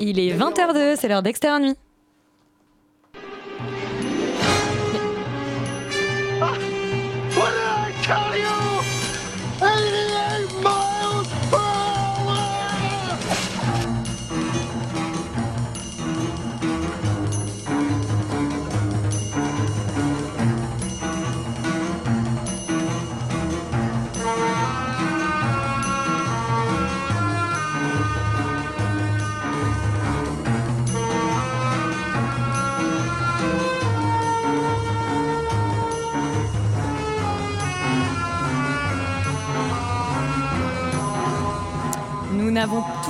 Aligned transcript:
Il 0.00 0.18
est 0.18 0.36
20h02, 0.36 0.96
c'est 0.96 1.08
l'heure 1.08 1.22
d'Extérieur 1.22 1.60
Nuit. 1.60 1.76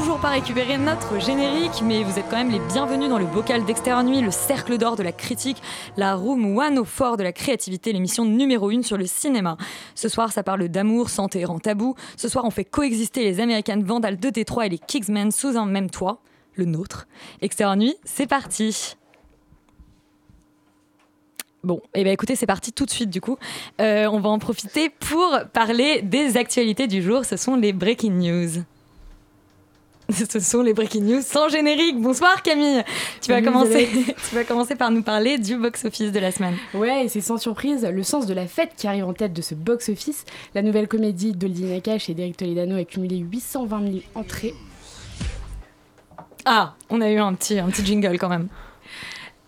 Toujours 0.09 0.23
pas 0.23 0.31
récupéré 0.31 0.79
notre 0.79 1.21
générique, 1.21 1.83
mais 1.85 2.03
vous 2.03 2.19
êtes 2.19 2.25
quand 2.31 2.39
même 2.39 2.51
les 2.51 2.61
bienvenus 2.73 3.11
dans 3.11 3.19
le 3.19 3.27
bocal 3.27 3.67
d'Extérieur 3.67 4.03
Nuit, 4.03 4.23
le 4.23 4.31
cercle 4.31 4.79
d'or 4.79 4.97
de 4.97 5.03
la 5.03 5.13
critique, 5.13 5.61
la 5.99 6.15
room 6.15 6.57
one 6.57 6.79
au 6.79 6.87
fort 6.87 7.19
de 7.19 7.23
la 7.23 7.31
créativité, 7.31 7.93
l'émission 7.93 8.25
numéro 8.25 8.71
une 8.71 8.83
sur 8.83 8.97
le 8.97 9.05
cinéma. 9.05 9.59
Ce 9.95 10.09
soir, 10.09 10.33
ça 10.33 10.43
parle 10.43 10.67
d'amour, 10.69 11.11
santé 11.11 11.45
rend 11.45 11.59
tabou. 11.59 11.95
Ce 12.17 12.27
soir, 12.31 12.47
on 12.47 12.51
fait 12.51 12.65
coexister 12.65 13.23
les 13.23 13.39
American 13.39 13.81
Vandals 13.85 14.19
de 14.19 14.31
Détroit 14.31 14.65
et 14.65 14.71
les 14.71 14.79
Kingsmen 14.79 15.31
sous 15.31 15.59
un 15.59 15.67
même 15.67 15.91
toit, 15.91 16.23
le 16.55 16.65
nôtre. 16.65 17.07
Extérieur 17.43 17.77
Nuit, 17.77 17.97
c'est 18.05 18.27
parti. 18.27 18.97
Bon, 21.65 21.83
et 21.93 22.01
eh 22.01 22.05
ben 22.05 22.15
écoutez, 22.15 22.35
c'est 22.35 22.47
parti 22.47 22.73
tout 22.73 22.87
de 22.87 22.91
suite 22.91 23.11
du 23.11 23.21
coup. 23.21 23.37
Euh, 23.83 24.09
on 24.11 24.21
va 24.21 24.31
en 24.31 24.39
profiter 24.39 24.89
pour 24.89 25.39
parler 25.53 26.01
des 26.01 26.39
actualités 26.39 26.87
du 26.87 27.03
jour. 27.03 27.27
Ce 27.27 27.37
sont 27.37 27.57
les 27.57 27.75
breaking 27.75 28.13
news. 28.13 28.65
Ce 30.31 30.41
sont 30.41 30.63
les 30.63 30.73
breaking 30.73 31.03
news 31.03 31.23
sans 31.23 31.49
générique. 31.49 32.01
Bonsoir 32.01 32.43
Camille. 32.43 32.83
Tu 33.21 33.31
vas, 33.31 33.43
commencer, 33.43 33.89
tu 34.29 34.35
vas 34.35 34.45
commencer 34.45 34.75
par 34.75 34.91
nous 34.91 35.03
parler 35.03 35.37
du 35.37 35.57
box-office 35.57 36.13
de 36.13 36.19
la 36.19 36.33
semaine. 36.33 36.55
Ouais, 36.73 37.05
et 37.05 37.09
c'est 37.09 37.21
sans 37.21 37.37
surprise 37.37 37.85
le 37.85 38.03
sens 38.03 38.25
de 38.25 38.33
la 38.33 38.47
fête 38.47 38.73
qui 38.75 38.87
arrive 38.87 39.05
en 39.05 39.13
tête 39.13 39.35
de 39.35 39.43
ce 39.43 39.55
box-office. 39.55 40.25
La 40.55 40.63
nouvelle 40.63 40.89
comédie 40.89 41.33
d'Olivier 41.33 41.75
Nakache 41.75 42.09
et 42.09 42.15
d'Eric 42.15 42.39
Toledano 42.39 42.77
a 42.77 42.85
cumulé 42.85 43.19
820 43.19 43.83
000 43.83 43.97
entrées. 44.15 44.55
Ah, 46.47 46.75
on 46.89 47.03
a 47.03 47.11
eu 47.11 47.19
un 47.19 47.35
petit, 47.35 47.59
un 47.59 47.69
petit 47.69 47.85
jingle 47.85 48.17
quand 48.19 48.31
même. 48.31 48.49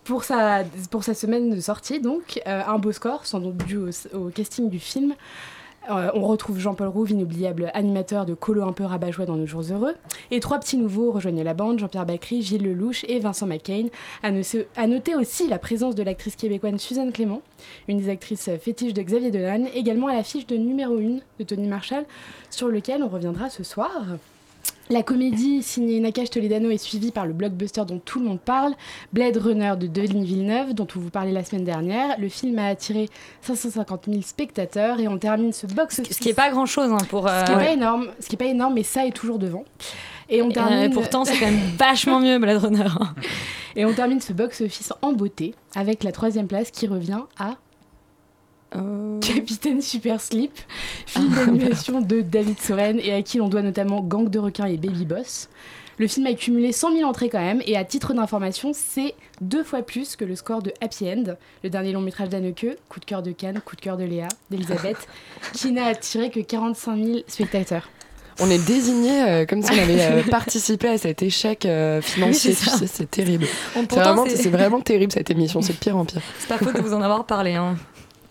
Pour 0.03 0.23
sa, 0.23 0.63
pour 0.91 1.03
sa 1.03 1.15
semaine 1.15 1.55
de 1.55 1.59
sortie, 1.59 1.99
donc, 1.99 2.39
euh, 2.45 2.61
un 2.67 2.77
beau 2.77 2.91
score, 2.91 3.25
sans 3.25 3.39
doute 3.39 3.57
dû 3.65 3.77
au, 3.77 3.89
au 4.13 4.29
casting 4.29 4.69
du 4.69 4.79
film. 4.79 5.15
Euh, 5.89 6.11
on 6.13 6.25
retrouve 6.25 6.59
Jean-Paul 6.59 6.87
Rouve, 6.87 7.11
inoubliable 7.11 7.71
animateur 7.73 8.25
de 8.25 8.33
Colo 8.33 8.63
un 8.63 8.71
peu 8.71 8.83
rabat-joie 8.83 9.25
dans 9.25 9.35
Nos 9.35 9.47
Jours 9.47 9.63
Heureux. 9.71 9.95
Et 10.29 10.39
trois 10.39 10.59
petits 10.59 10.77
nouveaux 10.77 11.11
rejoignent 11.11 11.43
la 11.43 11.53
bande, 11.53 11.79
Jean-Pierre 11.79 12.05
Bacry, 12.05 12.41
Gilles 12.41 12.63
Lelouch 12.63 13.03
et 13.07 13.19
Vincent 13.19 13.47
McCain. 13.47 13.87
À, 14.23 14.87
noter 14.87 15.15
aussi 15.15 15.47
la 15.47 15.57
présence 15.57 15.95
de 15.95 16.03
l'actrice 16.03 16.35
québécoise 16.35 16.77
Suzanne 16.77 17.11
Clément, 17.11 17.41
une 17.87 17.99
des 17.99 18.09
actrices 18.09 18.49
fétiches 18.61 18.93
de 18.93 19.01
Xavier 19.01 19.31
Dolan, 19.31 19.65
également 19.73 20.07
à 20.07 20.13
l'affiche 20.13 20.45
de 20.45 20.55
numéro 20.55 20.97
1 20.97 21.19
de 21.39 21.43
Tony 21.43 21.67
Marshall, 21.67 22.05
sur 22.49 22.67
lequel 22.67 23.03
on 23.03 23.07
reviendra 23.07 23.49
ce 23.49 23.63
soir. 23.63 23.91
La 24.91 25.03
comédie 25.03 25.63
signée 25.63 26.01
Nakash 26.01 26.31
Toledano 26.31 26.69
est 26.69 26.77
suivie 26.77 27.11
par 27.11 27.25
le 27.25 27.31
blockbuster 27.31 27.83
dont 27.87 27.99
tout 28.03 28.19
le 28.19 28.25
monde 28.25 28.41
parle, 28.41 28.73
Blade 29.13 29.37
Runner 29.37 29.75
de 29.79 29.87
Denis 29.87 30.25
Villeneuve, 30.25 30.73
dont 30.73 30.87
on 30.97 30.99
vous 30.99 31.09
parlait 31.09 31.31
la 31.31 31.45
semaine 31.45 31.63
dernière. 31.63 32.19
Le 32.19 32.27
film 32.27 32.59
a 32.59 32.67
attiré 32.67 33.07
550 33.39 34.07
000 34.09 34.21
spectateurs 34.21 34.99
et 34.99 35.07
on 35.07 35.17
termine 35.17 35.53
ce 35.53 35.65
box 35.65 36.01
Ce 36.03 36.19
qui 36.19 36.27
n'est 36.27 36.33
pas 36.33 36.51
grand 36.51 36.65
chose 36.65 36.91
hein, 36.91 36.97
pour. 37.09 37.29
Euh... 37.29 37.39
Ce 37.39 37.45
qui 37.45 37.51
n'est 37.57 37.65
pas 37.65 37.71
énorme, 37.71 38.07
ce 38.19 38.27
qui 38.27 38.35
est 38.35 38.37
pas 38.37 38.45
énorme, 38.47 38.73
mais 38.73 38.83
ça 38.83 39.05
est 39.05 39.11
toujours 39.11 39.39
devant. 39.39 39.63
Et 40.27 40.41
on 40.41 40.49
termine. 40.49 40.79
Et 40.79 40.87
euh, 40.87 40.89
pourtant, 40.89 41.23
c'est 41.23 41.37
quand 41.37 41.45
même 41.45 41.61
vachement 41.77 42.19
mieux 42.19 42.37
Blade 42.37 42.61
Runner. 42.61 42.89
et 43.77 43.85
on 43.85 43.93
termine 43.93 44.19
ce 44.19 44.33
box 44.33 44.59
office 44.59 44.91
en 45.01 45.13
beauté 45.13 45.55
avec 45.73 46.03
la 46.03 46.11
troisième 46.11 46.47
place 46.47 46.69
qui 46.69 46.85
revient 46.87 47.21
à 47.39 47.55
Oh. 48.75 49.19
Capitaine 49.21 49.81
Super 49.81 50.21
Slip, 50.21 50.57
film 51.05 51.29
d'animation 51.29 52.01
de 52.01 52.21
David 52.21 52.59
Soren 52.59 52.99
et 52.99 53.13
à 53.13 53.21
qui 53.21 53.37
l'on 53.37 53.49
doit 53.49 53.61
notamment 53.61 54.01
Gang 54.01 54.29
de 54.29 54.39
requins 54.39 54.65
et 54.65 54.77
Baby 54.77 55.05
Boss. 55.05 55.49
Le 55.97 56.07
film 56.07 56.25
a 56.25 56.33
cumulé 56.33 56.71
100 56.71 56.93
000 56.93 57.09
entrées 57.09 57.29
quand 57.29 57.41
même 57.41 57.61
et 57.65 57.77
à 57.77 57.83
titre 57.83 58.13
d'information, 58.13 58.71
c'est 58.73 59.13
deux 59.41 59.63
fois 59.63 59.81
plus 59.81 60.15
que 60.15 60.25
le 60.25 60.35
score 60.35 60.61
de 60.61 60.73
Happy 60.81 61.07
End, 61.07 61.35
le 61.63 61.69
dernier 61.69 61.91
long 61.91 62.01
métrage 62.01 62.29
d'Anneke, 62.29 62.77
coup 62.89 62.99
de 62.99 63.05
cœur 63.05 63.21
de 63.21 63.31
Cannes, 63.31 63.61
coup 63.63 63.75
de 63.75 63.81
cœur 63.81 63.97
de 63.97 64.03
Léa, 64.03 64.27
d'Elisabeth, 64.49 65.07
qui 65.53 65.71
n'a 65.71 65.85
attiré 65.85 66.31
que 66.31 66.39
45 66.39 67.03
000 67.03 67.19
spectateurs. 67.27 67.89
On 68.39 68.49
est 68.49 68.65
désigné 68.65 69.21
euh, 69.21 69.45
comme 69.45 69.61
si 69.61 69.71
on 69.71 69.77
avait 69.77 70.01
euh, 70.01 70.23
participé 70.31 70.87
à 70.87 70.97
cet 70.97 71.21
échec 71.21 71.65
euh, 71.65 72.01
financier. 72.01 72.55
Oui, 72.59 72.87
c'est 72.87 73.11
terrible. 73.11 73.45
C'est 73.73 73.99
vraiment, 73.99 74.25
vraiment, 74.25 74.81
terrible 74.81 75.11
cette 75.11 75.29
émission, 75.29 75.61
c'est 75.61 75.73
de 75.73 75.77
pire 75.77 75.97
en 75.97 76.05
pire. 76.05 76.21
C'est 76.39 76.47
pas 76.47 76.57
faute 76.57 76.75
de 76.75 76.81
vous 76.81 76.93
en 76.93 77.01
avoir 77.01 77.25
parlé. 77.25 77.53
Hein. 77.53 77.75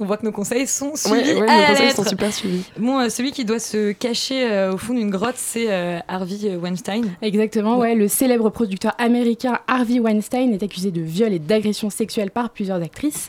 On 0.01 0.07
voit 0.07 0.17
que 0.17 0.25
nos 0.25 0.33
conseils 0.33 0.67
sont 0.67 0.97
suivis 0.97 1.35
ouais, 1.35 1.47
à 1.47 1.61
nos 1.61 1.67
conseils 1.67 1.93
sont 1.93 2.05
super 2.05 2.33
suivis. 2.33 2.65
Bon, 2.79 3.01
euh, 3.01 3.11
celui 3.11 3.33
qui 3.33 3.45
doit 3.45 3.59
se 3.59 3.93
cacher 3.93 4.51
euh, 4.51 4.73
au 4.73 4.79
fond 4.79 4.95
d'une 4.95 5.11
grotte, 5.11 5.35
c'est 5.37 5.71
euh, 5.71 5.99
Harvey 6.09 6.57
Weinstein. 6.57 7.05
Exactement, 7.21 7.77
ouais. 7.77 7.95
Le 7.95 8.09
célèbre 8.09 8.49
producteur 8.49 8.95
américain 8.97 9.59
Harvey 9.69 10.01
Weinstein 10.01 10.55
est 10.55 10.63
accusé 10.63 10.91
de 10.91 11.03
viol 11.03 11.35
et 11.35 11.39
d'agression 11.39 11.91
sexuelle 11.91 12.31
par 12.31 12.49
plusieurs 12.49 12.83
actrices. 12.83 13.29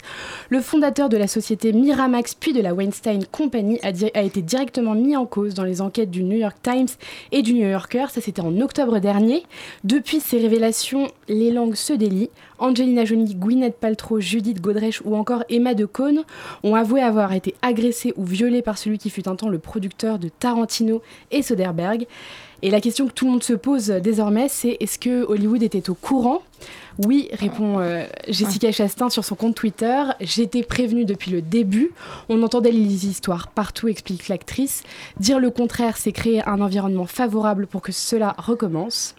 Le 0.49 0.61
fondateur 0.61 1.09
de 1.09 1.17
la 1.17 1.27
société 1.27 1.73
Miramax 1.73 2.35
puis 2.35 2.53
de 2.53 2.61
la 2.61 2.73
Weinstein 2.73 3.25
Company 3.25 3.77
a, 3.83 3.89
a 4.13 4.21
été 4.21 4.41
directement 4.41 4.95
mis 4.95 5.17
en 5.17 5.25
cause 5.25 5.53
dans 5.53 5.65
les 5.65 5.81
enquêtes 5.81 6.09
du 6.09 6.23
New 6.23 6.37
York 6.37 6.55
Times 6.63 6.87
et 7.33 7.41
du 7.41 7.53
New 7.53 7.67
Yorker. 7.67 8.05
Ça, 8.11 8.21
c'était 8.21 8.41
en 8.41 8.61
octobre 8.61 8.99
dernier. 8.99 9.43
Depuis 9.83 10.21
ces 10.21 10.39
révélations, 10.39 11.09
les 11.27 11.51
langues 11.51 11.75
se 11.75 11.91
délient. 11.91 12.29
Angelina 12.59 13.05
Jolie, 13.05 13.35
Gwyneth 13.35 13.75
Paltrow, 13.77 14.19
Judith 14.19 14.61
Godrèche 14.61 15.01
ou 15.03 15.15
encore 15.15 15.43
Emma 15.49 15.73
de 15.73 15.85
Caunes 15.85 16.23
ont 16.63 16.75
avoué 16.75 17.01
avoir 17.01 17.33
été 17.33 17.55
agressés 17.61 18.13
ou 18.17 18.25
violés 18.25 18.61
par 18.61 18.77
celui 18.77 18.97
qui 18.97 19.09
fut 19.09 19.27
un 19.27 19.35
temps 19.35 19.49
le 19.49 19.59
producteur 19.59 20.19
de 20.19 20.29
Tarantino 20.29 21.01
et 21.31 21.41
Soderbergh. 21.41 22.05
Et 22.63 22.69
la 22.69 22.79
question 22.79 23.07
que 23.07 23.13
tout 23.13 23.25
le 23.25 23.31
monde 23.31 23.43
se 23.43 23.53
pose 23.53 23.87
désormais, 23.87 24.47
c'est 24.47 24.77
est-ce 24.79 24.99
que 24.99 25.23
Hollywood 25.23 25.63
était 25.63 25.89
au 25.89 25.95
courant? 25.95 26.43
Oui, 26.99 27.29
répond 27.31 27.79
euh, 27.79 28.05
Jessica 28.27 28.71
Chastain 28.71 29.09
sur 29.09 29.25
son 29.25 29.33
compte 29.33 29.55
Twitter. 29.55 30.03
J'étais 30.19 30.61
prévenue 30.61 31.05
depuis 31.05 31.31
le 31.31 31.41
début. 31.41 31.91
On 32.29 32.43
entendait 32.43 32.71
les 32.71 33.07
histoires 33.07 33.47
partout, 33.47 33.87
explique 33.87 34.27
l'actrice. 34.27 34.83
Dire 35.19 35.39
le 35.39 35.49
contraire, 35.49 35.97
c'est 35.97 36.11
créer 36.11 36.47
un 36.47 36.61
environnement 36.61 37.07
favorable 37.07 37.65
pour 37.65 37.81
que 37.81 37.91
cela 37.91 38.35
recommence. 38.37 39.15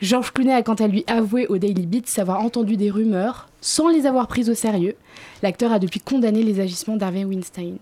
Georges 0.00 0.32
Clooney 0.32 0.52
a 0.52 0.62
quant 0.62 0.74
à 0.74 0.86
lui 0.86 1.04
avoué 1.06 1.46
au 1.46 1.56
Daily 1.56 1.86
Beat 1.86 2.18
avoir 2.18 2.40
entendu 2.40 2.76
des 2.76 2.90
rumeurs 2.90 3.48
sans 3.60 3.88
les 3.88 4.06
avoir 4.06 4.26
prises 4.26 4.50
au 4.50 4.54
sérieux. 4.54 4.94
L'acteur 5.42 5.72
a 5.72 5.78
depuis 5.78 6.00
condamné 6.00 6.42
les 6.42 6.60
agissements 6.60 6.96
d'Harvey 6.96 7.24
Weinstein. 7.24 7.76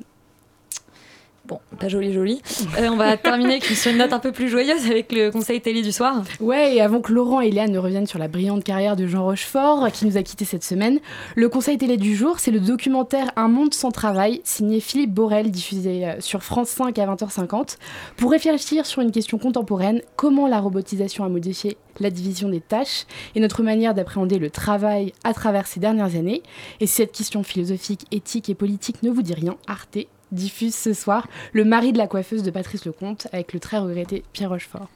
Bon, 1.47 1.61
pas 1.79 1.89
joli, 1.89 2.15
joli. 2.15 2.41
Euh, 2.79 2.89
on 2.91 2.97
va 2.97 3.17
terminer 3.19 3.57
avec 3.57 3.87
une 3.87 3.99
note 3.99 4.15
un 4.15 4.19
peu 4.19 4.33
plus 4.33 4.49
joyeuse 4.49 4.87
avec 4.91 5.13
le 5.13 5.31
conseil 5.31 5.61
télé 5.61 5.83
du 5.83 5.93
soir. 5.93 6.23
Ouais, 6.41 6.75
et 6.75 6.81
avant 6.81 7.03
que 7.03 7.13
Laurent 7.13 7.43
et 7.43 7.51
Léa 7.51 7.69
ne 7.69 7.79
reviennent 7.79 8.07
sur 8.07 8.19
la 8.19 8.29
brillante 8.29 8.65
carrière 8.65 8.97
de 8.97 9.07
Jean 9.07 9.25
Rochefort, 9.25 9.93
qui 9.93 10.07
nous 10.07 10.17
a 10.17 10.23
quittés 10.23 10.47
cette 10.47 10.65
semaine, 10.65 11.01
le 11.37 11.51
conseil 11.51 11.77
télé 11.77 11.99
du 11.99 12.17
jour, 12.17 12.39
c'est 12.39 12.51
le 12.51 12.61
documentaire 12.61 13.31
Un 13.37 13.49
monde 13.49 13.75
sans 13.75 13.91
travail, 13.91 14.41
signé 14.45 14.81
Philippe 14.81 15.13
Borel, 15.13 15.51
diffusé 15.51 16.07
euh, 16.07 16.21
sur 16.21 16.43
France 16.43 16.71
5 16.71 16.99
à 16.99 17.07
20h50, 17.07 17.77
pour 18.17 18.31
réfléchir 18.31 18.87
sur 18.87 19.03
une 19.03 19.13
question 19.13 19.37
contemporaine, 19.37 20.01
comment 20.17 20.49
la 20.49 20.61
robotisation 20.61 21.25
a 21.25 21.29
modifié 21.29 21.77
la 22.01 22.09
division 22.09 22.49
des 22.49 22.61
tâches 22.61 23.05
et 23.35 23.41
notre 23.41 23.63
manière 23.63 23.95
d'appréhender 23.95 24.39
le 24.39 24.49
travail 24.49 25.13
à 25.25 25.35
travers 25.35 25.67
ces 25.67 25.79
dernières 25.79 26.17
années. 26.17 26.43
Et 26.81 26.87
si 26.87 26.95
cette 26.95 27.13
question 27.13 27.43
philosophique, 27.43 28.07
éthique 28.11 28.49
et 28.49 28.55
politique 28.55 29.03
ne 29.03 29.11
vous 29.11 29.23
dit 29.23 29.35
rien, 29.35 29.57
Arte 29.67 29.99
diffuse 30.35 30.75
ce 30.75 30.93
soir 30.93 31.27
Le 31.53 31.65
mari 31.65 31.93
de 31.93 31.99
la 31.99 32.07
coiffeuse 32.07 32.43
de 32.43 32.51
Patrice 32.51 32.85
Lecomte 32.85 33.29
avec 33.33 33.53
le 33.53 33.61
très 33.61 33.79
regretté 33.79 34.25
Pierre 34.33 34.51
Rochefort. 34.51 34.89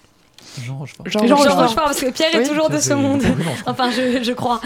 Jean 0.62 0.78
Rochefort. 0.78 1.06
Jean, 1.08 1.26
Jean 1.26 1.36
Rochefort. 1.36 1.74
parce 1.74 2.00
que 2.00 2.10
Pierre 2.10 2.34
est 2.34 2.44
toujours 2.44 2.70
de 2.70 2.78
ce 2.78 2.94
monde. 2.94 3.22
enfin, 3.66 3.90
je, 3.90 4.22
je 4.22 4.32
crois. 4.32 4.60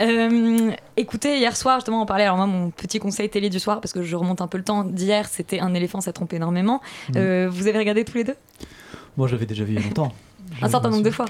Euh, 0.00 0.70
écoutez, 0.96 1.38
hier 1.38 1.56
soir, 1.56 1.78
justement, 1.78 2.02
on 2.02 2.06
parlait. 2.06 2.24
Alors, 2.24 2.36
moi, 2.36 2.46
mon 2.46 2.70
petit 2.70 2.98
conseil 2.98 3.28
télé 3.28 3.50
du 3.50 3.58
soir, 3.58 3.80
parce 3.80 3.92
que 3.92 4.02
je 4.02 4.16
remonte 4.16 4.40
un 4.40 4.46
peu 4.46 4.58
le 4.58 4.64
temps 4.64 4.84
d'hier, 4.84 5.26
c'était 5.28 5.60
Un 5.60 5.74
éléphant, 5.74 6.00
ça 6.00 6.12
trompe 6.12 6.32
énormément. 6.32 6.80
Mm. 7.08 7.12
Euh, 7.16 7.48
vous 7.50 7.66
avez 7.66 7.78
regardé 7.78 8.04
tous 8.04 8.18
les 8.18 8.24
deux? 8.24 8.36
Moi, 9.16 9.26
j'avais 9.28 9.46
déjà 9.46 9.64
vu 9.64 9.74
il 9.74 9.80
y 9.80 9.82
a 9.82 9.86
longtemps. 9.86 10.12
un 10.62 10.68
certain 10.68 10.90
nombre 10.90 11.02
de 11.02 11.10
fois. 11.10 11.26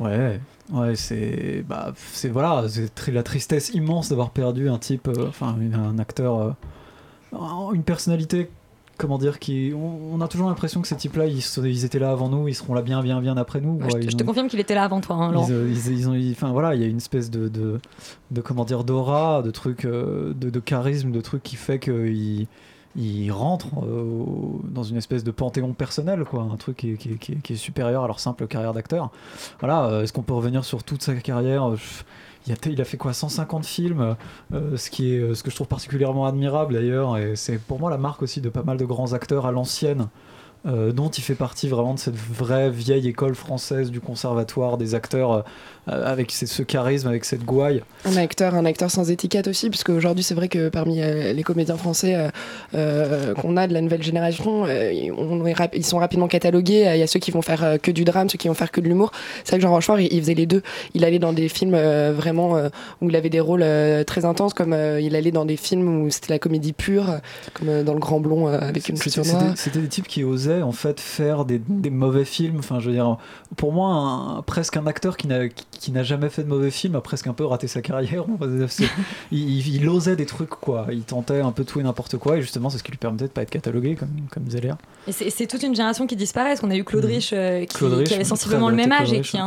Ouais, 0.00 0.40
ouais, 0.72 0.94
c'est 0.96 1.64
bah, 1.66 1.92
c'est 2.12 2.28
voilà, 2.28 2.64
c'est 2.68 3.12
la 3.12 3.22
tristesse 3.22 3.70
immense 3.70 4.08
d'avoir 4.08 4.30
perdu 4.30 4.68
un 4.68 4.78
type, 4.78 5.08
euh, 5.08 5.28
enfin 5.28 5.56
un 5.74 5.98
acteur, 5.98 6.38
euh, 6.38 6.50
une 7.32 7.82
personnalité 7.82 8.50
comment 8.98 9.18
dire, 9.18 9.38
qui, 9.38 9.72
on, 9.74 10.20
a 10.20 10.28
toujours 10.28 10.48
l'impression 10.48 10.80
que 10.80 10.86
ces 10.86 10.96
types-là, 10.96 11.26
ils, 11.26 11.42
ils, 11.64 11.84
étaient 11.84 11.98
là 11.98 12.10
avant 12.10 12.28
nous, 12.28 12.46
ils 12.46 12.54
seront 12.54 12.74
là 12.74 12.82
bien, 12.82 13.02
bien, 13.02 13.20
bien 13.20 13.36
après 13.36 13.60
nous. 13.60 13.80
je, 13.80 14.16
te 14.16 14.22
confirme 14.22 14.48
qu'il 14.48 14.60
était 14.60 14.76
là 14.76 14.84
avant 14.84 15.00
toi. 15.00 15.16
Hein, 15.16 15.32
ils, 15.48 16.08
ont, 16.08 16.30
enfin 16.30 16.52
voilà, 16.52 16.74
il 16.74 16.80
y 16.80 16.84
a 16.84 16.86
une 16.86 16.98
espèce 16.98 17.30
de, 17.30 17.48
de, 17.48 17.80
de 18.30 18.40
comment 18.40 18.64
dire, 18.64 18.84
d'aura, 18.84 19.42
de 19.42 19.50
trucs, 19.50 19.86
de, 19.86 20.32
de, 20.34 20.60
charisme, 20.60 21.10
de 21.10 21.20
trucs 21.20 21.42
qui 21.42 21.56
fait 21.56 21.78
qu'ils 21.80 22.46
ils 22.94 23.32
rentrent 23.32 23.70
dans 24.68 24.82
une 24.82 24.98
espèce 24.98 25.24
de 25.24 25.30
panthéon 25.30 25.72
personnel, 25.72 26.24
quoi, 26.24 26.42
un 26.42 26.56
truc 26.56 26.76
qui, 26.76 26.96
qui, 26.96 27.16
qui, 27.16 27.52
est 27.52 27.56
supérieur 27.56 28.04
à 28.04 28.06
leur 28.06 28.20
simple 28.20 28.46
carrière 28.46 28.74
d'acteur. 28.74 29.10
Voilà, 29.60 30.02
est-ce 30.02 30.12
qu'on 30.12 30.22
peut 30.22 30.34
revenir 30.34 30.64
sur 30.64 30.84
toute 30.84 31.02
sa 31.02 31.14
carrière? 31.14 31.74
Il 32.46 32.80
a, 32.80 32.84
fait 32.84 32.96
quoi 32.96 33.12
150 33.12 33.64
films, 33.64 34.00
euh, 34.00 34.14
euh, 34.52 34.76
ce 34.76 35.42
que 35.42 35.50
je 35.50 35.54
trouve 35.54 35.68
particulièrement 35.68 36.26
admirable 36.26 36.74
d'ailleurs, 36.74 37.16
et 37.16 37.36
c'est 37.36 37.58
pour 37.58 37.78
moi 37.78 37.90
la 37.90 37.98
marque 37.98 38.22
aussi 38.22 38.40
de 38.40 38.48
pas 38.48 38.62
mal 38.62 38.76
de 38.76 38.84
grands 38.84 39.12
acteurs 39.12 39.46
à 39.46 39.52
l'ancienne 39.52 40.08
euh, 40.64 40.92
dont 40.92 41.08
il 41.08 41.24
fait 41.24 41.34
partie 41.34 41.66
vraiment 41.66 41.94
de 41.94 41.98
cette 41.98 42.14
vraie 42.14 42.70
vieille 42.70 43.08
école 43.08 43.34
française 43.34 43.90
du 43.90 43.98
conservatoire 43.98 44.78
des 44.78 44.94
acteurs 44.94 45.32
euh, 45.32 45.42
avec 45.88 46.30
ce 46.30 46.62
charisme, 46.62 47.08
avec 47.08 47.24
cette 47.24 47.44
gouaille. 47.44 47.82
Un 48.04 48.16
acteur, 48.16 48.54
un 48.54 48.64
acteur 48.64 48.88
sans 48.88 49.10
étiquette 49.10 49.48
aussi, 49.48 49.70
puisque 49.70 49.88
aujourd'hui 49.88 50.22
c'est 50.22 50.34
vrai 50.34 50.46
que 50.46 50.68
parmi 50.68 51.02
euh, 51.02 51.32
les 51.32 51.42
comédiens 51.42 51.76
français 51.76 52.16
qu'on 52.72 53.56
a 53.56 53.66
de 53.66 53.74
la 53.74 53.80
nouvelle 53.80 54.04
génération, 54.04 54.62
on 54.62 55.44
ils 55.72 55.84
sont 55.84 55.98
rapidement 55.98 56.28
catalogués. 56.28 56.92
Il 56.94 57.00
y 57.00 57.02
a 57.02 57.08
ceux 57.08 57.18
qui 57.18 57.32
vont 57.32 57.42
faire 57.42 57.78
que 57.82 57.90
du 57.90 58.04
drame, 58.04 58.28
ceux 58.28 58.38
qui 58.38 58.46
vont 58.46 58.54
faire 58.54 58.70
que 58.70 58.80
de 58.80 58.86
l'humour. 58.86 59.10
C'est 59.42 59.50
vrai 59.50 59.58
que 59.58 59.62
Jean 59.62 59.72
Rochefort, 59.72 59.98
il, 59.98 60.20
faisait 60.20 60.34
les 60.34 60.46
deux. 60.46 60.62
Il 60.94 61.04
allait 61.04 61.18
dans 61.18 61.32
des 61.32 61.48
films 61.48 61.76
vraiment 62.12 62.56
où 63.00 63.08
il 63.08 63.16
avait 63.16 63.30
des 63.30 63.40
rôles 63.40 63.64
très 64.06 64.24
intenses, 64.24 64.54
comme 64.54 64.76
il 65.00 65.16
allait 65.16 65.32
dans 65.32 65.44
des 65.44 65.56
films 65.56 66.02
où 66.02 66.10
c'était 66.10 66.32
la 66.32 66.38
comédie 66.38 66.72
pure, 66.72 67.06
comme 67.54 67.82
dans 67.82 67.94
Le 67.94 68.00
Grand 68.00 68.20
Blond 68.20 68.46
avec 68.46 68.88
une 68.88 68.96
chaussure 68.96 69.26
noire. 69.26 69.54
C'était 69.56 69.80
des 69.80 69.88
types 69.88 70.06
qui 70.06 70.22
osaient 70.22 70.51
en 70.60 70.72
fait 70.72 71.00
faire 71.00 71.44
des, 71.44 71.60
mauvais 71.90 72.24
films. 72.24 72.58
Enfin, 72.58 72.80
je 72.80 72.88
veux 72.88 72.94
dire, 72.94 73.16
pour 73.56 73.72
moi, 73.72 74.42
presque 74.46 74.76
un 74.76 74.86
acteur 74.86 75.16
qui 75.16 75.28
n'a 75.28 75.48
qui 75.48 75.90
n'a 75.90 76.02
jamais 76.02 76.28
fait 76.28 76.44
de 76.44 76.48
mauvais 76.48 76.70
film 76.70 76.94
a 76.94 77.00
presque 77.00 77.26
un 77.26 77.32
peu 77.32 77.44
raté 77.44 77.66
sa 77.66 77.80
carrière. 77.80 78.24
il, 79.32 79.74
il, 79.74 79.88
osait 79.88 80.16
des 80.16 80.26
trucs 80.26 80.50
quoi. 80.50 80.86
Il 80.92 81.02
tentait 81.02 81.40
un 81.40 81.52
peu 81.52 81.64
tout 81.64 81.80
et 81.80 81.82
n'importe 81.82 82.18
quoi 82.18 82.36
et 82.36 82.40
justement 82.42 82.70
c'est 82.70 82.78
ce 82.78 82.84
qui 82.84 82.92
lui 82.92 82.98
permettait 82.98 83.24
de 83.24 83.30
pas 83.30 83.42
être 83.42 83.50
catalogué 83.50 83.96
comme 83.96 84.10
comme 84.30 84.48
Zeller. 84.48 84.74
Et 85.08 85.12
c'est 85.12 85.46
toute 85.46 85.62
une 85.62 85.74
génération 85.74 86.06
qui 86.06 86.14
disparaît. 86.14 86.50
Parce 86.50 86.60
qu'on 86.60 86.70
a 86.70 86.76
eu 86.76 86.84
Claude 86.84 87.04
mmh. 87.04 87.08
Rich, 87.08 87.32
euh, 87.32 87.64
qui, 87.64 88.14
avait 88.14 88.24
sensiblement 88.24 88.68
le 88.68 88.76
même 88.76 88.92
âge 88.92 89.12
et 89.12 89.20
qui, 89.20 89.38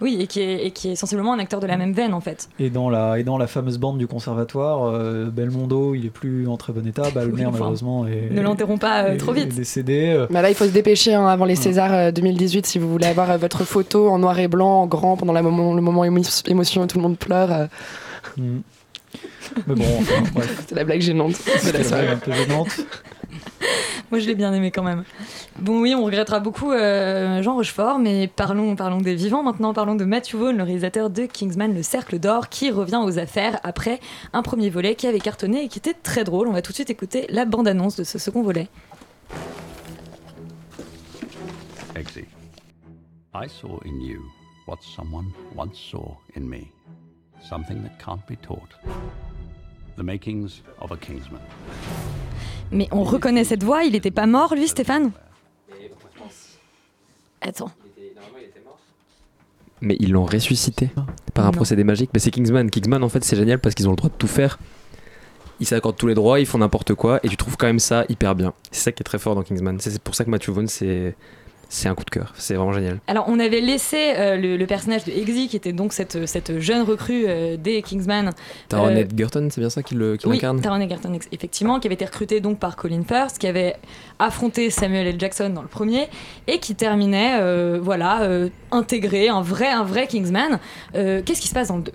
oui, 0.00 0.16
et 0.20 0.26
qui, 0.26 0.40
est, 0.40 0.66
et 0.66 0.70
qui 0.70 0.90
est 0.90 0.96
sensiblement 0.96 1.32
un 1.32 1.38
acteur 1.38 1.60
de 1.60 1.66
la 1.66 1.76
même 1.76 1.92
veine 1.92 2.14
en 2.14 2.20
fait. 2.20 2.48
Et 2.58 2.70
dans 2.70 2.90
la, 2.90 3.18
et 3.18 3.24
dans 3.24 3.38
la 3.38 3.46
fameuse 3.46 3.78
bande 3.78 3.98
du 3.98 4.06
conservatoire, 4.06 4.84
euh, 4.84 5.26
Belmondo, 5.30 5.94
il 5.94 6.06
est 6.06 6.10
plus 6.10 6.48
en 6.48 6.56
très 6.56 6.72
bon 6.72 6.86
état. 6.86 7.10
Balmer, 7.14 7.48
malheureusement, 7.52 8.06
est, 8.06 8.30
ne 8.30 8.40
l'enterrons 8.40 8.78
pas 8.78 9.04
euh, 9.04 9.16
trop 9.16 9.32
vite. 9.32 9.54
décédé. 9.54 10.26
Bah 10.30 10.42
là, 10.42 10.50
il 10.54 10.56
faut 10.56 10.66
se 10.66 10.70
dépêcher 10.70 11.14
hein, 11.14 11.26
avant 11.26 11.46
les 11.46 11.56
Césars 11.56 12.12
2018 12.12 12.64
si 12.64 12.78
vous 12.78 12.88
voulez 12.88 13.06
avoir 13.06 13.36
votre 13.38 13.64
photo 13.64 14.08
en 14.08 14.20
noir 14.20 14.38
et 14.38 14.46
blanc, 14.46 14.82
en 14.82 14.86
grand, 14.86 15.16
pendant 15.16 15.32
la 15.32 15.42
moment, 15.42 15.74
le 15.74 15.82
moment 15.82 16.04
émotion, 16.04 16.86
tout 16.86 16.96
le 16.96 17.02
monde 17.02 17.18
pleure. 17.18 17.68
Mm. 18.36 18.58
Mais 19.66 19.74
bon, 19.74 19.84
C'est 20.68 20.76
la 20.76 20.84
blague 20.84 21.00
gênante. 21.00 21.34
C'est 21.34 21.72
la 21.72 21.80
blague 21.80 22.08
un 22.08 22.16
peu 22.18 22.32
gênante. 22.32 22.68
Moi, 24.12 24.20
je 24.20 24.26
l'ai 24.28 24.36
bien 24.36 24.54
aimé 24.54 24.70
quand 24.70 24.84
même. 24.84 25.02
Bon, 25.58 25.80
oui, 25.80 25.92
on 25.92 26.04
regrettera 26.04 26.38
beaucoup 26.38 26.70
euh, 26.70 27.42
Jean 27.42 27.54
Rochefort, 27.54 27.98
mais 27.98 28.28
parlons, 28.28 28.76
parlons 28.76 28.98
des 28.98 29.16
vivants 29.16 29.42
maintenant. 29.42 29.74
Parlons 29.74 29.96
de 29.96 30.04
Matthew 30.04 30.36
Vaughn, 30.36 30.56
le 30.56 30.62
réalisateur 30.62 31.10
de 31.10 31.26
Kingsman, 31.26 31.74
Le 31.74 31.82
Cercle 31.82 32.20
d'Or, 32.20 32.48
qui 32.48 32.70
revient 32.70 33.00
aux 33.04 33.18
affaires 33.18 33.58
après 33.64 33.98
un 34.32 34.42
premier 34.42 34.70
volet 34.70 34.94
qui 34.94 35.08
avait 35.08 35.18
cartonné 35.18 35.64
et 35.64 35.68
qui 35.68 35.80
était 35.80 35.94
très 35.94 36.22
drôle. 36.22 36.46
On 36.46 36.52
va 36.52 36.62
tout 36.62 36.70
de 36.70 36.76
suite 36.76 36.90
écouter 36.90 37.26
la 37.28 37.44
bande-annonce 37.44 37.96
de 37.96 38.04
ce 38.04 38.20
second 38.20 38.42
volet. 38.42 38.68
Exit. 41.96 42.26
I 43.34 43.46
saw 43.48 43.78
in 43.84 44.00
you 44.00 44.20
what 44.66 44.78
someone 44.82 45.26
once 45.54 45.78
saw 45.78 46.16
in 46.34 46.48
me. 46.48 46.72
Something 47.48 47.82
that 47.82 47.98
can't 48.04 48.26
be 48.26 48.36
taught. 48.36 48.70
The 49.96 50.02
makings 50.02 50.62
of 50.80 50.90
a 50.90 50.96
Kingsman. 50.96 51.40
Mais 52.72 52.88
on 52.90 53.04
reconnaît 53.04 53.44
cette 53.44 53.62
voix, 53.62 53.84
il 53.84 53.92
n'était 53.92 54.10
pas 54.10 54.26
mort 54.26 54.54
lui, 54.54 54.66
Stéphane? 54.66 55.12
Attends. 57.40 57.70
Mais 59.80 59.96
ils 60.00 60.10
l'ont 60.10 60.24
ressuscité 60.24 60.90
par 61.32 61.46
un 61.46 61.52
procédé 61.52 61.84
magique. 61.84 62.10
Mais 62.12 62.18
c'est 62.18 62.32
Kingsman. 62.32 62.70
Kingsman, 62.70 63.04
en 63.04 63.08
fait, 63.08 63.22
c'est 63.22 63.36
génial 63.36 63.60
parce 63.60 63.74
qu'ils 63.74 63.86
ont 63.86 63.92
le 63.92 63.96
droit 63.96 64.10
de 64.10 64.16
tout 64.16 64.26
faire. 64.26 64.58
Ils 65.60 65.66
s'accordent 65.66 65.96
tous 65.96 66.08
les 66.08 66.14
droits, 66.14 66.40
ils 66.40 66.46
font 66.46 66.58
n'importe 66.58 66.94
quoi, 66.94 67.20
et 67.22 67.28
tu 67.28 67.36
trouves 67.36 67.56
quand 67.56 67.66
même 67.66 67.78
ça 67.78 68.04
hyper 68.08 68.34
bien. 68.34 68.52
C'est 68.72 68.80
ça 68.80 68.92
qui 68.92 69.02
est 69.02 69.04
très 69.04 69.20
fort 69.20 69.36
dans 69.36 69.44
Kingsman. 69.44 69.78
C'est 69.78 70.02
pour 70.02 70.16
ça 70.16 70.24
que 70.24 70.30
Matthew 70.30 70.50
Vaughn, 70.50 70.66
c'est 70.66 71.14
c'est 71.74 71.88
un 71.88 71.94
coup 71.96 72.04
de 72.04 72.10
cœur, 72.10 72.32
c'est 72.36 72.54
vraiment 72.54 72.72
génial. 72.72 73.00
Alors 73.08 73.24
on 73.26 73.40
avait 73.40 73.60
laissé 73.60 74.14
euh, 74.16 74.36
le, 74.36 74.64
personnage 74.64 75.04
de 75.04 75.10
Exy, 75.10 75.48
qui 75.48 75.56
était 75.56 75.72
donc 75.72 75.92
cette, 75.92 76.26
cette 76.26 76.60
jeune 76.60 76.82
recrue 76.82 77.24
euh, 77.26 77.56
des 77.56 77.82
Kingsman. 77.82 78.30
Taron 78.68 78.94
euh, 78.94 79.04
Egerton, 79.12 79.48
c'est 79.50 79.60
bien 79.60 79.70
ça 79.70 79.82
qui 79.82 79.96
l'incarne 79.96 80.56
Oui, 80.56 80.62
Taron 80.62 80.80
Egerton, 80.80 81.18
effectivement, 81.32 81.80
qui 81.80 81.88
avait 81.88 81.96
été 81.96 82.04
recruté 82.04 82.40
donc 82.40 82.60
par 82.60 82.76
Colin 82.76 83.02
Firth, 83.02 83.38
qui 83.38 83.48
avait 83.48 83.74
affronté 84.20 84.70
Samuel 84.70 85.08
L. 85.08 85.16
Jackson 85.18 85.50
dans 85.50 85.62
le 85.62 85.68
premier, 85.68 86.08
et 86.46 86.60
qui 86.60 86.76
terminait, 86.76 87.40
voilà, 87.80 88.28
intégré, 88.70 89.28
un 89.28 89.42
vrai, 89.42 89.68
un 89.68 89.82
vrai 89.82 90.06
Kingsman. 90.06 90.60
Qu'est-ce 90.92 91.40
qui 91.40 91.48
se 91.48 91.54
passe 91.54 91.68
dans 91.68 91.78
le 91.78 91.82
2 91.82 91.92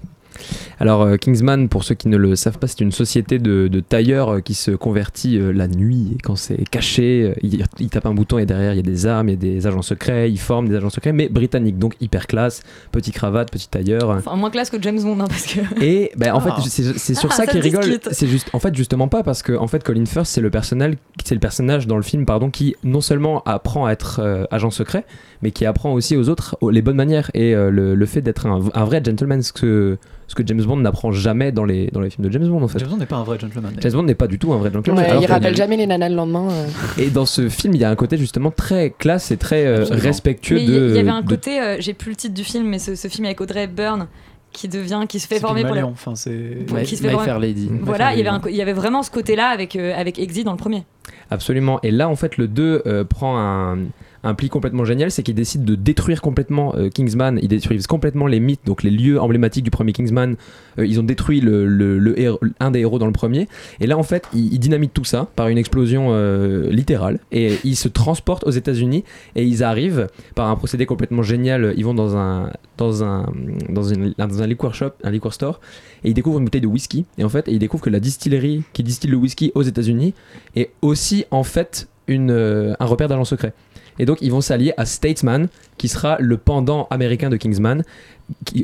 alors 0.80 1.02
euh, 1.02 1.18
Kingsman, 1.18 1.68
pour 1.68 1.84
ceux 1.84 1.96
qui 1.96 2.08
ne 2.08 2.18
le 2.18 2.36
savent 2.36 2.58
pas, 2.58 2.68
c'est 2.68 2.80
une 2.82 2.92
société 2.92 3.38
de, 3.40 3.68
tailleurs 3.82 4.36
euh, 4.36 4.40
qui 4.40 4.54
se 4.54 4.72
convertit 4.72 5.38
euh, 5.38 5.52
la 5.52 5.68
nuit 5.68 6.18
quand 6.24 6.36
c'est 6.36 6.64
caché, 6.70 7.34
il, 7.42 7.90
tape 7.90 8.06
un 8.06 8.14
bouton 8.14 8.38
et 8.38 8.46
derrière 8.46 8.74
il 8.74 8.78
y 8.78 8.80
a 8.80 8.84
des 8.84 9.06
armes, 9.06 9.30
il 9.30 9.32
y 9.32 9.36
a 9.36 9.38
des 9.38 9.68
agents 9.68 9.82
secrets, 9.82 10.32
ils 10.32 10.40
forment 10.40 10.70
des 10.70 10.76
agents 10.76 10.90
secrets, 10.90 11.12
mais 11.12 11.28
britanniques, 11.28 11.78
donc 11.78 11.96
hyper 12.00 12.28
classe, 12.28 12.64
petit 12.92 13.12
cravate, 13.12 13.52
petit 13.52 13.68
tailleur. 13.68 14.10
Enfin 14.10 14.36
moins 14.36 14.50
classe 14.50 14.70
que 14.70 14.82
James 14.82 15.02
Bond, 15.02 15.20
hein, 15.20 15.26
parce 15.28 15.46
que. 15.46 15.60
Et 15.84 16.12
ben 16.16 16.34
en 16.34 16.40
fait 16.40 16.52
ah. 16.56 16.62
c'est 16.68 17.16
sur 17.16 17.30
ah, 17.32 17.36
ça, 17.36 17.48
qu'il 17.48 17.60
rigole. 17.60 18.00
C'est 18.12 18.28
juste, 18.28 18.50
en 18.54 18.60
fait 18.60 18.74
justement 18.76 19.08
pas 19.08 19.24
parce 19.24 19.44
que 19.44 19.54
en 19.54 19.68
fait 19.68 19.84
Colin 19.84 20.06
Firth 20.06 20.28
c'est 20.28 20.42
le 20.42 20.50
personnage, 20.50 20.96
c'est 21.24 21.36
le 21.36 21.42
personnage 21.42 21.88
dans 21.88 21.98
le 21.98 22.04
film 22.04 22.26
pardon 22.26 22.50
qui 22.50 22.76
non 22.84 23.02
seulement 23.02 23.44
apprend 23.44 23.86
à 23.86 23.92
être 23.92 24.48
agent 24.52 24.72
secret, 24.72 25.06
mais 25.42 25.52
qui 25.52 25.66
apprend 25.66 25.94
aussi 25.94 26.16
aux 26.16 26.30
autres 26.30 26.58
les 26.72 26.82
bonnes 26.82 26.96
manières 26.96 27.32
et 27.34 27.54
le, 27.54 28.06
fait 28.06 28.22
d'être 28.22 28.46
un, 28.46 28.62
un, 28.74 28.86
vrai 28.86 29.02
gentleman, 29.04 29.42
ce 29.42 29.54
que 29.54 29.98
ce 30.30 30.36
que 30.36 30.44
James 30.46 30.62
Bond 30.62 30.78
n'apprend 30.78 31.12
jamais 31.12 31.52
dans 31.52 31.66
les, 31.66 31.88
dans 31.88 32.02
les 32.02 32.12
films 32.12 32.28
de 32.28 32.32
James 32.32 32.48
Bond 32.48 32.62
en 32.62 32.68
fait. 32.68 32.78
James 32.78 32.90
Bond 32.90 32.98
n'est 32.98 33.08
pas 33.08 33.16
un 33.16 33.24
vrai 33.24 33.40
gentleman. 33.40 33.74
James 33.80 33.92
Bond 33.94 34.04
n'est 34.04 34.14
pas 34.14 34.28
du 34.28 34.38
tout 34.38 34.54
un 34.54 34.58
vrai 34.58 34.72
gentleman. 34.72 35.04
il 35.20 35.26
rappelle 35.26 35.56
jamais 35.56 35.76
les 35.76 35.88
nanas 35.88 36.08
le 36.08 36.16
lendemain. 36.16 36.48
Euh. 36.52 36.68
Et 37.00 37.10
dans 37.10 37.26
ce 37.26 37.50
film, 37.50 37.74
il 37.74 37.82
y 37.82 37.84
a 37.84 37.90
un 37.90 37.96
côté 37.96 38.16
justement 38.16 38.52
très 38.52 38.92
classe 38.92 39.32
et 39.32 39.38
très 39.38 39.66
euh, 39.66 39.86
respectueux 39.90 40.60
de. 40.60 40.90
Il 40.90 40.96
y 40.96 41.00
avait 41.00 41.10
un 41.10 41.24
côté, 41.24 41.60
euh, 41.60 41.78
j'ai 41.80 41.96
plus 41.96 42.12
le 42.12 42.16
titre 42.16 42.36
du 42.36 42.44
film, 42.44 42.68
mais 42.68 42.78
ce, 42.78 43.08
film 43.08 43.26
avec 43.26 43.42
Audrey 43.42 43.64
Hepburn 43.64 44.08
qui 44.52 44.68
devient 44.68 45.02
qui 45.10 45.20
se 45.20 45.28
fait 45.28 45.40
former 45.40 45.64
pour 45.64 45.76
la... 45.76 45.86
enfin 45.86 46.16
c'est 46.16 46.66
qui 46.84 46.98
se 46.98 47.04
fait 47.04 47.10
former... 47.10 47.40
Lady. 47.40 47.70
Voilà, 47.82 48.14
il 48.14 48.24
y, 48.24 48.28
avait 48.28 48.40
il 48.50 48.56
y 48.56 48.62
avait 48.62 48.74
vraiment 48.74 49.02
ce 49.02 49.12
côté-là 49.12 49.48
avec 49.48 49.76
avec 49.76 50.20
Exit 50.20 50.46
dans 50.46 50.52
le 50.52 50.58
premier. 50.58 50.84
Absolument. 51.32 51.80
Et 51.82 51.90
là 51.90 52.08
en 52.08 52.16
fait 52.16 52.38
le 52.38 52.48
2 52.48 53.06
prend 53.10 53.40
un 53.40 53.80
un 54.24 54.34
pli 54.34 54.50
complètement 54.50 54.86
génial, 54.86 55.12
c'est 55.12 55.24
qu'ils 55.24 55.36
décident 55.36 55.64
de 55.64 55.76
détruire 55.76 56.22
complètement 56.22 56.76
euh, 56.76 56.90
Kingsman, 56.90 57.40
ils 57.42 57.48
détruisent 57.48 57.88
complètement 57.88 58.28
les 58.28 58.40
mythes, 58.40 58.66
donc 58.66 58.84
les 58.84 58.92
lieux 58.92 59.20
emblématiques 59.20 59.64
du 59.64 59.72
premier 59.72 59.94
Kingsman, 59.94 60.36
euh, 60.78 60.86
ils 60.86 61.00
ont 61.00 61.04
détruit 61.04 61.42
le, 61.42 62.16
un 62.60 62.72
des 62.72 62.80
héros 62.80 63.00
dans 63.00 63.06
le 63.06 63.14
premier, 63.14 63.48
et 63.80 63.88
là 63.88 63.98
en 63.98 64.04
fait 64.04 64.28
ils, 64.34 64.60
dynamitent 64.60 64.94
tout 64.94 65.06
ça 65.06 65.28
par 65.36 65.48
une 65.48 65.58
explosion 65.58 66.08
euh, 66.10 66.70
littérale, 66.70 67.20
et 67.32 67.58
ils 67.64 67.76
se 67.76 67.88
transportent 67.88 68.46
aux 68.46 68.52
États-Unis, 68.52 69.04
et 69.36 69.44
ils 69.44 69.64
arrivent 69.64 70.08
par 70.36 70.50
un 70.50 70.56
procédé 70.56 70.86
complètement 70.86 71.24
génial, 71.24 71.74
ils 71.78 71.86
vont 71.86 71.94
dans 71.94 72.18
un, 72.18 72.52
dans 72.78 73.04
un, 73.04 73.32
dans, 73.70 73.84
dans 74.18 74.42
un 74.42 74.48
liquor 74.48 74.74
shop, 74.74 74.92
un 75.04 75.12
liquor 75.12 75.34
store, 75.34 75.62
et 76.04 76.10
ils 76.10 76.14
découvrent 76.14 76.40
une 76.40 76.46
bouteille 76.46 76.62
de 76.62 76.68
whisky, 76.68 77.06
et 77.18 77.24
en 77.24 77.30
fait 77.30 77.46
ils 77.48 77.60
découvrent 77.60 77.84
que 77.84 77.90
la 77.90 78.00
distillerie 78.00 78.64
qui 78.74 78.84
distille 78.84 79.10
le 79.10 79.18
whisky 79.18 79.52
aux 79.56 79.64
États-Unis 79.64 80.14
est 80.56 80.72
aussi 80.82 81.26
en 81.32 81.44
fait 81.44 81.88
une, 82.08 82.32
un 82.32 82.86
repère 82.86 83.08
d'agent 83.08 83.24
secret. 83.24 83.54
Et 84.00 84.06
donc 84.06 84.18
ils 84.22 84.32
vont 84.32 84.42
s'allier 84.42 84.74
à 84.78 84.86
Statesman, 84.86 85.50
qui 85.78 85.88
sera 85.88 86.18
le 86.20 86.38
pendant 86.38 86.88
américain 86.90 87.30
de 87.30 87.38
Kingsman, 87.38 87.84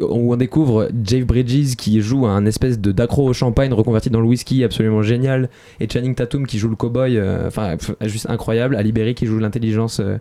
où 0.01 0.33
on 0.33 0.37
découvre 0.37 0.89
Jeff 1.03 1.25
Bridges 1.25 1.75
qui 1.75 2.01
joue 2.01 2.25
un 2.25 2.45
espèce 2.45 2.79
de 2.79 2.91
d'accro 2.91 3.29
au 3.29 3.33
champagne 3.33 3.73
reconverti 3.73 4.09
dans 4.09 4.21
le 4.21 4.27
whisky, 4.27 4.63
absolument 4.63 5.01
génial, 5.01 5.49
et 5.79 5.89
Channing 5.89 6.15
Tatum 6.15 6.47
qui 6.47 6.57
joue 6.57 6.69
le 6.69 6.75
cowboy, 6.75 7.17
euh, 7.17 7.47
enfin 7.47 7.75
juste 8.01 8.29
incroyable, 8.29 8.75
Ali 8.75 8.91
Berry 8.91 9.13
qui 9.13 9.25
joue 9.25 9.39
l'intelligence, 9.39 9.99
euh, 9.99 10.17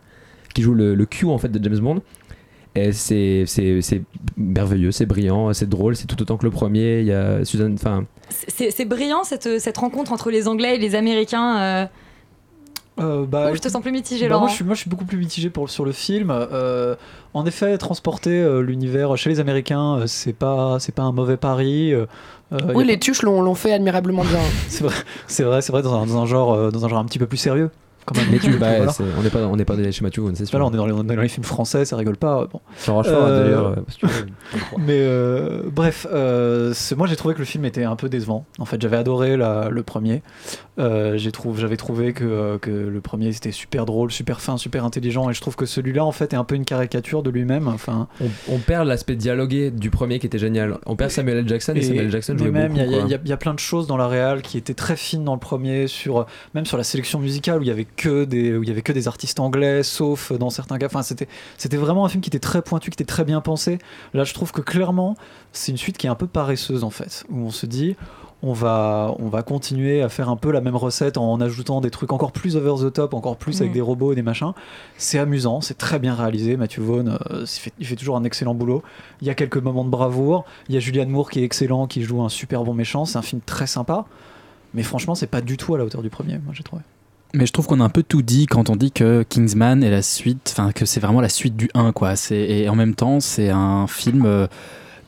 qui 0.55 0.63
joue 0.63 0.75
le, 0.75 1.05
Q 1.07 1.27
en 1.27 1.39
fait 1.39 1.49
de 1.49 1.63
James 1.63 1.79
Bond. 1.79 2.03
Et 2.77 2.91
c'est, 2.91 3.45
c'est, 3.47 4.03
merveilleux, 4.37 4.91
c'est 4.91 5.07
brillant, 5.07 5.53
c'est 5.53 5.69
drôle, 5.69 5.95
c'est 5.95 6.09
tout 6.09 6.21
autant 6.21 6.37
que 6.37 6.45
le 6.45 6.51
premier. 6.51 7.01
Il 7.01 7.07
y 7.07 7.13
a. 7.13 7.39
Enfin. 7.73 8.05
C'est, 8.31 8.85
brillant 8.85 9.23
cette, 9.23 9.61
cette 9.61 9.79
rencontre 9.79 10.13
entre 10.13 10.33
les 10.33 10.49
Anglais 10.49 10.75
et 10.75 10.79
les 10.79 10.97
Américains. 10.97 11.61
Euh, 11.61 11.87
euh, 13.01 13.27
bah, 13.27 13.53
je 13.55 13.61
te 13.61 13.69
sens 13.69 13.83
plus 13.83 13.93
mitigé, 13.93 14.27
bah, 14.27 14.31
Laurent. 14.31 14.43
Moi 14.43 14.51
je, 14.51 14.55
suis, 14.55 14.65
moi, 14.65 14.75
je 14.75 14.81
suis 14.81 14.91
beaucoup 14.91 15.05
plus 15.05 15.19
mitigé 15.19 15.51
pour, 15.51 15.69
sur 15.69 15.85
le 15.85 15.93
film. 15.93 16.31
Euh, 16.31 16.95
en 17.33 17.45
effet, 17.47 17.77
transporter 17.79 18.31
euh, 18.31 18.61
l'univers 18.61 19.17
chez 19.17 19.31
les 19.31 19.41
Américains, 19.41 20.05
c'est 20.07 20.33
pas, 20.33 20.79
c'est 20.79 20.95
pas 20.95 21.03
un 21.03 21.13
mauvais 21.13 21.37
pari. 21.37 21.93
oui, 22.75 22.85
les 22.85 22.99
tuches 22.99 23.23
l'ont, 23.23 23.55
fait 23.55 23.73
admirablement 23.73 24.25
bien. 24.25 24.41
c'est 24.69 24.85
vrai, 24.85 24.95
c'est 25.27 25.43
vrai, 25.43 25.63
c'est 25.63 25.73
vrai 25.73 25.83
dans 25.83 25.95
un, 25.95 26.07
dans 26.07 26.19
un 26.19 26.27
genre, 26.27 26.71
dans 26.71 26.85
un 26.85 26.89
genre 26.89 26.99
un 26.99 27.05
petit 27.05 27.19
peu 27.19 27.27
plus 27.27 27.39
sérieux. 27.39 27.71
Quand 28.05 28.17
même. 28.17 28.39
Tu, 28.39 28.51
bah, 28.59 28.77
Voilà. 28.77 28.93
c'est- 28.93 29.05
on 29.19 29.23
n'est 29.23 29.31
pas, 29.31 29.47
on 29.47 29.57
n'est 29.57 29.65
pas 29.65 29.77
chez 29.91 30.03
Mathieu 30.03 30.23
Vaughn, 30.23 30.35
c'est 30.35 30.45
sûr. 30.47 30.59
Voilà, 30.59 30.67
on 30.67 30.73
est 30.75 30.77
dans 30.77 30.87
les, 30.87 30.93
on 30.93 31.01
est 31.09 31.17
dans 31.17 31.23
les 31.23 31.29
films 31.29 31.45
français, 31.45 31.85
ça 31.85 31.97
rigole 31.97 32.17
pas. 32.17 32.47
Bon. 32.53 32.61
Rochefort, 32.87 33.25
Euh, 33.27 33.45
d'ailleurs. 33.45 33.75
euh. 34.03 34.09
Mais 34.79 34.99
euh, 35.01 35.63
bref, 35.71 36.07
euh, 36.13 36.73
moi 36.97 37.07
j'ai 37.07 37.17
trouvé 37.17 37.35
que 37.35 37.39
le 37.41 37.45
film 37.45 37.65
était 37.65 37.85
un 37.85 37.97
peu 37.97 38.09
décevant. 38.09 38.45
En 38.59 38.65
fait, 38.65 38.81
j'avais 38.81 38.97
adoré 38.97 39.37
la- 39.37 39.69
le 39.71 39.83
premier. 39.83 40.23
Euh, 40.79 41.19
trouvé, 41.33 41.61
j'avais 41.61 41.77
trouvé 41.77 42.13
que, 42.13 42.57
que 42.59 42.71
le 42.71 43.01
premier 43.01 43.33
c'était 43.33 43.53
super 43.53 43.87
drôle, 43.87 44.11
super 44.11 44.41
fin, 44.41 44.57
super 44.57 44.85
intelligent, 44.85 45.31
et 45.31 45.35
je 45.35 45.41
trouve 45.41 45.57
que 45.57 45.67
celui-là 45.67 46.05
en 46.05 46.13
fait 46.13 46.33
est 46.33 46.37
un 46.37 46.45
peu 46.45 46.55
une 46.55 46.65
caricature 46.65 47.23
de 47.23 47.31
lui-même. 47.31 47.69
Enfin, 47.69 48.09
on, 48.21 48.27
on 48.55 48.59
perd 48.59 48.87
l'aspect 48.87 49.17
dialogué 49.17 49.71
du 49.71 49.91
premier 49.91 50.19
qui 50.19 50.27
était 50.27 50.39
génial. 50.39 50.79
On 50.87 50.97
perd 50.97 51.11
Samuel 51.11 51.39
L. 51.39 51.49
Jackson 51.49 51.73
et, 51.77 51.83
Samuel 51.83 52.05
L. 52.07 52.11
Jackson 52.11 52.33
mais 52.35 52.39
jouait 52.41 52.51
même, 52.51 52.73
beaucoup. 52.73 52.85
il 52.85 52.91
y, 52.91 52.95
a- 52.95 52.99
quoi. 52.99 53.09
il 53.25 53.27
y 53.29 53.31
y 53.31 53.33
a 53.33 53.37
plein 53.37 53.55
de 53.55 53.59
choses 53.59 53.87
dans 53.87 53.97
la 53.97 54.07
réal 54.09 54.43
qui 54.43 54.59
étaient 54.59 54.75
très 54.75 54.97
fines 54.97 55.25
dans 55.25 55.35
le 55.35 55.41
premier, 55.41 55.87
sur 55.87 56.27
même 56.55 56.67
sur 56.67 56.77
la 56.77 56.85
sélection 56.85 57.19
musicale 57.19 57.59
où 57.59 57.63
il 57.63 57.69
y 57.69 57.71
avait 57.71 57.87
que 57.95 58.25
des, 58.25 58.57
où 58.57 58.63
il 58.63 58.69
y 58.69 58.73
avait 58.73 58.83
que 58.83 58.93
des 58.93 59.09
artistes 59.09 59.41
anglais, 59.41 59.83
sauf 59.83 60.33
dans 60.33 60.51
certains 60.51 60.79
cas. 60.79 60.87
Enfin, 60.87 61.03
c'était, 61.03 61.29
c'était 61.57 61.77
vraiment 61.77 62.05
un 62.05 62.09
film 62.09 62.21
qui 62.21 62.29
était 62.31 62.39
très 62.39 62.63
pointu, 62.63 62.91
qui 62.91 62.97
était 62.97 63.05
très 63.05 63.25
bien 63.25 63.41
pensé. 63.41 63.79
Là, 64.13 64.25
je 64.25 64.35
trouve 64.35 64.53
que 64.53 64.61
clairement, 64.61 65.17
c'est 65.53 65.73
une 65.73 65.79
suite 65.79 65.97
qui 65.97 66.07
est 66.07 66.11
un 66.11 66.15
peu 66.15 66.27
paresseuse 66.27 66.85
en 66.85 66.91
fait, 66.91 67.25
où 67.31 67.39
on 67.39 67.51
se 67.51 67.67
dit. 67.67 67.97
On 68.47 68.53
va, 68.53 69.15
on 69.21 69.31
va 69.31 69.43
continuer 69.43 70.03
à 70.03 70.11
faire 70.11 70.29
un 70.29 70.37
peu 70.37 70.53
la 70.53 70.61
même 70.61 70.77
recette 70.77 71.17
en 71.17 71.41
ajoutant 71.41 71.81
des 71.81 71.91
trucs 71.91 72.13
encore 72.13 72.31
plus 72.31 72.57
over 72.57 72.75
the 72.79 72.93
top, 72.93 73.15
encore 73.15 73.39
plus 73.39 73.63
avec 73.63 73.71
Mm. 73.71 73.75
des 73.75 73.81
robots 73.81 74.13
et 74.13 74.17
des 74.17 74.23
machins. 74.23 74.53
C'est 74.99 75.19
amusant, 75.19 75.63
c'est 75.63 75.79
très 75.79 75.99
bien 75.99 76.15
réalisé. 76.15 76.59
Matthew 76.59 76.81
Vaughn, 76.81 77.09
euh, 77.31 77.41
il, 77.41 77.47
fait, 77.47 77.73
il 77.79 77.87
fait 77.87 77.97
toujours 77.97 78.19
un 78.19 78.25
excellent 78.25 78.55
boulot. 78.55 78.83
Il 79.23 79.27
y 79.27 79.31
a 79.31 79.35
quelques 79.35 79.57
moments 79.57 79.85
de 79.85 79.89
bravoure. 79.89 80.45
Il 80.69 80.75
y 80.75 80.77
a 80.77 80.81
Julianne 80.81 81.09
Moore 81.09 81.31
qui 81.31 81.41
est 81.41 81.45
excellent, 81.45 81.87
qui 81.87 82.03
joue 82.03 82.23
un 82.23 82.29
super 82.29 82.65
bon 82.65 82.75
méchant. 82.75 83.07
C'est 83.07 83.17
un 83.17 83.23
film 83.23 83.41
très 83.41 83.67
sympa. 83.67 84.05
Mais 84.75 84.83
franchement, 84.83 85.15
c'est 85.15 85.29
pas 85.29 85.41
du 85.41 85.57
tout 85.57 85.75
à 85.75 85.79
la 85.79 85.85
hauteur 85.85 86.03
du 86.03 86.11
premier, 86.11 86.37
moi 86.37 86.53
j'ai 86.53 86.65
trouvé. 86.65 86.83
Mais 87.35 87.47
je 87.47 87.53
trouve 87.53 87.67
qu'on 87.67 87.81
a 87.81 87.85
un 87.85 87.89
peu 87.89 88.05
tout 88.05 88.23
dit 88.23 88.47
quand 88.47 88.71
on 88.71 88.77
dit 88.77 88.93
que 88.93 89.25
Kingsman 89.29 89.83
est 89.83 89.91
la 89.91 90.03
suite, 90.03 90.55
enfin 90.57 90.71
que 90.71 90.87
c'est 90.87 91.01
vraiment 91.01 91.21
la 91.21 91.29
suite 91.29 91.57
du 91.57 91.69
1 91.75 91.91
quoi. 91.91 92.15
Et 92.31 92.69
en 92.69 92.77
même 92.77 92.95
temps 92.95 93.19
c'est 93.19 93.51
un 93.51 93.89
film 93.89 94.25
euh, 94.25 94.47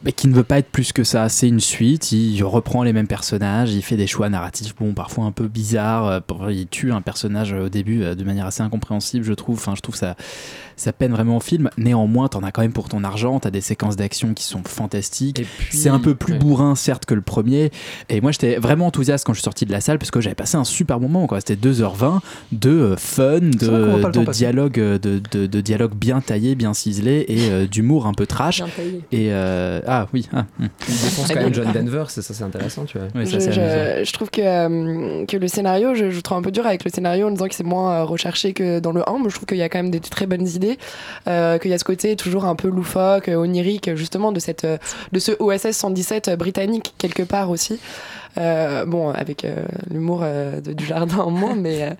mais 0.04 0.12
qui 0.12 0.28
ne 0.28 0.34
veut 0.34 0.44
pas 0.44 0.58
être 0.58 0.70
plus 0.70 0.92
que 0.92 1.04
ça. 1.04 1.28
C'est 1.28 1.48
une 1.48 1.60
suite. 1.60 2.12
Il 2.12 2.42
reprend 2.44 2.82
les 2.82 2.92
mêmes 2.92 3.06
personnages, 3.08 3.72
il 3.74 3.82
fait 3.82 3.96
des 3.96 4.06
choix 4.06 4.28
narratifs 4.28 4.74
bon 4.76 4.92
parfois 4.92 5.24
un 5.24 5.32
peu 5.32 5.48
bizarres. 5.48 6.06
euh, 6.06 6.52
Il 6.52 6.66
tue 6.68 6.92
un 6.92 7.00
personnage 7.02 7.52
au 7.52 7.68
début 7.68 8.02
euh, 8.02 8.14
de 8.14 8.24
manière 8.24 8.46
assez 8.46 8.62
incompréhensible 8.62 9.24
je 9.24 9.32
trouve. 9.32 9.56
Enfin 9.56 9.74
je 9.76 9.80
trouve 9.80 9.96
ça 9.96 10.16
ça 10.76 10.92
peine 10.92 11.12
vraiment 11.12 11.38
au 11.38 11.40
film. 11.40 11.70
Néanmoins 11.78 12.28
t'en 12.28 12.42
as 12.42 12.52
quand 12.52 12.62
même 12.62 12.72
pour 12.72 12.88
ton 12.88 13.02
argent. 13.02 13.40
T'as 13.40 13.50
des 13.50 13.60
séquences 13.62 13.96
d'action 13.96 14.34
qui 14.34 14.44
sont 14.44 14.62
fantastiques. 14.64 15.42
C'est 15.70 15.88
un 15.88 15.98
peu 15.98 16.14
plus 16.14 16.34
ouais. 16.34 16.38
bourrin, 16.38 16.74
certes, 16.74 17.06
que 17.06 17.14
le 17.14 17.22
premier. 17.22 17.70
Et 18.10 18.20
moi, 18.20 18.30
j'étais 18.30 18.56
vraiment 18.56 18.86
enthousiaste 18.86 19.24
quand 19.24 19.32
je 19.32 19.38
suis 19.38 19.44
sorti 19.44 19.64
de 19.64 19.72
la 19.72 19.80
salle 19.80 19.98
parce 19.98 20.10
que 20.10 20.20
j'avais 20.20 20.34
passé 20.34 20.56
un 20.58 20.64
super 20.64 21.00
moment. 21.00 21.26
quoi. 21.26 21.40
C'était 21.40 21.54
2h20 21.56 22.20
de 22.52 22.70
euh, 22.70 22.96
fun, 22.96 23.40
de, 23.40 24.30
dialogue, 24.30 24.78
euh, 24.78 24.98
de, 24.98 25.20
de, 25.30 25.46
de 25.46 25.60
dialogue 25.62 25.94
bien 25.94 26.20
taillé, 26.20 26.54
bien 26.54 26.74
ciselé 26.74 27.24
et 27.28 27.50
euh, 27.50 27.66
d'humour 27.66 28.06
un 28.06 28.12
peu 28.12 28.26
trash. 28.26 28.58
Bien 28.62 28.68
taillé. 28.76 29.00
Et 29.12 29.32
euh, 29.32 29.80
ah 29.86 30.06
oui, 30.12 30.28
ah. 30.32 30.44
Il 30.60 30.68
défonce 30.86 31.28
quand 31.28 31.40
même 31.40 31.54
John 31.54 31.72
Denver, 31.72 32.04
c'est 32.08 32.22
ça, 32.22 32.34
c'est 32.34 32.44
intéressant, 32.44 32.84
tu 32.84 32.98
vois. 32.98 33.08
Ça, 33.26 33.38
je, 33.38 34.12
trouve 34.12 34.30
que, 34.30 34.40
euh, 34.40 35.26
que 35.26 35.36
le 35.36 35.48
scénario, 35.48 35.94
je, 35.94 36.10
je 36.10 36.20
trouve 36.20 36.38
un 36.38 36.42
peu 36.42 36.50
dur 36.50 36.66
avec 36.66 36.84
le 36.84 36.90
scénario 36.90 37.28
en 37.28 37.30
disant 37.30 37.48
que 37.48 37.54
c'est 37.54 37.64
moins 37.64 37.92
euh, 37.92 38.04
recherché 38.04 38.52
que 38.52 38.80
dans 38.80 38.92
le 38.92 39.08
1, 39.08 39.18
mais 39.22 39.30
je 39.30 39.34
trouve 39.34 39.46
qu'il 39.46 39.58
y 39.58 39.62
a 39.62 39.68
quand 39.68 39.78
même 39.78 39.90
des 39.90 40.00
très 40.00 40.26
bonnes 40.26 40.46
idées, 40.46 40.78
euh, 41.28 41.58
qu'il 41.58 41.70
y 41.70 41.74
a 41.74 41.78
ce 41.78 41.84
côté 41.84 42.16
toujours 42.16 42.44
un 42.44 42.54
peu 42.54 42.68
loufoque, 42.68 43.28
onirique, 43.28 43.94
justement, 43.94 44.32
de, 44.32 44.40
cette, 44.40 44.66
de 44.66 45.18
ce 45.18 45.32
OSS 45.38 45.72
117 45.72 46.28
euh, 46.28 46.36
britannique, 46.36 46.94
quelque 46.98 47.22
part 47.22 47.50
aussi. 47.50 47.78
Euh, 48.38 48.84
bon, 48.84 49.10
avec 49.10 49.44
euh, 49.44 49.54
l'humour 49.90 50.20
euh, 50.22 50.60
de- 50.60 50.72
du 50.72 50.84
jardin 50.84 51.18
en 51.18 51.30
moins, 51.30 51.54
mais, 51.54 51.82
euh, 51.82 51.90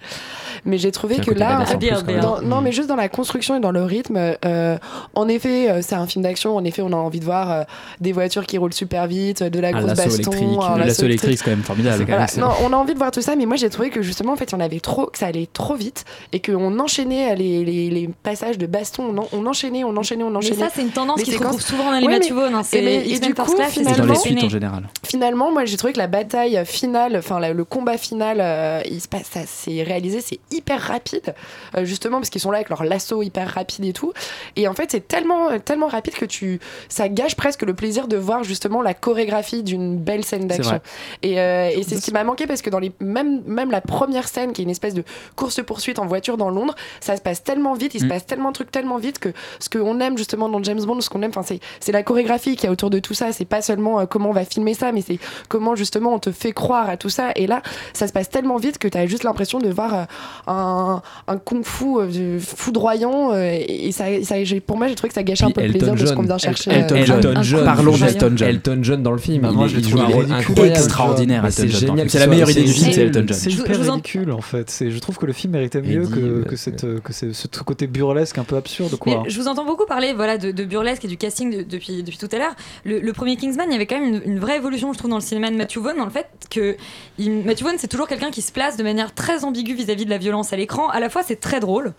mais 0.64 0.76
j'ai 0.78 0.92
trouvé 0.92 1.16
que 1.16 1.30
là, 1.30 1.60
en 1.60 1.64
Ah, 1.66 1.76
plus, 1.76 2.20
dans- 2.20 2.42
non, 2.42 2.60
mais 2.60 2.72
juste 2.72 2.88
dans 2.88 2.96
la 2.96 3.08
construction 3.08 3.56
et 3.56 3.60
dans 3.60 3.70
le 3.70 3.82
rythme, 3.82 4.18
euh, 4.44 4.76
en 5.14 5.28
effet, 5.28 5.80
c'est 5.82 5.94
un 5.94 6.06
film 6.06 6.22
d'action. 6.24 6.56
En 6.56 6.64
effet, 6.64 6.82
on 6.82 6.92
a 6.92 6.96
envie 6.96 7.20
de 7.20 7.24
voir 7.24 7.50
euh, 7.50 7.62
des 8.00 8.12
voitures 8.12 8.44
qui 8.46 8.58
roulent 8.58 8.72
super 8.74 9.06
vite, 9.06 9.42
de 9.42 9.60
la 9.60 9.68
Un 9.68 9.72
grosse 9.80 9.94
baston, 9.94 10.60
lasso 10.76 11.04
électrique, 11.04 11.38
c'est 11.38 11.44
quand 11.44 11.50
même 11.50 11.62
formidable. 11.62 12.06
Non, 12.38 12.50
on 12.64 12.72
a 12.72 12.76
envie 12.76 12.92
de 12.94 12.98
voir 12.98 13.10
tout 13.10 13.22
ça, 13.22 13.34
mais 13.36 13.46
moi 13.46 13.56
j'ai 13.56 13.70
trouvé 13.70 13.90
que 13.90 14.02
justement, 14.02 14.32
en 14.32 14.36
fait, 14.36 14.50
il 14.50 14.52
y 14.52 14.56
en 14.56 14.60
avait 14.60 14.80
trop, 14.80 15.06
que 15.06 15.18
ça 15.18 15.26
allait 15.26 15.48
trop 15.52 15.74
vite 15.74 16.04
et 16.32 16.40
qu'on 16.40 16.78
enchaînait 16.78 17.34
les, 17.36 17.64
les, 17.64 17.90
les 17.90 18.08
passages 18.22 18.58
de 18.58 18.66
baston, 18.66 19.14
on, 19.14 19.18
en- 19.18 19.28
on 19.32 19.46
enchaînait, 19.46 19.84
on 19.84 19.96
enchaînait, 19.96 20.24
on 20.24 20.30
Mais 20.30 20.36
enchaînait. 20.38 20.56
ça, 20.56 20.68
c'est 20.74 20.82
une 20.82 20.90
tendance 20.90 21.18
Les 21.18 21.24
qui 21.24 21.32
se 21.32 21.38
retrouve 21.38 21.60
souvent 21.62 21.84
dans 21.90 21.98
les 21.98 22.06
Ouais, 22.06 22.18
Matthew 22.18 22.32
Vaughn. 22.32 22.54
hein. 22.54 22.62
C'est 22.62 22.82
mais- 22.82 22.96
et 22.96 23.10
X-Men 23.12 23.28
du 23.28 23.34
coup, 23.34 23.54
Class, 23.54 23.70
c'est 23.72 23.80
Et 23.80 23.84
dans 23.84 23.90
finalement- 23.92 24.12
les 24.12 24.18
suites 24.18 24.44
en 24.44 24.48
général. 24.48 24.82
Finalement, 25.04 25.52
moi 25.52 25.64
j'ai 25.64 25.76
trouvé 25.76 25.92
que 25.92 25.98
la 25.98 26.06
bataille 26.26 26.60
finale, 26.64 27.16
enfin 27.16 27.38
le 27.40 27.64
combat 27.64 27.96
final, 27.96 28.38
euh, 28.40 28.80
il 28.90 29.00
se 29.00 29.06
passe, 29.06 29.26
ça 29.30 29.40
c'est 29.46 29.82
réalisé, 29.82 30.20
c'est 30.20 30.40
hyper 30.50 30.80
rapide, 30.80 31.34
euh, 31.76 31.84
justement 31.84 32.18
parce 32.18 32.30
qu'ils 32.30 32.40
sont 32.40 32.50
là 32.50 32.58
avec 32.58 32.68
leur 32.68 32.82
lasso 32.82 33.22
hyper 33.22 33.48
rapide 33.48 33.84
et 33.84 33.92
tout. 33.92 34.12
Et 34.56 34.66
en 34.66 34.74
fait, 34.74 34.90
c'est 34.90 35.06
tellement, 35.06 35.58
tellement 35.60 35.86
rapide 35.86 36.14
que 36.14 36.24
tu, 36.24 36.58
ça 36.88 37.08
gâche 37.08 37.36
presque 37.36 37.62
le 37.62 37.74
plaisir 37.74 38.08
de 38.08 38.16
voir 38.16 38.42
justement 38.42 38.82
la 38.82 38.92
chorégraphie 38.94 39.62
d'une 39.62 39.96
belle 39.96 40.24
scène 40.24 40.48
d'action. 40.48 40.80
Et, 41.22 41.40
euh, 41.40 41.70
et 41.72 41.82
c'est 41.84 41.96
ce 41.96 42.02
qui 42.02 42.12
m'a 42.12 42.24
manqué 42.24 42.46
parce 42.46 42.62
que 42.62 42.70
dans 42.70 42.80
les, 42.80 42.92
même, 43.00 43.42
même 43.46 43.70
la 43.70 43.80
première 43.80 44.26
scène, 44.26 44.52
qui 44.52 44.62
est 44.62 44.64
une 44.64 44.70
espèce 44.70 44.94
de 44.94 45.04
course 45.36 45.62
poursuite 45.62 45.98
en 45.98 46.06
voiture 46.06 46.36
dans 46.36 46.50
Londres, 46.50 46.74
ça 47.00 47.16
se 47.16 47.22
passe 47.22 47.44
tellement 47.44 47.74
vite, 47.74 47.94
il 47.94 48.00
se 48.00 48.06
Mm. 48.06 48.08
passe 48.08 48.26
tellement 48.26 48.48
de 48.48 48.54
trucs 48.54 48.70
tellement 48.70 48.98
vite 48.98 49.18
que 49.18 49.30
ce 49.58 49.68
qu'on 49.68 50.00
aime 50.00 50.16
justement 50.16 50.48
dans 50.48 50.62
James 50.62 50.82
Bond, 50.84 51.00
ce 51.00 51.10
qu'on 51.10 51.22
aime, 51.22 51.30
enfin 51.30 51.42
c'est, 51.42 51.60
c'est 51.80 51.92
la 51.92 52.02
chorégraphie 52.02 52.56
qui 52.56 52.66
est 52.66 52.68
autour 52.68 52.90
de 52.90 52.98
tout 52.98 53.14
ça. 53.14 53.32
C'est 53.32 53.44
pas 53.44 53.62
seulement 53.62 54.00
euh, 54.00 54.06
comment 54.06 54.30
on 54.30 54.32
va 54.32 54.44
filmer 54.44 54.74
ça, 54.74 54.92
mais 54.92 55.02
c'est 55.02 55.18
comment 55.48 55.76
justement 55.76 56.05
on 56.14 56.18
te 56.18 56.30
fait 56.32 56.52
croire 56.52 56.88
à 56.88 56.96
tout 56.96 57.08
ça. 57.08 57.30
Et 57.36 57.46
là, 57.46 57.62
ça 57.92 58.06
se 58.06 58.12
passe 58.12 58.28
tellement 58.30 58.56
vite 58.56 58.78
que 58.78 58.88
tu 58.88 58.96
as 58.98 59.06
juste 59.06 59.24
l'impression 59.24 59.58
de 59.58 59.68
voir 59.68 59.94
euh, 59.94 60.04
un, 60.46 61.02
un 61.28 61.36
kung-fu 61.38 61.84
euh, 61.98 62.38
foudroyant. 62.40 63.32
euh, 63.32 63.58
et 63.66 63.92
ça, 63.92 64.04
ça- 64.22 64.34
pour 64.66 64.76
moi, 64.76 64.88
j'ai 64.88 64.94
trouvé 64.94 65.08
que 65.08 65.14
ça 65.14 65.22
gâchait 65.22 65.44
un 65.44 65.50
peu 65.50 65.60
le 65.60 65.66
Elton 65.66 65.78
plaisir 65.78 65.94
de 65.94 65.98
ce 66.00 66.06
John. 66.06 66.16
qu'on 66.16 66.22
vient 66.22 66.38
chercher. 66.38 66.70
Elton 66.72 66.94
euh, 66.96 67.04
John. 67.04 67.16
Elton 67.18 67.42
John. 67.42 67.64
Parlons 67.64 67.92
Elton 67.94 68.06
d'Elton 68.06 68.32
John. 68.36 68.48
Elton 68.48 68.78
John 68.82 69.02
dans 69.02 69.12
le 69.12 69.18
film, 69.18 69.42
Bah, 69.42 69.48
il, 69.52 69.56
moi, 69.56 69.66
joue 69.68 69.98
un 70.00 70.04
rôle. 70.06 70.26
Extraordinaire, 70.66 71.44
c'est 71.50 71.68
John. 71.68 71.80
génial. 71.80 72.10
C'est 72.10 72.18
la 72.18 72.26
meilleure 72.26 72.50
idée 72.50 72.62
du 72.64 72.72
film, 72.72 72.92
c'est. 72.92 73.02
Elton 73.02 73.24
John. 73.28 73.36
C'est 73.36 73.60
en- 73.88 73.92
ridicule 73.94 74.32
en 74.32 74.40
fait. 74.40 74.84
Je 74.88 74.98
trouve 74.98 75.16
que 75.18 75.26
le 75.26 75.32
film 75.32 75.52
méritait 75.52 75.80
mieux 75.82 76.06
que, 76.06 76.44
que, 76.48 76.56
cette, 76.56 76.82
ouais. 76.84 77.00
que 77.02 77.12
ce, 77.12 77.46
côté 77.64 77.86
burlesque 77.86 78.38
un 78.38 78.44
peu 78.44 78.56
absurde. 78.56 78.96
Quoi. 78.96 79.24
Je 79.26 79.40
vous 79.40 79.48
entends 79.48 79.64
beaucoup 79.64 79.86
parler 79.86 80.12
voilà, 80.12 80.38
de, 80.38 80.64
burlesque 80.64 81.04
et 81.04 81.08
du 81.08 81.16
casting 81.16 81.56
de- 81.58 81.62
depuis, 81.62 82.02
depuis 82.02 82.18
tout 82.18 82.28
à 82.32 82.38
l'heure. 82.38 82.54
Le, 82.84 83.00
le 83.00 83.12
premier 83.12 83.36
Kingsman, 83.36 83.66
il 83.68 83.72
y 83.72 83.76
avait 83.76 83.86
quand 83.86 83.98
même 84.00 84.14
une, 84.14 84.32
une 84.32 84.38
vraie 84.38 84.56
évolution, 84.56 84.92
je 84.92 84.98
trouve, 84.98 85.10
dans 85.10 85.16
le 85.16 85.22
cinéma 85.22 85.50
de 85.50 85.56
Matthew 85.56 85.78
Vaughn, 85.78 85.95
dans 85.96 86.04
le 86.04 86.10
fait 86.10 86.28
que 86.50 86.76
il- 87.18 87.44
Matthew 87.44 87.64
c'est 87.78 87.88
toujours 87.88 88.08
quelqu'un 88.08 88.30
qui 88.30 88.42
se 88.42 88.52
place 88.52 88.76
de 88.76 88.82
manière 88.82 89.14
très 89.14 89.44
ambiguë 89.44 89.74
vis-à-vis 89.74 90.04
de 90.04 90.10
la 90.10 90.18
violence 90.18 90.52
à 90.52 90.56
l'écran. 90.56 90.88
À 90.88 91.00
la 91.00 91.08
fois, 91.08 91.22
c'est 91.22 91.40
très 91.40 91.60
drôle. 91.60 91.92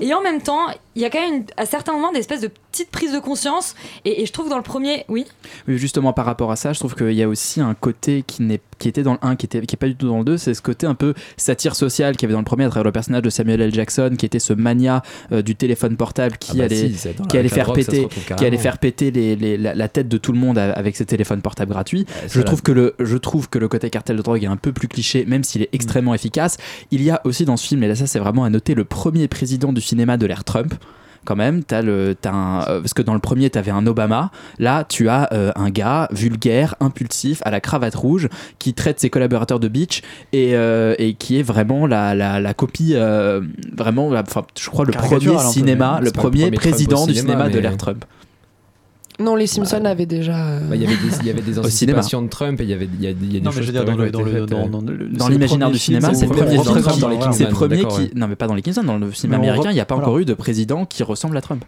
Et 0.00 0.14
en 0.14 0.22
même 0.22 0.40
temps, 0.40 0.66
il 0.94 1.02
y 1.02 1.04
a 1.04 1.10
quand 1.10 1.20
même, 1.20 1.44
à 1.56 1.66
certains 1.66 1.92
moments, 1.92 2.12
des 2.12 2.20
espèces 2.20 2.40
de 2.40 2.48
petites 2.70 2.90
prises 2.90 3.12
de 3.12 3.18
conscience. 3.18 3.74
Et, 4.04 4.24
je 4.24 4.32
trouve 4.32 4.48
dans 4.48 4.56
le 4.56 4.62
premier, 4.62 5.04
oui, 5.08 5.26
Oui, 5.68 5.76
justement 5.78 6.12
par 6.12 6.24
rapport 6.24 6.50
à 6.50 6.56
ça, 6.56 6.72
je 6.72 6.78
trouve 6.78 6.94
qu'il 6.94 7.12
y 7.12 7.22
a 7.22 7.28
aussi 7.28 7.60
un 7.60 7.74
côté 7.74 8.24
qui, 8.26 8.42
n'est, 8.42 8.60
qui 8.80 8.88
était 8.88 9.04
dans 9.04 9.12
le 9.12 9.18
1, 9.22 9.36
qui 9.36 9.46
était 9.46 9.60
qui 9.60 9.76
est 9.76 9.78
pas 9.78 9.86
du 9.86 9.94
tout 9.94 10.08
dans 10.08 10.18
le 10.18 10.24
2, 10.24 10.36
c'est 10.38 10.54
ce 10.54 10.62
côté 10.62 10.86
un 10.88 10.96
peu 10.96 11.14
satire 11.36 11.76
sociale 11.76 12.16
qu'il 12.16 12.22
y 12.22 12.26
avait 12.26 12.32
dans 12.32 12.40
le 12.40 12.44
premier 12.44 12.64
à 12.64 12.68
travers 12.70 12.84
le 12.86 12.90
personnage 12.92 13.22
de 13.22 13.30
Samuel 13.30 13.60
L. 13.60 13.72
Jackson, 13.72 14.14
qui 14.18 14.26
était 14.26 14.40
ce 14.40 14.52
mania 14.52 15.02
euh, 15.30 15.42
du 15.42 15.54
téléphone 15.54 15.96
portable 15.96 16.36
qui 16.38 16.50
Ah 16.52 16.54
bah 16.58 16.64
allait, 16.64 16.88
si, 16.88 17.08
qui 17.28 17.38
allait 17.38 17.48
faire 17.48 17.66
drogue, 17.66 17.76
péter- 17.76 18.08
qui 18.36 18.44
allait 18.44 18.56
faire 18.58 18.78
péter 18.78 19.10
les- 19.12 19.36
les- 19.36 19.56
la, 19.56 19.74
la 19.76 19.88
tête 19.88 20.08
de 20.08 20.16
tout 20.18 20.32
le 20.32 20.38
monde 20.38 20.58
avec 20.58 20.96
ses 20.96 21.04
téléphones 21.06 21.42
portables 21.42 21.70
gratuits. 21.70 22.06
Je 22.28 22.40
trouve, 22.40 22.62
que 22.62 22.72
le, 22.72 22.94
je 22.98 23.16
trouve 23.16 23.48
que 23.48 23.58
le 23.58 23.68
côté 23.68 23.90
cartel 23.90 24.16
de 24.16 24.22
drogue 24.22 24.42
est 24.42 24.46
un 24.48 24.56
peu 24.56 24.72
plus 24.72 24.88
cliché, 24.88 25.24
même 25.26 25.44
s'il 25.44 25.62
est 25.62 25.68
extrêmement 25.72 26.14
efficace. 26.14 26.56
Il 26.90 27.02
y 27.02 27.10
a 27.10 27.20
aussi 27.24 27.44
dans 27.44 27.56
ce 27.56 27.66
film, 27.66 27.82
et 27.84 27.88
là 27.88 27.94
ça 27.94 28.06
c'est 28.06 28.18
vraiment 28.18 28.44
à 28.44 28.50
noter, 28.50 28.74
le 28.74 28.84
premier 28.84 29.28
président 29.28 29.72
du 29.72 29.80
cinéma 29.82 30.16
de 30.16 30.24
l'ère 30.26 30.42
Trump. 30.44 30.74
Quand 31.24 31.36
même, 31.36 31.64
t'as 31.64 31.82
le, 31.82 32.16
t'as 32.20 32.32
un, 32.32 32.60
euh, 32.62 32.80
parce 32.80 32.94
que 32.94 33.02
dans 33.02 33.14
le 33.14 33.20
premier, 33.20 33.50
tu 33.50 33.58
avais 33.58 33.70
un 33.70 33.86
Obama. 33.86 34.30
Là, 34.58 34.84
tu 34.88 35.08
as 35.08 35.32
euh, 35.32 35.52
un 35.54 35.70
gars 35.70 36.08
vulgaire, 36.12 36.74
impulsif, 36.80 37.42
à 37.44 37.50
la 37.50 37.60
cravate 37.60 37.94
rouge, 37.94 38.28
qui 38.58 38.72
traite 38.74 39.00
ses 39.00 39.10
collaborateurs 39.10 39.60
de 39.60 39.68
bitch 39.68 40.02
et, 40.32 40.56
euh, 40.56 40.94
et 40.98 41.14
qui 41.14 41.38
est 41.38 41.42
vraiment 41.42 41.86
la, 41.86 42.14
la, 42.14 42.40
la 42.40 42.54
copie, 42.54 42.92
euh, 42.94 43.42
vraiment, 43.76 44.08
enfin, 44.08 44.44
je 44.58 44.70
crois, 44.70 44.84
le 44.84 44.92
premier 44.92 45.26
peu, 45.26 45.38
cinéma, 45.38 46.00
le 46.02 46.10
premier 46.10 46.50
président 46.50 47.06
du 47.06 47.14
cinéma, 47.14 47.48
de 47.48 47.58
l'ère 47.58 47.76
Trump. 47.76 48.04
Non, 49.20 49.36
les 49.36 49.46
Simpsons 49.46 49.84
avaient 49.84 50.06
déjà. 50.06 50.48
euh, 50.48 50.60
Bah, 50.68 50.76
Il 50.76 50.82
y 50.82 50.86
avait 50.86 50.94
des, 50.96 51.16
il 51.20 51.26
y 51.26 51.30
avait 51.30 51.40
des 51.42 51.52
cinéma. 51.52 51.66
anticipations 51.66 52.22
de 52.22 52.28
Trump 52.28 52.60
et 52.60 52.64
il 52.64 52.70
y 52.70 52.72
avait 52.72 52.88
il 52.92 53.02
y 53.02 53.06
a, 53.06 53.10
il 53.10 53.32
y 53.32 53.36
a 53.36 53.40
des 53.40 53.44
non, 53.44 53.50
mais 53.50 53.56
choses 53.56 53.66
je 53.66 53.66
veux 53.66 53.72
dire, 53.72 53.84
qui 53.84 53.90
dans 53.90 53.96
le, 53.96 54.10
dans 54.10 54.20
été 54.20 54.30
le, 54.32 54.46
dans, 54.46 54.68
dans 54.68 54.80
le- 54.80 55.08
Dans 55.08 55.24
c'est 55.24 55.28
le 55.30 55.34
l'imaginaire 55.34 55.68
premier 55.68 55.72
du 55.72 55.78
film, 55.78 56.00
cinéma, 56.00 56.14
c'est 56.14 56.26
le 56.26 56.30
on 56.32 56.34
premier 56.34 56.50
film 56.50 56.60
représente 56.62 56.94
qui, 56.94 57.00
dans 57.00 57.08
les 57.08 57.16
c'est 57.16 57.22
Kingsman, 57.24 57.48
le 57.48 57.54
premier 57.54 57.76
d'accord, 57.76 57.96
qui, 57.96 58.02
ouais. 58.02 58.10
non 58.14 58.28
mais 58.28 58.36
pas 58.36 58.46
dans 58.46 58.54
les 58.54 58.62
Kingsman, 58.62 58.86
dans 58.86 58.98
le 58.98 59.06
Mais 59.06 59.12
on 59.28 59.32
américain, 59.34 59.70
il 59.70 59.74
n'y 59.74 59.80
a 59.80 59.84
pas 59.84 59.94
re- 59.94 59.98
encore 59.98 60.18
eu 60.18 60.24
de 60.24 60.34
président 60.34 60.84
qui 60.86 61.02
ressemble 61.02 61.36
à 61.36 61.40
Trump. 61.42 61.64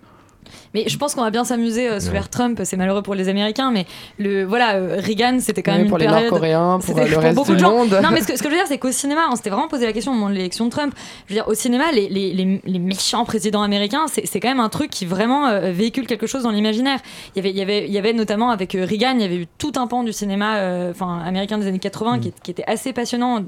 Mais 0.74 0.84
je 0.88 0.96
pense 0.96 1.14
qu'on 1.14 1.22
va 1.22 1.30
bien 1.30 1.44
s'amuser 1.44 1.88
euh, 1.88 2.00
sous 2.00 2.08
Ouais. 2.08 2.14
l'ère 2.14 2.28
Trump. 2.30 2.60
C'est 2.64 2.76
malheureux 2.76 3.02
pour 3.02 3.14
les 3.14 3.28
Américains, 3.28 3.70
mais 3.70 3.86
le 4.18 4.44
voilà, 4.44 4.74
euh, 4.76 4.96
Reagan, 5.00 5.38
c'était 5.40 5.62
quand 5.62 5.72
ouais, 5.72 5.78
même 5.78 5.88
pour 5.88 5.98
une 5.98 6.04
les 6.04 6.08
période. 6.08 6.30
Nord-Coréens, 6.30 6.78
pour 6.84 6.98
euh, 6.98 7.04
le 7.04 7.12
pour 7.12 7.22
reste 7.22 7.34
beaucoup 7.36 7.50
du 7.50 7.56
de 7.56 7.60
gens. 7.60 7.70
monde. 7.72 8.00
Non, 8.02 8.10
mais 8.10 8.20
ce 8.22 8.26
que, 8.28 8.36
ce 8.38 8.42
que 8.42 8.48
je 8.48 8.54
veux 8.54 8.58
dire, 8.58 8.66
c'est 8.66 8.78
qu'au 8.78 8.90
cinéma, 8.92 9.22
on 9.30 9.36
s'était 9.36 9.50
vraiment 9.50 9.68
posé 9.68 9.84
la 9.86 9.92
question 9.92 10.12
au 10.12 10.14
moment 10.14 10.30
de 10.30 10.34
l'élection 10.34 10.64
de 10.64 10.70
Trump. 10.70 10.94
Je 11.26 11.34
veux 11.34 11.40
dire, 11.40 11.48
au 11.48 11.54
cinéma, 11.54 11.92
les, 11.92 12.08
les, 12.08 12.32
les, 12.32 12.60
les 12.64 12.78
méchants 12.78 13.24
présidents 13.24 13.62
américains, 13.62 14.06
c'est 14.08 14.26
c'est 14.26 14.40
quand 14.40 14.48
même 14.48 14.60
un 14.60 14.68
truc 14.68 14.90
qui 14.90 15.04
vraiment 15.06 15.48
euh, 15.48 15.72
véhicule 15.72 16.06
quelque 16.06 16.26
chose 16.26 16.42
dans 16.44 16.50
l'imaginaire. 16.50 16.98
Il 17.34 17.38
y 17.38 17.40
avait, 17.40 17.50
il 17.50 17.56
y 17.58 17.62
avait, 17.62 17.86
il 17.86 17.92
y 17.92 17.98
avait 17.98 18.12
notamment 18.14 18.50
avec 18.50 18.72
Reagan, 18.72 19.12
il 19.16 19.20
y 19.22 19.24
avait 19.24 19.36
eu 19.36 19.46
tout 19.58 19.72
un 19.76 19.86
pan 19.86 20.02
du 20.04 20.12
cinéma, 20.12 20.56
euh, 20.56 20.90
enfin 20.90 21.18
américain 21.24 21.58
des 21.58 21.66
années 21.66 21.78
80 21.78 22.18
qui, 22.20 22.32
qui 22.42 22.50
était 22.50 22.64
assez 22.66 22.92
passionnant 22.92 23.40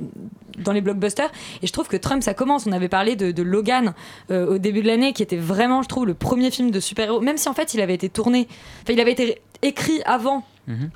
dans 0.59 0.73
les 0.73 0.81
blockbusters. 0.81 1.31
Et 1.63 1.67
je 1.67 1.73
trouve 1.73 1.89
que 1.89 1.97
Trump, 1.97 2.23
ça 2.23 2.35
commence. 2.35 2.67
On 2.67 2.73
avait 2.73 2.89
parlé 2.89 3.17
de, 3.17 3.33
de 3.33 3.43
Logan 3.43 3.95
euh, 4.31 4.55
au 4.55 4.59
début 4.59 4.83
de 4.83 4.87
l'année, 4.87 5.13
qui 5.13 5.23
était 5.23 5.37
vraiment, 5.37 5.83
je 5.83 5.89
trouve, 5.89 6.07
le 6.07 6.15
premier 6.15 6.51
film 6.51 6.71
de 6.71 6.81
super-héros, 6.81 7.21
même 7.21 7.37
si 7.37 7.49
en 7.49 7.55
fait 7.55 7.75
il 7.75 7.81
avait 7.81 7.95
été 7.95 8.09
tourné, 8.09 8.49
enfin 8.83 8.93
il 8.93 9.01
avait 9.01 9.13
été 9.13 9.41
écrit 9.63 10.01
avant 10.05 10.45
Mhm. 10.67 10.89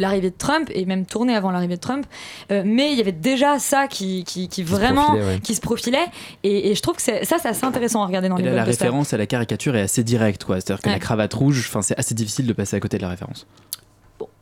l'arrivée 0.00 0.30
de 0.30 0.36
Trump 0.36 0.68
et 0.74 0.84
même 0.84 1.06
tourné 1.06 1.36
avant 1.36 1.52
l'arrivée 1.52 1.76
de 1.76 1.80
Trump, 1.80 2.04
Euh, 2.50 2.64
mais 2.66 2.90
il 2.90 2.98
y 2.98 3.00
avait 3.00 3.12
déjà 3.12 3.60
ça 3.60 3.86
qui, 3.86 4.24
qui, 4.24 4.48
qui 4.48 4.64
Qui 4.64 4.66
se 4.66 4.68
vraiment 4.68 5.12
ouais. 5.14 5.38
qui 5.40 5.54
se 5.54 5.60
profilait 5.60 6.06
et, 6.42 6.72
et 6.72 6.74
je 6.74 6.82
trouve 6.82 6.96
que 6.96 7.02
ça 7.02 7.12
c'est 7.22 7.46
assez 7.46 7.64
intéressant 7.64 8.02
à 8.02 8.06
regarder 8.06 8.28
dans 8.28 8.36
Et 8.36 8.42
les 8.42 8.48
là, 8.50 8.56
la 8.56 8.64
référence 8.64 9.12
à 9.14 9.16
la 9.16 9.26
caricature 9.26 9.76
est 9.76 9.82
assez 9.82 10.02
directe, 10.02 10.42
quoi. 10.42 10.56
C'est-à-dire 10.56 10.82
que 10.82 10.88
Ouais. 10.88 10.94
la 10.94 10.98
cravate 10.98 11.32
rouge, 11.34 11.66
enfin, 11.68 11.82
c'est 11.82 11.96
assez 11.96 12.16
difficile 12.16 12.48
de 12.48 12.52
passer 12.52 12.74
à 12.74 12.80
côté 12.80 12.96
de 12.96 13.02
la 13.02 13.10
référence. 13.10 13.46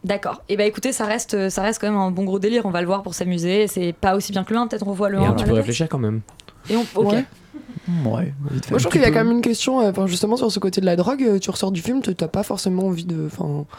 D'accord. 0.05 0.43
Et 0.49 0.57
bah 0.57 0.65
écoutez, 0.65 0.93
ça 0.93 1.07
reste, 1.07 1.49
ça 1.49 1.63
reste 1.63 1.81
quand 1.81 1.89
même 1.91 1.99
un 1.99 2.11
bon 2.11 2.25
gros 2.25 2.39
délire. 2.39 2.67
On 2.67 2.71
va 2.71 2.81
le 2.83 2.87
voir 2.87 3.03
pour 3.03 3.15
s'amuser. 3.15 3.67
C'est 3.67 3.93
pas 3.93 4.15
aussi 4.15 4.33
bien 4.33 4.45
que 4.45 4.53
le 4.53 4.61
1, 4.61 4.67
peut-être 4.67 4.87
on 4.87 4.93
voit 4.93 5.09
le 5.09 5.19
Et 5.19 5.25
1. 5.25 5.31
un 5.31 5.33
petit 5.33 5.45
peu 5.45 5.53
réfléchir 5.53 5.89
quand 5.89 5.99
même. 5.99 6.21
Et 6.69 6.77
on, 6.77 6.85
ok. 6.95 7.13
Ouais. 7.13 7.25
Ouais, 8.07 8.33
vite 8.51 8.65
fait. 8.65 8.71
Moi, 8.71 8.79
je 8.79 8.85
trouve 8.85 8.93
qu'il 8.93 9.03
y 9.03 9.05
a 9.05 9.11
quand 9.11 9.25
même 9.25 9.33
une 9.33 9.43
question, 9.43 9.81
euh, 9.81 9.91
enfin, 9.91 10.07
justement, 10.07 10.37
sur 10.37 10.51
ce 10.51 10.59
côté 10.59 10.81
de 10.81 10.87
la 10.87 10.97
drogue. 10.97 11.39
Tu 11.39 11.51
ressors 11.51 11.71
du 11.71 11.83
film, 11.83 12.01
tu 12.01 12.15
t'as 12.15 12.29
pas 12.29 12.43
forcément 12.43 12.87
envie 12.87 13.05
de. 13.05 13.29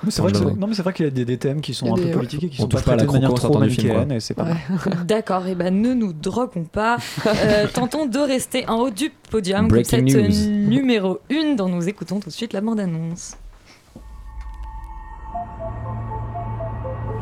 C'est 0.10 0.22
vrai 0.22 0.32
non, 0.32 0.67
mais 0.67 0.75
c'est 0.75 0.84
vrai 0.84 0.94
qu'il 0.94 1.05
y 1.05 1.08
a 1.08 1.12
des, 1.12 1.25
des 1.25 1.38
thèmes 1.38 1.62
qui 1.62 1.74
sont 1.74 1.91
un 1.94 1.96
peu 1.96 2.12
politiques 2.12 2.44
et 2.44 2.50
qui 2.50 2.62
On 2.62 2.63
sont 2.63 2.70
pas 2.70 2.77
touche 2.77 2.86
pas 2.86 2.94
à 2.94 2.96
la 2.98 3.03
traités 3.05 3.20
de 3.20 3.24
manière 3.24 3.34
trop 3.34 3.63
et 3.63 4.34
pas 4.36 4.44
Ouais. 4.44 4.55
D'accord. 5.05 5.48
Et 5.48 5.55
ben 5.55 5.82
ne 5.82 5.94
nous 5.94 6.13
droguons 6.13 6.65
pas. 6.65 6.98
Euh, 7.25 7.67
tentons 7.74 8.05
de 8.05 8.20
rester 8.20 8.67
en 8.67 8.77
haut 8.79 8.89
du 8.91 9.12
podium 9.32 9.62
comme 9.62 9.70
Breaking 9.70 10.08
cette 10.08 10.48
news. 10.50 10.70
numéro 10.70 11.20
1 11.32 11.55
dont 11.55 11.70
nous 11.70 11.88
écoutons 11.88 12.20
tout 12.20 12.29
de 12.29 12.34
suite 12.34 12.53
la 12.53 12.62
bande-annonce. 12.62 13.38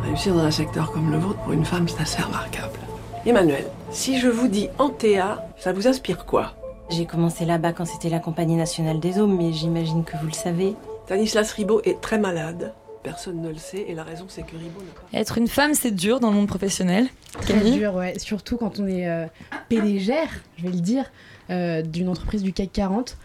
Réussir 0.03 0.33
dans 0.33 0.43
un 0.43 0.51
secteur 0.51 0.91
comme 0.91 1.12
le 1.12 1.17
vôtre 1.17 1.39
pour 1.39 1.53
une 1.53 1.63
femme, 1.63 1.88
c'est 1.88 2.01
assez 2.01 2.22
remarquable. 2.22 2.77
Emmanuel, 3.25 3.65
si 3.89 4.19
je 4.19 4.27
vous 4.27 4.50
dis 4.50 4.67
Antea, 4.77 5.48
ça 5.57 5.72
vous 5.72 5.88
inspire 5.88 6.25
quoi? 6.25 6.55
J'ai 6.89 7.05
commencé 7.05 7.45
là-bas 7.45 7.72
quand 7.72 7.86
c'était 7.86 8.10
la 8.10 8.19
Compagnie 8.19 8.57
nationale 8.57 9.00
des 9.00 9.19
eaux, 9.19 9.27
mais 9.27 9.53
j'imagine 9.53 10.03
que 10.03 10.17
vous 10.17 10.25
le 10.25 10.33
savez. 10.33 10.75
Stanislas 11.05 11.53
Ribot 11.53 11.81
est 11.86 12.01
très 12.01 12.17
malade. 12.17 12.74
Personne 13.01 13.41
ne 13.41 13.50
le 13.50 13.57
sait 13.57 13.86
et 13.88 13.95
la 13.95 14.03
raison 14.03 14.25
c'est 14.27 14.43
que 14.43 14.57
Ribot 14.57 14.81
n'a 14.81 14.91
pas... 14.91 15.17
Être 15.17 15.38
une 15.38 15.48
femme, 15.48 15.74
c'est 15.74 15.91
dur 15.91 16.19
dans 16.19 16.31
le 16.31 16.36
monde 16.36 16.48
professionnel. 16.48 17.07
Très 17.41 17.60
dur, 17.72 17.95
ouais. 17.95 18.19
Surtout 18.19 18.57
quand 18.57 18.79
on 18.79 18.88
est 18.88 19.07
euh, 19.07 19.25
je 19.72 19.77
vais 19.77 20.69
le 20.69 20.81
dire, 20.81 21.05
d'une 21.50 22.09
entreprise 22.09 22.43
du 22.43 22.53
CAC 22.53 22.71
40. 22.71 23.17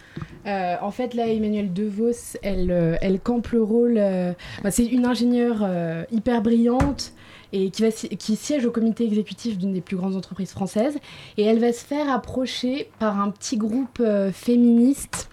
Euh, 0.45 0.75
en 0.81 0.91
fait, 0.91 1.13
là, 1.13 1.27
Emmanuel 1.27 1.73
DeVos, 1.73 2.37
elle, 2.41 2.71
euh, 2.71 2.95
elle 3.01 3.19
campe 3.19 3.49
le 3.49 3.61
rôle. 3.61 3.95
euh, 3.97 4.33
bah, 4.63 4.71
c'est 4.71 4.85
une 4.85 5.05
ingénieure 5.05 5.59
euh, 5.61 6.03
hyper 6.11 6.41
brillante 6.41 7.13
et 7.51 7.71
qui, 7.71 7.81
va, 7.81 7.91
qui 7.91 8.35
siège 8.35 8.65
au 8.65 8.71
comité 8.71 9.05
exécutif 9.05 9.57
d'une 9.57 9.73
des 9.73 9.81
plus 9.81 9.97
grandes 9.97 10.15
entreprises 10.15 10.51
françaises. 10.51 10.97
Et 11.37 11.43
elle 11.43 11.59
va 11.59 11.73
se 11.73 11.83
faire 11.83 12.11
approcher 12.11 12.89
par 12.99 13.19
un 13.19 13.31
petit 13.31 13.57
groupe 13.57 13.99
euh, 13.99 14.31
féministe 14.31 15.29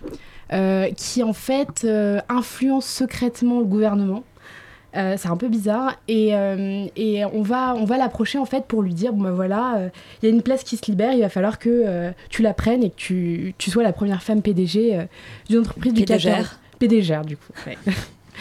euh, 0.53 0.91
qui, 0.97 1.23
en 1.23 1.33
fait, 1.33 1.85
euh, 1.85 2.21
influence 2.29 2.87
secrètement 2.87 3.61
le 3.61 3.67
gouvernement. 3.67 4.25
Euh, 4.97 5.17
c'est 5.19 5.29
un 5.29 5.37
peu 5.37 5.49
bizarre 5.49 5.95
et, 6.09 6.35
euh, 6.35 6.87
et 6.97 7.25
on 7.27 7.43
va, 7.43 7.75
on 7.75 7.85
va 7.85 7.99
l'approcher 7.99 8.39
en 8.39 8.47
fait 8.47 8.65
pour 8.65 8.81
lui 8.81 8.95
dire 8.95 9.13
bon 9.13 9.25
ben 9.25 9.31
voilà 9.33 9.77
euh, 9.77 9.89
il 10.23 10.27
y 10.29 10.33
a 10.33 10.35
une 10.35 10.41
place 10.41 10.65
qui 10.65 10.79
se 10.79 10.87
libère 10.91 11.13
il 11.13 11.21
va 11.21 11.29
falloir 11.29 11.59
que 11.59 11.69
euh, 11.69 12.13
tu 12.31 12.41
la 12.41 12.55
prennes 12.55 12.83
et 12.83 12.89
que 12.89 12.97
tu, 12.97 13.55
tu 13.59 13.71
sois 13.71 13.83
la 13.83 13.93
première 13.93 14.23
femme 14.23 14.41
PDG 14.41 14.95
euh, 14.97 15.05
d'une 15.51 15.59
entreprise 15.61 15.93
du 15.93 16.05
CAC 16.07 16.23
40. 16.23 16.37
PDGR. 16.39 16.59
PDGR 16.79 17.25
du 17.27 17.37
coup 17.37 17.53
ouais. 17.67 17.77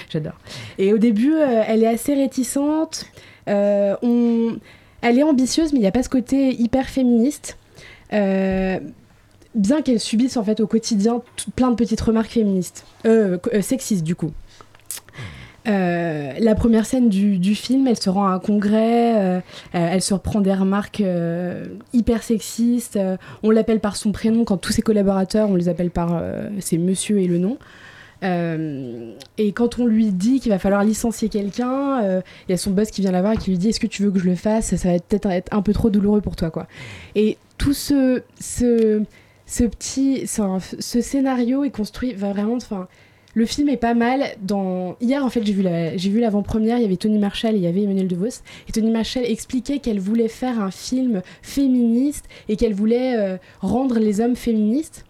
j'adore 0.10 0.36
et 0.78 0.94
au 0.94 0.98
début 0.98 1.34
euh, 1.34 1.64
elle 1.68 1.84
est 1.84 1.88
assez 1.88 2.14
réticente 2.14 3.06
Euh, 3.50 3.96
on... 4.02 4.58
elle 5.02 5.20
est 5.20 5.24
ambitieuse 5.24 5.74
mais 5.74 5.80
il 5.80 5.82
n'y 5.82 5.88
a 5.88 5.92
pas 5.92 6.04
ce 6.04 6.10
côté 6.10 6.54
hyper 6.62 6.88
féministe 6.88 7.58
Euh, 8.14 8.80
bien 9.56 9.82
qu'elle 9.82 10.00
subisse 10.00 10.38
en 10.38 10.44
fait 10.44 10.60
au 10.60 10.68
quotidien 10.68 11.22
plein 11.56 11.70
de 11.72 11.76
petites 11.76 12.02
remarques 12.02 12.32
féministes 12.32 12.86
euh, 13.06 13.38
euh, 13.54 13.62
sexistes 13.62 14.04
du 14.04 14.16
coup 14.16 14.32
euh, 15.68 16.34
la 16.40 16.56
première 16.56 16.86
scène 16.86 17.10
du, 17.10 17.56
film, 17.56 17.88
elle 17.88 17.98
se 17.98 18.10
rend 18.10 18.28
à 18.28 18.32
un 18.32 18.40
congrès, 18.40 19.16
euh, 19.16 19.38
euh, 19.38 19.40
elle 19.74 20.02
se 20.02 20.14
reprend 20.14 20.42
des 20.42 20.54
remarques 20.54 21.04
hyper 21.94 22.24
sexistes. 22.24 23.00
on 23.44 23.52
l'appelle 23.52 23.80
par 23.80 23.96
son 23.96 24.12
prénom 24.12 24.44
quand 24.44 24.58
tous 24.58 24.72
ses 24.72 24.82
collaborateurs, 24.82 25.50
on 25.50 25.56
les 25.56 25.70
appelle 25.70 25.92
par 25.92 26.22
ses 26.60 26.78
monsieur 26.78 27.20
et 27.20 27.28
le 27.28 27.38
nom. 27.38 27.58
Et 29.38 29.52
quand 29.52 29.80
on 29.80 29.86
lui 29.86 30.12
dit 30.12 30.40
qu'il 30.40 30.52
va 30.52 30.60
falloir 30.60 30.84
licencier 30.84 31.30
quelqu'un, 31.30 32.22
il 32.48 32.52
y 32.52 32.54
a 32.54 32.58
son 32.58 32.72
boss 32.72 32.92
qui 32.92 33.02
vient 33.02 33.12
la 33.12 33.22
voir 33.22 33.34
et 33.34 33.38
qui 33.38 33.52
lui 33.52 33.58
dit 33.58 33.70
Est-ce 33.70 33.80
que 33.80 33.88
tu 33.88 34.04
veux 34.04 34.12
que 34.12 34.20
je 34.20 34.26
le 34.26 34.36
fasse? 34.36 34.76
Ça 34.76 34.92
va 34.92 35.00
peut-être 35.00 35.30
être 35.30 35.54
un 35.54 35.62
peu 35.62 35.74
trop 35.74 35.90
douloureux 35.90 36.22
pour 36.22 36.36
toi. 36.36 36.50
quoi. 36.50 36.68
Et 37.16 37.38
tout 37.58 37.74
ce, 37.74 38.22
ce, 38.40 39.04
petit 39.46 40.28
ce, 40.28 41.02
scénario 41.02 41.64
est 41.64 41.70
construit 41.70 42.14
va 42.14 42.32
vraiment. 42.32 42.58
Le 43.36 43.46
film 43.46 43.70
est 43.70 43.78
pas 43.78 43.94
mal. 43.94 44.24
Dans... 44.42 44.96
Hier, 45.02 45.24
en 45.24 45.30
fait, 45.30 45.46
j'ai 45.46 45.54
vu 46.10 46.20
l'avant-première. 46.20 46.78
Il 46.78 46.82
y 46.82 46.86
avait 46.86 46.96
Tony 46.96 47.20
Marshall 47.20 47.54
et 47.54 47.58
il 47.58 47.64
y 47.64 47.68
avait 47.68 47.84
Emmanuel 47.84 48.08
DeVos. 48.08 48.42
Et 48.68 48.72
Tony 48.72 48.90
Marshall 48.90 49.26
expliquait 49.26 49.80
qu'elle 49.80 50.00
voulait 50.00 50.30
faire 50.30 50.60
un 50.60 50.72
film 50.72 51.22
féministe 51.42 52.26
et 52.48 52.56
qu'elle 52.56 52.74
voulait 52.74 53.18
euh, 53.18 53.38
rendre 53.60 54.00
les 54.00 54.22
hommes 54.22 54.38
féministes. 54.38 55.06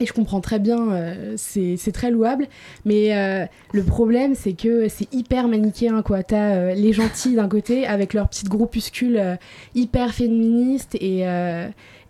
Et 0.00 0.06
je 0.06 0.12
comprends 0.12 0.40
très 0.40 0.58
bien, 0.58 0.90
euh, 0.90 1.34
c'est 1.36 1.92
très 1.92 2.10
louable. 2.10 2.48
Mais 2.84 3.16
euh, 3.16 3.46
le 3.72 3.84
problème, 3.84 4.34
c'est 4.34 4.54
que 4.54 4.88
c'est 4.88 5.12
hyper 5.14 5.46
manichéen, 5.46 6.02
quoi. 6.02 6.24
T'as 6.24 6.74
les 6.74 6.92
gentils 6.92 7.36
d'un 7.36 7.48
côté 7.48 7.86
avec 7.86 8.14
leur 8.14 8.28
petite 8.28 8.48
groupuscule 8.48 9.38
hyper 9.76 10.12
féministe. 10.12 10.96
Et, 11.00 11.24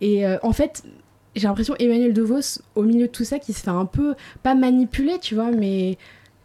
et 0.01 0.25
en 0.41 0.51
fait, 0.51 0.83
j'ai 1.35 1.47
l'impression 1.47 1.75
Emmanuel 1.79 2.13
DeVos, 2.13 2.59
au 2.75 2.83
milieu 2.83 3.07
de 3.07 3.11
tout 3.11 3.23
ça, 3.25 3.39
qui 3.39 3.53
se 3.53 3.59
fait 3.61 3.69
un 3.69 3.85
peu, 3.85 4.15
pas 4.43 4.55
manipuler, 4.55 5.17
tu 5.21 5.35
vois, 5.35 5.51
mais 5.51 5.97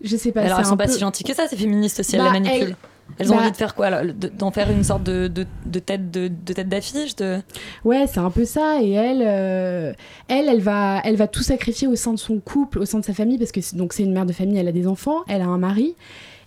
je 0.03 0.16
sais 0.16 0.33
pas. 0.33 0.42
Alors 0.42 0.59
elles 0.61 0.66
sont 0.66 0.76
pas 0.76 0.87
peu- 0.87 0.92
si 0.92 0.98
gentilles 1.00 1.24
que 1.26 1.35
ça, 1.35 1.46
ces 1.46 1.57
féministes 1.57 2.00
aussi, 2.00 2.16
elles 2.16 2.22
Bah, 2.22 2.33
les 2.33 2.40
manipulent. 2.40 2.68
elles- 2.70 2.76
Elles 3.18 3.33
ont 3.33 3.35
bah- 3.37 3.42
envie 3.42 3.50
de 3.50 3.57
faire 3.57 3.74
quoi 3.74 3.90
D'en 4.12 4.53
faire 4.53 4.70
une 4.70 4.85
sorte 4.85 5.03
de, 5.03 5.26
de, 5.26 5.44
de 5.66 5.79
tête 5.81 6.12
de, 6.12 6.29
de 6.29 6.53
tête 6.53 6.68
d'affiche 6.68 7.16
de... 7.16 7.38
Ouais, 7.85 8.07
c'est 8.07 8.20
un 8.20 8.31
peu 8.31 8.44
ça. 8.44 8.81
Et 8.83 8.92
elle, 8.92 9.22
euh, 9.26 9.92
elle, 10.29 10.48
elle 10.48 10.61
va, 10.61 11.00
elle 11.05 11.16
va 11.16 11.26
tout 11.26 11.42
sacrifier 11.42 11.88
au 11.88 11.96
sein 11.96 12.12
de 12.12 12.18
son 12.20 12.38
couple, 12.38 12.79
au 12.79 12.85
sein 12.85 13.00
de 13.00 13.05
sa 13.05 13.12
famille, 13.12 13.37
parce 13.37 13.50
que 13.50 13.59
donc 13.76 13.94
c'est 13.94 14.05
une 14.05 14.12
mère 14.12 14.26
de 14.26 14.33
famille, 14.33 14.59
elle 14.59 14.68
a 14.68 14.72
des 14.72 14.87
enfants, 14.87 15.22
elle 15.29 15.42
a 15.42 15.46
un 15.46 15.59
mari. 15.59 15.96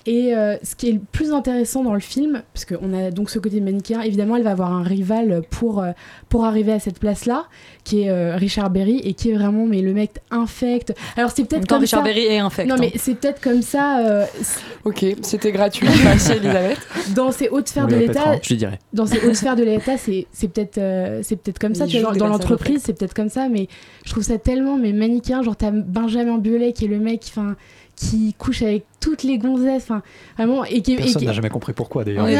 Et 0.05 0.35
euh, 0.35 0.57
ce 0.63 0.75
qui 0.75 0.89
est 0.89 0.93
le 0.93 0.99
plus 0.99 1.31
intéressant 1.31 1.83
dans 1.83 1.93
le 1.93 1.99
film, 1.99 2.43
parce 2.53 2.65
qu'on 2.65 2.93
a 2.93 3.11
donc 3.11 3.29
ce 3.29 3.39
côté 3.39 3.61
manichéen, 3.61 4.01
évidemment, 4.01 4.35
elle 4.35 4.43
va 4.43 4.51
avoir 4.51 4.71
un 4.71 4.83
rival 4.83 5.43
pour, 5.49 5.81
euh, 5.81 5.91
pour 6.29 6.45
arriver 6.45 6.73
à 6.73 6.79
cette 6.79 6.99
place-là, 6.99 7.45
qui 7.83 8.01
est 8.01 8.09
euh, 8.09 8.35
Richard 8.35 8.69
Berry, 8.69 8.99
et 9.03 9.13
qui 9.13 9.31
est 9.31 9.33
vraiment 9.33 9.65
mais 9.65 9.81
le 9.81 9.93
mec 9.93 10.11
infect. 10.31 10.93
Alors 11.17 11.31
c'est 11.31 11.45
peut-être 11.45 11.67
comme 11.67 11.81
Richard 11.81 12.01
ça. 12.01 12.05
Berry 12.05 12.25
est 12.25 12.39
infect. 12.39 12.67
Non 12.67 12.75
hein. 12.75 12.79
mais 12.79 12.91
c'est 12.95 13.15
peut-être 13.15 13.41
comme 13.41 13.61
ça 13.61 13.99
euh, 13.99 14.25
ok, 14.85 15.05
c'était 15.21 15.51
gratuit. 15.51 15.87
Merci 16.03 16.33
Elisabeth. 16.33 16.79
dans 17.15 17.31
ces 17.31 17.49
hautes 17.49 17.67
sphères 17.67 17.87
de 17.87 17.95
l'État. 17.95 18.39
Je 18.41 18.49
lui 18.49 18.57
dirais. 18.57 18.79
dans 18.93 19.05
ces 19.05 19.25
hautes 19.25 19.35
sphères 19.35 19.55
de 19.55 19.63
l'État, 19.63 19.97
c'est 19.97 20.27
c'est 20.31 20.47
peut-être 20.47 20.77
euh, 20.77 21.19
c'est 21.23 21.35
peut-être 21.35 21.59
comme 21.59 21.75
ça. 21.75 21.87
Tu 21.87 21.99
vois, 21.99 22.13
dans 22.13 22.27
l'entreprise, 22.27 22.81
c'est 22.83 22.93
peut-être 22.93 23.13
comme 23.13 23.29
ça, 23.29 23.49
mais 23.49 23.67
je 24.05 24.11
trouve 24.11 24.23
ça 24.23 24.37
tellement 24.37 24.77
mais 24.77 24.93
manichéen. 24.93 25.41
Genre 25.43 25.55
t'as 25.55 25.71
Benjamin 25.71 26.37
Biolay 26.37 26.73
qui 26.73 26.85
est 26.85 26.89
le 26.89 26.99
mec, 26.99 27.23
enfin 27.29 27.55
qui 27.95 28.33
couche 28.37 28.61
avec 28.63 28.83
toutes 28.99 29.23
les 29.23 29.37
gonzesses, 29.37 29.83
enfin 29.83 30.01
vraiment 30.37 30.63
et 30.65 30.81
qui 30.81 30.95
Personne 30.95 31.21
qui- 31.21 31.25
n'a 31.27 31.33
jamais 31.33 31.49
compris 31.49 31.73
pourquoi 31.73 32.03
d'ailleurs. 32.03 32.25
Ouais, 32.25 32.33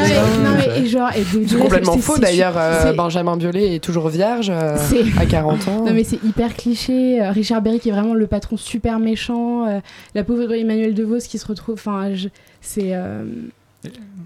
et 0.78 0.86
genre 0.86 1.10
et 1.14 1.20
de- 1.20 1.46
C'est 1.46 1.54
de- 1.56 1.60
complètement 1.60 1.96
faux 1.98 2.18
d'ailleurs. 2.18 2.54
euh, 2.56 2.92
Benjamin 2.92 3.36
Biolay 3.36 3.74
est 3.76 3.78
toujours 3.82 4.08
vierge 4.08 4.50
euh, 4.50 4.76
C'est- 4.78 5.04
à 5.18 5.26
40 5.26 5.68
ans. 5.68 5.84
Non 5.86 5.92
mais 5.94 6.04
c'est 6.04 6.22
hyper 6.24 6.54
cliché. 6.54 7.20
Euh, 7.22 7.30
Richard 7.30 7.62
Berry 7.62 7.78
qui 7.80 7.88
est 7.88 7.92
vraiment 7.92 8.14
le 8.14 8.26
patron 8.26 8.56
super 8.56 8.98
méchant. 8.98 9.66
euh, 9.66 9.78
la 10.14 10.24
pauvre 10.24 10.52
Emmanuel 10.52 10.92
DeVos 10.94 11.18
qui 11.28 11.38
se 11.38 11.46
retrouve. 11.46 11.74
Enfin, 11.74 12.12
je- 12.14 12.28
c'est. 12.60 12.90
euh, 12.94 13.24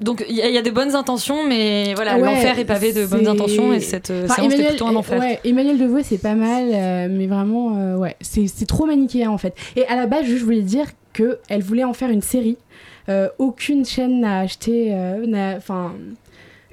Donc 0.00 0.24
il 0.28 0.36
y, 0.36 0.42
a- 0.42 0.48
il 0.48 0.54
y 0.54 0.58
a 0.58 0.62
des 0.62 0.70
bonnes 0.70 0.94
intentions, 0.94 1.44
mais 1.48 1.92
voilà, 1.94 2.16
Ouais, 2.16 2.24
l'enfer 2.26 2.58
est 2.60 2.64
pavé 2.64 2.92
de 2.92 3.04
bonnes 3.06 3.26
intentions 3.26 3.72
et 3.72 3.80
cette 3.80 4.12
Enfin, 4.24 4.48
séance 4.48 4.54
plutôt 4.54 4.86
un 4.86 4.94
enfer. 4.94 5.18
ouais, 5.18 5.40
Emmanuel 5.44 5.76
Devaux, 5.78 5.98
c'est 6.04 6.18
pas 6.18 6.36
mal, 6.36 6.66
euh, 6.72 7.08
mais 7.10 7.26
vraiment, 7.26 7.76
euh, 7.76 7.96
ouais, 7.96 8.14
c'est 8.20 8.46
c'est 8.46 8.66
trop 8.66 8.86
manichéen 8.86 9.28
en 9.30 9.38
fait. 9.38 9.54
Et 9.74 9.84
à 9.88 9.96
la 9.96 10.06
base, 10.06 10.26
je 10.26 10.36
voulais 10.44 10.62
dire 10.62 10.86
que 11.18 11.38
elle 11.48 11.62
voulait 11.62 11.84
en 11.84 11.92
faire 11.94 12.10
une 12.10 12.22
série. 12.22 12.56
Euh, 13.08 13.28
aucune 13.38 13.84
chaîne 13.84 14.20
n'a 14.20 14.40
acheté, 14.40 14.94
euh, 14.94 15.56
enfin, 15.56 15.94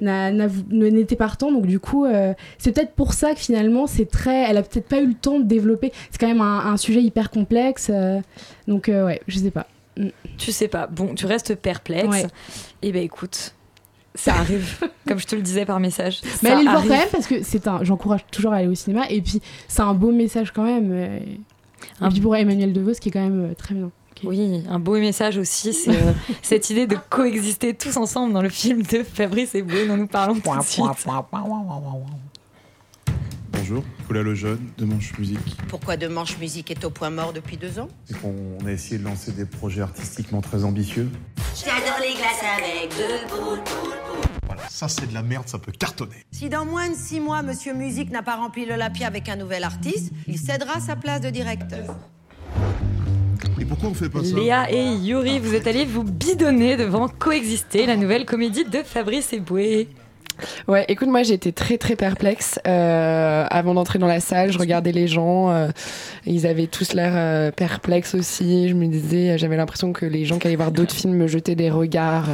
n'était 0.01 1.15
partant. 1.15 1.51
Donc 1.51 1.65
du 1.65 1.79
coup, 1.79 2.05
euh, 2.05 2.34
c'est 2.58 2.71
peut-être 2.71 2.93
pour 2.93 3.13
ça 3.13 3.34
que 3.34 3.39
finalement, 3.39 3.88
c'est 3.88 4.05
très, 4.10 4.49
elle 4.49 4.58
a 4.58 4.62
peut-être 4.63 4.88
pas 4.88 4.99
eu 5.01 5.08
le 5.08 5.13
temps 5.13 5.39
de 5.39 5.45
développer. 5.45 5.91
C'est 6.12 6.19
quand 6.19 6.27
même 6.27 6.41
un, 6.41 6.65
un 6.65 6.77
sujet 6.77 7.01
hyper 7.01 7.29
complexe. 7.31 7.89
euh, 7.93 8.19
donc 8.67 8.89
euh, 8.89 9.05
ouais, 9.05 9.21
je 9.27 9.38
sais 9.39 9.51
pas. 9.51 9.67
Tu 10.38 10.51
sais 10.51 10.67
pas. 10.67 10.88
Bon, 10.88 11.15
tu 11.15 11.25
restes 11.25 11.55
perplexe. 11.55 12.08
Ouais. 12.10 12.25
Et 12.81 12.91
ben 12.91 13.01
écoute, 13.01 13.55
ça 14.13 14.34
arrive, 14.36 14.79
comme 15.08 15.19
je 15.19 15.25
te 15.27 15.36
le 15.36 15.41
disais 15.41 15.65
par 15.65 15.79
message. 15.79 16.19
Mais 16.43 16.49
allez 16.49 16.63
le 16.65 16.69
voir 16.69 16.84
quand 16.84 16.89
même 16.89 17.08
parce 17.12 17.27
que 17.27 17.41
c'est 17.43 17.67
un. 17.67 17.84
J'encourage 17.84 18.25
toujours 18.31 18.51
à 18.53 18.58
aller 18.58 18.67
au 18.67 18.75
cinéma 18.75 19.05
et 19.10 19.21
puis 19.21 19.41
c'est 19.69 19.81
un 19.81 19.93
beau 19.93 20.12
message 20.12 20.51
quand 20.51 20.63
même. 20.63 20.91
Un- 22.01 22.08
Et 22.08 22.12
puis 22.12 22.19
pour 22.19 22.36
Emmanuel 22.36 22.73
DeVos 22.73 22.93
qui 22.99 23.10
est 23.10 23.12
quand 23.12 23.23
même 23.23 23.55
très 23.55 23.73
bien. 23.75 23.89
Oui, 24.26 24.64
un 24.70 24.80
beau 24.80 24.98
message 24.98 25.38
aussi, 25.38 25.74
c'est 25.74 25.96
euh, 25.96 26.14
cette 26.42 26.70
idée 26.70 26.88
de 26.88 26.98
coexister 27.10 27.74
tous 27.74 27.96
ensemble 27.98 28.34
dans 28.34 28.42
le 28.42 28.50
film 28.50 28.82
de 28.82 29.04
Fabrice 29.04 29.54
Eboué 29.56 29.88
dont 29.88 29.98
nous 29.98 30.08
parlons 30.08 30.36
tout 30.36 30.58
de 30.58 30.64
suite. 30.64 30.86
Bonjour, 33.52 33.84
Nicolas 34.00 34.24
Lejeune 34.24 34.70
de 34.78 34.86
Manche 34.86 35.18
Musique. 35.18 35.58
Pourquoi 35.70 35.96
De 35.98 36.08
Manche 36.08 36.38
Musique 36.38 36.72
est 36.72 36.84
au 36.86 36.90
point 36.90 37.10
mort 37.10 37.34
depuis 37.34 37.58
deux 37.58 37.80
ans? 37.80 37.88
C'est 38.06 38.20
qu'on 38.20 38.58
a 38.66 38.72
essayé 38.72 38.98
de 38.98 39.04
lancer 39.04 39.32
des 39.32 39.46
projets 39.46 39.82
artistiquement 39.82 40.42
très 40.42 40.64
ambitieux. 40.64 41.10
J'adore 41.56 42.00
les 42.02 42.14
glaces 42.14 42.44
avec 42.58 42.90
boules, 43.30 43.60
Voilà, 44.46 44.68
ça 44.70 44.88
c'est 44.88 45.08
de 45.08 45.14
la 45.14 45.24
merde, 45.24 45.48
ça 45.48 45.58
peut 45.58 45.72
cartonner. 45.72 46.26
Si 46.32 46.50
dans 46.50 46.66
moins 46.66 46.90
de 46.90 46.96
six 46.96 47.20
mois, 47.20 47.42
Monsieur 47.44 47.74
Musique 47.74 48.12
n'a 48.12 48.24
pas 48.24 48.36
rempli 48.36 48.66
le 48.66 48.76
lapis 48.76 49.04
avec 49.04 49.30
un 49.30 49.36
nouvel 49.36 49.64
artiste, 49.64 50.12
il 50.28 50.38
cédera 50.38 50.80
sa 50.80 50.96
place 50.96 51.22
de 51.22 51.30
directeur. 51.30 51.96
Et 53.65 53.67
pourquoi 53.67 53.89
on 53.89 53.93
fait 53.95 54.10
pas 54.10 54.23
ça 54.23 54.36
Léa 54.36 54.71
et 54.71 54.84
Yuri, 54.84 55.39
vous 55.39 55.56
êtes 55.56 55.65
allés 55.65 55.86
vous 55.86 56.04
bidonner 56.04 56.78
devant 56.78 57.08
Coexister, 57.08 57.88
la 57.88 57.95
nouvelle 57.95 58.25
comédie 58.25 58.63
de 58.63 58.84
Fabrice 58.84 59.34
Eboué. 59.34 59.88
Ouais, 60.67 60.86
écoute, 60.88 61.08
moi 61.08 61.23
j'étais 61.23 61.51
très 61.51 61.80
très 61.80 61.95
perplexe 61.95 62.60
euh, 62.67 63.47
avant 63.49 63.73
d'entrer 63.73 63.97
dans 63.97 64.06
la 64.06 64.19
salle. 64.19 64.51
Je 64.51 64.60
regardais 64.60 64.91
les 64.91 65.08
gens, 65.08 65.49
euh, 65.49 65.69
ils 66.28 66.45
avaient 66.45 66.67
tous 66.67 66.93
l'air 66.93 67.13
euh, 67.15 67.51
perplexes 67.51 68.13
aussi. 68.13 68.69
Je 68.69 68.75
me 68.75 68.86
disais, 68.86 69.39
j'avais 69.39 69.58
l'impression 69.58 69.93
que 69.93 70.06
les 70.06 70.25
gens 70.25 70.38
qui 70.38 70.45
allaient 70.45 70.58
voir 70.58 70.71
d'autres 70.71 70.93
films 70.93 71.15
me 71.15 71.25
jetaient 71.25 71.56
des 71.56 71.71
regards. 71.71 72.28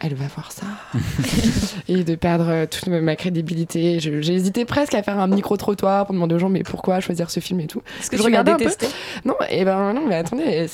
Elle 0.00 0.14
va 0.14 0.26
voir 0.34 0.52
ça. 0.52 0.66
et 1.88 2.04
de 2.04 2.14
perdre 2.14 2.46
euh, 2.48 2.66
toute 2.66 2.86
ma 2.88 3.16
crédibilité. 3.16 3.98
J'ai 4.00 4.32
hésité 4.34 4.64
presque 4.64 4.94
à 4.94 5.02
faire 5.02 5.18
un 5.18 5.26
micro-trottoir 5.26 6.06
pour 6.06 6.14
demander 6.14 6.34
aux 6.34 6.38
gens, 6.38 6.48
mais 6.48 6.62
pourquoi 6.62 7.00
choisir 7.00 7.30
ce 7.30 7.40
film 7.40 7.60
et 7.60 7.66
tout. 7.66 7.82
Est-ce 8.00 8.10
que 8.10 8.16
Je 8.16 8.22
tu 8.22 8.26
regardais 8.26 8.52
un 8.52 8.56
peu. 8.56 8.64
détesté? 8.64 8.86
Non, 9.24 9.34
et 9.50 9.64
ben 9.64 9.92
non, 9.92 10.02
mais 10.06 10.16
attendez, 10.16 10.66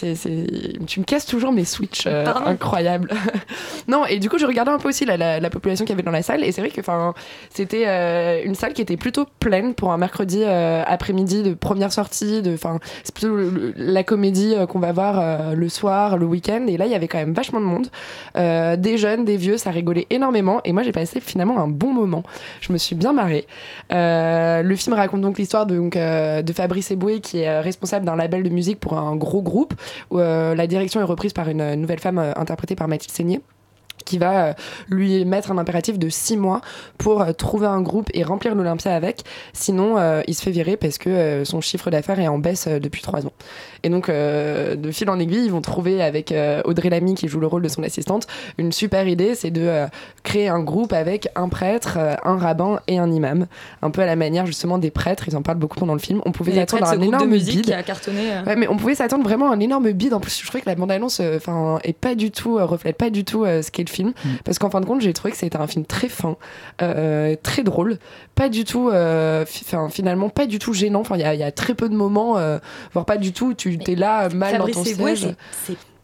tu 0.87 1.01
me 1.01 1.05
casses 1.05 1.27
toujours 1.27 1.53
mes 1.53 1.65
switches 1.65 2.07
euh, 2.07 2.27
incroyables. 2.47 3.11
non, 3.89 4.05
et 4.07 4.19
du 4.19 4.29
coup, 4.29 4.39
je 4.39 4.47
regardais 4.47 4.73
un 4.73 4.79
peu 4.79 4.89
aussi 4.89 5.05
la, 5.05 5.17
la, 5.17 5.41
la 5.41 5.51
population 5.51 5.85
qu'il 5.85 5.93
y 5.93 5.97
avait 5.97 6.03
dans 6.03 6.11
la 6.11 6.23
salle, 6.23 6.45
et 6.45 6.53
c'est 6.53 6.61
vrai 6.61 6.71
que 6.71 6.81
enfin, 6.81 7.15
c'était 7.51 7.85
euh, 7.87 8.43
une 8.45 8.55
salle 8.55 8.73
qui 8.73 8.83
était 8.83 8.97
plutôt 8.97 9.27
pleine 9.41 9.75
pour 9.75 9.93
un 9.93 9.99
mercredi 9.99 10.41
euh, 10.43 10.83
après-midi 10.87 11.43
de 11.43 11.55
première 11.55 11.93
sortie. 11.93 12.43
De, 12.43 12.55
enfin, 12.55 12.79
c'est 13.05 13.15
plutôt 13.15 13.37
le- 13.37 13.51
le- 13.51 13.75
la 13.77 14.03
comédie 14.03 14.55
qu'on 14.69 14.81
va 14.81 14.93
voir 14.93 15.55
le 15.55 15.69
soir, 15.69 16.17
le 16.19 16.27
week-end, 16.27 16.67
et 16.69 16.77
là, 16.77 16.87
il 16.87 16.93
y 16.93 16.95
avait 16.95 17.09
quand 17.09 17.19
même 17.19 17.33
vachement 17.35 17.61
de 17.61 17.65
monde, 17.67 17.87
des 18.81 18.99
jeunes, 18.99 19.14
des 19.23 19.37
vieux, 19.37 19.59
ça 19.59 19.71
rigolait 19.71 20.07
énormément, 20.11 20.61
et 20.65 20.73
moi, 20.73 20.83
j'ai 20.83 20.93
passé 20.93 21.21
finalement 21.21 21.59
un 21.59 21.69
bon 21.69 21.93
moment. 21.93 22.25
Je 22.61 22.73
me 22.73 22.79
suis 22.79 22.97
bien 22.97 23.13
marrée. 23.13 23.47
Euh, 23.93 24.63
le 24.63 24.77
film 24.77 24.95
raconte 24.95 25.21
donc 25.21 25.39
l'histoire 25.39 25.67
de, 25.67 25.81
euh, 25.97 26.43
de 26.43 26.53
Fabrice 26.53 26.91
Eboué 26.91 27.21
qui 27.21 27.41
est 27.41 27.49
euh, 27.49 27.61
responsable 27.61 28.07
d'un 28.07 28.17
label 28.17 28.43
de 28.43 28.49
musique 28.49 28.81
pour 28.81 28.99
un 28.99 29.17
gros 29.17 29.43
groupe 29.43 29.75
où 30.11 30.19
la 30.19 30.67
direction 30.67 31.01
est 31.01 31.05
reprise 31.05 31.33
par 31.33 31.49
une 31.49 31.75
nouvelle 31.75 32.01
femme 32.01 32.19
interprétée 32.37 32.75
par 32.75 32.89
Mathilde 32.89 33.13
Seigné 33.13 33.41
qui 34.05 34.19
va 34.19 34.55
lui 34.89 35.25
mettre 35.25 35.51
un 35.51 35.59
impératif 35.59 35.99
de 35.99 36.09
six 36.09 36.37
mois 36.37 36.61
pour 36.99 37.25
trouver 37.37 37.67
un 37.67 37.81
groupe 37.81 38.11
et 38.13 38.23
remplir 38.23 38.55
l'Olympia 38.55 38.95
avec. 38.95 39.23
Sinon, 39.53 39.97
il 40.27 40.35
se 40.35 40.43
fait 40.43 40.51
virer 40.51 40.77
parce 40.77 40.99
que 40.99 41.43
son 41.45 41.61
chiffre 41.61 41.91
d'affaires 41.91 42.21
est 42.21 42.29
en 42.29 42.39
baisse 42.39 42.69
depuis 42.69 43.03
trois 43.03 43.27
ans. 43.27 43.33
Et 43.85 43.89
donc, 43.91 44.09
euh, 44.09 44.75
de 44.75 44.91
fil 44.91 45.09
en 45.11 45.19
aiguille, 45.21 45.45
ils 45.45 45.53
vont 45.53 45.61
trouver 45.61 46.03
avec 46.03 46.33
euh, 46.33 46.63
Audrey 46.65 46.89
Lamy, 46.91 47.15
qui 47.15 47.29
joue 47.29 47.39
le 47.39 47.47
rôle 47.47 47.63
de 47.63 47.69
son 47.69 47.83
assistante, 47.85 48.27
une 48.59 48.73
super 48.73 49.07
idée, 49.07 49.35
c'est 49.37 49.51
de 49.53 49.61
euh, 49.61 49.87
créer 50.25 50.49
un 50.49 50.61
groupe 50.61 50.93
avec 50.93 51.29
un 51.37 51.49
prêtre, 51.49 51.97
euh, 51.99 52.15
un 52.25 52.37
rabbin 52.37 52.81
et 52.89 52.99
un 52.99 53.13
imam. 53.13 53.47
Un 53.83 53.91
peu 53.91 54.01
à 54.03 54.07
la 54.07 54.17
manière 54.17 54.47
justement 54.47 54.79
des 54.79 54.91
prêtres, 54.91 55.29
ils 55.29 55.37
en 55.37 55.43
parlent 55.43 55.59
beaucoup 55.59 55.79
pendant 55.79 55.93
le 55.93 55.99
film. 56.01 56.21
On 56.27 56.33
pouvait 56.33 56.53
s'attendre 56.61 56.85
à 56.87 56.91
un 56.95 56.97
groupe 56.97 57.11
de 57.11 57.17
énorme 57.17 57.31
musique 57.31 57.57
bide. 57.57 57.65
qui 57.67 57.73
a 57.75 57.83
cartonné. 57.83 58.33
euh. 58.33 58.45
Ouais, 58.45 58.57
mais 58.57 58.67
on 58.69 58.77
pouvait 58.77 58.95
s'attendre 58.97 59.23
vraiment 59.23 59.51
à 59.51 59.55
un 59.55 59.61
énorme 59.61 59.93
bide. 59.93 60.15
En 60.15 60.21
plus, 60.21 60.41
je 60.41 60.47
trouvais 60.47 60.63
que 60.63 60.69
la 60.69 60.75
bande-annonce, 60.75 61.21
euh, 61.21 61.37
enfin, 61.37 61.79
est 61.85 61.93
pas 61.93 62.15
du 62.15 62.31
tout, 62.31 62.59
euh, 62.59 62.65
reflète 62.65 62.97
pas 62.97 63.11
du 63.11 63.25
tout 63.25 63.45
euh, 63.45 63.61
ce 63.63 63.71
qu'est 63.71 63.85
le 63.87 63.91
film. 63.93 64.13
Parce 64.45 64.59
qu'en 64.59 64.71
fin 64.71 64.81
de 64.81 64.87
compte, 64.87 65.03
j'ai 65.03 65.13
trouvé 65.13 65.31
que 65.33 65.37
c'était 65.39 65.59
un 65.59 65.67
film 65.67 65.85
très 65.85 66.09
fin, 66.09 66.37
euh, 66.83 67.37
très 67.43 67.63
drôle, 67.63 67.99
pas 68.35 68.49
du 68.49 68.65
tout, 68.65 68.89
euh, 68.91 69.45
fi- 69.45 69.65
finalement, 69.91 70.31
pas 70.31 70.47
du 70.47 70.59
tout 70.59 70.73
gênant. 70.73 71.01
Enfin, 71.01 71.17
il 71.17 71.21
y, 71.21 71.25
a- 71.25 71.35
il 71.35 71.41
y 71.41 71.45
a 71.45 71.53
très 71.53 71.75
peu 71.75 71.89
de 71.89 71.95
moments, 71.95 72.39
euh, 72.39 72.59
voire 72.95 73.05
pas 73.05 73.17
du 73.19 73.33
tout. 73.33 73.53
Tu 73.55 73.74
t'es 73.79 73.95
là, 73.95 74.29
mal 74.29 74.57
Fabrice 74.57 74.77
dans 74.77 74.83
ton 74.83 74.89
siège. 75.17 75.35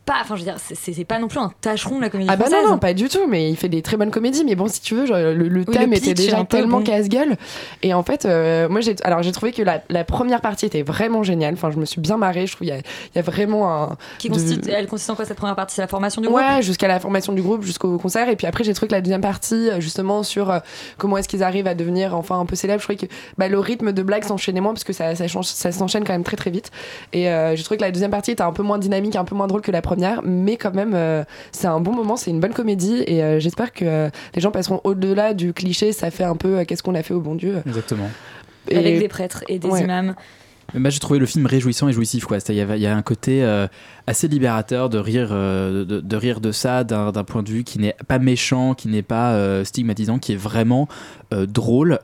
Pas, 0.07 0.15
enfin 0.23 0.35
je 0.35 0.41
veux 0.41 0.45
dire, 0.47 0.57
c'est- 0.59 1.05
pas 1.05 1.19
non 1.19 1.29
plus 1.29 1.39
un 1.39 1.53
tâcheron 1.61 1.97
de 1.97 2.01
la 2.03 2.11
comédie 2.11 2.29
Ah 2.33 2.37
bah 2.37 2.47
française. 2.47 2.65
non, 2.65 2.71
non, 2.73 2.79
pas 2.79 2.95
du 2.95 3.09
tout, 3.09 3.27
mais 3.29 3.49
il 3.51 3.57
fait 3.57 3.69
des 3.69 3.81
très 3.83 3.97
bonnes 3.97 4.11
comédies. 4.11 4.45
Mais 4.45 4.55
bon, 4.57 4.67
si 4.69 4.81
tu 4.81 4.95
veux, 4.95 5.07
genre, 5.07 5.19
le, 5.19 5.35
le 5.35 5.61
Oui, 5.61 5.75
thème 5.75 5.91
le 5.91 5.97
était 5.97 6.15
déjà 6.15 6.43
tellement 6.45 6.79
bon. 6.79 6.85
casse-gueule. 6.85 7.37
Et 7.83 7.95
en 7.95 8.03
fait, 8.03 8.25
euh, 8.25 8.69
moi, 8.69 8.81
j'ai, 8.81 8.97
alors 9.05 9.23
j'ai 9.23 9.33
trouvé 9.33 9.53
que 9.53 9.63
la, 9.63 9.83
la 9.89 10.05
première 10.05 10.41
partie 10.41 10.67
était 10.67 10.83
vraiment 10.83 11.23
géniale. 11.23 11.55
Enfin, 11.55 11.71
je 11.71 11.79
me 11.79 11.85
suis 11.85 12.01
bien 12.01 12.17
marrée. 12.17 12.47
Je 12.47 12.53
trouve 12.57 12.67
qu'il 12.67 12.75
y 12.75 12.79
a, 12.79 12.81
il 12.81 13.17
y 13.17 13.19
a 13.19 13.23
vraiment 13.23 13.73
un. 13.73 13.97
Qui 14.19 14.29
de- 14.29 14.35
consiste, 14.35 14.69
elle 14.69 14.87
consiste 14.89 15.11
en 15.11 15.15
quoi 15.15 15.25
cette 15.25 15.37
première 15.37 15.55
partie? 15.57 15.77
C'est 15.77 15.83
la 15.83 15.89
formation 15.89 16.21
du 16.21 16.29
groupe? 16.29 16.41
Ouais, 16.41 16.63
jusqu'à 16.63 16.89
la 16.89 16.99
formation 17.01 17.33
du 17.33 17.43
groupe, 17.43 17.63
jusqu'au 17.63 17.97
concert. 17.99 18.29
Et 18.29 18.37
puis 18.37 18.47
après, 18.47 18.65
j'ai 18.65 18.75
trouvé 18.75 18.89
que 18.89 18.95
la 18.95 19.01
deuxième 19.01 19.21
partie, 19.21 19.71
euh, 19.71 19.81
justement, 19.81 20.23
sur 20.23 20.51
euh, 20.51 20.59
comment 20.99 21.19
est-ce 21.19 21.29
qu'ils 21.29 21.43
arrivent 21.43 21.67
à 21.69 21.75
devenir 21.75 22.17
enfin 22.17 22.39
un 22.41 22.47
peu 22.47 22.57
célèbres, 22.57 22.81
je 22.81 22.87
trouvais 22.87 23.07
que 23.09 23.13
bah, 23.39 23.49
le 23.49 23.59
rythme 23.59 23.93
de 23.93 24.03
blague 24.03 24.25
s'enchaînait 24.25 24.61
moins 24.61 24.73
parce 24.73 24.85
que 24.85 24.93
ça, 24.93 25.15
ça, 25.15 25.27
ça 25.29 25.73
s'enchaîne 25.73 26.05
quand 26.05 26.13
même 26.13 26.25
très 26.25 26.37
très 26.37 26.51
vite. 26.51 26.71
Et 27.13 27.29
euh, 27.29 27.55
j'ai 27.55 27.63
trouvé 27.63 27.79
que 27.79 27.85
la 27.85 27.91
deuxième 27.91 28.11
partie 28.11 28.33
était 28.33 28.43
un 28.43 28.53
peu 28.53 28.63
moins 28.63 28.79
dynamique, 28.79 29.15
un 29.17 29.25
peu 29.25 29.35
moins 29.35 29.47
drôle 29.47 29.61
que 29.61 29.71
la 29.71 29.83
première, 29.83 29.90
mais 30.25 30.57
quand 30.57 30.75
même, 30.75 30.93
euh, 30.95 31.25
c'est 31.53 31.67
un 31.67 31.81
bon 31.81 31.93
moment, 31.93 32.17
c'est 32.17 32.31
une 32.31 32.41
bonne 32.41 32.53
comédie. 32.55 33.03
Et 33.07 33.23
euh, 33.23 33.41
j'espère 33.41 33.73
que 33.73 33.85
euh, 33.85 34.11
les 34.35 34.41
gens 34.41 34.51
passeront 34.51 34.81
au-delà 34.85 35.35
du 35.35 35.53
cliché, 35.53 35.93
ça 35.93 36.11
fait 36.11 36.25
un 36.25 36.37
peu 36.37 36.59
euh, 36.59 36.65
qu'est-ce 36.65 36.83
qu'on 36.83 36.95
a 36.95 37.03
fait 37.03 37.15
au 37.15 37.21
bon 37.21 37.35
Dieu. 37.35 37.63
Exactement. 37.67 38.09
Et- 38.69 38.77
Avec 38.77 38.99
des 38.99 39.09
prêtres 39.09 39.43
et 39.49 39.59
des 39.59 39.69
Ouais. 39.69 39.83
imams. 39.83 40.15
Mais 40.75 40.81
moi, 40.81 40.91
j'ai 40.91 40.99
trouvé 40.99 41.19
le 41.19 41.27
film 41.27 41.47
réjouissant 41.47 41.89
et 41.89 41.93
jouissif. 41.93 42.25
Quoi. 42.25 42.39
Il 42.49 42.55
y, 42.55 42.59
y 42.59 42.87
a 42.87 42.97
un 42.97 43.03
côté 43.03 43.43
euh, 43.43 43.67
assez 44.07 44.29
libérateur 44.29 44.89
de 44.89 44.99
rire, 44.99 45.31
euh, 45.33 45.85
de, 45.85 46.17
rire 46.17 46.41
de 46.41 46.53
ça 46.53 46.85
d'un 46.85 47.13
point 47.25 47.43
de 47.43 47.49
vue 47.51 47.65
qui 47.65 47.79
n'est 47.79 47.97
pas 48.07 48.19
méchant, 48.19 48.75
qui 48.75 48.89
n'est 48.89 49.03
pas 49.03 49.33
euh, 49.33 49.65
stigmatisant, 49.65 50.19
qui 50.19 50.33
est 50.33 50.37
vraiment 50.37 50.89
drôle, 51.33 52.01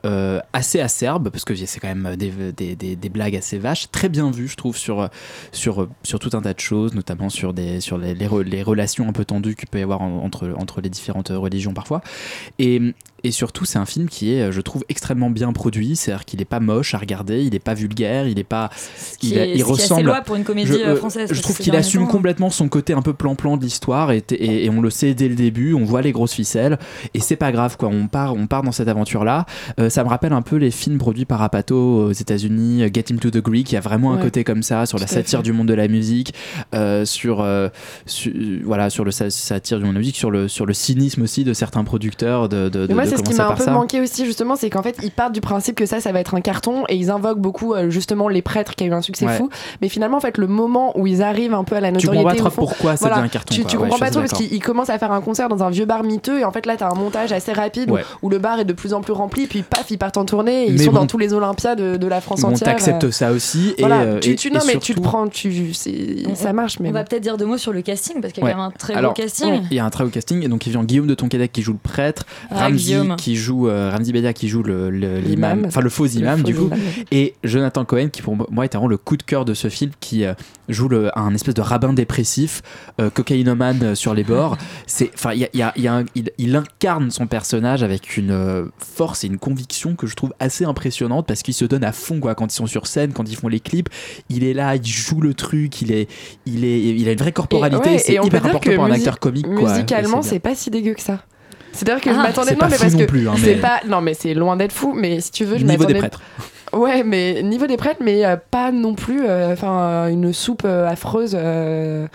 assez 0.52 0.78
acerbe, 0.78 1.30
parce 1.30 1.44
que 1.44 1.52
c'est 1.56 1.80
quand 1.80 1.92
même 1.92 2.14
des, 2.14 3.08
blagues 3.08 3.34
assez 3.34 3.58
vaches, 3.58 3.90
très 3.90 4.08
bien 4.08 4.30
vues, 4.30 4.46
je 4.46 4.54
trouve, 4.56 4.76
sur, 4.76 5.08
sur, 5.50 5.88
tout 6.04 6.30
un 6.34 6.42
tas 6.42 6.54
de 6.54 6.60
choses, 6.60 6.94
notamment 6.94 7.28
sur, 7.28 7.52
des, 7.52 7.80
sur 7.80 7.98
les, 7.98 8.14
les, 8.14 8.28
re- 8.28 8.44
les 8.44 8.62
relations 8.62 9.08
un 9.08 9.12
peu 9.12 9.24
tendues 9.24 9.56
qu'il 9.56 9.68
peut 9.68 9.80
y 9.80 9.82
avoir 9.82 10.00
en- 10.00 10.22
entre, 10.22 10.54
entre 10.56 10.80
les 10.80 10.90
différentes 10.90 11.30
religions 11.30 11.74
parfois. 11.74 12.02
Et, 12.60 12.94
et 13.26 13.30
surtout, 13.32 13.64
c'est 13.64 13.78
un 13.78 13.86
film 13.86 14.08
qui 14.08 14.32
est, 14.32 14.52
je 14.52 14.60
trouve, 14.60 14.84
extrêmement 14.88 15.30
bien 15.30 15.52
produit, 15.52 15.96
c'est-à-dire 15.96 16.24
qu'il 16.24 16.38
n'est 16.38 16.44
pas 16.44 16.60
moche 16.60 16.94
à 16.94 16.98
regarder, 16.98 17.42
il 17.42 17.50
n'est 17.52 17.58
pas 17.58 17.74
vulgaire, 17.74 18.26
il 18.28 18.36
n'est 18.36 18.44
pas. 18.44 18.70
Qui 19.18 19.30
il, 19.30 19.38
est- 19.38 19.50
il 19.52 19.60
ce 19.60 19.64
qui 19.64 19.70
est 19.70 19.74
assez 19.74 19.94
ressemble. 19.94 20.22
pour 20.24 20.36
une 20.36 20.44
comédie, 20.44 20.68
je, 20.68 20.74
euh, 20.74 20.86
euh, 20.92 20.96
française, 20.96 21.30
Je 21.32 21.40
trouve 21.42 21.58
qu'il 21.58 21.74
assume 21.76 22.06
complètement 22.06 22.50
son 22.50 22.68
côté 22.68 22.92
un 22.92 23.02
peu 23.02 23.12
plan-plan 23.12 23.56
de 23.56 23.62
l'histoire 23.64 24.12
et, 24.12 24.22
et- 24.30 24.64
et 24.66 24.70
on 24.70 24.80
le 24.80 24.90
sait 24.90 25.14
dès 25.14 25.28
le 25.28 25.34
début, 25.34 25.74
on 25.74 25.84
voit 25.84 26.02
les 26.02 26.12
grosses 26.12 26.32
ficelles 26.32 26.78
et 27.14 27.20
c'est 27.20 27.36
pas 27.36 27.52
grave 27.52 27.76
quoi. 27.76 27.88
On 27.88 28.06
part, 28.08 28.34
on 28.34 28.46
part 28.46 28.62
dans 28.62 28.72
cette 28.72 28.88
aventure-là. 28.88 29.46
Euh, 29.80 29.90
ça 29.90 30.04
me 30.04 30.08
rappelle 30.08 30.32
un 30.32 30.42
peu 30.42 30.56
les 30.56 30.70
films 30.70 30.98
produits 30.98 31.24
par 31.24 31.42
Apato 31.42 31.76
aux 31.76 32.12
États-Unis, 32.12 32.82
euh, 32.84 32.88
Get 32.92 33.04
Him 33.10 33.18
to 33.18 33.30
the 33.30 33.38
Greek, 33.42 33.66
qui 33.68 33.76
a 33.76 33.80
vraiment 33.80 34.12
un 34.12 34.18
côté 34.18 34.44
comme 34.44 34.62
ça 34.62 34.86
sur 34.86 34.98
la 34.98 35.06
satire 35.06 35.40
fait. 35.40 35.44
du 35.44 35.52
monde 35.52 35.68
de 35.68 35.74
la 35.74 35.88
musique, 35.88 36.32
euh, 36.74 37.04
sur, 37.04 37.40
euh, 37.40 37.68
su- 38.06 38.62
voilà, 38.64 38.90
sur 38.90 39.04
le 39.04 39.10
sa- 39.10 39.30
satire 39.30 39.78
du 39.78 39.84
monde 39.84 39.94
de 39.94 39.98
la 39.98 40.00
musique, 40.00 40.16
sur 40.16 40.30
le, 40.30 40.48
sur 40.48 40.66
le 40.66 40.74
cynisme 40.74 41.22
aussi 41.22 41.44
de 41.44 41.52
certains 41.52 41.84
producteurs 41.84 42.48
de, 42.48 42.68
de, 42.68 42.80
de, 42.80 42.86
Mais 42.88 42.94
moi, 42.94 43.04
de 43.04 43.10
c'est 43.16 43.24
ce 43.24 43.30
qui 43.30 43.36
m'a 43.36 43.48
un 43.48 43.52
peu 43.54 43.64
ça. 43.64 43.70
manqué 43.72 44.00
aussi, 44.00 44.24
justement, 44.26 44.56
c'est 44.56 44.70
qu'en 44.70 44.82
fait, 44.82 44.96
ils 45.02 45.10
partent 45.10 45.32
du 45.32 45.40
principe 45.40 45.74
que 45.76 45.86
ça, 45.86 46.00
ça 46.00 46.12
va 46.12 46.20
être 46.20 46.34
un 46.34 46.40
carton 46.40 46.84
et 46.88 46.96
ils 46.96 47.10
invoquent 47.10 47.38
beaucoup, 47.40 47.74
euh, 47.74 47.90
justement, 47.90 48.28
les 48.28 48.42
prêtres 48.42 48.74
qui 48.74 48.84
a 48.84 48.86
eu 48.86 48.92
un 48.92 49.02
succès 49.02 49.26
Ouais. 49.26 49.36
fou. 49.36 49.48
Mais 49.82 49.88
finalement, 49.88 50.16
en 50.16 50.20
fait, 50.20 50.38
le 50.38 50.46
moment 50.46 50.98
où 50.98 51.06
ils 51.06 51.22
arrivent 51.22 51.54
un 51.54 51.64
peu 51.64 51.76
à 51.76 51.80
la 51.80 51.88
Tu 51.92 52.06
notoriété. 52.06 52.22
comprends 52.24 52.34
pas 52.34 52.36
trop 52.36 52.50
fond, 52.50 52.66
pourquoi 52.66 52.96
ça 52.96 53.08
devient 53.10 53.20
un 53.20 53.28
carton, 53.28 53.54
Tu, 53.54 53.62
quoi. 53.62 53.70
tu 53.70 53.76
Ouais, 53.76 53.82
comprends 53.84 53.98
pas 53.98 54.10
trop 54.10 54.20
parce 54.20 54.32
qu'ils 54.32 54.62
commencent 54.62 54.90
à 54.90 54.98
faire 54.98 55.12
un 55.12 55.20
concert 55.20 55.48
dans 55.48 55.62
un 55.62 55.70
vieux 55.70 55.84
bar 55.86 56.02
miteux 56.02 56.40
et 56.40 56.44
en 56.44 56.52
fait, 56.52 56.66
là, 56.66 56.76
t'as 56.76 56.90
un 56.90 56.94
montage 56.94 57.32
assez 57.32 57.52
rapide 57.52 57.90
où- 57.90 57.94
Ouais. 57.94 58.04
où, 58.22 58.28
le 58.30 58.38
bar 58.38 58.58
est 58.60 58.64
de 58.64 58.72
plus 58.72 58.92
en 58.94 59.00
plus 59.00 59.12
rempli. 59.12 59.46
Puis 59.46 59.62
paf, 59.62 59.90
ils 59.90 59.98
partent 59.98 60.16
en 60.16 60.24
tournée 60.24 60.64
et 60.64 60.66
ils 60.70 60.78
Mais 60.78 60.84
sont 60.84 60.92
bon. 60.92 61.00
dans 61.00 61.06
tous 61.06 61.18
les 61.18 61.32
Olympias 61.32 61.74
de, 61.74 61.96
de 61.96 62.06
la 62.06 62.20
France 62.20 62.40
Bon, 62.42 62.48
entière. 62.48 62.68
t'acceptes 62.70 63.04
euh, 63.04 63.10
ça 63.10 63.32
aussi 63.32 63.74
et, 63.78 63.80
Voilà, 63.82 64.00
euh, 64.02 64.20
tu, 64.20 64.30
et- 64.30 64.36
tu, 64.36 64.48
et 64.48 64.50
non, 64.50 64.60
mais 64.66 64.76
tu 64.78 64.94
te 64.94 65.00
prends, 65.00 65.26
tu, 65.28 65.72
ça 66.34 66.52
marche. 66.52 66.78
Mais 66.80 66.88
On 66.88 66.92
va 66.92 67.04
peut-être 67.04 67.22
dire 67.22 67.36
deux 67.36 67.46
mots 67.46 67.58
sur 67.58 67.72
le 67.72 67.82
casting 67.82 68.20
parce 68.20 68.32
qu'il 68.32 68.42
y 68.42 68.46
a 68.46 68.48
Ouais. 68.48 68.52
quand 68.52 68.58
même 68.58 68.66
un 68.68 68.70
très 68.70 69.00
beau 69.00 69.12
casting. 69.12 69.62
Il 69.70 69.76
y 69.76 69.80
a 69.80 69.84
un 69.84 69.90
très 69.90 70.04
beau 70.04 70.10
casting 70.10 70.42
et 70.44 70.48
donc 70.48 70.66
il 70.66 70.70
vient 70.70 70.84
Guillaume 70.84 71.06
de 71.06 71.14
Tonquédec 71.14 71.52
qui 71.52 71.62
joue 71.62 71.72
le 71.72 71.78
prêtre, 71.78 72.24
Ah, 72.50 72.64
Ramzi 72.64 72.95
Guillaume. 73.02 73.16
qui 73.16 73.36
joue 73.36 73.68
euh, 73.68 73.90
Ramzi 73.90 74.12
Bedia 74.12 74.32
qui 74.32 74.48
joue 74.48 74.62
le- 74.62 74.90
le- 74.90 75.18
l'imam, 75.20 75.64
enfin 75.66 75.80
le 75.80 75.90
faux 75.90 76.04
Le 76.04 76.10
imam 76.16 76.38
faux 76.40 76.44
du 76.46 76.54
coup, 76.54 76.66
imam. 76.66 76.78
et 77.10 77.34
Jonathan 77.44 77.84
Cohen 77.84 78.08
qui 78.10 78.22
pour 78.22 78.36
moi 78.50 78.64
est 78.64 78.72
vraiment 78.72 78.88
le 78.88 78.96
coup 78.96 79.16
de 79.16 79.22
cœur 79.22 79.44
de 79.44 79.54
ce 79.54 79.68
film 79.68 79.90
qui 80.00 80.24
euh, 80.24 80.34
joue 80.68 80.88
le, 80.88 81.16
un 81.18 81.32
espèce 81.34 81.54
de 81.54 81.60
rabbin 81.62 81.92
dépressif, 81.92 82.62
euh, 83.00 83.10
cocaïnomane 83.10 83.82
euh, 83.82 83.94
sur 83.94 84.14
les 84.14 84.24
bords. 84.24 84.56
C'est, 84.86 85.10
enfin, 85.14 85.32
il 85.32 85.40
y 85.40 85.44
a- 85.44 85.48
il 85.52 85.60
y 85.60 85.62
a- 85.62 85.72
il 85.76 85.82
y 85.82 85.88
a 85.88 85.94
un- 85.96 86.04
il- 86.14 86.30
il 86.38 86.56
incarne 86.56 87.10
son 87.10 87.26
personnage 87.26 87.82
avec 87.82 88.16
une 88.16 88.70
force 88.78 89.24
et 89.24 89.26
une 89.28 89.38
conviction 89.38 89.94
que 89.94 90.06
je 90.06 90.14
trouve 90.16 90.32
assez 90.40 90.64
impressionnante 90.64 91.26
parce 91.26 91.42
qu'il 91.42 91.54
se 91.54 91.64
donne 91.64 91.84
à 91.84 91.92
fond 91.92 92.20
quoi 92.20 92.34
quand 92.34 92.52
ils 92.52 92.56
sont 92.56 92.66
sur 92.66 92.86
scène, 92.86 93.12
quand 93.12 93.28
ils 93.30 93.36
font 93.36 93.48
les 93.48 93.60
clips. 93.60 93.88
Il 94.28 94.44
est 94.44 94.54
là, 94.54 94.76
il 94.76 94.86
joue 94.86 95.20
le 95.20 95.34
truc, 95.34 95.82
il 95.82 95.92
est, 95.92 96.08
il 96.46 96.64
est, 96.64 96.80
il 96.80 97.08
a 97.08 97.12
une 97.12 97.18
vraie 97.18 97.32
corporalité. 97.32 97.88
Et, 97.88 97.92
ouais, 97.92 97.98
c'est 97.98 98.12
et 98.14 98.20
hyper 98.24 98.44
important 98.46 98.70
pour 98.74 98.84
un 98.84 98.90
acteur 98.90 99.18
comique. 99.18 99.46
Musicalement, 99.46 100.22
c'est 100.22 100.38
pas 100.40 100.54
si 100.54 100.70
dégueu 100.70 100.94
que 100.94 101.02
ça. 101.02 101.20
C'est-à-dire 101.76 102.00
que 102.02 102.10
Ah, 102.10 102.14
je 102.14 102.18
m'attendais 102.18 102.48
c'est 102.48 102.54
non 102.54 102.60
pas 102.60 102.68
mais 102.68 102.76
parce 102.78 102.92
non 102.94 102.98
que 102.98 103.04
plus, 103.04 103.28
hein, 103.28 103.34
c'est 103.38 103.54
mais- 103.56 103.60
pas 103.60 103.80
non 103.86 104.00
mais 104.00 104.14
c'est 104.14 104.34
loin 104.34 104.56
d'être 104.56 104.72
fou 104.72 104.92
mais 104.94 105.20
si 105.20 105.30
tu 105.30 105.44
veux 105.44 105.58
je 105.58 105.64
Niveau 105.64 105.84
des 105.84 105.94
m'attendais 105.94 105.98
prêtres. 106.08 106.22
Ouais, 106.72 107.04
mais 107.04 107.42
niveau 107.44 107.66
des 107.68 107.76
prêtres, 107.76 108.00
mais 108.02 108.26
euh, 108.26 108.36
pas 108.50 108.72
non 108.72 108.94
plus, 108.94 109.24
euh, 109.24 109.52
enfin, 109.52 110.08
une 110.08 110.32
soupe 110.32 110.62
euh, 110.66 110.86
affreuse. 110.88 111.34
euh, 111.38 112.06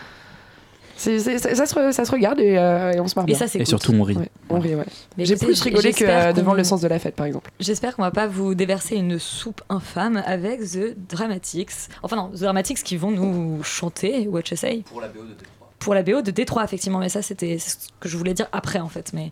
c'est- 0.98 1.20
c'est- 1.20 1.38
ça, 1.40 1.56
ça 1.56 1.66
se, 1.66 1.74
re- 1.74 1.92
ça 1.94 2.06
se 2.06 2.12
regarde 2.12 2.40
et, 2.40 2.58
euh, 2.58 2.92
et 2.92 3.00
on 3.00 3.08
se 3.08 3.16
marre 3.16 3.24
Et 3.26 3.28
bien. 3.28 3.38
ça, 3.38 3.48
c'est 3.48 3.58
Et 3.58 3.62
cool. 3.62 3.68
surtout, 3.68 3.94
on 3.94 4.04
rit. 4.04 4.18
Ouais, 4.18 4.30
on 4.50 4.60
rit, 4.60 4.76
ouais. 4.76 4.84
Mais 5.18 5.26
J'ai 5.26 5.36
plus 5.38 5.60
rigolé 5.62 5.94
que 5.94 6.04
euh, 6.04 6.34
devant 6.34 6.54
le 6.54 6.64
sens 6.66 6.82
de 6.82 6.88
la 6.90 7.00
fête, 7.00 7.16
par 7.16 7.26
exemple. 7.26 7.50
J'espère 7.60 7.96
qu'on 7.96 8.04
va 8.04 8.12
pas 8.12 8.28
vous 8.28 8.54
déverser 8.54 8.98
une 8.98 9.18
soupe 9.18 9.62
infâme 9.70 10.22
avec 10.28 10.60
The 10.60 10.96
Dramatics. 11.10 11.72
Enfin 12.04 12.18
non, 12.18 12.28
The 12.36 12.42
Dramatics 12.42 12.84
qui 12.84 12.98
vont 12.98 13.12
nous 13.12 13.64
chanter 13.64 14.28
What 14.28 14.42
You 14.52 14.58
Say. 14.58 14.84
Pour 14.86 15.02
la 15.02 15.08
BO 15.08 15.22
de. 15.22 15.36
Pour 15.82 15.96
la 15.96 16.04
BO 16.04 16.22
de 16.22 16.32
Détroit, 16.32 16.64
effectivement. 16.64 17.00
Mais 17.00 17.10
ça, 17.10 17.22
c'était 17.22 17.58
ce 17.58 17.76
que 18.00 18.08
je 18.08 18.16
voulais 18.16 18.34
dire 18.34 18.48
après, 18.52 18.80
en 18.80 18.88
fait. 18.88 19.12
Mais, 19.14 19.32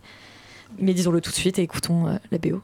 mais 0.78 0.92
disons-le 0.92 1.20
tout 1.20 1.30
de 1.30 1.36
suite 1.36 1.58
et 1.58 1.62
écoutons 1.62 2.08
euh, 2.08 2.16
la 2.30 2.38
BO. 2.38 2.60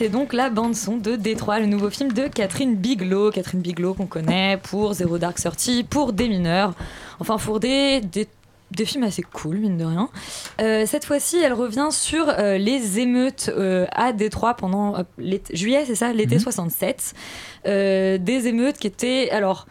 C'était 0.00 0.12
donc 0.12 0.32
la 0.32 0.48
bande-son 0.48 0.96
de 0.96 1.14
Détroit, 1.14 1.60
le 1.60 1.66
nouveau 1.66 1.90
film 1.90 2.10
de 2.14 2.26
Catherine 2.26 2.74
Bigelow. 2.74 3.30
Catherine 3.32 3.60
Bigelow 3.60 3.92
qu'on 3.92 4.06
connaît 4.06 4.58
pour 4.62 4.94
Zero 4.94 5.18
Dark 5.18 5.36
Thirty, 5.38 5.84
pour 5.84 6.14
Des 6.14 6.26
mineurs. 6.26 6.72
Enfin, 7.18 7.36
pour 7.36 7.60
des, 7.60 8.00
des, 8.00 8.26
des 8.70 8.86
films 8.86 9.04
assez 9.04 9.20
cool, 9.20 9.58
mine 9.58 9.76
de 9.76 9.84
rien. 9.84 10.08
Euh, 10.62 10.86
cette 10.86 11.04
fois-ci, 11.04 11.36
elle 11.44 11.52
revient 11.52 11.88
sur 11.90 12.30
euh, 12.30 12.56
les 12.56 12.98
émeutes 12.98 13.50
euh, 13.54 13.84
à 13.92 14.14
Détroit 14.14 14.54
pendant 14.54 14.94
juillet, 15.52 15.84
c'est 15.86 15.96
ça? 15.96 16.14
L'été 16.14 16.36
Mhm. 16.36 16.40
67. 16.40 17.12
Euh, 17.66 18.16
des 18.16 18.46
émeutes 18.46 18.78
qui 18.78 18.86
étaient, 18.86 19.28
alors, 19.30 19.66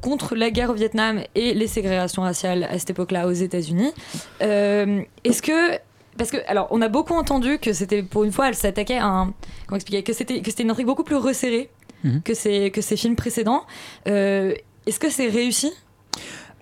contre 0.00 0.34
la 0.36 0.50
guerre 0.50 0.70
au 0.70 0.74
Vietnam 0.74 1.20
et 1.34 1.52
les 1.52 1.66
ségrégations 1.66 2.22
raciales 2.22 2.64
à 2.64 2.78
cette 2.78 2.90
époque-là 2.90 3.28
aux 3.28 3.32
États-Unis. 3.32 3.92
Est-ce 4.40 5.42
que 5.42 5.78
parce 6.18 6.30
que, 6.30 6.38
alors, 6.48 6.68
on 6.70 6.80
a 6.82 6.88
beaucoup 6.88 7.14
entendu 7.14 7.58
que 7.58 7.72
c'était, 7.72 8.02
pour 8.02 8.24
une 8.24 8.32
fois, 8.32 8.48
elle 8.48 8.54
s'attaquait 8.54 8.98
à 8.98 9.06
un. 9.06 9.32
Comment 9.66 9.76
expliquer 9.76 10.02
Que 10.02 10.12
c'était, 10.12 10.40
que 10.42 10.50
c'était 10.50 10.62
une 10.64 10.70
intrigue 10.70 10.86
beaucoup 10.86 11.04
plus 11.04 11.16
resserrée 11.16 11.70
Mhm. 12.02 12.22
que, 12.22 12.32
ces, 12.32 12.70
que 12.70 12.80
ces 12.80 12.96
films 12.96 13.14
précédents. 13.14 13.64
Euh, 14.08 14.54
est-ce 14.86 14.98
que 14.98 15.10
c'est 15.10 15.28
réussi 15.28 15.70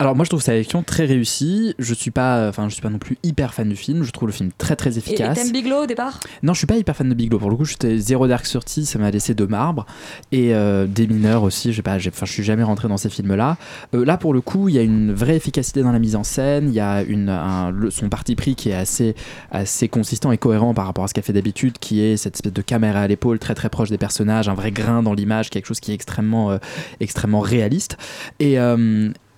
Alors 0.00 0.14
moi 0.14 0.24
je 0.24 0.30
trouve 0.30 0.40
sa 0.42 0.54
élection 0.54 0.84
très 0.84 1.06
réussie. 1.06 1.74
Je 1.80 1.92
suis 1.92 2.12
pas, 2.12 2.48
enfin 2.48 2.68
je 2.68 2.74
suis 2.74 2.82
pas 2.82 2.88
non 2.88 2.98
plus 3.00 3.18
hyper 3.24 3.52
fan 3.52 3.68
du 3.68 3.74
film. 3.74 4.04
Je 4.04 4.12
trouve 4.12 4.28
le 4.28 4.32
film 4.32 4.50
très 4.56 4.76
très 4.76 4.90
Et 4.90 4.94
et 4.94 4.98
efficace. 4.98 5.37
t'aimes 5.37 5.50
Bigelow 5.50 5.82
au 5.82 5.87
départ? 5.87 6.20
Non, 6.44 6.52
je 6.52 6.58
suis 6.58 6.68
pas 6.68 6.76
hyper 6.76 6.94
fan 6.94 7.08
de 7.08 7.14
Bigelow. 7.14 7.38
Pour 7.40 7.50
le 7.50 7.56
coup, 7.56 7.64
j'étais 7.64 7.98
Zero 7.98 8.28
Dark 8.28 8.46
Thirty, 8.46 8.87
ça 8.87 9.00
m'a 9.00 9.11
laissé 9.11 9.34
de 9.34 9.44
marbre. 9.44 9.87
Et 10.30 10.54
euh, 10.54 10.87
des 10.87 11.08
mineurs 11.08 11.42
aussi. 11.42 11.72
J'ai 11.72 11.82
pas, 11.82 11.96
enfin, 11.96 12.26
je 12.26 12.32
suis 12.32 12.44
jamais 12.44 12.62
rentré 12.62 12.87
dans 12.87 12.96
ces 12.96 13.11
films-là. 13.11 13.56
Euh, 13.94 14.04
là, 14.04 14.16
pour 14.18 14.32
le 14.34 14.40
coup, 14.40 14.68
il 14.68 14.76
y 14.76 14.78
a 14.78 14.82
une 14.82 15.12
vraie 15.12 15.34
efficacité 15.34 15.82
dans 15.82 15.90
la 15.90 15.98
mise 15.98 16.14
en 16.14 16.22
scène. 16.22 16.68
Il 16.68 16.74
y 16.74 16.80
a 16.80 17.02
une, 17.02 17.28
un- 17.28 17.72
le- 17.72 17.90
son 17.90 18.08
parti 18.08 18.37
pris 18.37 18.54
qui 18.54 18.68
est 18.70 18.74
assez, 18.74 19.16
assez 19.50 19.88
consistant 19.88 20.30
et 20.30 20.38
cohérent 20.38 20.74
par 20.74 20.87
rapport 20.87 21.02
à 21.04 21.08
ce 21.08 21.14
qu'elle 21.14 21.24
fait 21.24 21.32
d'habitude, 21.32 21.78
qui 21.80 22.02
est 22.02 22.16
cette 22.16 22.37
espèce 22.37 22.52
de 22.52 22.62
caméra 22.62 23.00
à 23.00 23.08
l'épaule 23.08 23.40
très 23.40 23.56
très 23.56 23.68
proche 23.68 23.90
des 23.90 23.98
personnages, 23.98 24.48
un 24.48 24.54
vrai 24.54 24.70
grain 24.70 25.02
dans 25.02 25.12
l'image, 25.14 25.50
quelque 25.50 25.66
chose 25.66 25.80
qui 25.80 25.90
est 25.90 25.94
extrêmement, 25.94 26.52
euh, 26.52 26.58
extrêmement 27.00 27.40
réaliste. 27.40 27.96
Et 28.38 28.61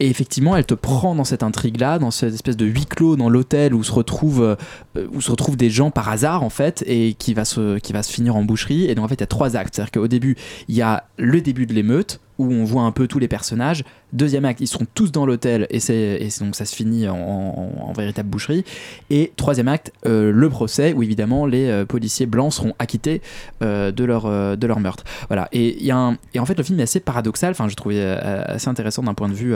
et 0.00 0.08
effectivement, 0.08 0.56
elle 0.56 0.64
te 0.64 0.74
prend 0.74 1.14
dans 1.14 1.24
cette 1.24 1.42
intrigue-là, 1.42 1.98
dans 1.98 2.10
cette 2.10 2.32
espèce 2.32 2.56
de 2.56 2.64
huis 2.64 2.86
clos 2.86 3.16
dans 3.16 3.28
l'hôtel 3.28 3.74
où 3.74 3.84
se 3.84 3.92
retrouvent 3.92 4.56
euh, 4.96 5.06
où 5.12 5.20
se 5.20 5.30
des 5.56 5.68
gens 5.68 5.90
par 5.90 6.08
hasard 6.08 6.42
en 6.42 6.48
fait 6.48 6.82
et 6.86 7.14
qui 7.14 7.34
va 7.34 7.44
se 7.44 7.78
qui 7.78 7.92
va 7.92 8.02
se 8.02 8.10
finir 8.10 8.34
en 8.34 8.42
boucherie. 8.42 8.86
Et 8.86 8.94
donc 8.94 9.04
en 9.04 9.08
fait, 9.08 9.16
il 9.16 9.20
y 9.20 9.24
a 9.24 9.28
trois 9.28 9.56
actes. 9.56 9.74
C'est-à-dire 9.74 9.92
qu'au 9.92 10.08
début, 10.08 10.36
il 10.68 10.74
y 10.74 10.82
a 10.82 11.04
le 11.18 11.42
début 11.42 11.66
de 11.66 11.74
l'émeute 11.74 12.20
où 12.40 12.50
on 12.50 12.64
voit 12.64 12.82
un 12.82 12.90
peu 12.90 13.06
tous 13.06 13.18
les 13.18 13.28
personnages. 13.28 13.84
Deuxième 14.14 14.46
acte, 14.46 14.60
ils 14.60 14.66
sont 14.66 14.86
tous 14.94 15.12
dans 15.12 15.26
l'hôtel 15.26 15.66
et 15.68 15.78
et 15.90 16.28
donc 16.40 16.56
ça 16.56 16.64
se 16.64 16.74
finit 16.74 17.06
en, 17.06 17.92
véritable 17.94 18.30
boucherie. 18.30 18.64
Et 19.10 19.32
troisième 19.36 19.68
acte, 19.68 19.92
euh, 20.06 20.32
le 20.32 20.48
procès 20.48 20.94
où 20.94 21.02
évidemment 21.02 21.44
les 21.44 21.68
euh, 21.68 21.84
policiers 21.84 22.26
blancs 22.26 22.54
seront 22.54 22.74
acquittés 22.78 23.20
euh, 23.62 23.92
de 23.92 24.04
leur 24.04 24.24
de 24.56 24.66
leur 24.66 24.80
meurtre. 24.80 25.04
Voilà. 25.28 25.48
Et 25.52 25.92
en 25.92 26.16
fait 26.46 26.56
le 26.56 26.64
film 26.64 26.80
est 26.80 26.84
assez 26.84 27.00
paradoxal. 27.00 27.50
Enfin, 27.50 27.68
je 27.68 27.74
trouvais 27.74 28.00
assez 28.02 28.68
intéressant 28.68 29.02
d'un 29.02 29.14
point 29.14 29.28
de 29.28 29.34
vue 29.34 29.54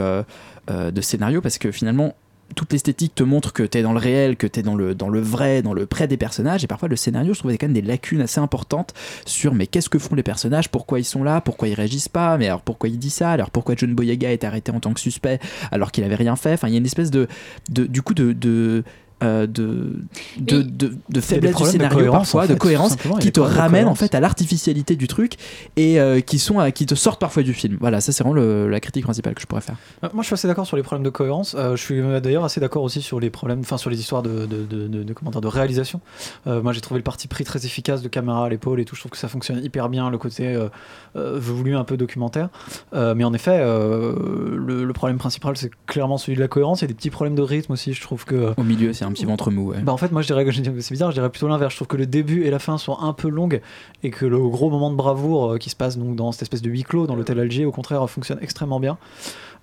de 0.69 1.01
scénario 1.01 1.41
parce 1.41 1.57
que 1.57 1.71
finalement 1.71 2.13
toute 2.53 2.71
l'esthétique 2.71 3.15
te 3.15 3.23
montre 3.23 3.53
que 3.53 3.63
tu 3.63 3.77
es 3.77 3.81
dans 3.81 3.91
le 3.91 3.99
réel, 3.99 4.37
que 4.37 4.47
tu 4.47 4.59
es 4.59 4.63
dans 4.63 4.75
le, 4.75 4.93
dans 4.93 5.09
le 5.09 5.19
vrai, 5.19 5.61
dans 5.61 5.73
le 5.73 5.85
près 5.85 6.07
des 6.07 6.17
personnages. 6.17 6.63
Et 6.63 6.67
parfois, 6.67 6.87
le 6.87 6.95
scénario, 6.95 7.33
je 7.33 7.39
trouvais 7.39 7.57
quand 7.57 7.65
même 7.65 7.73
des 7.73 7.81
lacunes 7.81 8.21
assez 8.21 8.39
importantes 8.39 8.93
sur 9.25 9.53
mais 9.53 9.67
qu'est-ce 9.67 9.89
que 9.89 9.99
font 9.99 10.15
les 10.15 10.23
personnages, 10.23 10.69
pourquoi 10.69 10.99
ils 10.99 11.05
sont 11.05 11.23
là, 11.23 11.41
pourquoi 11.41 11.67
ils 11.67 11.73
réagissent 11.73 12.09
pas, 12.09 12.37
mais 12.37 12.47
alors 12.47 12.61
pourquoi 12.61 12.89
il 12.89 12.99
dit 12.99 13.09
ça, 13.09 13.31
alors 13.31 13.51
pourquoi 13.51 13.75
John 13.75 13.93
Boyega 13.93 14.31
est 14.31 14.43
arrêté 14.43 14.71
en 14.71 14.79
tant 14.79 14.93
que 14.93 14.99
suspect 14.99 15.39
alors 15.71 15.91
qu'il 15.91 16.03
avait 16.03 16.15
rien 16.15 16.35
fait? 16.35 16.53
Enfin, 16.53 16.67
il 16.67 16.71
y 16.71 16.75
a 16.75 16.79
une 16.79 16.85
espèce 16.85 17.11
de, 17.11 17.27
du 17.69 18.01
coup, 18.01 18.13
de 18.13 18.83
euh, 19.25 19.47
de, 19.47 19.93
de, 20.37 20.61
de, 20.61 20.93
de 21.09 21.21
faiblesse 21.21 21.55
du 21.55 21.63
de 21.63 21.67
scénario 21.67 21.97
cohérence, 21.97 22.31
parfois, 22.31 22.43
en 22.43 22.47
de 22.47 22.53
cohérence, 22.59 22.95
qui 23.19 23.31
te 23.31 23.39
de 23.39 23.45
ramènent 23.45 23.87
en 23.87 23.95
fait 23.95 24.13
à 24.15 24.19
l'artificialité 24.19 24.95
du 24.95 25.07
truc 25.07 25.33
et 25.75 25.99
euh, 25.99 26.19
qui 26.21 26.39
sont 26.39 26.59
à- 26.59 26.71
qui 26.71 26.85
te 26.85 26.95
sortent 26.95 27.19
parfois 27.19 27.43
du 27.43 27.53
film. 27.53 27.77
Voilà, 27.79 28.01
ça 28.01 28.11
c'est 28.11 28.23
vraiment 28.23 28.35
le- 28.35 28.69
la 28.69 28.79
critique 28.79 29.03
principale 29.03 29.33
que 29.33 29.41
je 29.41 29.47
pourrais 29.47 29.61
faire. 29.61 29.75
Euh, 30.03 30.09
Moi, 30.13 30.21
je 30.23 30.27
suis 30.27 30.33
assez 30.33 30.47
d'accord 30.47 30.65
sur 30.67 30.77
les 30.77 30.83
problèmes 30.83 31.03
de 31.03 31.09
cohérence. 31.09 31.55
Euh, 31.57 31.75
je 31.75 31.81
suis 31.81 31.99
euh, 31.99 32.19
d'ailleurs 32.19 32.43
assez 32.45 32.59
d'accord 32.59 32.83
aussi 32.83 33.01
sur 33.01 33.19
les 33.19 33.29
problèmes, 33.29 33.59
enfin 33.61 33.77
sur 33.77 33.89
les 33.89 33.99
histoires 33.99 34.21
de, 34.23 34.45
de, 34.45 34.63
de, 34.63 34.87
de- 34.87 35.03
de- 35.03 35.13
comment 35.13 35.31
dire, 35.31 35.41
de 35.41 35.47
réalisation. 35.47 35.99
Euh, 36.47 36.61
moi, 36.61 36.71
j'ai 36.73 36.81
trouvé 36.81 36.99
le 36.99 37.03
parti 37.03 37.27
pris 37.27 37.43
très 37.43 37.65
efficace 37.65 38.01
de 38.01 38.07
caméra 38.07 38.45
à 38.45 38.49
l'épaule 38.49 38.79
et 38.79 38.85
tout. 38.85 38.95
Je 38.95 39.01
trouve 39.01 39.11
que 39.11 39.17
ça 39.17 39.27
fonctionne 39.27 39.63
hyper 39.63 39.89
bien, 39.89 40.09
le 40.09 40.17
côté 40.17 40.47
euh, 40.55 40.67
euh, 41.15 41.37
voulu 41.39 41.75
un 41.75 41.83
peu 41.83 41.97
documentaire. 41.97 42.49
Euh, 42.93 43.15
mais 43.15 43.23
en 43.23 43.33
effet, 43.33 43.57
euh, 43.59 44.55
le, 44.57 44.83
le 44.85 44.93
problème 44.93 45.17
principal, 45.17 45.57
c'est 45.57 45.71
clairement 45.87 46.17
celui 46.17 46.35
de 46.35 46.41
la 46.41 46.47
cohérence. 46.47 46.81
Il 46.81 46.83
y 46.83 46.85
a 46.85 46.87
des 46.89 46.93
petits 46.93 47.09
problèmes 47.09 47.35
de 47.35 47.41
rythme 47.41 47.71
aussi. 47.73 47.93
Je 47.93 48.01
trouve 48.01 48.25
que 48.25 48.53
Au 48.57 48.63
milieu, 48.63 48.93
c'est 48.93 49.05
un 49.05 49.11
petit 49.15 49.25
ventre 49.25 49.51
mou. 49.51 49.73
bah 49.83 49.93
en 49.93 49.97
fait 49.97 50.11
moi 50.11 50.21
je 50.21 50.27
dirais 50.27 50.45
que 50.45 50.51
c'est 50.51 50.91
bizarre, 50.91 51.11
je 51.11 51.15
dirais 51.15 51.29
plutôt 51.29 51.47
l'inverse. 51.47 51.73
Je 51.73 51.77
trouve 51.77 51.87
que 51.87 51.97
le 51.97 52.05
début 52.05 52.43
et 52.43 52.51
la 52.51 52.59
fin 52.59 52.77
sont 52.77 52.97
un 52.99 53.13
peu 53.13 53.29
longues 53.29 53.61
et 54.03 54.11
que 54.11 54.25
le 54.25 54.39
gros 54.47 54.69
moment 54.69 54.91
de 54.91 54.95
bravoure 54.95 55.53
euh, 55.53 55.57
qui 55.57 55.69
se 55.69 55.75
passe 55.75 55.97
donc 55.97 56.15
dans 56.15 56.31
cette 56.31 56.43
espèce 56.43 56.61
de 56.61 56.69
huis 56.69 56.83
clos 56.83 57.07
dans 57.07 57.15
l'hôtel 57.15 57.39
Alger 57.39 57.65
au 57.65 57.71
contraire 57.71 58.07
fonctionne 58.09 58.39
extrêmement 58.41 58.79
bien. 58.79 58.97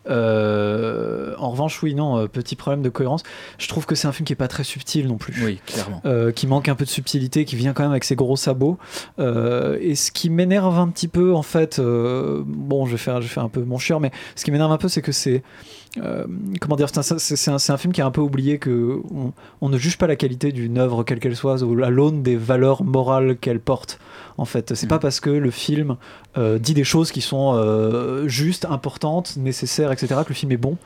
Euh, 0.08 1.34
en 1.38 1.50
revanche, 1.50 1.82
oui, 1.82 1.94
non, 1.94 2.18
euh, 2.18 2.26
petit 2.26 2.56
problème 2.56 2.82
de 2.82 2.88
cohérence. 2.88 3.22
Je 3.58 3.68
trouve 3.68 3.86
que 3.86 3.94
c'est 3.94 4.08
un 4.08 4.12
film 4.12 4.26
qui 4.26 4.32
est 4.32 4.36
pas 4.36 4.48
très 4.48 4.64
subtil 4.64 5.06
non 5.06 5.16
plus. 5.16 5.34
Oui, 5.44 5.60
clairement. 5.66 6.00
Euh, 6.04 6.32
qui 6.32 6.46
manque 6.46 6.68
un 6.68 6.74
peu 6.74 6.84
de 6.84 6.90
subtilité, 6.90 7.44
qui 7.44 7.56
vient 7.56 7.72
quand 7.72 7.82
même 7.82 7.92
avec 7.92 8.04
ses 8.04 8.16
gros 8.16 8.36
sabots. 8.36 8.78
Et 9.18 9.94
ce 9.94 10.10
qui 10.12 10.30
m'énerve 10.30 10.78
un 10.78 10.88
petit 10.88 11.08
peu, 11.08 11.34
en 11.34 11.42
fait, 11.42 11.80
bon, 11.80 12.86
je 12.86 12.92
vais 12.92 12.98
faire, 12.98 13.20
je 13.20 13.26
vais 13.26 13.32
faire 13.32 13.44
un 13.44 13.48
peu 13.48 13.62
mon 13.62 13.78
chieur, 13.78 14.00
mais 14.00 14.10
ce 14.36 14.44
qui 14.44 14.50
m'énerve 14.50 14.72
un 14.72 14.78
peu, 14.78 14.88
c'est 14.88 15.02
que 15.02 15.12
c'est 15.12 15.42
euh, 15.98 16.24
comment 16.60 16.76
dire, 16.76 16.88
c'est 16.90 17.50
un, 17.50 17.76
film 17.76 17.92
qui 17.92 18.00
a 18.00 18.06
un 18.06 18.10
peu 18.10 18.22
oublié 18.22 18.58
que 18.58 19.02
on, 19.14 19.32
on 19.60 19.68
ne 19.68 19.76
juge 19.76 19.98
pas 19.98 20.06
la 20.06 20.16
qualité 20.16 20.50
d'une 20.50 20.78
œuvre 20.78 21.04
quelle 21.04 21.20
qu'elle 21.20 21.36
soit 21.36 21.62
à 21.62 21.90
l'aune 21.90 22.22
des 22.22 22.36
valeurs 22.36 22.82
morales 22.82 23.36
qu'elle 23.36 23.60
porte. 23.60 23.98
En 24.38 24.46
fait, 24.46 24.74
c'est 24.74 24.86
pas 24.86 24.98
parce 24.98 25.20
que 25.20 25.28
le 25.28 25.50
film 25.50 25.96
euh, 26.38 26.58
dit 26.58 26.72
des 26.72 26.84
choses 26.84 27.12
qui 27.12 27.20
sont 27.20 27.52
euh, 27.54 28.26
justes, 28.28 28.64
importantes, 28.64 29.36
nécessaires, 29.36 29.91
etc. 29.92 30.20
que 30.24 30.30
le 30.30 30.34
film 30.34 30.52
est 30.52 30.56
bon. 30.56 30.76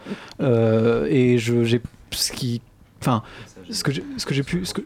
Euh, 0.40 1.06
et 1.10 1.38
je, 1.38 1.64
j'ai 1.64 1.80
ce 2.10 2.32
qui, 2.32 2.60
enfin, 3.00 3.22
ce 3.70 3.82
que 3.82 3.92
j'ai, 3.92 4.04
ce 4.16 4.26
que 4.26 4.34
j'ai 4.34 4.42
pu, 4.42 4.64
ce 4.64 4.74
que, 4.74 4.82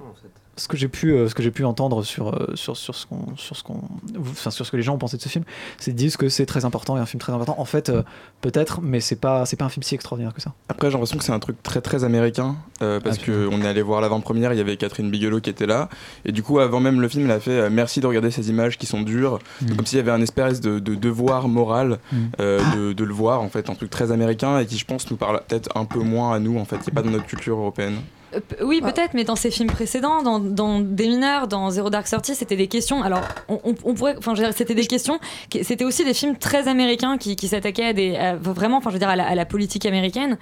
ce 0.60 0.68
que 0.68 0.76
j'ai 0.76 0.88
pu, 0.88 1.12
euh, 1.12 1.28
ce 1.28 1.34
que 1.34 1.42
j'ai 1.42 1.50
pu 1.50 1.64
entendre 1.64 2.02
sur, 2.02 2.28
euh, 2.28 2.52
sur, 2.54 2.76
sur 2.76 2.94
ce 2.94 3.06
qu'on, 3.06 3.36
sur 3.36 3.56
ce 3.56 3.62
qu'on, 3.62 3.80
enfin, 4.20 4.50
sur 4.50 4.66
ce 4.66 4.70
que 4.70 4.76
les 4.76 4.82
gens 4.82 4.94
ont 4.94 4.98
pensé 4.98 5.16
de 5.16 5.22
ce 5.22 5.28
film, 5.28 5.44
c'est 5.78 5.92
disent 5.92 6.16
que 6.16 6.28
c'est 6.28 6.46
très 6.46 6.64
important 6.64 6.96
et 6.96 7.00
un 7.00 7.06
film 7.06 7.20
très 7.20 7.32
important. 7.32 7.54
En 7.58 7.64
fait, 7.64 7.88
euh, 7.88 8.02
peut-être, 8.42 8.80
mais 8.82 9.00
c'est 9.00 9.16
pas, 9.16 9.46
c'est 9.46 9.56
pas 9.56 9.64
un 9.64 9.70
film 9.70 9.82
si 9.82 9.94
extraordinaire 9.94 10.34
que 10.34 10.40
ça. 10.40 10.52
Après, 10.68 10.88
j'ai 10.88 10.92
l'impression 10.92 11.18
que 11.18 11.24
c'est 11.24 11.32
un 11.32 11.38
truc 11.38 11.62
très 11.62 11.80
très 11.80 12.04
américain 12.04 12.56
parce 12.78 13.18
que 13.18 13.48
on 13.52 13.60
est 13.62 13.66
allé 13.66 13.82
voir 13.82 14.00
l'avant-première, 14.00 14.52
il 14.52 14.56
y 14.56 14.60
avait 14.60 14.76
Catherine 14.76 15.10
Bigelow 15.10 15.40
qui 15.40 15.50
était 15.50 15.66
là, 15.66 15.88
et 16.24 16.32
du 16.32 16.42
coup, 16.42 16.58
avant 16.60 16.80
même 16.80 17.00
le 17.00 17.08
film, 17.08 17.24
elle 17.26 17.32
a 17.32 17.40
fait 17.40 17.68
merci 17.70 18.00
de 18.00 18.06
regarder 18.06 18.30
ces 18.30 18.48
images 18.48 18.78
qui 18.78 18.86
sont 18.86 19.02
dures, 19.02 19.38
Donc, 19.60 19.76
comme 19.76 19.86
s'il 19.86 19.98
y 19.98 20.00
avait 20.00 20.10
un 20.10 20.22
espèce 20.22 20.60
de, 20.60 20.78
de 20.78 20.94
devoir 20.94 21.48
moral 21.48 21.98
Mm. 22.12 22.76
de, 22.76 22.92
de 22.92 23.04
le 23.04 23.12
voir 23.12 23.40
en 23.40 23.48
fait, 23.48 23.70
un 23.70 23.74
truc 23.74 23.90
très 23.90 24.12
américain 24.12 24.58
et 24.58 24.66
qui, 24.66 24.78
je 24.78 24.84
pense, 24.84 25.10
nous 25.10 25.16
parle 25.16 25.40
peut-être 25.46 25.70
un 25.76 25.84
peu 25.84 26.00
moins 26.00 26.32
à 26.32 26.38
nous 26.38 26.58
en 26.58 26.64
fait, 26.64 26.78
qui 26.78 26.90
est 26.90 26.94
pas 26.94 27.02
dans 27.02 27.10
notre 27.10 27.26
culture 27.26 27.56
européenne. 27.58 27.96
Euh, 28.34 28.40
Oui, 28.62 28.80
peut-être, 28.80 29.14
mais 29.14 29.24
dans 29.24 29.36
ses 29.36 29.50
films 29.50 29.70
précédents, 29.70 30.22
dans, 30.22 30.80
Des 30.80 31.08
mineurs, 31.08 31.48
dans 31.48 31.70
Zero 31.70 31.90
Dark 31.90 32.06
Thirty, 32.06 32.34
c'était 32.34 32.56
des 32.56 32.68
questions. 32.68 33.02
Alors, 33.02 33.22
on, 33.48 33.60
on- 33.64 33.74
on 33.84 33.94
pourrait, 33.94 34.14
enfin, 34.18 34.34
c'était 34.52 34.74
des 34.74 34.86
questions. 34.86 35.18
C'était 35.62 35.84
aussi 35.84 36.04
des 36.04 36.14
films 36.14 36.36
très 36.36 36.68
américains 36.68 37.18
qui, 37.18 37.36
s'attaquaient 37.48 38.16
à 38.16 38.36
vraiment, 38.36 38.78
enfin, 38.78 38.90
je 38.90 38.94
veux 38.94 39.00
dire, 39.00 39.08
à 39.08 39.16
la, 39.34 39.46
politique 39.46 39.86
américaine. 39.86 40.38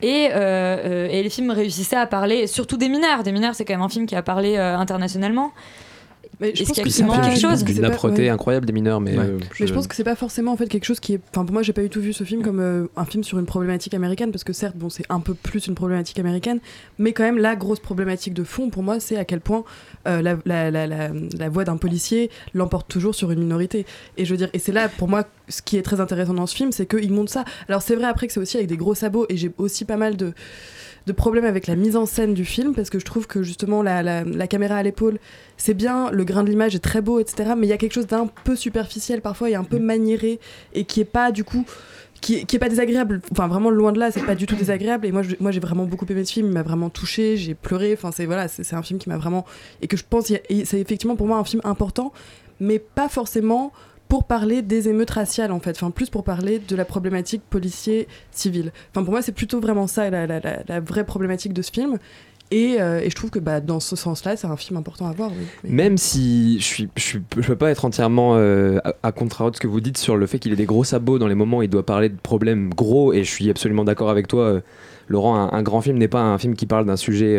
Et, 0.00 0.28
euh, 0.30 0.36
euh, 0.36 1.08
et 1.10 1.22
les 1.22 1.30
films 1.30 1.50
réussissaient 1.50 1.96
à 1.96 2.06
parler, 2.06 2.46
surtout 2.46 2.76
des 2.76 2.88
mineurs. 2.88 3.22
Des 3.22 3.32
mineurs, 3.32 3.54
c'est 3.54 3.64
quand 3.64 3.74
même 3.74 3.82
un 3.82 3.88
film 3.88 4.06
qui 4.06 4.14
a 4.14 4.22
parlé 4.22 4.56
internationalement. 4.56 5.52
Mais 6.40 6.54
je 6.54 6.62
Est-ce 6.62 6.68
pense 6.68 6.74
qu'il 6.74 6.78
y 6.78 6.80
a 6.80 6.84
que 6.84 7.10
quelque 7.10 7.42
pas- 7.42 7.54
chose 7.56 7.84
âpreté 7.84 8.22
ouais. 8.22 8.28
incroyable 8.28 8.64
des 8.66 8.72
mineurs, 8.72 9.00
mais. 9.00 9.18
euh, 9.18 9.38
Mais 9.58 9.66
je 9.66 9.74
pense 9.74 9.88
que 9.88 9.96
c'est 9.96 10.04
pas 10.04 10.14
forcément 10.14 10.52
en 10.52 10.56
fait 10.56 10.68
quelque 10.68 10.84
chose 10.84 11.00
qui 11.00 11.14
est. 11.14 11.20
Enfin, 11.34 11.44
pour 11.44 11.52
moi, 11.52 11.62
j'ai 11.62 11.72
pas 11.72 11.82
du 11.82 11.88
tout 11.90 12.00
vu 12.00 12.12
ce 12.12 12.22
film 12.22 12.42
comme 12.42 12.60
euh, 12.60 12.86
un 12.96 13.04
film 13.04 13.24
sur 13.24 13.38
une 13.40 13.46
problématique 13.46 13.92
américaine 13.94 14.30
parce 14.30 14.44
que 14.44 14.52
certes, 14.52 14.76
bon, 14.76 14.88
c'est 14.88 15.04
un 15.08 15.18
peu 15.20 15.34
plus 15.34 15.66
une 15.66 15.74
problématique 15.74 16.18
américaine, 16.18 16.60
mais 16.98 17.12
quand 17.12 17.24
même 17.24 17.38
la 17.38 17.56
grosse 17.56 17.80
problématique 17.80 18.34
de 18.34 18.44
fond 18.44 18.70
pour 18.70 18.82
moi, 18.84 19.00
c'est 19.00 19.16
à 19.16 19.24
quel 19.24 19.40
point 19.40 19.64
euh, 20.06 20.22
la, 20.22 20.36
la, 20.44 20.70
la, 20.70 20.86
la, 20.86 21.10
la 21.36 21.48
voix 21.48 21.64
d'un 21.64 21.76
policier 21.76 22.30
l'emporte 22.54 22.88
toujours 22.88 23.14
sur 23.16 23.30
une 23.32 23.40
minorité. 23.40 23.84
Et 24.16 24.24
je 24.24 24.30
veux 24.30 24.36
dire, 24.38 24.48
et 24.52 24.58
c'est 24.60 24.72
là 24.72 24.88
pour 24.88 25.08
moi 25.08 25.24
ce 25.48 25.60
qui 25.62 25.76
est 25.76 25.82
très 25.82 26.00
intéressant 26.00 26.34
dans 26.34 26.46
ce 26.46 26.54
film, 26.54 26.70
c'est 26.72 26.86
qu'il 26.86 27.12
montre 27.12 27.32
ça. 27.32 27.44
Alors 27.68 27.82
c'est 27.82 27.96
vrai 27.96 28.06
après 28.06 28.26
que 28.28 28.32
c'est 28.32 28.40
aussi 28.40 28.56
avec 28.58 28.68
des 28.68 28.76
gros 28.76 28.94
sabots 28.94 29.26
et 29.28 29.36
j'ai 29.36 29.50
aussi 29.58 29.84
pas 29.84 29.96
mal 29.96 30.16
de 30.16 30.32
de 31.08 31.12
problèmes 31.12 31.44
avec 31.44 31.66
la 31.66 31.74
mise 31.74 31.96
en 31.96 32.06
scène 32.06 32.34
du 32.34 32.44
film 32.44 32.74
parce 32.74 32.90
que 32.90 32.98
je 33.00 33.04
trouve 33.04 33.26
que 33.26 33.42
justement 33.42 33.82
la, 33.82 34.02
la, 34.04 34.22
la 34.22 34.46
caméra 34.46 34.76
à 34.76 34.82
l'épaule 34.84 35.18
c'est 35.56 35.74
bien, 35.74 36.10
le 36.12 36.22
grain 36.24 36.44
de 36.44 36.50
l'image 36.50 36.76
est 36.76 36.78
très 36.78 37.00
beau, 37.00 37.18
etc. 37.18 37.50
Mais 37.56 37.66
il 37.66 37.70
y 37.70 37.72
a 37.72 37.76
quelque 37.78 37.94
chose 37.94 38.06
d'un 38.06 38.28
peu 38.44 38.54
superficiel 38.54 39.20
parfois 39.22 39.50
et 39.50 39.56
un 39.56 39.64
peu 39.64 39.78
maniéré 39.80 40.38
et 40.74 40.84
qui 40.84 41.00
est 41.00 41.04
pas 41.04 41.32
du 41.32 41.42
coup. 41.42 41.64
Qui 42.20 42.46
qui 42.46 42.56
est 42.56 42.58
pas 42.58 42.68
désagréable, 42.68 43.20
enfin 43.30 43.46
vraiment 43.46 43.70
loin 43.70 43.92
de 43.92 44.00
là, 44.00 44.10
c'est 44.10 44.24
pas 44.26 44.34
du 44.34 44.46
tout 44.46 44.56
désagréable. 44.56 45.06
Et 45.06 45.12
moi, 45.12 45.22
je- 45.22 45.36
moi 45.38 45.52
j'ai 45.52 45.60
vraiment 45.60 45.84
beaucoup 45.84 46.04
aimé 46.10 46.24
ce 46.24 46.32
film, 46.32 46.48
il 46.48 46.52
m'a 46.52 46.64
vraiment 46.64 46.90
touché, 46.90 47.36
j'ai 47.36 47.54
pleuré. 47.54 47.92
Enfin, 47.92 48.10
c'est 48.10 48.26
voilà, 48.26 48.48
c'est 48.48 48.64
c'est 48.64 48.74
un 48.74 48.82
film 48.82 48.98
qui 48.98 49.08
m'a 49.08 49.16
vraiment. 49.18 49.44
Et 49.82 49.86
que 49.86 49.96
je 49.96 50.02
pense, 50.08 50.24
c'est 50.26 50.80
effectivement 50.80 51.14
pour 51.14 51.28
moi 51.28 51.38
un 51.38 51.44
film 51.44 51.60
important, 51.64 52.12
mais 52.58 52.80
pas 52.80 53.08
forcément 53.08 53.72
pour 54.08 54.24
parler 54.24 54.62
des 54.62 54.88
émeutes 54.88 55.10
raciales 55.10 55.52
en 55.52 55.60
fait, 55.60 55.72
enfin 55.72 55.90
plus 55.90 56.10
pour 56.10 56.24
parler 56.24 56.58
de 56.58 56.76
la 56.76 56.84
problématique 56.84 57.42
policier-civil. 57.48 58.72
Enfin 58.90 59.04
pour 59.04 59.12
moi 59.12 59.22
c'est 59.22 59.32
plutôt 59.32 59.60
vraiment 59.60 59.86
ça 59.86 60.10
la, 60.10 60.80
vraie 60.80 61.04
problématique 61.04 61.52
de 61.52 61.62
ce 61.62 61.70
film. 61.70 61.98
Et, 62.50 62.80
euh, 62.80 63.06
je 63.06 63.14
trouve 63.14 63.28
que 63.28 63.38
bah, 63.38 63.60
dans 63.60 63.78
ce 63.78 63.94
sens-là, 63.94 64.34
c'est 64.34 64.46
un 64.46 64.56
film 64.56 64.78
important 64.78 65.06
à 65.06 65.12
voir. 65.12 65.30
Même 65.64 65.98
si 65.98 66.58
je 66.60 66.64
suis, 66.64 67.20
peux 67.28 67.56
pas 67.56 67.70
être 67.70 67.84
entièrement 67.84 68.36
euh, 68.36 68.78
à, 68.84 68.94
à 69.02 69.12
contrario 69.12 69.50
de 69.50 69.56
ce 69.56 69.60
que 69.60 69.66
vous 69.66 69.82
dites 69.82 69.98
sur 69.98 70.16
le 70.16 70.26
fait 70.26 70.38
qu'il 70.38 70.50
ait 70.54 70.56
des 70.56 70.64
gros 70.64 70.82
sabots 70.82 71.18
dans 71.18 71.26
les 71.26 71.34
moments 71.34 71.58
où 71.58 71.62
il 71.62 71.68
doit 71.68 71.84
parler 71.84 72.08
de 72.08 72.16
problèmes 72.16 72.70
gros, 72.70 73.12
et 73.12 73.22
je 73.22 73.30
suis 73.30 73.50
absolument 73.50 73.84
d'accord 73.84 74.08
avec 74.08 74.28
toi, 74.28 74.44
euh, 74.44 74.60
Laurent. 75.08 75.52
Un, 75.52 75.62
grand 75.62 75.82
film 75.82 75.98
n'est 75.98 76.08
pas 76.08 76.22
un 76.22 76.38
film 76.38 76.54
qui 76.54 76.64
parle 76.64 76.86
d'un 76.86 76.96
sujet, 76.96 77.38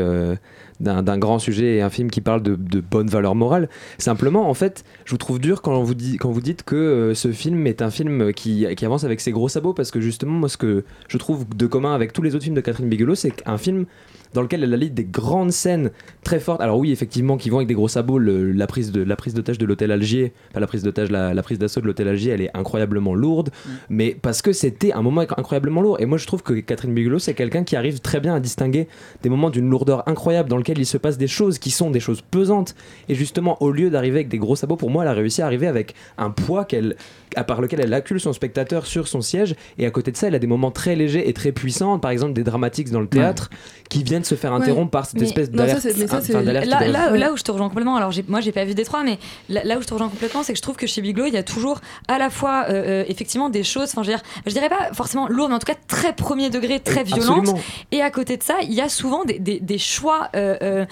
d'un 0.80 1.18
grand 1.18 1.40
sujet, 1.40 1.78
et 1.78 1.82
un 1.82 1.90
film 1.90 2.10
qui 2.10 2.22
parle 2.22 2.42
de, 2.42 2.56
bonnes 2.80 3.10
valeurs 3.10 3.36
morales. 3.36 3.70
Simplement, 3.98 4.50
en 4.50 4.54
fait, 4.54 4.84
je 5.06 5.12
vous 5.12 5.18
trouve 5.18 5.40
dur 5.40 5.62
quand 5.62 5.82
vous, 5.82 5.94
dites 5.94 6.64
que 6.64 6.76
euh, 6.76 7.14
ce 7.14 7.32
film 7.32 7.68
est 7.68 7.82
un 7.82 7.90
film 7.90 8.34
qui, 8.34 8.66
qui 8.76 8.86
avance 8.86 9.04
avec 9.04 9.22
ses 9.22 9.32
gros 9.32 9.50
sabots, 9.50 9.74
parce 9.74 9.92
que 9.92 10.00
justement, 10.00 10.34
moi, 10.34 10.50
ce 10.50 10.58
que 10.58 10.86
je 11.08 11.18
trouve 11.18 11.46
de 11.56 11.68
commun 11.68 11.94
avec 11.94 12.14
tous 12.14 12.22
les 12.22 12.36
autres 12.36 12.44
films 12.44 12.56
de 12.56 12.62
Catherine 12.62 12.90
Bigelow, 12.90 13.16
c'est 13.16 13.32
qu'un 13.32 13.58
film 13.58 13.86
dans 14.34 14.42
lequel 14.42 14.64
elle 14.64 14.74
allie 14.74 14.90
des 14.92 15.04
grandes 15.06 15.52
scènes 15.52 15.92
très 16.24 16.40
fortes. 16.40 16.62
Alors 16.62 16.78
oui, 16.78 16.92
effectivement, 16.92 17.38
qui 17.38 17.50
vont 17.50 17.58
avec 17.58 17.68
des 17.68 17.74
gros 17.74 17.88
sabots. 17.88 18.18
le- 18.20 18.52
la 18.52 18.68
prise 18.68 18.92
de 18.92 19.02
la 19.02 19.16
prise 19.16 19.34
d'otage 19.34 19.58
de 19.58 19.66
l'hôtel 19.66 19.92
Algier, 19.92 20.34
pas 20.54 20.60
la 20.60 20.68
prise 20.68 20.84
d'otage, 20.84 21.10
la, 21.12 21.34
la 21.34 21.42
prise 21.44 21.58
d'assaut 21.60 21.82
de 21.82 21.86
l'hôtel 21.88 22.08
Algier, 22.08 22.32
elle 22.34 22.42
est 22.42 22.52
incroyablement 22.56 23.14
lourde. 23.16 23.50
Mais 23.90 24.16
parce 24.22 24.42
que 24.42 24.52
c'était 24.54 24.92
un 24.94 25.02
moment 25.02 25.22
incroyablement 25.22 25.82
lourd. 25.82 26.00
Et 26.00 26.06
moi, 26.06 26.18
je 26.18 26.26
trouve 26.28 26.44
que 26.44 26.54
Catherine 26.54 26.94
Bigelow, 26.94 27.20
c'est 27.20 27.34
quelqu'un 27.34 27.64
qui 27.64 27.76
arrive 27.76 28.00
très 28.02 28.20
bien 28.20 28.36
à 28.36 28.40
distinguer 28.40 28.88
des 29.24 29.30
moments 29.30 29.50
d'une 29.50 29.70
lourdeur 29.70 30.08
incroyable 30.08 30.50
dans 30.50 30.58
lequel 30.58 30.78
il 30.80 30.86
se 30.86 30.98
passe 30.98 31.18
des 31.18 31.28
choses 31.28 31.58
qui 31.60 31.72
sont 31.72 31.90
des 31.92 32.00
choses 32.00 32.22
pesantes. 32.22 32.76
Et 33.08 33.16
justement, 33.16 33.62
au 33.62 33.72
lieu 33.72 33.90
d'arriver 33.90 34.18
avec 34.18 34.30
des 34.30 34.38
gros 34.38 34.56
sabots, 34.56 34.76
pour 34.76 34.90
moi, 34.90 35.04
elle 35.04 35.10
a 35.10 35.14
réussi 35.14 35.42
à 35.42 35.46
arriver 35.46 35.68
avec 35.68 35.96
un 36.18 36.30
poids 36.30 36.66
qu'elle 36.66 36.96
à 37.36 37.44
part 37.44 37.62
lequel 37.62 37.80
elle 37.80 37.94
accule 37.94 38.20
son 38.20 38.34
spectateur 38.34 38.88
sur 38.88 39.08
son 39.08 39.22
siège 39.22 39.54
et 39.78 39.86
à 39.86 39.92
côté 39.92 40.12
de 40.12 40.18
ça 40.18 40.28
elle 40.30 40.34
a 40.36 40.40
des 40.40 40.48
moments 40.48 40.72
très 40.72 40.96
légers 40.96 41.30
et 41.30 41.34
très 41.34 41.52
puissants 41.52 42.00
par 42.00 42.10
exemple 42.10 42.34
des 42.34 42.44
dramatiques 42.44 42.90
dans 42.90 43.02
le 43.02 43.08
théâtre 43.08 43.52
qui 43.88 44.02
viennent 44.04 44.19
se 44.26 44.36
faire 44.36 44.52
Ouais. 44.54 44.62
interrompre 44.62 44.92
par 44.92 45.06
cette 45.06 45.20
Mais- 45.20 45.28
espèce 45.28 45.50
d'alerte 45.52 45.84
là, 45.86 46.86
de- 46.88 46.92
là, 46.92 47.10
là 47.18 47.32
où 47.32 47.38
je 47.38 47.44
te 47.44 47.52
rejoins 47.52 47.70
complètement, 47.70 47.96
alors 47.96 48.12
moi 48.28 48.42
j'ai 48.42 48.52
pas 48.52 48.66
vu 48.66 48.74
Détroit, 48.74 49.04
mais 49.04 49.20
là, 49.50 49.64
là 49.64 49.78
où 49.78 49.82
je 49.82 49.88
te 49.88 49.94
rejoins 49.94 50.10
complètement, 50.10 50.44
c'est 50.44 50.54
que 50.54 50.58
je 50.58 50.62
trouve 50.64 50.76
que 50.76 50.88
chez 50.88 51.02
Biglow, 51.02 51.26
il 51.26 51.34
y 51.34 51.38
a 51.38 51.44
toujours 51.44 51.80
à 52.08 52.18
la 52.18 52.30
fois 52.30 52.66
euh, 52.70 53.02
euh, 53.02 53.04
effectivement 53.08 53.50
des 53.50 53.64
choses, 53.64 53.90
enfin 53.96 54.04
je 54.04 54.52
dirais 54.52 54.70
pas 54.70 54.94
forcément 54.94 55.28
lourdes, 55.28 55.50
mais 55.50 55.56
en 55.56 55.60
tout 55.60 55.66
cas 55.72 55.78
très 55.88 56.14
premier 56.14 56.50
degré, 56.50 56.80
très 56.80 57.04
violentes. 57.04 57.40
Absolument. 57.40 57.60
Et 57.92 58.02
à 58.02 58.12
côté 58.12 58.38
de 58.38 58.44
ça, 58.44 58.56
il 58.64 58.74
y 58.74 58.82
a 58.82 58.90
souvent 58.90 59.24
des, 59.26 59.40
des- 59.40 59.60
des 59.60 59.78
choix. 59.78 60.30
euh, 60.36 60.58
euh, 60.62 60.86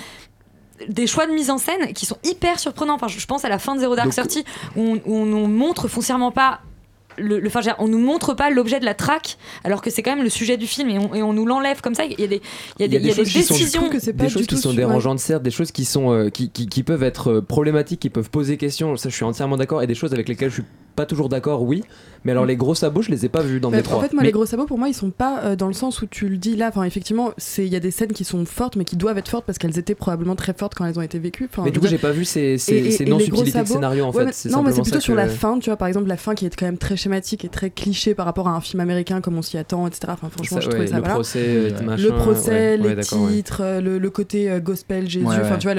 des 0.89 1.07
choix 1.07 1.25
de 1.25 1.31
mise 1.31 1.49
en 1.49 1.57
scène 1.57 1.91
qui 1.93 2.05
sont 2.05 2.17
hyper 2.23 2.59
surprenants. 2.59 2.93
Enfin, 2.93 3.07
je 3.07 3.25
pense 3.25 3.43
à 3.43 3.49
la 3.49 3.57
fin 3.57 3.73
de 3.73 3.79
Zero 3.79 3.95
Dark 3.95 4.11
Thirty 4.11 4.43
où 4.75 4.81
on, 4.81 5.01
où 5.07 5.15
on 5.15 5.47
montre 5.47 5.87
foncièrement 5.87 6.31
pas 6.31 6.59
le, 7.17 7.39
le- 7.39 7.47
enfin, 7.47 7.61
on 7.79 7.87
nous 7.87 7.99
montre 7.99 8.33
pas 8.33 8.49
l'objet 8.49 8.79
de 8.79 8.85
la 8.85 8.93
traque 8.93 9.37
alors 9.63 9.81
que 9.81 9.89
c'est 9.89 10.01
quand 10.03 10.15
même 10.15 10.23
le 10.23 10.29
sujet 10.29 10.57
du 10.57 10.67
film 10.67 10.89
et 10.89 10.99
on, 10.99 11.13
et 11.15 11.23
on 11.23 11.33
nous 11.33 11.45
l'enlève 11.45 11.81
comme 11.81 11.95
ça. 11.95 12.05
Il 12.05 12.19
y 12.19 12.23
a 12.23 12.27
des, 12.27 12.41
il 12.79 12.81
y 12.81 12.85
a 12.85 12.87
des, 12.87 12.97
il 12.97 13.05
y 13.07 13.11
a 13.11 13.13
des 13.13 13.15
choses 13.15 13.29
qui 13.29 13.43
sont- 13.43 13.53
décisions. 13.55 13.89
des 14.13 14.29
choses 14.29 14.47
qui 14.47 14.57
sont 14.57 14.73
dérangeantes 14.73 15.19
certes 15.19 15.43
des 15.43 15.51
choses 15.51 15.71
qui 15.71 15.85
sont 15.85 16.11
euh, 16.13 16.29
qui, 16.29 16.49
qui- 16.49 16.67
qui 16.67 16.83
peuvent 16.83 17.03
être 17.03 17.31
euh, 17.31 17.41
problématiques 17.41 17.99
qui 17.99 18.09
peuvent 18.09 18.29
poser 18.29 18.57
question 18.57 18.95
ça 18.97 19.09
je 19.09 19.15
suis 19.15 19.25
entièrement 19.25 19.57
d'accord 19.57 19.81
et 19.81 19.87
des 19.87 19.95
choses 19.95 20.13
avec 20.13 20.27
lesquelles 20.29 20.49
je 20.49 20.55
suis 20.55 20.63
pas 20.95 21.05
toujours 21.05 21.29
d'accord 21.29 21.61
oui 21.63 21.83
mais 22.25 22.31
alors 22.31 22.45
les 22.45 22.55
gros 22.57 22.73
sabots 22.75 23.01
je 23.03 23.11
les 23.11 23.25
ai 23.25 23.29
pas 23.29 23.41
vus 23.41 23.59
dans 23.59 23.69
Bah, 23.69 23.77
Détroit 23.77 23.99
en 23.99 24.01
fait, 24.01 24.11
moi, 24.13 24.21
Mais- 24.23 24.27
les 24.27 24.31
gros 24.33 24.45
sabots, 24.45 24.65
pour 24.65 24.77
moi, 24.79 24.89
ils 24.89 24.93
sont 24.93 25.11
pas 25.11 25.41
euh, 25.43 25.55
dans 25.55 25.67
le 25.67 25.73
sens 25.73 26.01
où 26.01 26.07
tu 26.07 26.27
le 26.27 26.35
dis 26.37 26.55
là. 26.57 26.67
Enfin, 26.69 26.83
effectivement, 26.83 27.31
c'est 27.37 27.65
il 27.65 27.71
y 27.71 27.75
a 27.75 27.79
des 27.79 27.91
scènes 27.91 28.11
qui 28.11 28.23
sont 28.25 28.43
fortes, 28.45 28.75
mais 28.75 28.83
qui 28.83 28.97
doivent 28.97 29.17
être 29.17 29.29
fortes 29.29 29.45
parce 29.45 29.57
qu'elles 29.59 29.77
étaient 29.79 29.95
probablement 29.95 30.35
très 30.35 30.53
fortes 30.53 30.73
quand 30.75 30.83
elles 30.85 30.97
ont 30.97 31.03
été 31.03 31.19
vécues. 31.19 31.47
Enfin, 31.49 31.61
Mais 31.63 31.71
du 31.71 31.79
coup, 31.79 31.87
j'ai 31.87 31.99
pas 31.99 32.11
vu 32.11 32.25
ces- 32.25 32.57
ces- 32.57 32.73
Et- 32.73 32.87
et- 32.87 32.91
ces 32.91 33.03
et 33.03 33.05
les 33.05 33.11
non-subtilités 33.11 33.61
de 33.61 33.65
scénario, 33.67 34.03
en 34.05 34.11
Ouais, 34.11 34.25
fait. 34.31 34.45
mais- 34.45 34.51
Non, 34.51 34.63
mais 34.63 34.71
c'est 34.73 34.81
plutôt 34.81 34.99
sur 34.99 35.15
la 35.15 35.27
fin, 35.29 35.57
tu 35.59 35.69
vois. 35.69 35.77
Par 35.77 35.87
exemple, 35.87 36.07
la 36.07 36.17
fin 36.17 36.33
qui 36.35 36.45
est 36.45 36.53
quand 36.55 36.65
même 36.65 36.77
très 36.79 36.97
schématique 37.07 37.45
et 37.45 37.49
très 37.49 37.69
cliché 37.69 38.13
par 38.15 38.25
rapport 38.25 38.47
à 38.47 38.51
un 38.51 38.61
film 38.61 38.79
américain 38.81 39.21
comme 39.21 39.37
on 39.37 39.41
s'y 39.41 39.57
attend, 39.57 39.87
etc. 39.87 40.07
Enfin, 40.09 40.29
franchement, 40.29 40.57
Ça, 40.57 40.61
je 40.61 40.67
trouvais 40.67 40.83
ouais, 40.83 40.87
ça 40.87 40.95
le 40.95 40.99
voilà. 41.01 41.13
procès, 41.15 41.39
euh, 41.45 41.81
machin, 41.83 42.03
le 42.03 42.09
procès, 42.15 42.51
ouais, 42.51 42.77
les 42.77 42.95
ouais. 42.95 43.01
titres, 43.33 43.61
euh, 43.63 43.81
le, 43.81 43.97
le 43.97 44.09
côté 44.09 44.49
euh, 44.51 44.59
gospel 44.59 45.09
Jésus. 45.09 45.25
Enfin, 45.25 45.51
ouais. 45.53 45.57
tu 45.57 45.67
vois, 45.67 45.75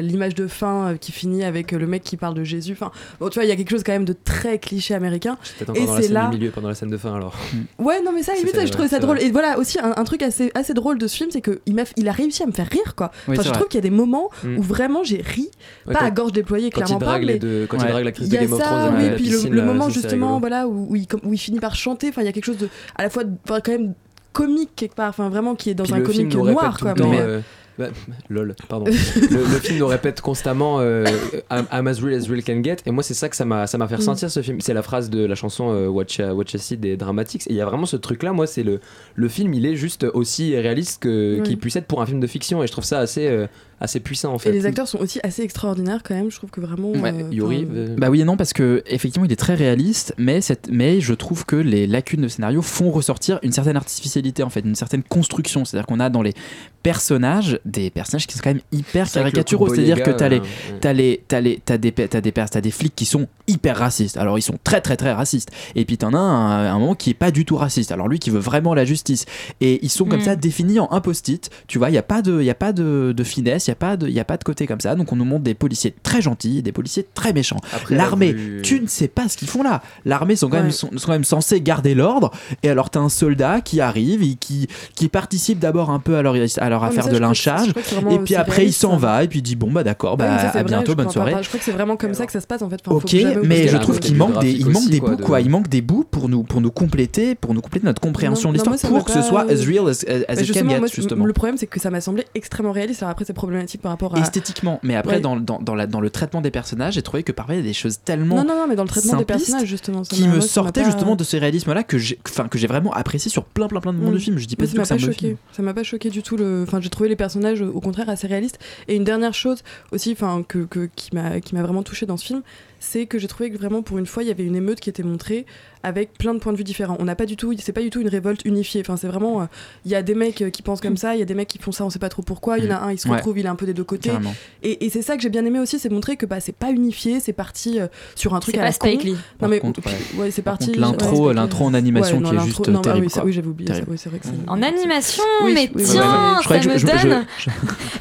l'image 0.00 0.34
de 0.34 0.46
fin 0.46 0.90
euh, 0.92 0.96
qui 0.96 1.12
finit 1.12 1.44
avec 1.44 1.72
euh, 1.72 1.78
le 1.78 1.86
mec 1.86 2.02
qui 2.04 2.16
parle 2.16 2.34
de 2.34 2.44
Jésus. 2.44 2.72
Enfin, 2.72 2.90
bon, 3.20 3.28
tu 3.28 3.34
vois, 3.34 3.44
il 3.44 3.48
y 3.48 3.52
a 3.52 3.56
quelque 3.56 3.70
chose 3.70 3.82
quand 3.84 3.92
même 3.92 4.04
de 4.04 4.12
très 4.14 4.58
cliché 4.58 4.94
américain. 4.94 5.36
Et 5.74 5.86
c'est 6.00 6.08
là. 6.08 6.28
milieu 6.30 6.50
pendant 6.50 6.68
la 6.68 6.74
scène 6.74 6.90
de 6.90 6.96
fin 6.96 7.14
alors 7.14 7.34
Ouais, 7.78 8.00
non, 8.02 8.12
mais 8.14 8.22
ça, 8.22 8.34
limite, 8.34 8.58
je 8.66 8.70
trouvais 8.72 8.88
ça 8.88 8.98
drôle. 9.00 9.16
vrai. 9.16 9.26
Et 9.26 9.30
voilà, 9.30 9.58
aussi, 9.58 9.78
un, 9.80 9.94
un 9.96 10.04
truc 10.04 10.22
assez, 10.22 10.50
assez 10.54 10.74
drôle 10.74 10.98
de 10.98 11.06
ce 11.06 11.16
film, 11.16 11.30
c'est 11.32 11.40
qu'il 11.42 11.74
m'a, 11.74 11.82
il 11.96 12.08
a 12.08 12.12
réussi 12.12 12.42
à 12.42 12.46
me 12.46 12.52
faire 12.52 12.68
rire, 12.70 12.94
quoi. 12.96 13.10
Enfin, 13.28 13.42
je 13.42 13.50
trouve 13.50 13.68
qu'il 13.68 13.78
y 13.78 13.82
a 13.84 13.88
des 13.88 13.90
moments 13.90 14.30
Mm. 14.44 14.58
où 14.58 14.62
vraiment 14.62 15.04
j'ai 15.04 15.22
ri, 15.22 15.48
pas 15.90 16.00
à 16.00 16.10
gorge 16.10 16.32
déployée, 16.32 16.66
il 16.66 16.70
clairement 16.70 16.98
pas. 16.98 17.18
quand 17.18 17.78
il 17.78 17.86
drague 17.88 18.04
l'actrice 18.04 18.26
il 18.26 18.30
de 18.30 18.34
y 18.34 18.38
a 18.38 18.42
Game 18.42 18.52
of 18.52 18.60
ça, 18.60 18.66
Thrones 18.66 18.94
oui, 18.98 19.10
puis 19.16 19.48
le- 19.50 19.62
moment 19.62 19.88
justement. 19.88 20.40
Voilà, 20.48 20.68
où, 20.68 20.86
où 20.90 20.96
il, 20.96 21.06
où 21.24 21.32
il 21.32 21.38
finit 21.38 21.60
par 21.60 21.74
chanter, 21.74 22.08
enfin, 22.10 22.22
il 22.22 22.26
y 22.26 22.28
a 22.28 22.32
quelque 22.32 22.44
chose 22.44 22.58
de, 22.58 22.68
à 22.96 23.02
la 23.02 23.10
fois, 23.10 23.24
quand 23.46 23.68
même 23.68 23.94
comique 24.32 24.70
quelque 24.76 24.94
part, 24.94 25.08
enfin, 25.10 25.28
vraiment 25.28 25.54
qui 25.54 25.70
est 25.70 25.74
dans 25.74 25.84
Puis 25.84 25.94
un 25.94 26.00
comique 26.00 26.34
noir, 26.34 26.78
quoi. 26.78 26.92
le 26.92 27.00
temps, 27.00 27.08
mais- 27.10 27.20
euh, 27.20 27.40
Bah, 27.78 27.88
lol, 28.30 28.54
pardon. 28.68 28.84
le, 29.30 29.36
le 29.36 29.58
film 29.60 29.78
nous 29.78 29.86
répète 29.88 30.20
constamment 30.20 30.78
euh, 30.80 31.04
I'm, 31.50 31.88
as 31.88 31.98
real 32.00 32.14
as 32.20 32.28
real 32.28 32.42
can 32.44 32.62
get. 32.62 32.76
Et 32.86 32.92
moi, 32.92 33.02
c'est 33.02 33.14
ça 33.14 33.28
que 33.28 33.34
ça 33.34 33.44
m'a, 33.44 33.66
fait 33.66 33.76
Mm. 33.78 33.94
ressentir 33.96 34.30
ce 34.30 34.42
film. 34.42 34.60
C'est 34.60 34.74
la 34.74 34.82
phrase 34.82 35.10
de 35.10 35.24
la 35.24 35.34
chanson 35.34 35.72
euh, 35.72 35.88
Watch, 35.88 36.18
uh, 36.20 36.30
Watch 36.30 36.54
Acid 36.54 36.78
des 36.78 36.96
Dramatics. 36.96 37.46
Et 37.48 37.50
il 37.54 37.56
y 37.56 37.60
a 37.60 37.64
vraiment 37.66 37.86
ce 37.86 37.96
truc-là. 37.96 38.32
Moi, 38.32 38.46
c'est 38.46 38.62
le, 38.62 38.78
le 39.16 39.28
film, 39.28 39.54
il 39.54 39.66
est 39.66 39.74
juste 39.74 40.04
aussi 40.14 40.56
réaliste 40.56 41.02
Oui. 41.04 41.42
qu'il 41.42 41.58
puisse 41.58 41.74
être 41.76 41.86
pour 41.86 42.00
un 42.00 42.06
film 42.06 42.20
de 42.20 42.26
fiction. 42.28 42.62
Et 42.62 42.66
je 42.68 42.72
trouve 42.72 42.84
ça 42.84 43.00
assez, 43.00 43.26
euh, 43.26 43.46
assez 43.84 44.00
puissant 44.00 44.32
en 44.34 44.38
fait. 44.38 44.50
Et 44.50 44.52
les 44.52 44.66
acteurs 44.66 44.88
sont 44.88 44.98
aussi 44.98 45.20
assez 45.22 45.42
extraordinaires 45.42 46.00
quand 46.02 46.14
même. 46.14 46.30
Je 46.30 46.36
trouve 46.36 46.50
que 46.50 46.60
vraiment. 46.60 46.90
Ouais, 46.92 47.12
euh, 47.14 47.28
Yuri, 47.30 47.66
euh, 47.72 47.94
Bah 47.96 48.10
oui 48.10 48.20
et 48.20 48.24
non 48.24 48.36
parce 48.36 48.52
que 48.52 48.82
effectivement 48.86 49.24
il 49.26 49.32
est 49.32 49.36
très 49.36 49.54
réaliste 49.54 50.14
mais, 50.18 50.40
cette, 50.40 50.68
mais 50.70 51.00
je 51.00 51.14
trouve 51.14 51.44
que 51.46 51.56
les 51.56 51.86
lacunes 51.86 52.22
de 52.22 52.28
scénario 52.28 52.60
font 52.62 52.90
ressortir 52.90 53.38
une 53.42 53.52
certaine 53.52 53.76
artificialité 53.76 54.42
en 54.42 54.50
fait, 54.50 54.60
une 54.60 54.74
certaine 54.74 55.02
construction. 55.02 55.64
C'est-à-dire 55.64 55.86
qu'on 55.86 56.00
a 56.00 56.10
dans 56.10 56.22
les 56.22 56.34
personnages 56.82 57.58
des 57.64 57.90
personnages 57.90 58.26
qui 58.26 58.34
sont 58.36 58.42
quand 58.44 58.50
même 58.50 58.60
hyper 58.72 59.10
caricaturaux. 59.10 59.74
C'est-à-dire 59.74 60.02
que 60.02 60.10
t'as 60.10 60.28
les, 60.28 60.40
ouais. 60.40 60.46
t'as 60.80 60.92
les, 60.92 61.22
t'as 61.26 61.40
les, 61.40 61.60
t'as 61.64 61.78
des, 61.78 61.92
t'as 61.92 62.20
des, 62.20 62.32
pers- 62.32 62.50
t'as 62.50 62.60
des 62.60 62.70
flics 62.70 62.94
qui 62.94 63.06
sont 63.06 63.26
hyper 63.48 63.76
racistes. 63.78 64.16
Alors 64.18 64.38
ils 64.38 64.42
sont 64.42 64.58
très 64.62 64.80
très 64.80 64.96
très 64.96 65.12
racistes. 65.12 65.50
Et 65.74 65.84
puis 65.84 65.96
t'en 65.96 66.12
as 66.12 66.18
un, 66.18 66.66
un 66.74 66.78
moment 66.78 66.94
qui 66.94 67.10
est 67.10 67.14
pas 67.14 67.30
du 67.30 67.44
tout 67.44 67.56
raciste. 67.56 67.90
Alors 67.92 68.08
lui 68.08 68.18
qui 68.18 68.30
veut 68.30 68.38
vraiment 68.38 68.74
la 68.74 68.84
justice. 68.84 69.24
Et 69.60 69.78
ils 69.82 69.88
sont 69.90 70.04
comme 70.04 70.20
Mm. 70.20 70.24
ça 70.24 70.36
définis 70.36 70.78
en 70.78 70.88
un 70.92 71.00
post-it. 71.00 71.50
Tu 71.66 71.78
vois, 71.78 71.90
il 71.90 71.94
y 71.94 71.98
a 71.98 72.02
pas 72.02 72.22
de, 72.22 72.40
il 72.40 72.44
y 72.44 72.50
a 72.50 72.54
pas 72.54 72.72
de, 72.72 73.12
de 73.16 73.24
finesse, 73.24 73.66
il 73.66 73.70
y 73.70 73.72
a 73.72 73.73
pas 73.74 73.96
de, 73.96 74.06
il 74.08 74.12
y 74.14 74.20
a 74.20 74.24
pas 74.24 74.36
de 74.36 74.44
côté 74.44 74.66
comme 74.66 74.80
ça. 74.80 74.94
Donc 74.94 75.12
on 75.12 75.16
nous 75.16 75.24
montre 75.24 75.44
des 75.44 75.54
policiers 75.54 75.94
très 76.02 76.20
gentils, 76.22 76.62
des 76.62 76.72
policiers 76.72 77.06
très 77.14 77.32
méchants. 77.32 77.58
L'armée, 77.90 78.34
tu 78.62 78.80
ne 78.80 78.86
sais 78.86 79.08
pas 79.08 79.28
ce 79.28 79.36
qu'ils 79.36 79.48
font 79.48 79.62
là. 79.62 79.82
L'armée 80.04 80.36
sont 80.36 80.48
quand 80.48 80.56
même 80.56 80.64
Ouais. 80.66 80.70
sont, 80.72 80.90
sont 80.96 81.06
quand 81.06 81.12
même 81.12 81.24
censés 81.24 81.60
garder 81.60 81.94
l'ordre. 81.94 82.30
Et 82.62 82.70
alors 82.70 82.90
t'as 82.90 83.00
un 83.00 83.08
soldat 83.08 83.60
qui 83.60 83.80
arrive 83.80 84.22
et 84.22 84.34
qui 84.34 84.68
qui 84.94 85.08
participe 85.08 85.58
d'abord 85.58 85.90
un 85.90 85.98
peu 85.98 86.16
à 86.16 86.22
leur 86.22 86.34
à 86.34 86.68
leur 86.68 86.84
Ah, 86.84 86.88
affaire 86.88 87.04
ça, 87.04 87.10
de 87.10 87.18
lynchage. 87.18 87.68
Et 88.10 88.18
puis 88.18 88.34
après 88.34 88.66
il 88.66 88.72
s'en 88.72 88.96
va 88.96 89.24
et 89.24 89.28
puis 89.28 89.40
il 89.40 89.42
dit 89.42 89.56
bon 89.56 89.70
bah 89.70 89.82
d'accord, 89.84 90.16
bah 90.16 90.38
ça, 90.38 90.48
à 90.48 90.50
vrai, 90.52 90.64
bientôt, 90.64 90.94
bonne 90.94 91.10
soirée. 91.10 91.34
je 91.42 91.48
crois 91.48 91.58
que 91.58 91.64
c'est 91.64 91.72
vraiment 91.72 91.96
comme 91.96 92.14
ça 92.14 92.26
que 92.26 92.32
ça 92.32 92.40
se 92.40 92.46
passe 92.46 92.62
en 92.62 92.70
fait. 92.70 92.80
Enfin, 92.86 92.96
Ok, 92.96 93.16
mais 93.44 93.68
je 93.68 93.76
trouve 93.76 94.00
qu'il 94.00 94.16
manque 94.16 94.40
des, 94.40 94.52
il 94.52 94.68
manque 94.70 94.88
des 94.88 95.00
bouts, 95.00 95.16
quoi. 95.16 95.40
Il 95.40 95.50
manque 95.50 95.68
des 95.68 95.82
bouts 95.82 96.04
pour 96.10 96.28
nous, 96.28 96.42
pour 96.42 96.60
nous 96.60 96.70
compléter, 96.70 97.34
pour 97.34 97.54
nous 97.54 97.60
compléter 97.60 97.86
notre 97.86 98.00
compréhension 98.00 98.50
de 98.50 98.54
l'histoire, 98.58 98.76
pour 98.78 99.04
que 99.04 99.12
ce 99.12 99.22
soit 99.22 99.42
as 99.50 99.64
real 99.66 99.88
as, 99.88 100.02
it 100.02 100.26
can 100.26 100.34
justement, 100.44 100.70
get, 100.70 100.86
justement. 100.94 101.24
le 101.26 101.32
problème 101.32 101.56
c'est 101.56 101.66
que 101.66 101.80
ça 101.80 101.90
m'a 101.90 102.00
semblé 102.00 102.24
extrêmement 102.34 102.72
réaliste. 102.72 103.02
Alors 103.02 103.10
après, 103.12 103.24
c'est 103.24 103.32
problématique 103.54 103.80
par 103.80 103.92
rapport 103.92 104.14
à. 104.16 104.20
Esthétiquement, 104.20 104.80
mais 104.82 104.94
après 104.96 105.16
Ouais. 105.16 105.20
dans, 105.20 105.36
dans, 105.36 105.58
dans, 105.60 105.74
la, 105.74 105.86
dans 105.86 106.00
le 106.00 106.10
traitement 106.10 106.40
des 106.40 106.50
personnages, 106.50 106.94
j'ai 106.94 107.02
trouvé 107.02 107.22
que 107.22 107.32
parfois 107.32 107.54
il 107.54 107.58
y 107.58 107.60
a 107.60 107.66
des 107.66 107.72
choses 107.72 107.98
tellement 108.04 108.36
Non, 108.36 108.44
non, 108.44 108.56
non, 108.56 108.66
mais 108.68 108.76
dans 108.76 108.82
le 108.82 108.88
traitement 108.88 109.16
des 109.16 109.24
personnages, 109.24 109.66
justement. 109.66 110.02
ça 110.04 110.14
qui 110.16 110.26
me 110.28 110.40
ça 110.40 110.62
pas- 110.64 110.84
justement 110.84 111.16
de 111.16 111.24
ce 111.24 111.36
réalisme-là 111.36 111.82
que 111.84 111.98
j'ai, 111.98 112.18
enfin 112.28 112.48
que 112.48 112.58
j'ai 112.58 112.66
vraiment 112.66 112.92
apprécié 112.92 113.30
sur 113.30 113.44
plein 113.44 113.68
plein 113.68 113.80
plein 113.80 113.92
de 113.92 113.98
Mm. 113.98 114.12
de 114.12 114.18
film. 114.18 114.38
Je 114.38 114.46
dis 114.46 114.56
pas 114.56 114.64
du 114.66 114.70
ça 114.72 114.76
tout 114.76 114.82
que 114.82 114.88
pas 114.88 114.94
mauvais 114.94 115.12
choqué. 115.12 115.36
Ça 115.52 115.62
m'a 115.62 115.74
pas 115.74 115.82
choqué 115.82 116.10
du 116.10 116.22
tout. 116.22 116.36
Le... 116.36 116.64
Enfin, 116.66 116.80
j'ai 116.80 116.90
trouvé 116.90 117.08
les 117.08 117.16
personnages 117.16 117.60
au 117.62 117.80
contraire 117.80 118.08
assez 118.08 118.26
réalistes. 118.26 118.58
Et 118.88 118.96
une 118.96 119.04
dernière 119.04 119.34
chose 119.34 119.62
aussi, 119.92 120.12
enfin, 120.12 120.44
que, 120.46 120.64
que- 120.64 120.88
qui 120.96 121.14
m'a 121.14 121.40
qui 121.40 121.54
m'a 121.54 121.62
vraiment 121.62 121.82
touché 121.82 122.06
dans 122.06 122.16
ce 122.16 122.24
film, 122.26 122.42
c'est 122.84 123.06
que 123.06 123.18
j'ai 123.18 123.28
trouvé 123.28 123.50
que 123.50 123.56
vraiment 123.58 123.82
pour 123.82 123.98
une 123.98 124.06
fois 124.06 124.22
il 124.22 124.28
y 124.28 124.30
avait 124.30 124.44
une 124.44 124.56
émeute 124.56 124.78
qui 124.80 124.90
était 124.90 125.02
montrée 125.02 125.46
avec 125.82 126.14
plein 126.16 126.32
de 126.32 126.38
points 126.38 126.52
de 126.52 126.56
vue 126.56 126.64
différents. 126.64 126.96
On 126.98 127.04
n'a 127.04 127.14
pas 127.14 127.26
du 127.26 127.36
tout, 127.36 127.54
c'est 127.58 127.72
pas 127.72 127.82
du 127.82 127.90
tout 127.90 128.00
une 128.00 128.08
révolte 128.08 128.40
unifiée. 128.46 128.80
Enfin, 128.80 128.96
c'est 128.96 129.06
vraiment, 129.06 129.42
euh, 129.42 129.44
il 129.84 129.90
y 129.90 129.94
a 129.94 130.02
des 130.02 130.14
mecs 130.14 130.40
euh, 130.40 130.48
qui 130.48 130.62
pensent 130.62 130.80
comme 130.80 130.96
ça, 130.96 131.14
il 131.14 131.18
y 131.18 131.22
a 131.22 131.26
des 131.26 131.34
mecs 131.34 131.46
qui 131.48 131.58
font 131.58 131.72
ça, 131.72 131.84
on 131.84 131.90
sait 131.90 131.98
pas 131.98 132.08
trop 132.08 132.22
pourquoi. 132.22 132.56
Il 132.58 132.64
y 132.64 132.68
en 132.68 132.76
a 132.76 132.78
un, 132.78 132.92
il 132.92 132.98
se 132.98 133.06
Mm. 133.06 133.10
Ouais. 133.10 133.16
retrouve, 133.18 133.38
il 133.38 133.44
est 133.44 133.50
un 133.50 133.54
peu 133.54 133.66
des 133.66 133.74
deux 133.74 133.84
côtés. 133.84 134.08
Carrément. 134.08 134.34
Et, 134.62 134.86
et 134.86 134.88
c'est 134.88 135.02
ça 135.02 135.14
que 135.16 135.22
j'ai 135.22 135.28
bien 135.28 135.44
aimé 135.44 135.58
aussi, 135.60 135.78
c'est 135.78 135.90
montrer 135.90 136.16
que 136.16 136.24
bah 136.24 136.40
c'est 136.40 136.56
pas 136.56 136.70
unifié, 136.70 137.20
c'est 137.20 137.34
parti 137.34 137.78
euh, 137.80 137.88
sur 138.14 138.34
un 138.34 138.40
truc 138.40 138.54
à 138.56 138.60
pas 138.60 138.64
la 138.64 138.72
con. 138.72 138.88
Lee. 138.88 139.14
Non 139.42 139.48
mais 139.48 139.58
contre, 139.60 139.80
ouais. 139.84 140.22
ouais, 140.22 140.30
c'est 140.30 140.40
parti. 140.40 140.72
l'intro- 140.72 141.26
ouais, 141.28 141.34
l'intro 141.34 141.66
en 141.66 141.74
animation 141.74 142.22
qui 142.22 142.34
est 142.34 142.38
juste 142.40 142.66
non, 142.68 142.78
ah 142.78 142.82
terrible, 142.82 143.04
oui, 143.06 143.10
ça- 143.10 143.20
quoi. 143.20 143.26
oui, 143.26 143.32
j'avais 143.34 143.48
oublié 143.48 143.68
ça. 143.68 143.74
Terrible. 143.74 143.92
Oui, 143.92 143.98
c'est 144.02 144.08
vrai 144.08 144.18
que 144.20 144.24
c'est- 144.26 144.32
En 144.48 144.62
animation, 144.62 145.22
Oui, 145.44 145.52
mais 145.54 145.70
oui, 145.74 145.82
tiens, 145.84 146.38
ça 146.48 146.54
me 146.60 147.02
donne 147.02 147.26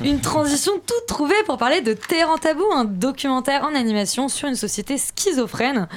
une 0.05 0.21
transition 0.21 0.71
toute 0.85 1.05
trouvée 1.07 1.35
pour 1.45 1.57
parler 1.57 1.81
de 1.81 1.91
Terre 1.91 2.29
en 2.29 2.37
tabou, 2.37 2.63
un 2.73 2.85
documentaire 2.85 3.63
en 3.65 3.75
animation 3.75 4.29
sur 4.29 4.47
une 4.47 4.55
société 4.55 4.72
schizophrène 4.72 5.88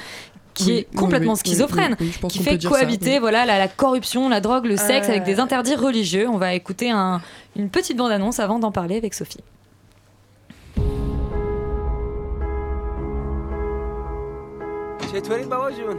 qui 0.54 0.64
Oui, 0.64 0.72
est 0.72 0.86
oui, 0.92 0.96
complètement 0.98 1.32
oui, 1.32 1.38
oui, 1.44 1.50
schizophrène, 1.50 1.96
oui, 2.00 2.06
oui, 2.06 2.12
je 2.14 2.18
pense 2.18 2.32
qui 2.32 2.38
qu'on 2.38 2.44
fait 2.44 2.50
peut 2.52 2.56
dire 2.58 2.70
ça, 2.70 2.76
cohabiter 2.76 3.12
oui. 3.14 3.18
voilà 3.18 3.46
la, 3.46 3.58
la 3.58 3.68
corruption, 3.68 4.28
la 4.28 4.40
drogue, 4.40 4.66
le 4.66 4.76
sexe 4.76 5.06
Euh. 5.08 5.10
avec 5.12 5.24
des 5.24 5.40
interdits 5.40 5.74
religieux. 5.74 6.28
On 6.28 6.36
va 6.36 6.52
écouter 6.54 6.90
un- 6.90 7.20
une 7.56 7.70
petite 7.70 7.96
bande-annonce 7.96 8.38
avant 8.40 8.58
d'en 8.58 8.70
parler 8.72 8.96
avec 8.98 9.14
Sophie. 9.14 9.40
چطوری 15.12 15.44
بابا 15.44 15.70
جون؟ 15.70 15.96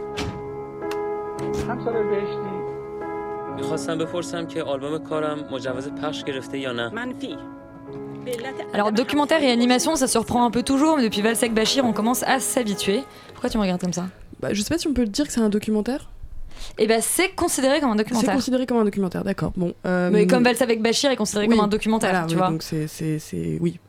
چند 1.66 1.84
سال 1.84 2.02
بهشتی؟ 2.02 2.54
میخواستم 3.56 3.98
بپرسم 3.98 4.46
که 4.46 4.62
آلبوم 4.62 4.98
کارم 4.98 5.38
مجوز 5.52 5.88
پخش 5.88 6.24
گرفته 6.24 6.58
یا 6.58 6.72
نه 6.72 6.88
منفی 6.88 7.36
Alors 8.73 8.91
documentaire 8.91 9.41
et 9.43 9.51
animation, 9.51 9.95
ça 9.95 10.07
surprend 10.07 10.45
un 10.45 10.51
peu 10.51 10.63
toujours, 10.63 10.97
mais 10.97 11.03
depuis 11.03 11.21
Valsec 11.21 11.53
Bachir, 11.53 11.85
on 11.85 11.93
commence 11.93 12.23
à 12.23 12.39
s'habituer. 12.39 13.03
Pourquoi 13.33 13.49
tu 13.49 13.57
me 13.57 13.63
regardes 13.63 13.81
comme 13.81 13.93
ça? 13.93 14.07
Bah, 14.39 14.49
je 14.53 14.61
sais 14.61 14.69
pas 14.69 14.77
si 14.77 14.87
on 14.87 14.93
peut 14.93 15.05
dire 15.05 15.25
que 15.27 15.33
c'est 15.33 15.41
un 15.41 15.49
documentaire? 15.49 16.09
Eh 16.77 16.87
ben 16.87 17.01
c'est 17.01 17.29
considéré 17.29 17.79
comme 17.79 17.89
un 17.89 17.93
C'est 17.93 17.99
documentaire. 18.03 18.33
considéré 18.35 18.65
comme 18.65 18.77
un 18.77 18.83
documentaire, 18.85 19.23
d'accord. 19.23 19.51
Bon. 19.55 19.73
euh, 19.85 20.09
Mais 20.11 20.27
comme 20.27 20.43
Valsec 20.43 20.81
Bachir 20.81 21.09
est 21.11 21.15
considéré 21.15 21.47
oui, 21.47 21.55
comme 21.55 21.63
un 21.65 21.67
documentaire, 21.69 22.11
voilà, 22.11 22.25
tu 22.27 22.33
oui, 22.33 22.39
vois. 22.39 22.49
Donc 22.49 22.63
c'est 22.63 22.87
c'est 22.87 23.17
c'est 23.19 23.57
oui. 23.61 23.79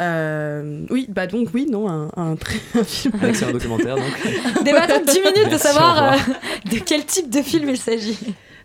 Euh, 0.00 0.84
oui, 0.90 1.06
bah 1.08 1.26
donc 1.28 1.48
oui, 1.54 1.66
non, 1.70 1.88
un, 1.88 2.10
un, 2.16 2.34
très- 2.36 2.58
un 2.80 2.84
film. 2.84 3.14
Un 3.22 3.28
excellent 3.28 3.52
documentaire 3.52 3.96
donc. 3.96 4.64
Débattons 4.64 5.00
10 5.06 5.18
minutes 5.20 5.34
de 5.44 5.50
Merci, 5.50 5.58
savoir 5.68 6.12
euh, 6.14 6.16
de 6.72 6.78
quel 6.78 7.04
type 7.04 7.30
de 7.30 7.42
film 7.42 7.68
il 7.68 7.76
s'agit. 7.78 8.18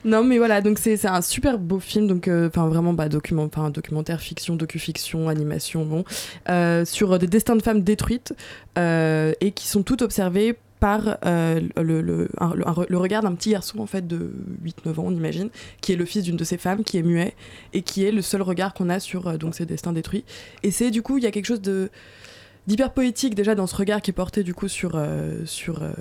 Non, 0.06 0.24
mais 0.24 0.38
voilà, 0.38 0.62
donc 0.62 0.80
c'est 0.80 1.06
un 1.06 1.22
super 1.22 1.60
beau 1.60 1.80
film, 1.80 2.08
donc 2.08 2.28
euh, 2.28 2.48
enfin 2.48 2.68
vraiment 2.68 2.94
bah, 2.94 3.10
document, 3.10 3.50
documentaire, 3.70 4.22
fiction, 4.22 4.56
docu-fiction, 4.56 5.28
animation, 5.28 5.86
bon, 5.86 6.06
euh, 6.50 6.86
sur 6.86 7.20
des 7.20 7.28
destins 7.28 7.56
de 7.56 7.62
femmes 7.62 7.82
détruites 7.82 8.34
euh, 8.78 9.34
et 9.42 9.52
qui 9.52 9.68
sont 9.68 9.84
toutes 9.84 10.02
observées 10.02 10.58
par 10.80 11.18
euh, 11.26 11.62
le, 11.78 12.98
regard 12.98 13.24
d'un 13.24 13.36
petit 13.36 13.52
garçon 13.52 13.80
en 13.80 13.86
fait 13.86 14.08
de 14.08 14.32
8-9 14.64 15.00
ans 15.00 15.04
on 15.08 15.12
imagine 15.12 15.50
qui 15.82 15.92
est 15.92 15.96
le 15.96 16.06
fils 16.06 16.24
d'une 16.24 16.38
de 16.38 16.44
ces 16.44 16.58
femmes 16.58 16.84
qui 16.84 16.98
est 16.98 17.04
muet 17.04 17.36
et 17.74 17.82
qui 17.82 18.06
est 18.06 18.12
le 18.12 18.22
seul 18.22 18.42
regard 18.42 18.74
qu'on 18.74 18.90
a 18.90 19.00
sur 19.00 19.28
euh, 19.28 19.38
ces 19.52 19.66
destins 19.66 19.94
détruits. 19.94 20.24
Et 20.64 20.72
c'est 20.72 20.92
du 20.92 21.02
coup 21.02 21.18
il 21.18 21.24
y 21.24 21.28
a 21.28 21.32
quelque 21.32 21.46
chose 21.46 21.62
de 21.62 21.90
d'hyper 22.68 22.94
poétique 22.94 23.36
déjà 23.36 23.56
dans 23.56 23.68
ce 23.68 23.76
regard 23.76 24.02
qui 24.02 24.12
est 24.12 24.14
porté 24.14 24.44
du 24.44 24.54
coup 24.54 24.68
sur 24.68 24.92
euh, 24.96 25.46
sur 25.46 25.84
euh, 25.84 25.92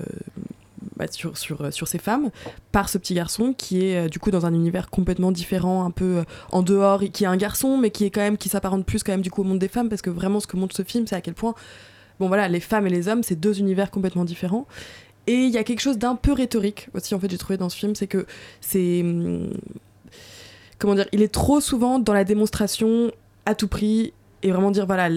bah, 0.96 1.06
sur, 1.10 1.36
sur, 1.36 1.60
euh, 1.62 1.70
sur 1.70 1.88
ces 1.88 1.98
femmes 1.98 2.30
par 2.72 2.88
ce 2.88 2.98
petit 2.98 3.14
garçon 3.14 3.54
qui 3.56 3.84
est 3.84 4.06
euh, 4.06 4.08
du 4.08 4.18
coup 4.18 4.30
dans 4.30 4.46
un 4.46 4.54
univers 4.54 4.90
complètement 4.90 5.32
différent, 5.32 5.84
un 5.84 5.90
peu 5.90 6.18
euh, 6.18 6.24
en 6.52 6.62
dehors, 6.62 7.02
qui 7.12 7.24
est 7.24 7.26
un 7.26 7.36
garçon 7.36 7.78
mais 7.78 7.90
qui 7.90 8.04
est 8.04 8.10
quand 8.10 8.20
même 8.20 8.36
qui 8.36 8.48
s'apparente 8.48 8.84
plus 8.84 9.02
quand 9.02 9.12
même 9.12 9.22
du 9.22 9.30
coup 9.30 9.42
au 9.42 9.44
monde 9.44 9.58
des 9.58 9.68
femmes 9.68 9.88
parce 9.88 10.02
que 10.02 10.10
vraiment 10.10 10.40
ce 10.40 10.46
que 10.46 10.56
montre 10.56 10.76
ce 10.76 10.82
film 10.82 11.06
c'est 11.06 11.16
à 11.16 11.20
quel 11.20 11.34
point 11.34 11.54
bon 12.20 12.28
voilà 12.28 12.48
les 12.48 12.60
femmes 12.60 12.86
et 12.86 12.90
les 12.90 13.08
hommes 13.08 13.22
c'est 13.22 13.36
deux 13.36 13.58
univers 13.58 13.90
complètement 13.90 14.24
différents. 14.24 14.66
Et 15.26 15.34
il 15.34 15.50
y 15.50 15.58
a 15.58 15.64
quelque 15.64 15.80
chose 15.80 15.98
d'un 15.98 16.16
peu 16.16 16.32
rhétorique 16.32 16.88
aussi 16.94 17.14
en 17.14 17.20
fait 17.20 17.30
j'ai 17.30 17.38
trouvé 17.38 17.56
dans 17.56 17.68
ce 17.68 17.76
film 17.76 17.94
c'est 17.94 18.06
que 18.06 18.26
c'est 18.60 19.02
hum, 19.02 19.52
comment 20.78 20.94
dire 20.94 21.06
il 21.12 21.22
est 21.22 21.32
trop 21.32 21.60
souvent 21.60 21.98
dans 21.98 22.14
la 22.14 22.24
démonstration 22.24 23.12
à 23.46 23.54
tout 23.54 23.68
prix 23.68 24.12
et 24.42 24.50
vraiment 24.50 24.70
dire 24.70 24.86
voilà 24.86 25.08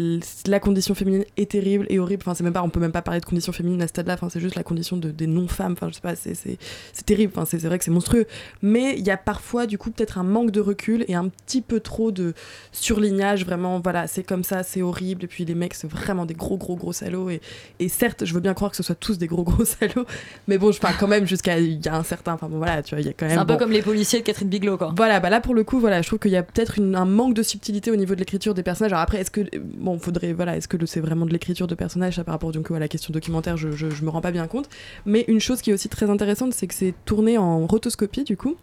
la 0.48 0.60
condition 0.60 0.96
féminine 0.96 1.26
est 1.38 1.52
terrible 1.52 1.86
et 1.90 2.00
horrible. 2.00 2.24
Enfin 2.24 2.34
c'est 2.34 2.44
même 2.44 2.54
pas 2.54 2.64
on 2.64 2.70
peut 2.70 2.80
même 2.80 2.92
pas 2.92 3.02
parler 3.02 3.20
de 3.20 3.26
condition 3.26 3.52
féminine 3.54 3.82
à 3.82 3.86
ce 3.86 3.90
stade 3.90 4.08
là 4.08 4.14
enfin 4.16 4.30
c'est 4.30 4.40
juste 4.40 4.56
la 4.56 4.64
condition 4.64 4.98
de, 4.98 5.12
des 5.12 5.28
non 5.28 5.48
femmes 5.48 5.74
enfin 5.74 5.90
je 5.90 5.96
sais 5.96 6.02
pas 6.02 6.16
c'est 6.16 6.36
c'est 6.36 6.58
c'est 6.94 7.06
terrible. 7.06 7.34
Enfin 7.36 7.46
c'est 7.46 7.66
vrai 7.68 7.78
que 7.78 7.84
c'est 7.84 7.92
monstrueux. 7.92 8.26
Mais 8.62 8.96
il 8.98 9.06
y 9.06 9.12
a 9.12 9.18
parfois 9.18 9.68
du 9.68 9.78
coup 9.78 9.92
peut-être 9.92 10.18
un 10.18 10.24
manque 10.24 10.52
de 10.52 10.60
recul 10.60 11.06
et 11.08 11.16
un 11.16 11.28
petit 11.28 11.62
peu 11.62 11.80
trop 11.80 12.12
de 12.12 12.34
surlignage. 12.72 13.46
Vraiment 13.46 13.80
voilà 13.80 14.08
c'est 14.08 14.24
comme 14.24 14.44
ça 14.44 14.64
c'est 14.64 14.82
horrible. 14.82 15.24
Et 15.26 15.28
puis 15.28 15.46
les 15.46 15.56
mecs 15.56 15.74
c'est 15.74 15.90
vraiment 15.90 16.26
des 16.26 16.34
gros 16.34 16.58
gros 16.58 16.76
gros 16.76 16.94
salauds. 16.94 17.30
Et, 17.30 17.42
et 17.80 17.90
certes 17.90 18.26
je 18.26 18.34
veux 18.34 18.40
bien 18.42 18.54
croire 18.54 18.72
que 18.72 18.78
ce 18.78 18.84
soit 18.84 18.96
tous 18.96 19.18
des 19.18 19.28
gros 19.28 19.44
gros 19.44 19.66
salauds. 19.66 20.06
Mais 20.48 20.58
bon 20.58 20.72
je 20.72 20.80
enfin 20.80 20.94
quand 21.00 21.08
même 21.08 21.28
jusqu'à 21.28 21.60
il 21.60 21.84
y 21.86 21.90
a 21.90 21.96
un 21.96 22.04
certain 22.04 22.34
enfin 22.34 22.48
bon 22.50 22.58
voilà 22.58 22.82
tu 22.82 22.96
vois 22.96 23.02
il 23.02 23.06
y 23.06 23.10
a 23.10 23.14
quand 23.14 23.26
même 23.26 23.36
C'est 23.36 23.42
un 23.42 23.46
peu 23.46 23.58
comme 23.58 23.72
les 23.72 23.82
policiers 23.82 24.20
de 24.20 24.24
Catherine 24.26 24.48
Bigelow, 24.50 24.78
quoi. 24.78 24.94
voilà, 24.96 25.20
bah 25.20 25.30
là 25.30 25.42
pour 25.42 25.54
le 25.54 25.64
coup, 25.64 25.80
voilà, 25.80 26.02
je 26.02 26.08
trouve 26.08 26.20
qu'il 26.20 26.32
y 26.32 26.38
a 26.38 26.44
peut-être 26.44 26.80
un 26.80 27.06
manque 27.06 27.34
de 27.34 27.44
subtilité 27.44 27.92
au 27.92 27.96
niveau 27.96 28.14
de 28.16 28.20
l'écriture 28.20 28.54
des 28.54 28.64
personnages. 28.64 28.94
Alors 28.94 29.02
après, 29.12 29.22
est-ce 29.22 29.32
que 29.32 29.42
bon, 29.58 30.00
faudrait 30.00 30.32
voilà, 30.32 30.56
est-ce 30.56 30.70
que 30.70 30.78
c'est 30.86 31.02
vraiment 31.02 31.26
de 31.26 31.32
l'écriture 31.34 31.68
de 31.68 31.76
personnages 31.76 32.16
ça, 32.16 32.24
par 32.24 32.34
rapport 32.34 32.54
donc 32.54 32.72
à 32.72 32.80
la 32.80 32.88
question 32.88 33.12
documentaire, 33.12 33.58
je, 33.58 33.72
je, 33.72 33.90
je 33.90 34.04
me 34.06 34.10
rends 34.10 34.22
pas 34.22 34.32
bien 34.32 34.48
compte. 34.48 34.70
Mais 35.06 35.26
une 35.28 35.42
chose 35.42 35.62
qui 35.62 35.72
est 35.72 35.74
aussi 35.74 35.90
très 35.90 36.10
intéressante, 36.10 36.54
c'est 36.54 36.66
que 36.68 36.74
c'est 36.74 36.94
tourné 37.04 37.38
en 37.38 37.68
rotoscopie 37.68 38.24
du 38.24 38.38
coup, 38.38 38.56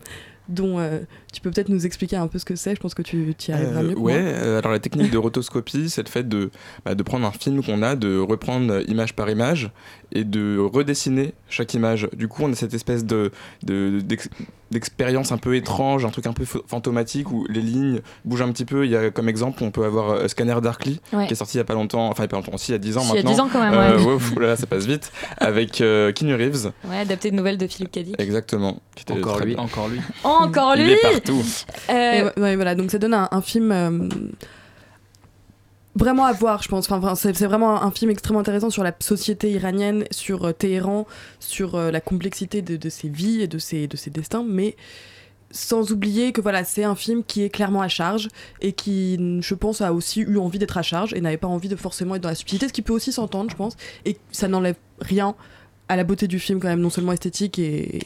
dont 0.49 0.79
euh, 0.79 1.01
tu 1.35 1.43
peux 1.43 1.51
peut-être 1.51 1.69
nous 1.69 1.85
expliquer 1.85 2.17
un 2.17 2.29
peu 2.29 2.39
ce 2.39 2.47
que 2.47 2.57
c'est. 2.57 2.75
Je 2.75 2.81
pense 2.81 2.95
que 2.95 3.03
tu, 3.03 3.35
y 3.49 3.53
arriveras 3.53 3.81
Euh, 3.81 3.89
mieux. 3.89 3.95
que 3.95 4.01
ouais, 4.01 4.15
euh, 4.17 4.59
alors 4.61 4.73
la 4.73 4.79
technique 4.79 5.11
de 5.11 5.19
rotoscopie, 5.19 5.91
c'est 5.91 6.03
le 6.03 6.09
fait 6.09 6.27
de, 6.27 6.51
bah, 6.87 6.95
de 6.95 7.03
prendre 7.03 7.27
un 7.27 7.33
film 7.33 7.63
qu'on 7.63 7.83
a, 7.83 7.95
de 7.95 8.19
reprendre 8.19 8.73
euh, 8.73 8.83
image 8.89 9.15
par 9.15 9.29
image 9.29 9.71
et 10.13 10.25
de 10.25 10.57
redessiner 10.59 11.35
chaque 11.51 11.75
image. 11.75 12.09
Du 12.17 12.27
coup, 12.29 12.43
on 12.45 12.53
a 12.53 12.55
cette 12.55 12.73
espèce 12.73 13.05
de, 13.05 13.33
de- 13.65 14.01
d'expérience 14.71 15.33
un 15.33 15.39
peu 15.39 15.57
étrange, 15.57 16.05
un 16.05 16.11
truc 16.11 16.27
un 16.27 16.33
peu 16.33 16.45
fa- 16.45 16.59
fantomatique 16.67 17.31
où 17.31 17.47
les 17.49 17.61
lignes 17.63 18.01
bougent 18.25 18.43
un 18.43 18.53
petit 18.53 18.65
peu. 18.65 18.85
Il 18.85 18.91
y 18.91 18.97
a 18.97 19.11
comme 19.11 19.29
exemple, 19.29 19.63
on 19.65 19.71
peut 19.71 19.85
avoir 19.85 20.11
euh, 20.11 20.29
Scanner 20.29 20.57
Darkly 20.63 21.01
Ouais. 21.13 21.27
qui 21.27 21.33
est 21.33 21.37
sorti 21.37 21.55
il 21.57 21.59
y 21.59 21.61
a 21.61 21.65
pas 21.65 21.75
longtemps, 21.75 22.09
enfin 22.09 22.23
il 22.23 22.25
y 22.25 22.29
a 22.29 22.29
pas 22.29 22.37
longtemps, 22.37 22.53
aussi 22.55 22.71
il 22.71 22.73
y 22.73 22.77
a 22.77 22.79
10 22.79 22.97
ans 22.99 23.01
Si, 23.01 23.07
il 23.09 23.15
y 23.17 23.19
a 23.19 23.23
maintenant. 23.23 23.33
10 23.33 23.41
ans 23.41 23.49
quand 23.53 23.61
même, 23.63 23.75
Euh, 23.75 23.99
ouais. 23.99 24.05
ouais, 24.05 24.13
ouf, 24.15 24.37
là, 24.39 24.57
ça 24.57 24.67
passe 24.67 24.87
vite. 24.87 25.11
Avec 25.39 25.81
euh, 25.81 26.13
Keanu 26.13 26.35
Reeves. 26.35 26.73
Ouais, 26.89 26.99
adapté 26.99 27.31
de 27.31 27.37
nouvelles 27.37 27.59
de 27.59 27.67
Philippe 27.67 27.93
Cadic. 27.93 28.15
Exactement. 28.21 28.81
qui 28.95 29.03
était 29.05 29.13
Encore 29.15 29.41
lui, 29.41 29.57
encore 29.57 29.89
lui. 29.89 30.01
Encore 30.25 30.75
Il 30.77 30.85
lui 30.85 30.93
est 30.93 31.01
partout. 31.03 31.43
Euh, 31.91 31.93
Et 32.13 32.23
ouais, 32.23 32.33
ouais, 32.43 32.57
voilà, 32.57 32.75
donc 32.75 32.91
ça 32.91 32.99
donne 32.99 33.15
un, 33.15 33.29
un 33.31 33.41
film. 33.43 33.73
Vraiment 35.99 36.25
à 36.25 36.33
voir, 36.33 36.63
je 36.63 36.69
pense. 36.69 36.91
Enfin, 36.91 37.15
c'est 37.15 37.45
vraiment 37.45 37.83
un 37.83 37.91
film 37.91 38.11
extrêmement 38.11 38.41
intéressant 38.41 38.71
sur 38.71 38.83
la 38.83 38.95
société 39.01 39.51
iranienne, 39.51 40.05
sur 40.11 40.45
euh, 40.45 40.53
Téhéran, 40.53 41.07
sur 41.41 41.75
euh, 41.75 41.91
la 41.91 42.01
complexité 42.01 42.63
de, 42.63 42.77
de 42.77 42.89
ses 42.89 43.09
vies 43.09 43.43
et 43.43 43.47
de 43.47 43.59
ses, 43.59 43.87
de 43.89 43.97
ses 43.97 44.11
destins, 44.11 44.45
mais 44.49 44.77
sans 45.51 45.93
oublier 45.93 46.33
que 46.33 46.41
voilà, 46.41 46.63
c'est 46.63 46.85
un 46.85 46.95
film 46.95 47.25
qui 47.25 47.43
est 47.43 47.49
clairement 47.49 47.81
à 47.81 47.89
charge 47.89 48.29
et 48.61 48.73
qui, 48.73 49.19
je 49.41 49.55
pense, 49.55 49.81
a 49.81 49.93
aussi 49.93 50.21
eu 50.21 50.37
envie 50.39 50.59
d'être 50.59 50.77
à 50.77 50.83
charge 50.83 51.15
et 51.15 51.21
n'avait 51.21 51.39
pas 51.39 51.49
envie 51.49 51.69
de 51.69 51.77
forcément 51.77 52.15
être 52.15 52.23
dans 52.23 52.29
la 52.29 52.35
subtilité, 52.35 52.69
ce 52.69 52.73
qui 52.73 52.83
peut 52.83 52.93
aussi 52.93 53.13
s'entendre, 53.13 53.51
je 53.51 53.57
pense, 53.57 53.75
et 54.05 54.19
ça 54.31 54.47
n'enlève 54.47 54.77
rien 55.01 55.35
à 55.89 55.97
la 55.97 56.05
beauté 56.05 56.29
du 56.29 56.39
film 56.39 56.61
quand 56.61 56.69
même, 56.69 56.81
non 56.81 56.91
seulement 56.91 57.13
esthétique 57.13 57.59
et 57.59 58.01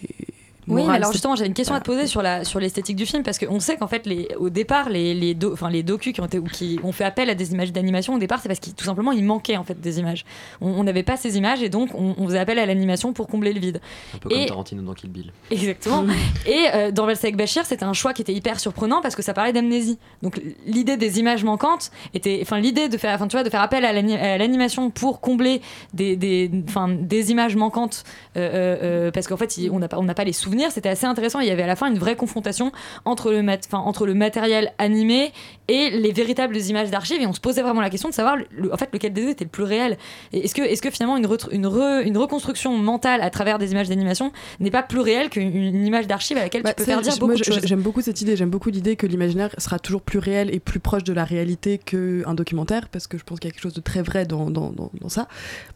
Oui, 0.68 0.82
mais 0.86 0.94
alors 0.94 1.10
justement, 1.12 1.34
j'avais 1.34 1.48
une 1.48 1.54
question 1.54 1.74
à 1.74 1.80
te 1.80 1.84
poser 1.84 2.06
sur 2.06 2.22
la 2.22 2.44
sur 2.44 2.60
l'esthétique 2.60 2.94
du 2.96 3.04
film 3.06 3.22
parce 3.24 3.38
qu'on 3.38 3.58
sait 3.58 3.76
qu'en 3.76 3.88
fait, 3.88 4.06
les, 4.06 4.28
au 4.38 4.48
départ, 4.48 4.88
les 4.90 5.12
les, 5.14 5.34
do- 5.34 5.52
enfin, 5.52 5.68
les 5.70 5.82
docus 5.82 6.12
qui 6.12 6.20
ont 6.20 6.26
été 6.26 6.38
ou 6.38 6.44
qui 6.44 6.78
ont 6.84 6.92
fait 6.92 7.04
appel 7.04 7.28
à 7.30 7.34
des 7.34 7.52
images 7.52 7.72
d'animation 7.72 8.14
au 8.14 8.18
départ, 8.18 8.38
c'est 8.40 8.48
parce 8.48 8.60
qu'il 8.60 8.72
tout 8.74 8.84
simplement 8.84 9.10
il 9.12 9.24
manquait 9.24 9.56
en 9.56 9.64
fait 9.64 9.80
des 9.80 9.98
images. 9.98 10.24
On 10.60 10.84
n'avait 10.84 11.02
pas 11.02 11.16
ces 11.16 11.36
images 11.36 11.62
et 11.62 11.68
donc 11.68 11.90
on, 11.94 12.14
on 12.16 12.26
faisait 12.26 12.38
appel 12.38 12.58
à 12.60 12.66
l'animation 12.66 13.12
pour 13.12 13.26
combler 13.26 13.52
le 13.52 13.58
vide. 13.60 13.80
Un 14.14 14.18
peu 14.18 14.28
comme 14.28 14.38
Et- 14.38 14.46
Tarantino 14.46 14.82
dans 14.82 14.94
Kill 14.94 15.10
Bill. 15.10 15.32
Exactement. 15.50 16.04
Et 16.46 16.66
euh, 16.74 16.90
dans 16.92 17.06
Valsa 17.06 17.26
avec 17.26 17.36
Bachir, 17.36 17.66
c'était 17.66 17.84
un 17.84 17.92
choix 17.92 18.12
qui 18.12 18.22
était 18.22 18.32
hyper 18.34 18.60
surprenant 18.60 19.00
parce 19.02 19.16
que 19.16 19.22
ça 19.22 19.34
parlait 19.34 19.52
d'amnésie. 19.52 19.98
Donc 20.22 20.40
l'idée 20.64 20.96
des 20.96 21.18
images 21.18 21.42
manquantes 21.42 21.90
était, 22.14 22.38
enfin 22.42 22.60
l'idée 22.60 22.88
de 22.88 22.96
faire, 22.98 23.14
enfin 23.16 23.26
tu 23.26 23.36
vois, 23.36 23.42
de 23.42 23.50
faire 23.50 23.62
appel 23.62 23.84
à 23.84 23.92
l'ani- 23.92 24.16
à 24.16 24.38
l'animation 24.38 24.90
pour 24.90 25.20
combler 25.20 25.60
des, 25.92 26.14
des, 26.16 26.50
enfin 26.68 26.88
des 26.88 27.32
images 27.32 27.56
manquantes, 27.56 28.04
euh, 28.36 28.40
euh, 28.40 28.76
euh, 28.82 29.10
parce 29.10 29.26
qu'en 29.26 29.36
fait 29.36 29.56
il- 29.58 29.70
on 29.70 29.80
n'a 29.80 29.88
pas, 29.88 29.98
on 29.98 30.04
n'a 30.04 30.14
pas 30.14 30.22
les 30.24 30.32
souvenirs. 30.32 30.51
C'était 30.70 30.88
assez 30.88 31.06
intéressant. 31.06 31.40
Il 31.40 31.46
y 31.48 31.50
avait 31.50 31.62
à 31.62 31.66
la 31.66 31.76
fin 31.76 31.86
une 31.90 31.98
vraie 31.98 32.16
confrontation 32.16 32.72
entre 33.04 33.30
le, 33.32 33.42
mat- 33.42 33.68
entre 33.72 34.06
le 34.06 34.14
matériel 34.14 34.72
animé 34.78 35.32
et 35.68 35.90
les 35.90 36.12
véritables 36.12 36.56
images 36.56 36.90
d'archives. 36.90 37.20
Et 37.20 37.26
on 37.26 37.32
se 37.32 37.40
posait 37.40 37.62
vraiment 37.62 37.80
la 37.80 37.90
question 37.90 38.08
de 38.08 38.14
savoir, 38.14 38.36
le- 38.50 38.72
en 38.72 38.76
fait, 38.76 38.88
lequel 38.92 39.12
des 39.12 39.22
deux 39.22 39.28
était 39.30 39.44
le 39.44 39.50
plus 39.50 39.64
réel. 39.64 39.96
Est-ce 40.32 40.54
que, 40.54 40.62
est-ce 40.62 40.82
que 40.82 40.90
finalement 40.90 41.16
une, 41.16 41.26
une, 41.52 41.66
re- 41.66 42.02
une 42.02 42.16
reconstruction 42.18 42.76
mentale 42.76 43.20
à 43.22 43.30
travers 43.30 43.58
des 43.58 43.72
images 43.72 43.88
d'animation 43.88 44.32
n'est 44.60 44.70
pas 44.70 44.82
plus 44.82 45.00
réelle 45.00 45.30
qu'une 45.30 45.54
une 45.56 45.86
image 45.86 46.06
d'archive 46.06 46.36
à 46.36 46.40
laquelle 46.42 46.62
Bah, 46.62 46.70
tu 46.70 46.76
peux 46.76 46.84
faire 46.84 47.00
dire 47.00 47.16
beaucoup 47.18 47.34
de 47.34 47.42
choses? 47.44 47.60
J'aime 47.64 47.80
beaucoup 47.80 48.00
cette 48.02 48.20
idée, 48.20 48.36
j'aime 48.36 48.50
beaucoup 48.50 48.70
l'idée 48.70 48.96
que 48.96 49.06
l'imaginaire 49.06 49.50
sera 49.58 49.78
toujours 49.78 50.02
plus 50.02 50.18
réel 50.18 50.54
et 50.54 50.60
plus 50.60 50.80
proche 50.80 51.04
de 51.04 51.12
la 51.12 51.24
réalité 51.24 51.78
qu'un 51.78 52.34
documentaire, 52.34 52.88
parce 52.88 53.06
que 53.06 53.18
je 53.18 53.24
pense 53.24 53.40
qu'il 53.40 53.48
y 53.48 53.50
a 53.50 53.54
quelque 53.54 53.62
chose 53.62 53.74
de 53.74 53.80
très 53.80 54.02
vrai 54.02 54.24
dans, 54.26 54.50
dans, 54.50 54.70
dans- 54.70 54.90
dans 55.00 55.08
ça. 55.08 55.28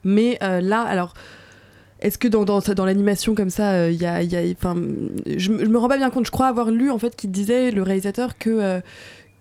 Mais 0.05 0.39
euh, 0.43 0.61
là, 0.61 0.81
alors. 0.83 1.14
Est-ce 2.01 2.18
que 2.18 2.28
dans, 2.28 2.44
dans, 2.44 2.84
l'animation 2.84 3.34
comme 3.34 3.51
ça, 3.51 3.72
euh, 3.72 3.90
il 3.90 4.01
y 4.01 4.07
a, 4.07 4.22
il 4.22 4.30
y 4.30 4.36
a- 4.36 4.42
enfin, 4.53 4.74
je, 5.26 5.51
me- 5.51 5.64
je 5.64 5.70
me 5.70 5.78
rends 5.78 5.88
pas 5.88 5.97
bien 5.97 6.11
compte. 6.11 6.26
Je 6.26 6.30
crois 6.30 6.47
avoir 6.47 6.70
lu 6.70 6.90
en 6.90 6.99
fait 6.99 7.16
qu'il 7.16 7.30
disait 7.30 7.70
le 7.70 7.82
réalisateur 7.82 8.36
que 8.38 8.51
euh, 8.51 8.80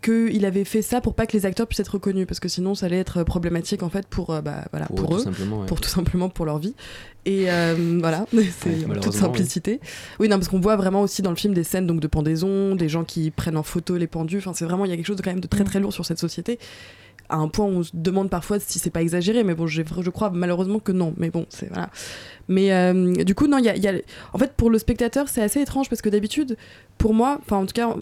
qu'il 0.02 0.46
avait 0.46 0.66
fait 0.66 0.84
ça 0.84 1.02
pour 1.02 1.16
pas 1.16 1.26
que 1.26 1.34
les 1.36 1.46
acteurs 1.48 1.66
puissent 1.68 1.80
être 1.80 1.94
reconnus, 1.94 2.28
parce 2.28 2.40
que 2.40 2.48
sinon 2.48 2.76
ça 2.76 2.86
allait 2.86 3.00
être 3.00 3.24
problématique 3.24 3.82
en 3.82 3.90
fait 3.90 4.06
pour 4.08 4.30
euh, 4.30 4.42
bah, 4.42 4.66
voilà 4.72 4.86
Pour 4.86 4.98
pour, 4.98 5.16
eux, 5.18 5.24
ouais. 5.26 5.66
pour 5.68 5.82
tout 5.82 5.90
simplement 5.90 6.30
pour 6.30 6.46
leur 6.46 6.60
vie. 6.60 6.76
Et 7.26 7.50
euh, 7.50 7.76
voilà, 8.00 8.26
c'est 8.60 8.86
toute 9.02 9.14
simplicité. 9.14 9.80
Oui, 10.20 10.30
non, 10.30 10.38
parce 10.38 10.48
qu'on 10.48 10.60
voit 10.60 10.76
vraiment 10.76 11.02
aussi 11.02 11.24
dans 11.24 11.32
le 11.32 11.36
film 11.36 11.54
des 11.56 11.64
scènes 11.64 11.88
donc 11.88 12.00
de 12.02 12.08
pendaison, 12.08 12.76
des 12.76 12.88
gens 12.88 13.04
qui 13.04 13.32
prennent 13.32 13.58
en 13.58 13.64
photo 13.64 13.98
les 13.98 14.08
pendus. 14.08 14.38
Enfin, 14.38 14.54
c'est 14.54 14.66
vraiment 14.66 14.86
il 14.86 14.90
y 14.92 14.94
a 14.94 14.96
quelque 14.96 15.08
chose 15.08 15.18
de 15.18 15.24
quand 15.24 15.32
même 15.32 15.40
de 15.40 15.48
très 15.48 15.64
très 15.64 15.80
lourd 15.80 15.92
sur 15.94 16.06
cette 16.06 16.20
société. 16.20 16.60
À 17.30 17.38
un 17.38 17.48
point 17.48 17.66
où 17.66 17.70
on 17.70 17.84
se 17.84 17.92
demande 17.94 18.30
parfois 18.30 18.60
si 18.60 18.78
c'est 18.80 18.90
pas 18.90 19.02
exagéré, 19.02 19.44
mais 19.44 19.56
bon, 19.56 19.68
je 19.68 20.10
crois 20.10 20.30
malheureusement 20.30 20.80
que 20.80 20.92
non. 20.92 21.14
Mais 21.18 21.30
bon, 21.30 21.46
c'est 21.50 21.68
voilà. 21.70 21.90
Mais 22.48 22.72
euh, 22.72 23.14
du 23.24 23.34
coup, 23.34 23.48
non, 23.48 23.58
il 23.58 23.66
y 23.66 23.88
a, 23.88 23.94
en 24.34 24.38
fait 24.38 24.54
pour 24.54 24.70
le 24.70 24.78
spectateur, 24.78 25.28
c'est 25.30 25.42
assez 25.42 25.62
étrange 25.62 25.90
parce 25.90 26.02
que 26.02 26.10
d'habitude, 26.10 26.58
pour 26.98 27.14
moi, 27.14 27.40
enfin 27.42 27.58
en 27.58 27.66
tout 27.66 27.74
cas, 27.74 27.96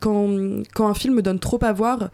quand 0.00 0.88
un 0.88 0.94
film 0.94 1.14
me 1.14 1.22
donne 1.22 1.38
trop 1.38 1.62
à 1.62 1.72
voir, 1.72 2.10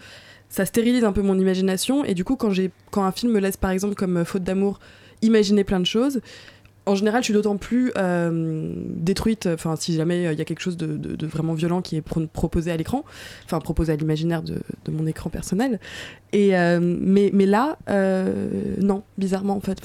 ça 0.48 0.64
stérilise 0.64 1.04
un 1.04 1.12
peu 1.12 1.22
mon 1.22 1.38
imagination 1.38 2.04
et 2.04 2.14
du 2.14 2.24
coup 2.24 2.36
quand 2.36 3.04
un 3.04 3.12
film 3.12 3.32
me 3.32 3.40
laisse 3.40 3.56
par 3.56 3.70
exemple 3.70 3.94
comme 3.94 4.18
euh, 4.18 4.24
faute 4.24 4.44
d'amour 4.44 4.78
imaginer 5.22 5.64
plein 5.64 5.80
de 5.80 5.86
choses 5.86 6.20
en 6.86 6.94
général, 6.94 7.22
je 7.22 7.26
suis 7.26 7.34
d'autant 7.34 7.56
plus 7.56 7.92
euh, 7.98 8.72
détruite, 8.76 9.48
enfin, 9.52 9.74
si 9.76 9.94
jamais 9.94 10.26
euh, 10.26 10.32
il 10.32 10.38
y 10.38 10.42
a 10.42 10.44
quelque 10.44 10.60
chose 10.60 10.76
de, 10.76 11.26
vraiment 11.26 11.54
violent 11.54 11.82
qui 11.82 11.96
est 11.96 12.00
pro- 12.00 12.26
proposé 12.26 12.70
à 12.70 12.76
l'écran, 12.76 13.04
enfin, 13.44 13.58
proposé 13.58 13.92
à 13.92 13.96
l'imaginaire 13.96 14.42
de, 14.42 14.60
mon 14.88 15.06
écran 15.06 15.28
personnel. 15.28 15.80
Et, 16.32 16.56
euh, 16.56 16.78
mais, 16.80 17.30
là, 17.46 17.76
non, 18.80 19.02
bizarrement, 19.18 19.56
en 19.56 19.60
fait. 19.60 19.82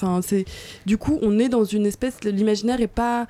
Du 0.86 0.96
coup, 0.96 1.18
on 1.22 1.38
est 1.38 1.48
dans 1.48 1.64
une 1.64 1.86
espèce, 1.86 2.22
l'imaginaire 2.24 2.80
est 2.80 2.86
pas, 2.86 3.26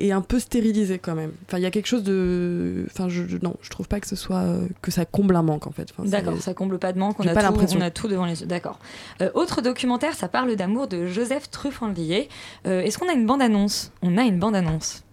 est 0.00 0.12
un 0.12 0.20
peu 0.22 0.38
stérilisé 0.38 0.98
quand 0.98 1.14
même. 1.14 1.32
Enfin, 1.46 1.58
il 1.58 1.62
y 1.62 1.66
a 1.66 1.70
quelque 1.70 1.86
chose 1.86 2.02
de, 2.02 2.86
enfin, 2.90 3.08
je, 3.08 3.26
je- 3.26 3.36
non, 3.38 3.56
je 3.62 3.70
trouve 3.70 3.88
pas 3.88 4.00
que 4.00 4.06
ce 4.06 4.16
soit, 4.16 4.38
euh, 4.40 4.66
que 4.82 4.90
ça 4.90 5.04
comble 5.04 5.36
un 5.36 5.42
manque, 5.42 5.66
en 5.66 5.72
fait. 5.72 5.88
Enfin, 5.96 6.08
D'accord, 6.08 6.36
ça 6.40 6.54
comble 6.54 6.78
pas 6.78 6.92
de 6.92 6.98
manque, 6.98 7.18
on 7.20 7.22
a, 7.26 7.32
pas 7.34 7.40
tout, 7.42 7.46
l'impression. 7.52 7.78
on 7.78 7.82
a 7.82 7.90
tout 7.90 8.08
devant 8.08 8.26
les 8.26 8.40
yeux. 8.40 8.46
D'accord. 8.46 8.78
Euh, 9.20 9.30
autre 9.34 9.60
documentaire, 9.62 10.14
ça 10.14 10.28
parle 10.28 10.54
d'amour 10.56 10.88
de 10.88 11.06
Joseph 11.06 11.50
Truffandier. 11.50 12.28
Euh, 12.66 12.80
Est-ce 12.82 12.98
qu'on 12.98 13.08
a 13.08 13.12
une 13.12 13.26
bande-annonce? 13.26 13.92
On 14.02 14.16
a 14.18 14.22
une 14.22 14.38
bande-annonce. 14.38 15.04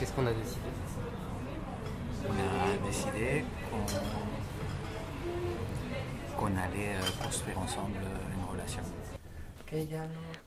Qu'est-ce 0.00 0.12
qu'on 0.12 0.26
a 0.26 0.32
décidé? 0.32 0.60
On 2.28 2.32
a 2.32 2.86
décidé 2.88 3.44
qu'on 3.70 3.84
qu'on 6.36 6.46
allait 6.46 6.96
construire 7.22 7.58
ensemble 7.60 7.94
une 8.36 8.50
relation. 8.50 8.80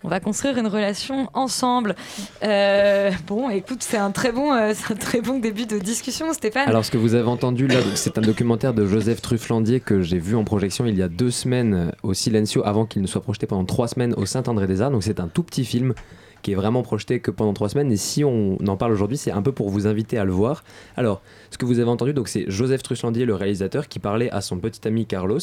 On 0.04 0.10
va 0.10 0.20
construire 0.20 0.58
une 0.58 0.68
relation 0.68 1.28
ensemble. 1.34 1.96
Euh, 2.44 3.12
bon, 3.26 3.50
écoute, 3.50 3.80
c'est 3.82 3.98
un 3.98 4.12
très 4.12 4.32
bon, 4.32 4.54
euh, 4.54 4.74
un 4.90 4.96
très 4.96 5.22
bon 5.22 5.40
début 5.40 5.66
de 5.66 5.80
discussion, 5.80 6.32
Stéphane. 6.34 6.68
Alors, 6.70 6.86
ce 6.86 6.92
que 6.92 6.98
vous 6.98 7.16
avez 7.16 7.28
entendu 7.28 7.68
là, 7.68 7.80
c'est 7.96 8.18
un 8.20 8.22
documentaire 8.22 8.76
de 8.76 8.86
Joseph 8.86 9.22
Trufflandier 9.22 9.80
que 9.80 10.04
j'ai 10.04 10.20
vu 10.20 10.36
en 10.36 10.44
projection 10.44 10.86
il 10.86 10.96
y 10.96 11.02
a 11.02 11.08
deux 11.08 11.32
semaines 11.32 11.74
euh, 11.74 11.92
au 12.04 12.14
Silencio 12.14 12.62
avant 12.64 12.86
qu'il 12.86 13.02
ne 13.02 13.08
soit 13.08 13.22
projeté 13.22 13.48
pendant 13.48 13.66
trois 13.66 13.88
semaines 13.88 14.14
au 14.18 14.28
Saint-André-des-Arts. 14.28 14.92
Donc, 14.92 15.04
c'est 15.04 15.20
un 15.20 15.28
tout 15.28 15.44
petit 15.44 15.66
film 15.66 15.96
qui 16.44 16.52
est 16.52 16.56
vraiment 16.56 16.84
projeté 16.84 17.20
que 17.20 17.32
pendant 17.32 17.54
trois 17.54 17.70
semaines. 17.70 17.92
Et 17.92 17.98
si 17.98 18.24
on 18.24 18.58
en 18.68 18.78
parle 18.78 18.92
aujourd'hui, 18.92 19.18
c'est 19.18 19.32
un 19.32 19.42
peu 19.42 19.52
pour 19.52 19.70
vous 19.70 19.88
inviter 19.88 20.20
à 20.20 20.26
le 20.26 20.32
voir. 20.32 20.64
Alors, 20.96 21.22
ce 21.50 21.58
que 21.58 21.66
vous 21.66 21.80
avez 21.80 21.90
entendu, 21.90 22.14
c'est 22.26 22.46
Joseph 22.48 22.84
Trufflandier, 22.84 23.26
le 23.26 23.34
réalisateur, 23.34 23.88
qui 23.88 23.98
parlait 23.98 24.30
à 24.30 24.42
son 24.42 24.60
petit 24.60 24.88
ami 24.88 25.08
Carlos. 25.08 25.40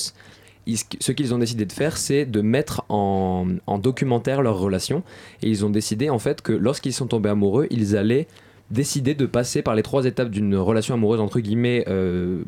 Ce 0.66 1.12
qu'ils 1.12 1.34
ont 1.34 1.38
décidé 1.38 1.66
de 1.66 1.72
faire, 1.72 1.96
c'est 1.96 2.24
de 2.24 2.40
mettre 2.40 2.84
en, 2.88 3.46
en 3.66 3.78
documentaire 3.78 4.42
leur 4.42 4.58
relation. 4.58 5.02
Et 5.42 5.48
ils 5.48 5.64
ont 5.64 5.70
décidé 5.70 6.10
en 6.10 6.18
fait 6.18 6.40
que 6.42 6.52
lorsqu'ils 6.52 6.94
sont 6.94 7.06
tombés 7.06 7.28
amoureux, 7.28 7.66
ils 7.70 7.96
allaient 7.96 8.26
décider 8.70 9.14
de 9.14 9.26
passer 9.26 9.62
par 9.62 9.74
les 9.74 9.82
trois 9.82 10.04
étapes 10.06 10.30
d'une 10.30 10.56
relation 10.56 10.94
amoureuse, 10.94 11.20
entre 11.20 11.40
guillemets, 11.40 11.84
euh, 11.88 12.42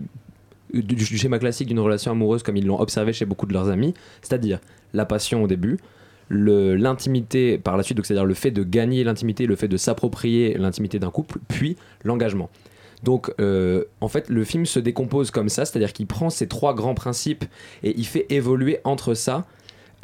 du, 0.72 0.94
du 0.94 1.04
schéma 1.04 1.38
classique 1.38 1.68
d'une 1.68 1.80
relation 1.80 2.10
amoureuse 2.10 2.42
comme 2.42 2.56
ils 2.56 2.66
l'ont 2.66 2.80
observé 2.80 3.12
chez 3.12 3.24
beaucoup 3.24 3.46
de 3.46 3.52
leurs 3.52 3.68
amis, 3.68 3.94
c'est-à-dire 4.22 4.60
la 4.94 5.04
passion 5.04 5.42
au 5.42 5.46
début, 5.46 5.78
l'intimité 6.30 7.58
par 7.58 7.76
la 7.76 7.82
suite, 7.82 8.04
c'est-à-dire 8.04 8.24
le 8.24 8.34
fait 8.34 8.50
de 8.50 8.64
gagner 8.64 9.04
l'intimité, 9.04 9.46
le 9.46 9.56
fait 9.56 9.68
de 9.68 9.76
s'approprier 9.76 10.56
l'intimité 10.58 10.98
d'un 10.98 11.10
couple, 11.10 11.38
puis 11.48 11.76
l'engagement. 12.02 12.50
Donc, 13.06 13.32
euh, 13.38 13.84
en 14.00 14.08
fait, 14.08 14.28
le 14.28 14.42
film 14.42 14.66
se 14.66 14.80
décompose 14.80 15.30
comme 15.30 15.48
ça, 15.48 15.64
c'est-à-dire 15.64 15.92
qu'il 15.92 16.08
prend 16.08 16.28
ces 16.28 16.48
trois 16.48 16.74
grands 16.74 16.96
principes 16.96 17.44
et 17.84 17.94
il 17.96 18.04
fait 18.04 18.26
évoluer 18.30 18.80
entre 18.82 19.14
ça 19.14 19.46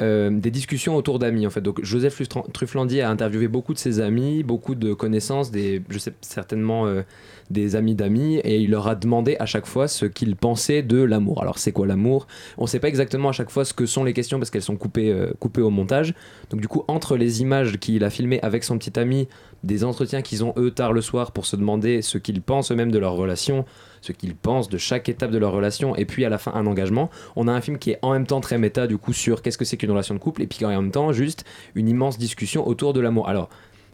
euh, 0.03 0.29
des 0.29 0.51
discussions 0.51 0.95
autour 0.95 1.17
d'amis. 1.17 1.47
En 1.47 1.49
fait, 1.49 1.61
donc 1.61 1.83
Joseph 1.83 2.21
Trufflandier 2.53 3.01
a 3.01 3.09
interviewé 3.09 3.47
beaucoup 3.47 3.73
de 3.73 3.79
ses 3.79 3.99
amis, 3.99 4.43
beaucoup 4.43 4.75
de 4.75 4.93
connaissances, 4.93 5.49
des, 5.49 5.81
je 5.89 5.97
sais 5.97 6.13
certainement 6.21 6.85
euh, 6.85 7.01
des 7.49 7.75
amis 7.75 7.95
d'amis, 7.95 8.37
et 8.43 8.59
il 8.59 8.71
leur 8.71 8.87
a 8.87 8.95
demandé 8.95 9.37
à 9.39 9.45
chaque 9.45 9.65
fois 9.65 9.87
ce 9.87 10.05
qu'ils 10.05 10.35
pensaient 10.35 10.81
de 10.83 11.01
l'amour. 11.01 11.41
Alors, 11.41 11.57
c'est 11.57 11.71
quoi 11.71 11.87
l'amour? 11.87 12.27
On 12.57 12.63
ne 12.63 12.67
sait 12.67 12.79
pas 12.79 12.89
exactement 12.89 13.29
à 13.29 13.31
chaque 13.31 13.49
fois 13.49 13.65
ce 13.65 13.73
que 13.73 13.85
sont 13.85 14.03
les 14.03 14.13
questions 14.13 14.39
parce 14.39 14.49
qu'elles 14.49 14.61
sont 14.61 14.77
coupées, 14.77 15.11
euh, 15.11 15.31
coupées 15.39 15.61
au 15.61 15.69
montage. 15.69 16.13
Donc, 16.49 16.61
du 16.61 16.67
coup, 16.67 16.83
entre 16.87 17.15
les 17.15 17.41
images 17.41 17.77
qu'il 17.79 18.03
a 18.03 18.09
filmées 18.09 18.41
avec 18.41 18.63
son 18.63 18.77
petit 18.77 18.99
ami, 18.99 19.27
des 19.63 19.83
entretiens 19.83 20.21
qu'ils 20.21 20.43
ont 20.43 20.53
eux 20.57 20.71
tard 20.71 20.93
le 20.93 21.01
soir 21.01 21.31
pour 21.31 21.45
se 21.45 21.55
demander 21.55 22.01
ce 22.01 22.17
qu'ils 22.17 22.41
pensent 22.41 22.71
eux-mêmes 22.71 22.91
de 22.91 22.99
leur 22.99 23.13
relation, 23.13 23.65
ce 24.03 24.11
qu'ils 24.11 24.35
pensent 24.35 24.67
de 24.67 24.77
chaque 24.77 25.07
étape 25.07 25.31
de 25.31 25.37
leur 25.37 25.53
relation, 25.53 25.95
et 25.95 26.03
puis 26.03 26.25
à 26.25 26.29
la 26.29 26.37
fin 26.37 26.51
un 26.53 26.67
engagement. 26.67 27.09
On 27.37 27.47
a 27.47 27.53
un 27.53 27.61
film 27.61 27.77
qui 27.77 27.91
est 27.91 27.99
en 28.01 28.11
même 28.11 28.27
temps 28.27 28.41
très 28.41 28.57
méta 28.57 28.85
du 28.85 28.97
coup 28.97 29.13
sur 29.13 29.41
qu'est-ce 29.41 29.57
que 29.57 29.63
c'est 29.63 29.77
qu'une 29.77 29.91
relation 29.91 30.13
de 30.13 30.19
couple, 30.19 30.41
et 30.41 30.47
puis 30.47 30.65
en 30.65 30.69
même 30.69 30.91
temps 30.91 31.13
juste 31.13 31.45
une 31.73 31.87
immense 31.87 32.17
discussion 32.17 32.67
autour 32.67 32.91
de 32.91 32.99
l'amour. 32.99 33.29
Alors 33.29 33.49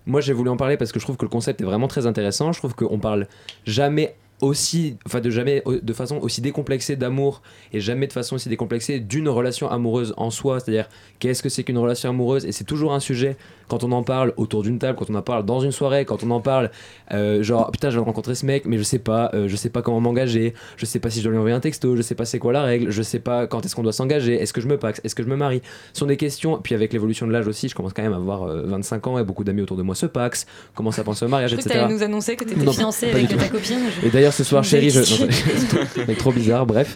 moi 0.07 0.19
j'ai 0.19 0.33
voulu 0.33 0.49
en 0.49 0.57
parler 0.57 0.77
parce 0.77 0.91
que 0.91 0.99
je 0.99 1.05
trouve 1.05 1.17
que 1.17 1.25
le 1.25 1.29
concept 1.29 1.61
est 1.61 1.65
vraiment 1.65 1.87
très 1.87 2.07
intéressant. 2.07 2.51
Je 2.51 2.57
trouve 2.57 2.73
qu'on 2.73 2.97
parle 2.97 3.27
jamais 3.65 4.15
aussi, 4.41 4.97
enfin 5.05 5.19
de 5.19 5.29
jamais 5.29 5.61
de 5.65 5.93
façon 5.93 6.17
aussi 6.17 6.41
décomplexée 6.41 6.95
d'amour 6.95 7.41
et 7.73 7.79
jamais 7.79 8.07
de 8.07 8.13
façon 8.13 8.35
aussi 8.35 8.49
décomplexée 8.49 8.99
d'une 8.99 9.29
relation 9.29 9.69
amoureuse 9.69 10.13
en 10.17 10.31
soi. 10.31 10.59
C'est-à-dire 10.59 10.89
qu'est-ce 11.19 11.43
que 11.43 11.49
c'est 11.49 11.63
qu'une 11.63 11.77
relation 11.77 12.09
amoureuse? 12.09 12.45
Et 12.45 12.51
c'est 12.51 12.63
toujours 12.63 12.93
un 12.93 12.99
sujet 12.99 13.37
quand 13.69 13.83
on 13.85 13.91
en 13.93 14.03
parle 14.03 14.33
autour 14.35 14.63
d'une 14.63 14.79
table, 14.79 14.97
quand 14.97 15.09
on 15.09 15.15
en 15.15 15.21
parle 15.21 15.45
dans 15.45 15.61
une 15.61 15.71
soirée, 15.71 16.03
quand 16.03 16.23
on 16.23 16.31
en 16.31 16.41
parle 16.41 16.71
euh, 17.13 17.41
genre 17.43 17.71
putain 17.71 17.89
je 17.89 17.97
vais 17.99 18.03
rencontrer 18.03 18.35
ce 18.35 18.45
mec 18.45 18.65
mais 18.65 18.77
je 18.77 18.83
sais 18.83 18.99
pas, 18.99 19.31
euh, 19.33 19.47
je 19.47 19.55
sais 19.55 19.69
pas 19.69 19.81
comment 19.81 20.01
m'engager, 20.01 20.53
je 20.75 20.85
sais 20.85 20.99
pas 20.99 21.09
si 21.09 21.19
je 21.19 21.23
dois 21.23 21.31
lui 21.31 21.37
envoyer 21.39 21.55
un 21.55 21.59
texto, 21.61 21.95
je 21.95 22.01
sais 22.01 22.15
pas 22.15 22.25
c'est 22.25 22.39
quoi 22.39 22.51
la 22.51 22.63
règle, 22.63 22.89
je 22.91 23.01
sais 23.01 23.19
pas 23.19 23.47
quand 23.47 23.65
est-ce 23.65 23.75
qu'on 23.75 23.83
doit 23.83 23.93
s'engager, 23.93 24.33
est-ce 24.41 24.51
que 24.51 24.59
je 24.61 24.67
me 24.67 24.77
paxe, 24.77 24.99
est-ce 25.03 25.15
que 25.15 25.23
je 25.23 25.29
me 25.29 25.35
marie. 25.35 25.61
Ce 25.93 25.99
sont 25.99 26.05
des 26.05 26.17
questions. 26.17 26.59
Puis 26.61 26.75
avec 26.75 26.91
l'évolution 26.93 27.25
de 27.27 27.31
l'âge 27.31 27.47
aussi, 27.47 27.69
je 27.69 27.75
commence 27.75 27.93
quand 27.93 28.01
même 28.03 28.13
à 28.13 28.17
avoir 28.17 28.43
euh, 28.43 28.63
25 28.65 29.07
ans 29.07 29.19
et 29.19 29.23
beaucoup 29.23 29.43
d'amis 29.43 29.61
autour 29.61 29.77
de 29.77 29.83
moi 29.83 29.95
se 29.95 30.05
paxent, 30.07 30.45
commencent 30.75 30.99
à 30.99 31.03
penser 31.03 31.25
au 31.25 31.29
mariage, 31.29 31.51
Je 31.51 31.55
etc. 31.55 31.69
t'allais 31.75 31.93
nous 31.93 32.03
annoncer 32.03 32.35
que 32.35 32.43
t'étais 32.43 32.63
Non, 32.65 32.71
fiancé 32.73 33.09
avec 33.11 33.27
ta 33.29 33.47
copine. 33.47 33.77
Je- 34.01 34.07
Et 34.07 34.09
d'ailleurs, 34.09 34.33
ce 34.33 34.43
soir, 34.43 34.63
chérie. 34.63 34.89
Je... 34.89 35.01
c'est- 35.03 36.15
trop 36.17 36.31
bizarre, 36.31 36.65
bref. 36.65 36.95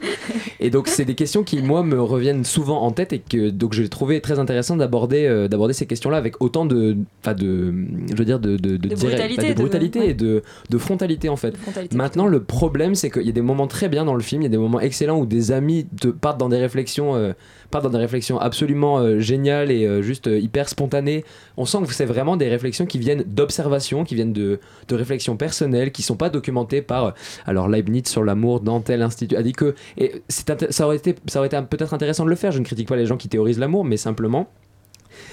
Et 0.59 0.69
donc, 0.69 0.87
c'est 0.87 1.05
des 1.05 1.15
questions 1.15 1.43
qui, 1.43 1.61
moi, 1.61 1.83
me 1.83 2.01
reviennent 2.01 2.43
souvent 2.45 2.81
en 2.81 2.91
tête 2.91 3.13
et 3.13 3.19
que 3.19 3.49
donc 3.49 3.73
j'ai 3.73 3.87
trouvé 3.89 4.21
très 4.21 4.39
intéressant 4.39 4.75
d'aborder 4.77 5.25
euh, 5.25 5.47
d'aborder 5.47 5.73
ces 5.73 5.85
questions-là 5.85 6.17
avec 6.17 6.41
autant 6.41 6.62
de. 6.65 6.97
Enfin, 7.21 7.33
de. 7.33 7.73
Je 8.11 8.15
veux 8.15 8.25
dire, 8.25 8.39
de. 8.39 8.57
De, 8.57 8.77
De 8.77 8.95
brutalité, 8.95 9.49
de 9.49 9.53
de- 9.53 9.59
brutalité 9.61 9.99
ouais. 9.99 10.09
et 10.09 10.13
de, 10.13 10.41
de 10.69 10.77
frontalité, 10.77 11.29
en 11.29 11.35
fait. 11.35 11.55
frontalité, 11.57 11.95
Maintenant, 11.95 12.27
le 12.27 12.41
problème, 12.43 12.95
c'est 12.95 13.09
qu'il 13.09 13.23
y 13.23 13.29
a 13.29 13.33
des 13.33 13.41
moments 13.41 13.67
très 13.67 13.89
bien 13.89 14.05
dans 14.05 14.15
le 14.15 14.21
film, 14.21 14.41
il 14.41 14.45
y 14.45 14.47
a 14.47 14.51
des 14.51 14.57
moments 14.57 14.79
excellents 14.79 15.19
où 15.19 15.25
des 15.25 15.51
amis 15.51 15.85
te 15.99 16.07
partent 16.09 16.39
dans 16.39 16.49
des 16.49 16.57
réflexions. 16.57 17.15
euh, 17.15 17.33
partent 17.71 17.85
dans 17.85 17.89
des 17.89 17.97
réflexions 17.97 18.37
absolument 18.39 18.99
euh, 18.99 19.19
géniales 19.19 19.71
et 19.71 19.87
euh, 19.87 20.03
juste 20.03 20.27
hyper 20.31 20.69
spontanées. 20.69 21.25
On 21.57 21.65
sent 21.65 21.79
que 21.87 21.93
c'est 21.95 22.05
vraiment 22.05 22.37
des 22.37 22.47
réflexions 22.47 22.85
qui 22.85 22.99
viennent 22.99 23.23
d'observation, 23.25 24.03
qui 24.03 24.13
viennent 24.13 24.31
de, 24.31 24.59
de 24.89 24.95
réflexions 24.95 25.37
personnelles, 25.37 25.91
qui 25.91 26.03
sont 26.03 26.15
pas 26.15 26.29
documentées 26.29 26.83
par. 26.83 27.15
alors 27.47 27.67
Leibniz 27.67 28.07
sur 28.07 28.23
l'amour 28.23 28.59
dans 28.59 28.79
tel 28.79 29.01
institut 29.01 29.35
a 29.35 29.41
dit 29.41 29.53
que. 29.53 29.73
Et 29.97 30.21
ça 30.29 30.85
aurait 30.85 30.97
été, 30.97 31.15
ça 31.25 31.39
aurait 31.39 31.47
été 31.47 31.59
peut-être 31.67 31.95
intéressant 31.95 32.25
de 32.25 32.29
le 32.29 32.35
faire. 32.35 32.51
Je 32.51 32.59
ne 32.59 32.63
critique 32.63 32.87
pas 32.87 32.95
les 32.95 33.07
gens 33.07 33.17
qui 33.17 33.27
théorisent 33.27 33.57
l'amour, 33.59 33.83
mais 33.85 33.97
simplement. 33.97 34.49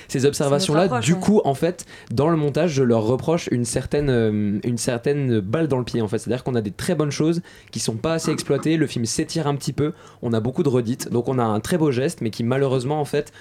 Ces 0.08 0.26
observations-là, 0.26 1.00
du 1.00 1.14
ouais. 1.14 1.20
coup, 1.20 1.40
en 1.44 1.54
fait, 1.54 1.86
dans 2.10 2.28
le 2.28 2.36
montage, 2.36 2.72
je 2.72 2.82
leur 2.82 3.02
reproche 3.02 3.48
une 3.50 3.64
certaine, 3.64 4.10
euh, 4.10 4.58
une 4.64 4.78
certaine 4.78 5.40
balle 5.40 5.68
dans 5.68 5.78
le 5.78 5.84
pied, 5.84 6.02
en 6.02 6.08
fait. 6.08 6.18
C'est-à-dire 6.18 6.44
qu'on 6.44 6.54
a 6.54 6.60
des 6.60 6.70
très 6.70 6.94
bonnes 6.94 7.10
choses 7.10 7.42
qui 7.70 7.80
sont 7.80 7.96
pas 7.96 8.14
assez 8.14 8.30
exploitées. 8.30 8.76
Le 8.76 8.86
film 8.86 9.04
s'étire 9.04 9.46
un 9.46 9.54
petit 9.54 9.72
peu. 9.72 9.92
On 10.22 10.32
a 10.32 10.40
beaucoup 10.40 10.62
de 10.62 10.68
redites. 10.68 11.10
Donc, 11.10 11.28
on 11.28 11.38
a 11.38 11.44
un 11.44 11.60
très 11.60 11.78
beau 11.78 11.90
geste, 11.90 12.20
mais 12.20 12.30
qui 12.30 12.44
malheureusement, 12.44 13.00
en 13.00 13.04
fait, 13.04 13.32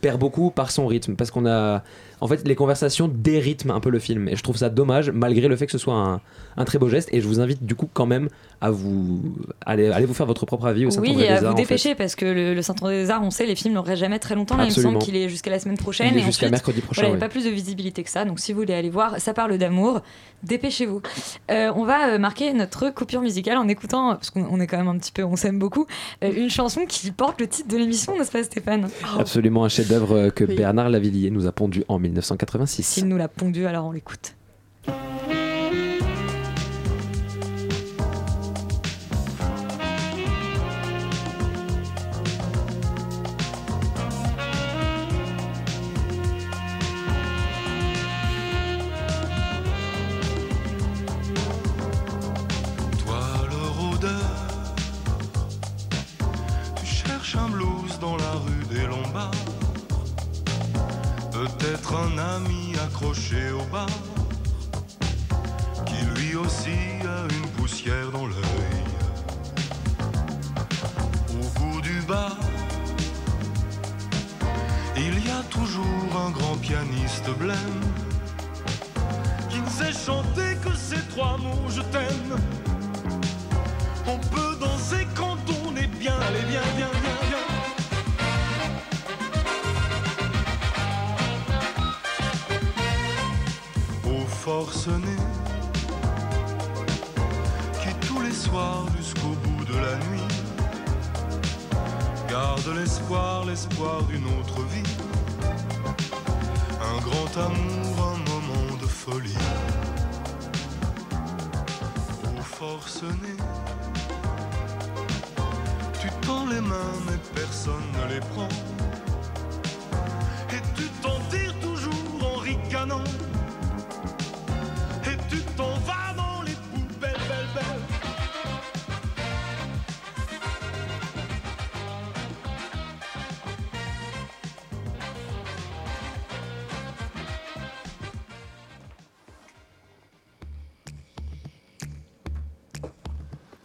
perd 0.00 0.18
beaucoup 0.20 0.50
par 0.50 0.70
son 0.70 0.86
rythme. 0.86 1.14
Parce 1.14 1.30
qu'on 1.30 1.46
a. 1.46 1.82
En 2.20 2.26
fait, 2.26 2.46
les 2.48 2.56
conversations 2.56 3.06
dérythment 3.08 3.70
un 3.76 3.80
peu 3.80 3.90
le 3.90 4.00
film. 4.00 4.28
Et 4.28 4.34
je 4.34 4.42
trouve 4.42 4.56
ça 4.56 4.70
dommage, 4.70 5.10
malgré 5.10 5.46
le 5.46 5.54
fait 5.54 5.66
que 5.66 5.72
ce 5.72 5.78
soit 5.78 5.94
un, 5.94 6.20
un 6.56 6.64
très 6.64 6.78
beau 6.78 6.88
geste. 6.88 7.08
Et 7.12 7.20
je 7.20 7.28
vous 7.28 7.38
invite, 7.38 7.64
du 7.64 7.76
coup, 7.76 7.88
quand 7.92 8.06
même, 8.06 8.28
à 8.60 8.70
vous. 8.72 9.20
Allez, 9.64 9.88
allez 9.90 10.04
vous 10.06 10.14
faire 10.14 10.26
votre 10.26 10.44
propre 10.44 10.66
avis 10.66 10.84
au 10.84 10.88
Oui, 10.88 10.94
Saint-André 10.94 11.28
à 11.28 11.28
des 11.28 11.32
Arts, 11.32 11.40
vous 11.40 11.46
en 11.46 11.56
fait. 11.56 11.62
dépêcher 11.62 11.94
parce 11.94 12.16
que 12.16 12.24
le, 12.24 12.54
le 12.54 12.62
Saint-André 12.62 13.04
des 13.04 13.10
Arts, 13.10 13.22
on 13.22 13.30
sait, 13.30 13.46
les 13.46 13.54
films 13.54 13.74
n'auraient 13.74 13.96
jamais 13.96 14.18
très 14.18 14.34
longtemps. 14.34 14.56
Là, 14.56 14.64
il 14.64 14.76
me 14.76 14.82
semble 14.82 14.98
qu'il 14.98 15.14
est 15.14 15.28
jusqu'à 15.28 15.50
la 15.50 15.60
semaine 15.60 15.76
prochaine. 15.78 16.08
Il 16.12 16.18
est 16.18 16.22
et 16.22 16.24
jusqu'à 16.24 16.46
ensuite, 16.46 16.50
mercredi 16.50 16.80
prochain, 16.80 17.02
Voilà, 17.02 17.14
il 17.14 17.18
n'y 17.18 17.22
a 17.24 17.26
pas 17.28 17.30
plus 17.30 17.44
de 17.44 17.50
visibilité 17.50 18.02
que 18.02 18.10
ça. 18.10 18.24
Donc 18.24 18.40
si 18.40 18.52
vous 18.52 18.58
voulez 18.60 18.74
aller 18.74 18.90
voir, 18.90 19.20
ça 19.20 19.32
parle 19.32 19.56
d'amour. 19.56 20.00
Dépêchez-vous. 20.42 21.02
Euh, 21.50 21.72
on 21.74 21.84
va 21.84 22.10
euh, 22.10 22.18
marquer 22.18 22.52
notre 22.52 22.90
coupure 22.90 23.20
musicale 23.20 23.58
en 23.58 23.68
écoutant, 23.68 24.10
parce 24.10 24.30
qu'on 24.30 24.46
on 24.50 24.60
est 24.60 24.66
quand 24.66 24.78
même 24.78 24.88
un 24.88 24.96
petit 24.98 25.12
peu, 25.12 25.24
on 25.24 25.34
s'aime 25.36 25.58
beaucoup, 25.58 25.86
euh, 26.22 26.32
une 26.36 26.50
chanson 26.50 26.82
qui 26.86 27.10
porte 27.10 27.40
le 27.40 27.48
titre 27.48 27.68
de 27.68 27.76
l'émission, 27.76 28.16
n'est-ce 28.16 28.30
pas, 28.30 28.42
Stéphane? 28.44 28.88
Absolument 29.18 29.64
un 29.64 29.68
chef-d'œuvre 29.88 30.28
que 30.30 30.44
Bernard 30.44 30.90
Lavillier 30.90 31.30
nous 31.30 31.46
a 31.46 31.52
pondu 31.52 31.84
en 31.88 31.98
1986. 31.98 32.82
S'il 32.82 33.08
nous 33.08 33.16
l'a 33.16 33.28
pondu, 33.28 33.66
alors 33.66 33.86
on 33.86 33.92
l'écoute. 33.92 34.34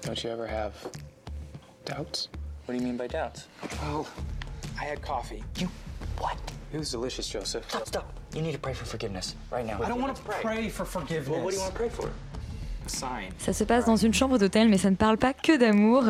Don't 0.06 0.22
you 0.22 0.30
ever 0.30 0.46
have 0.46 0.74
doubts? 1.86 2.28
What 2.66 2.74
do 2.74 2.80
you 2.80 2.86
mean 2.86 2.98
by 2.98 3.08
doubts? 3.08 3.48
Well, 3.82 4.06
I 4.80 4.84
had 4.84 5.02
coffee. 5.02 5.42
You 5.58 5.70
what? 6.18 6.38
It 6.74 6.78
was 6.78 6.92
delicious, 6.92 7.30
Joseph. 7.30 7.64
Stop, 7.70 7.88
stop. 7.88 8.14
You 8.36 8.42
need 8.42 8.52
to 8.52 8.60
pray 8.60 8.74
for 8.74 8.84
forgiveness 8.84 9.36
right 9.50 9.66
now. 9.66 9.82
I 9.82 9.88
don't 9.88 10.02
want 10.02 10.16
to 10.16 10.22
pray? 10.24 10.68
for 10.70 10.84
forgiveness. 10.84 11.30
Well, 11.30 11.42
what 11.42 11.52
do 11.52 11.56
you 11.56 11.62
want 11.62 11.74
to 11.74 11.80
pray 11.80 11.90
for? 11.90 12.12
A 12.86 12.90
sign. 12.90 13.32
Ça 13.38 13.54
se 13.54 13.64
passe 13.64 13.86
dans 13.86 13.96
une 13.96 14.14
chambre 14.14 14.38
d'hôtel, 14.38 14.68
mais 14.68 14.78
ça 14.78 14.90
ne 14.90 14.98
parle 14.98 15.18
pas 15.18 15.34
que 15.34 15.56
d'amour. 15.58 16.04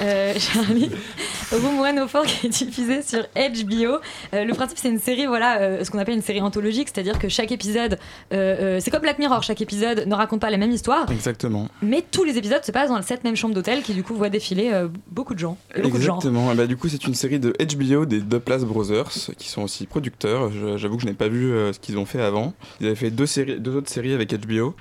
Euh, 0.00 0.34
Charlie, 0.38 0.90
Room 1.52 1.78
One 1.78 2.00
au 2.00 2.08
Fort 2.08 2.24
qui 2.24 2.46
est 2.46 2.50
diffusé 2.50 3.02
sur 3.02 3.20
HBO. 3.20 4.00
Euh, 4.34 4.44
le 4.44 4.52
principe, 4.52 4.78
c'est 4.78 4.88
une 4.88 4.98
série, 4.98 5.26
voilà, 5.26 5.60
euh, 5.60 5.84
ce 5.84 5.90
qu'on 5.90 5.98
appelle 5.98 6.16
une 6.16 6.22
série 6.22 6.40
anthologique, 6.40 6.88
c'est-à-dire 6.92 7.18
que 7.20 7.28
chaque 7.28 7.52
épisode, 7.52 7.98
euh, 8.32 8.80
c'est 8.80 8.90
comme 8.90 9.02
Black 9.02 9.18
Mirror, 9.20 9.42
chaque 9.44 9.60
épisode 9.60 10.04
ne 10.06 10.14
raconte 10.14 10.40
pas 10.40 10.50
la 10.50 10.56
même 10.56 10.72
histoire, 10.72 11.10
Exactement. 11.10 11.68
mais 11.82 12.04
tous 12.10 12.24
les 12.24 12.36
épisodes 12.36 12.64
se 12.64 12.72
passent 12.72 12.90
dans 12.90 13.00
cette 13.02 13.22
même 13.22 13.36
chambre 13.36 13.54
d'hôtel 13.54 13.82
qui, 13.82 13.94
du 13.94 14.02
coup, 14.02 14.14
voit 14.14 14.28
défiler 14.28 14.72
beaucoup 15.10 15.34
de 15.34 15.38
gens. 15.38 15.56
beaucoup 15.76 15.98
de 15.98 16.02
genres. 16.02 16.16
Exactement. 16.16 16.52
Et 16.52 16.56
bah, 16.56 16.66
du 16.66 16.76
coup, 16.76 16.88
c'est 16.88 17.04
une 17.06 17.14
série 17.14 17.38
de 17.38 17.52
HBO 17.52 18.06
des 18.06 18.20
Douglas 18.20 18.64
Brothers 18.64 19.10
qui 19.38 19.48
sont 19.48 19.62
aussi 19.62 19.86
producteurs. 19.86 20.50
J'avoue 20.76 20.96
que 20.96 21.02
je 21.02 21.06
n'ai 21.06 21.14
pas 21.14 21.28
vu 21.28 21.52
ce 21.72 21.78
qu'ils 21.78 21.98
ont 21.98 22.06
fait 22.06 22.20
avant. 22.20 22.54
Ils 22.80 22.86
avaient 22.86 22.96
fait 22.96 23.10
deux, 23.10 23.26
séries, 23.26 23.60
deux 23.60 23.76
autres 23.76 23.90
séries 23.90 24.14
avec 24.14 24.34
HBO. 24.34 24.74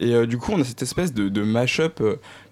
Et 0.00 0.26
du 0.26 0.38
coup, 0.38 0.52
on 0.52 0.60
a 0.60 0.64
cette 0.64 0.82
espèce 0.82 1.12
de, 1.12 1.28
de 1.28 1.42
mash-up 1.42 2.02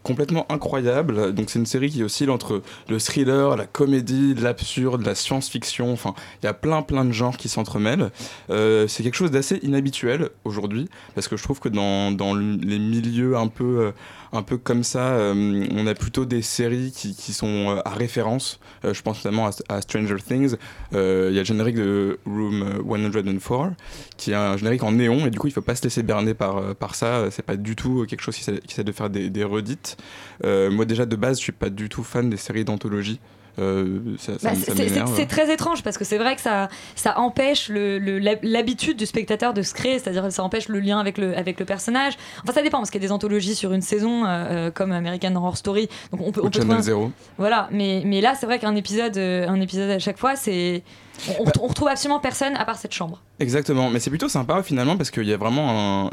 complètement 0.07 0.47
incroyable. 0.51 1.35
Donc, 1.35 1.51
c'est 1.51 1.59
une 1.59 1.67
série 1.67 1.91
qui 1.91 2.05
oscille 2.05 2.31
entre 2.31 2.63
le 2.89 3.01
thriller, 3.01 3.57
la 3.57 3.67
comédie, 3.67 4.35
l'absurde, 4.35 5.05
la 5.05 5.17
science-fiction. 5.17 5.93
Enfin, 5.93 6.15
il 6.41 6.47
y 6.47 6.49
a 6.49 6.55
plein, 6.55 6.83
plein 6.83 7.05
de 7.05 7.11
genres 7.11 7.37
qui 7.37 7.49
s'entremêlent. 7.49 8.11
Euh, 8.51 8.87
c'est 8.87 9.03
quelque 9.03 9.17
chose 9.17 9.33
d'assez 9.33 9.59
inhabituel 9.65 10.31
aujourd'hui 10.45 10.89
parce 11.17 11.27
que 11.27 11.37
je 11.37 11.43
trouve 11.43 11.59
que 11.59 11.69
dans, 11.69 12.13
dans 12.13 12.37
les 12.37 12.79
milieux 12.79 13.37
un 13.37 13.49
peu. 13.49 13.65
euh, 13.87 13.93
un 14.37 14.43
peu 14.43 14.59
comme 14.59 14.83
ça, 14.83 15.15
euh, 15.15 15.67
on 15.73 15.87
a 15.87 15.95
plutôt 15.95 16.25
des 16.25 16.43
séries 16.43 16.93
qui, 16.93 17.33
sont 17.33 17.77
euh, 17.77 17.81
à 17.85 17.91
référence. 17.91 18.61
Euh, 18.85 18.95
je 18.95 19.03
pense 19.03 19.25
notamment 19.25 19.51
à, 19.69 19.81
Stranger 19.81 20.17
Things. 20.17 20.57
Il 20.93 20.99
y 20.99 20.99
a 20.99 21.31
le 21.31 21.45
générique 21.45 21.77
de 21.77 22.19
Room 22.27 22.63
euh, 22.63 23.11
104, 23.11 23.75
qui 24.17 24.33
est 24.33 24.35
un 24.35 24.57
générique 24.57 24.83
en 24.83 24.93
néon, 24.93 25.27
et 25.27 25.31
du 25.31 25.39
coup, 25.39 25.47
il 25.47 25.51
ne 25.51 25.55
faut 25.55 25.63
pas 25.63 25.75
se 25.75 25.83
laisser 25.83 26.03
berner 26.03 26.35
par, 26.35 26.75
par 26.75 26.95
ça. 26.95 27.31
C'est 27.31 27.45
pas 27.45 27.57
du 27.57 27.77
tout 27.77 28.07
quelque 28.09 28.23
chose 28.23 28.37
qui 28.37 28.51
essaie, 28.51 28.85
de 28.85 28.93
faire 28.93 29.11
des, 29.11 29.31
des 29.31 29.45
redites. 29.45 29.97
Moi, 30.45 30.85
déjà, 30.85 31.07
de 31.07 31.17
base, 31.17 31.39
je 31.39 31.43
suis 31.43 31.53
pas 31.53 31.71
du 31.71 31.89
tout 31.89 32.05
fan 32.05 32.31
des 32.31 32.37
séries 32.37 32.65
d'anthologie. 32.65 33.21
Euh, 33.59 33.99
Bah, 34.43 34.51
c'est- 34.55 35.27
très 35.27 35.53
étrange 35.53 35.83
parce 35.83 35.97
que 35.99 36.05
c'est 36.05 36.19
vrai 36.19 36.37
que 36.37 36.43
ça, 36.43 36.69
ça 36.95 37.19
empêche 37.19 37.69
le- 37.69 37.99
le- 37.99 38.19
l'hab- 38.19 38.43
l'habitude 38.43 38.97
du 38.97 39.07
spectateur 39.07 39.55
de 39.55 39.63
se 39.63 39.73
créer, 39.75 39.99
c'est-à-dire 39.99 40.31
ça 40.31 40.43
empêche 40.43 40.69
le 40.69 40.79
lien 40.81 40.99
avec 40.99 41.17
le, 41.19 41.37
avec 41.37 41.59
le 41.59 41.65
personnage. 41.65 42.15
Enfin, 42.43 42.53
ça 42.53 42.63
dépend 42.63 42.79
parce 42.79 42.91
qu'il 42.91 43.01
y 43.01 43.05
a 43.05 43.09
des 43.09 43.13
anthologies 43.13 43.55
sur 43.55 43.73
une 43.73 43.83
saison 43.83 44.25
euh, 44.25 44.29
euh, 44.29 44.71
comme 44.71 44.93
American 44.93 45.35
Horror 45.37 45.57
Story, 45.57 45.89
donc 46.13 46.21
on 46.23 46.33
peut, 46.33 46.41
on 46.43 46.51
peut 46.51 46.53
Channel 46.61 46.67
trouver 46.69 46.75
un- 46.79 46.83
Zero. 46.83 47.13
Voilà, 47.39 47.69
mais, 47.73 48.03
mais 48.05 48.21
là, 48.21 48.35
c'est 48.39 48.47
vrai 48.47 48.59
qu'un 48.59 48.77
épisode, 48.77 49.17
un 49.17 49.61
épisode 49.61 49.91
à 49.91 49.99
chaque 49.99 50.19
fois, 50.19 50.37
c'est 50.37 50.83
on, 51.29 51.43
on 51.43 51.45
retrouve- 51.45 51.65
on 51.65 51.69
retrouve 51.69 51.89
absolument 51.89 52.21
personne 52.21 52.55
à 52.57 52.65
part 52.65 52.77
cette 52.79 52.93
chambre. 52.93 53.23
Exactement, 53.39 53.91
mais 53.91 54.01
c'est 54.01 54.11
plutôt 54.11 54.29
sympa 54.29 54.63
finalement 54.63 54.97
parce 54.97 55.11
qu'il 55.11 55.25
y 55.27 55.33
a 55.33 55.37
vraiment 55.37 56.07
un- 56.07 56.11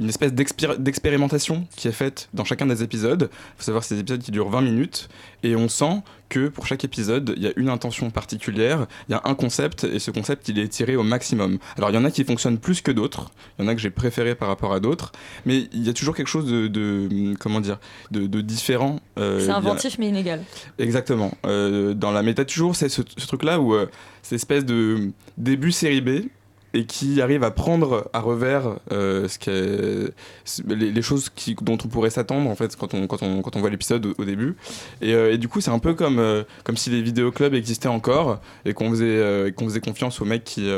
une 0.00 0.08
espèce 0.08 0.32
d'expéri- 0.32 0.78
d'expérimentation 0.78 1.66
qui 1.76 1.88
est 1.88 1.92
faite 1.92 2.28
dans 2.34 2.44
chacun 2.44 2.66
des 2.66 2.82
épisodes. 2.82 3.28
Il 3.32 3.58
faut 3.58 3.64
savoir 3.64 3.82
que 3.82 3.88
c'est 3.88 3.94
des 3.94 4.00
épisodes 4.02 4.22
qui 4.22 4.30
durent 4.30 4.48
20 4.50 4.60
minutes 4.62 5.08
et 5.42 5.56
on 5.56 5.68
sent 5.68 6.02
que 6.28 6.48
pour 6.48 6.66
chaque 6.66 6.82
épisode, 6.84 7.34
il 7.36 7.42
y 7.44 7.46
a 7.46 7.52
une 7.56 7.68
intention 7.68 8.10
particulière, 8.10 8.86
il 9.08 9.12
y 9.12 9.14
a 9.14 9.20
un 9.24 9.34
concept 9.34 9.84
et 9.84 10.00
ce 10.00 10.10
concept 10.10 10.48
il 10.48 10.58
est 10.58 10.66
tiré 10.68 10.96
au 10.96 11.04
maximum. 11.04 11.58
Alors 11.76 11.90
il 11.90 11.94
y 11.94 11.98
en 11.98 12.04
a 12.04 12.10
qui 12.10 12.24
fonctionnent 12.24 12.58
plus 12.58 12.80
que 12.82 12.90
d'autres, 12.90 13.30
il 13.58 13.62
y 13.62 13.64
en 13.64 13.68
a 13.68 13.74
que 13.74 13.80
j'ai 13.80 13.90
préféré 13.90 14.34
par 14.34 14.48
rapport 14.48 14.72
à 14.72 14.80
d'autres, 14.80 15.12
mais 15.44 15.68
il 15.72 15.86
y 15.86 15.88
a 15.88 15.92
toujours 15.92 16.16
quelque 16.16 16.26
chose 16.28 16.46
de, 16.46 16.66
de- 16.66 17.34
comment 17.38 17.60
dire, 17.60 17.78
de, 18.10 18.26
de 18.26 18.40
différent. 18.40 18.98
euh, 19.18 19.40
C'est 19.40 19.50
a- 19.52 19.56
inventif 19.56 19.98
mais 19.98 20.08
inégal. 20.08 20.42
Exactement. 20.78 21.30
Euh, 21.46 21.94
dans 21.94 22.10
la 22.10 22.22
méta, 22.22 22.44
toujours, 22.44 22.74
c'est 22.74 22.88
ce, 22.88 23.02
ce 23.16 23.26
truc-là 23.26 23.60
où 23.60 23.74
euh, 23.74 23.86
cette 24.22 24.36
espèce 24.46 24.64
de 24.64 25.10
début 25.36 25.72
série 25.72 26.00
B 26.00 26.28
et 26.72 26.84
qui 26.84 27.20
arrive 27.20 27.42
à 27.42 27.50
prendre 27.50 28.08
à 28.12 28.20
revers 28.20 28.78
euh, 28.92 29.26
ce 29.28 30.12
c'est- 30.44 30.66
les, 30.68 31.02
choses 31.02 31.30
qui, 31.30 31.56
dont 31.60 31.78
on 31.84 31.88
pourrait 31.88 32.10
s'attendre 32.10 32.48
en 32.48 32.54
fait 32.54 32.76
quand 32.76 32.94
on, 32.94 33.06
quand 33.06 33.22
on, 33.22 33.42
quand 33.42 33.56
on 33.56 33.60
voit 33.60 33.70
l'épisode 33.70 34.14
au, 34.18 34.24
début. 34.24 34.56
Et, 35.00 35.14
euh, 35.14 35.32
et 35.32 35.38
du 35.38 35.48
coup, 35.48 35.60
c'est 35.60 35.70
un 35.70 35.78
peu 35.78 35.94
comme, 35.94 36.18
euh, 36.18 36.44
comme 36.64 36.76
si 36.76 36.90
les 36.90 37.02
vidéoclubs 37.02 37.54
existaient 37.54 37.88
encore 37.88 38.40
et 38.64 38.72
qu'on 38.74 38.90
faisait, 38.90 39.52
qu'on 39.56 39.64
faisait 39.64 39.80
confiance 39.80 40.20
aux 40.20 40.24
mecs 40.24 40.44
qui, 40.44 40.68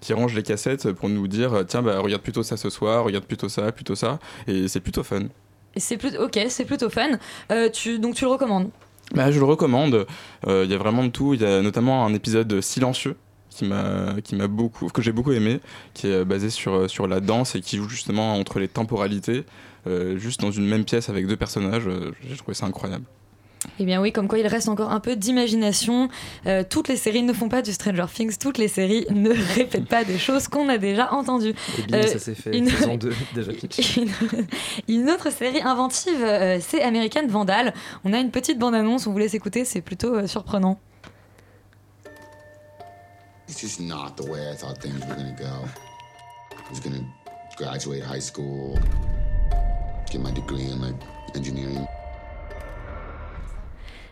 qui 0.00 0.12
rangent 0.12 0.34
les 0.34 0.42
cassettes 0.42 0.92
pour 0.92 1.08
nous 1.08 1.26
dire 1.26 1.64
tiens, 1.66 1.82
bah, 1.82 1.98
regarde 1.98 2.22
plutôt 2.22 2.44
ça 2.44 2.56
ce 2.56 2.70
soir, 2.70 3.04
regarde 3.04 3.24
plutôt 3.24 3.48
ça, 3.48 3.72
plutôt 3.72 3.96
ça. 3.96 4.20
Et 4.46 4.68
c'est 4.68 4.80
plutôt 4.80 5.02
fun. 5.02 5.24
C'est 5.76 5.96
plutôt 5.96 6.22
ok, 6.24 6.38
c'est 6.48 6.64
plutôt 6.64 6.90
fun. 6.90 7.18
Tu 7.72 7.98
donc 7.98 8.14
tu 8.14 8.24
le 8.24 8.30
recommandes? 8.30 8.70
Bah, 9.14 9.30
je 9.30 9.38
le 9.38 9.44
recommande. 9.44 10.06
Euh, 10.46 10.64
Il 10.64 10.70
y 10.70 10.74
a 10.74 10.78
vraiment 10.78 11.04
de 11.04 11.08
tout. 11.10 11.34
Il 11.34 11.40
y 11.40 11.44
a 11.44 11.62
notamment 11.62 12.04
un 12.06 12.14
épisode 12.14 12.60
silencieux 12.60 13.16
qui 13.48 13.64
m'a 13.64 14.14
qui 14.22 14.36
m'a 14.36 14.46
beaucoup 14.46 14.88
que 14.88 15.02
j'ai 15.02 15.12
beaucoup 15.12 15.32
aimé, 15.32 15.60
qui 15.94 16.06
est 16.06 16.24
basé 16.24 16.50
sur 16.50 16.88
sur 16.88 17.08
la 17.08 17.20
danse 17.20 17.56
et 17.56 17.60
qui 17.60 17.76
joue 17.78 17.88
justement 17.88 18.34
entre 18.34 18.60
les 18.60 18.68
temporalités, 18.68 19.44
euh, 19.88 20.16
juste 20.18 20.40
dans 20.40 20.52
une 20.52 20.66
même 20.66 20.84
pièce 20.84 21.08
avec 21.08 21.26
deux 21.26 21.36
personnages. 21.36 21.88
Euh, 21.88 22.12
J'ai 22.28 22.36
trouvé 22.36 22.54
ça 22.54 22.66
incroyable. 22.66 23.04
Eh 23.78 23.84
bien 23.86 24.00
oui, 24.02 24.12
comme 24.12 24.28
quoi 24.28 24.38
il 24.38 24.46
reste 24.46 24.68
encore 24.68 24.90
un 24.92 25.00
peu 25.00 25.16
d'imagination. 25.16 26.08
Euh, 26.46 26.62
toutes 26.68 26.88
les 26.88 26.96
séries 26.96 27.22
ne 27.22 27.32
font 27.32 27.48
pas 27.48 27.62
du 27.62 27.72
Stranger 27.72 28.04
Things, 28.12 28.36
toutes 28.36 28.58
les 28.58 28.68
séries 28.68 29.06
ne 29.10 29.30
répètent 29.54 29.88
pas 29.88 30.04
des 30.04 30.18
choses 30.18 30.48
qu'on 30.48 30.68
a 30.68 30.76
déjà 30.76 31.12
entendues. 31.14 31.54
Et 31.88 31.94
Euh, 31.94 32.02
ça 32.06 32.18
s'est 32.18 32.34
fait. 32.34 32.56
une- 32.56 32.68
Saison 32.70 32.96
2, 32.96 33.12
déjà 33.34 33.52
pitch. 33.52 33.96
une, 33.96 34.10
une 34.88 35.08
autre 35.10 35.30
série 35.32 35.62
inventive, 35.62 36.22
euh, 36.22 36.58
c'est 36.60 36.82
American 36.82 37.26
Vandal. 37.26 37.72
On 38.04 38.12
a 38.12 38.18
une 38.18 38.30
petite 38.30 38.58
bande-annonce, 38.58 39.06
on 39.06 39.12
vous 39.12 39.18
laisse 39.18 39.34
écouter, 39.34 39.64
c'est 39.64 39.80
plutôt 39.80 40.14
euh, 40.14 40.26
surprenant. 40.26 40.78
It's 43.48 43.60
just 43.60 43.80
not 43.80 44.10
the 44.16 44.28
way 44.28 44.40
I 44.52 44.56
thought 44.56 44.78
things 44.80 44.94
were 45.08 45.16
gonna 45.16 45.32
go. 45.38 45.66
I 46.52 46.70
was 46.72 46.80
gonna 46.80 47.02
graduate 47.56 48.02
high 48.04 48.20
school, 48.20 48.78
get 50.10 50.20
my 50.20 50.30
degree 50.32 50.70
in 50.70 50.80
like 50.80 50.94
engineering. 51.34 51.84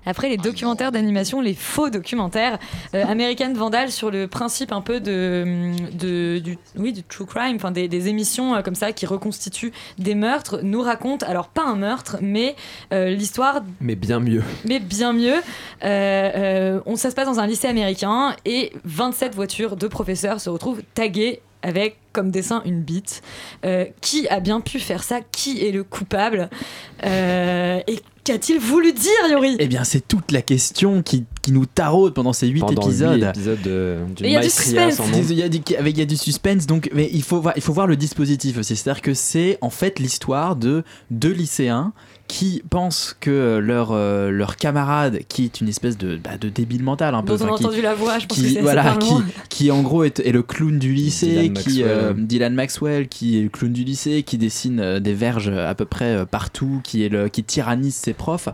Après 0.07 0.29
les 0.29 0.37
documentaires 0.37 0.93
d'animation, 0.93 1.41
les 1.41 1.55
faux 1.55 1.91
documentaires, 1.91 2.59
euh, 2.95 3.05
American 3.07 3.53
Vandal 3.53 3.91
sur 3.91 4.11
le 4.11 4.27
principe 4.27 4.73
un 4.73 4.81
peu 4.81 5.01
de, 5.01 5.73
de- 5.93 6.39
du, 6.39 6.59
oui, 6.77 6.93
du 6.93 7.03
true 7.03 7.27
crime, 7.27 7.57
enfin 7.57 7.71
des, 7.71 7.89
des 7.89 8.09
émissions 8.09 8.55
euh, 8.55 8.63
comme 8.63 8.75
ça 8.75 8.93
qui 8.93 9.07
reconstituent 9.07 9.73
des 9.99 10.15
meurtres, 10.15 10.61
nous 10.63 10.81
raconte 10.83 11.23
alors 11.25 11.49
pas 11.49 11.65
un 11.65 11.77
meurtre, 11.77 12.17
mais 12.23 12.57
euh, 12.93 13.11
l'histoire 13.11 13.61
Mais 13.81 13.97
bien 13.97 14.21
mieux. 14.21 14.43
mais 14.65 14.81
bien 14.81 15.13
mieux. 15.13 15.37
Euh, 15.85 16.81
on, 16.87 16.97
ça 16.97 17.11
se 17.11 17.15
passe 17.15 17.27
dans 17.27 17.41
un 17.41 17.47
lycée 17.47 17.69
américain 17.69 18.35
et 18.45 18.73
27 18.85 19.35
voitures 19.35 19.77
de 19.77 19.87
professeurs 19.89 20.41
se 20.41 20.51
retrouvent 20.51 20.83
taguées 20.95 21.41
avec 21.63 21.97
comme 22.13 22.31
dessin 22.31 22.63
une 22.65 22.81
bite. 22.83 23.23
Euh, 23.65 23.85
qui 24.01 24.29
a 24.29 24.41
bien 24.41 24.61
pu 24.61 24.79
faire 24.79 25.03
ça? 25.03 25.19
Qui 25.33 25.65
est 25.67 25.73
le 25.73 25.83
coupable? 25.85 26.51
Euh, 27.05 27.81
Et 27.87 28.01
qu'a-t-il 28.29 28.59
voulu 28.61 28.93
dire, 28.93 29.11
Yori 29.31 29.57
Eh 29.59 29.67
bien, 29.69 29.85
c'est 29.85 30.07
toute 30.07 30.33
la 30.33 30.43
question 30.43 31.03
qui, 31.03 31.25
qui 31.41 31.51
nous 31.51 31.65
taraude 31.65 32.13
pendant 32.13 32.35
ces 32.35 32.47
huit 32.47 32.61
Pendant 32.61 32.83
épisodes. 32.83 33.33
il 34.21 34.31
y 34.31 34.37
a 34.37 34.41
du 34.41 34.51
suspense. 34.51 35.01
Il 35.31 35.33
y, 35.39 35.43
a 35.43 35.49
du, 35.49 35.61
avec- 35.79 35.97
il 35.97 35.99
y 35.99 36.03
a 36.03 36.07
du 36.07 36.17
suspense, 36.17 36.67
donc, 36.67 36.91
mais 36.93 37.09
il 37.13 37.23
faut, 37.23 37.41
voir, 37.41 37.55
il 37.57 37.63
faut 37.63 37.73
voir 37.73 37.87
le 37.87 37.97
dispositif 37.97 38.59
aussi. 38.59 38.77
C'est-à-dire 38.77 39.01
que 39.03 39.15
c'est 39.15 39.57
en 39.63 39.71
fait 39.71 39.99
l'histoire 39.99 40.57
de 40.57 40.85
deux 41.11 41.33
lycéens 41.33 41.93
qui 42.29 42.63
pensent 42.69 43.17
que 43.19 43.57
leur, 43.59 43.93
euh, 43.93 44.31
leur 44.31 44.57
camarade, 44.57 45.21
qui 45.29 45.45
est 45.47 45.61
une 45.63 45.69
espèce 45.69 45.97
de, 45.97 46.17
bah, 46.23 46.37
de 46.39 46.51
débile 46.51 46.83
mental 46.83 47.15
un 47.15 47.23
peu, 47.23 47.37
Dont 47.39 47.45
on 47.45 47.49
a 47.49 47.51
enfin, 47.53 47.57
qui- 47.59 47.65
entendu 47.65 47.81
la 47.81 47.95
voix, 47.95 48.19
je 48.19 48.27
pense 48.27 48.37
qui, 48.39 48.45
que 48.45 48.51
c'est 48.51 48.61
voilà, 48.61 48.97
qui, 49.01 49.15
qui 49.49 49.71
en 49.71 49.81
gros 49.81 50.05
est, 50.05 50.21
est 50.21 50.31
le 50.33 50.43
clown 50.43 50.79
du 50.79 50.93
lycée, 50.93 51.27
Dylan 51.49 51.53
qui 51.55 51.83
Maxwell. 51.83 51.85
euh, 51.89 52.13
Dylan 52.15 52.55
Maxwell, 52.55 53.09
qui 53.09 53.39
est 53.39 53.43
le 53.45 53.49
clown 53.49 53.73
du 53.73 53.83
lycée, 53.83 54.23
qui 54.25 54.37
dessine 54.37 54.79
euh, 54.79 55.01
des 55.01 55.15
verges 55.15 55.49
à 55.49 55.75
peu 55.75 55.87
près 55.87 56.17
euh, 56.17 56.25
partout, 56.27 56.81
qui 56.85 57.03
est 57.03 57.09
le, 57.09 57.29
qui 57.29 57.43
tyrannise 57.45 57.95
ses 57.95 58.13
profs, 58.13 58.51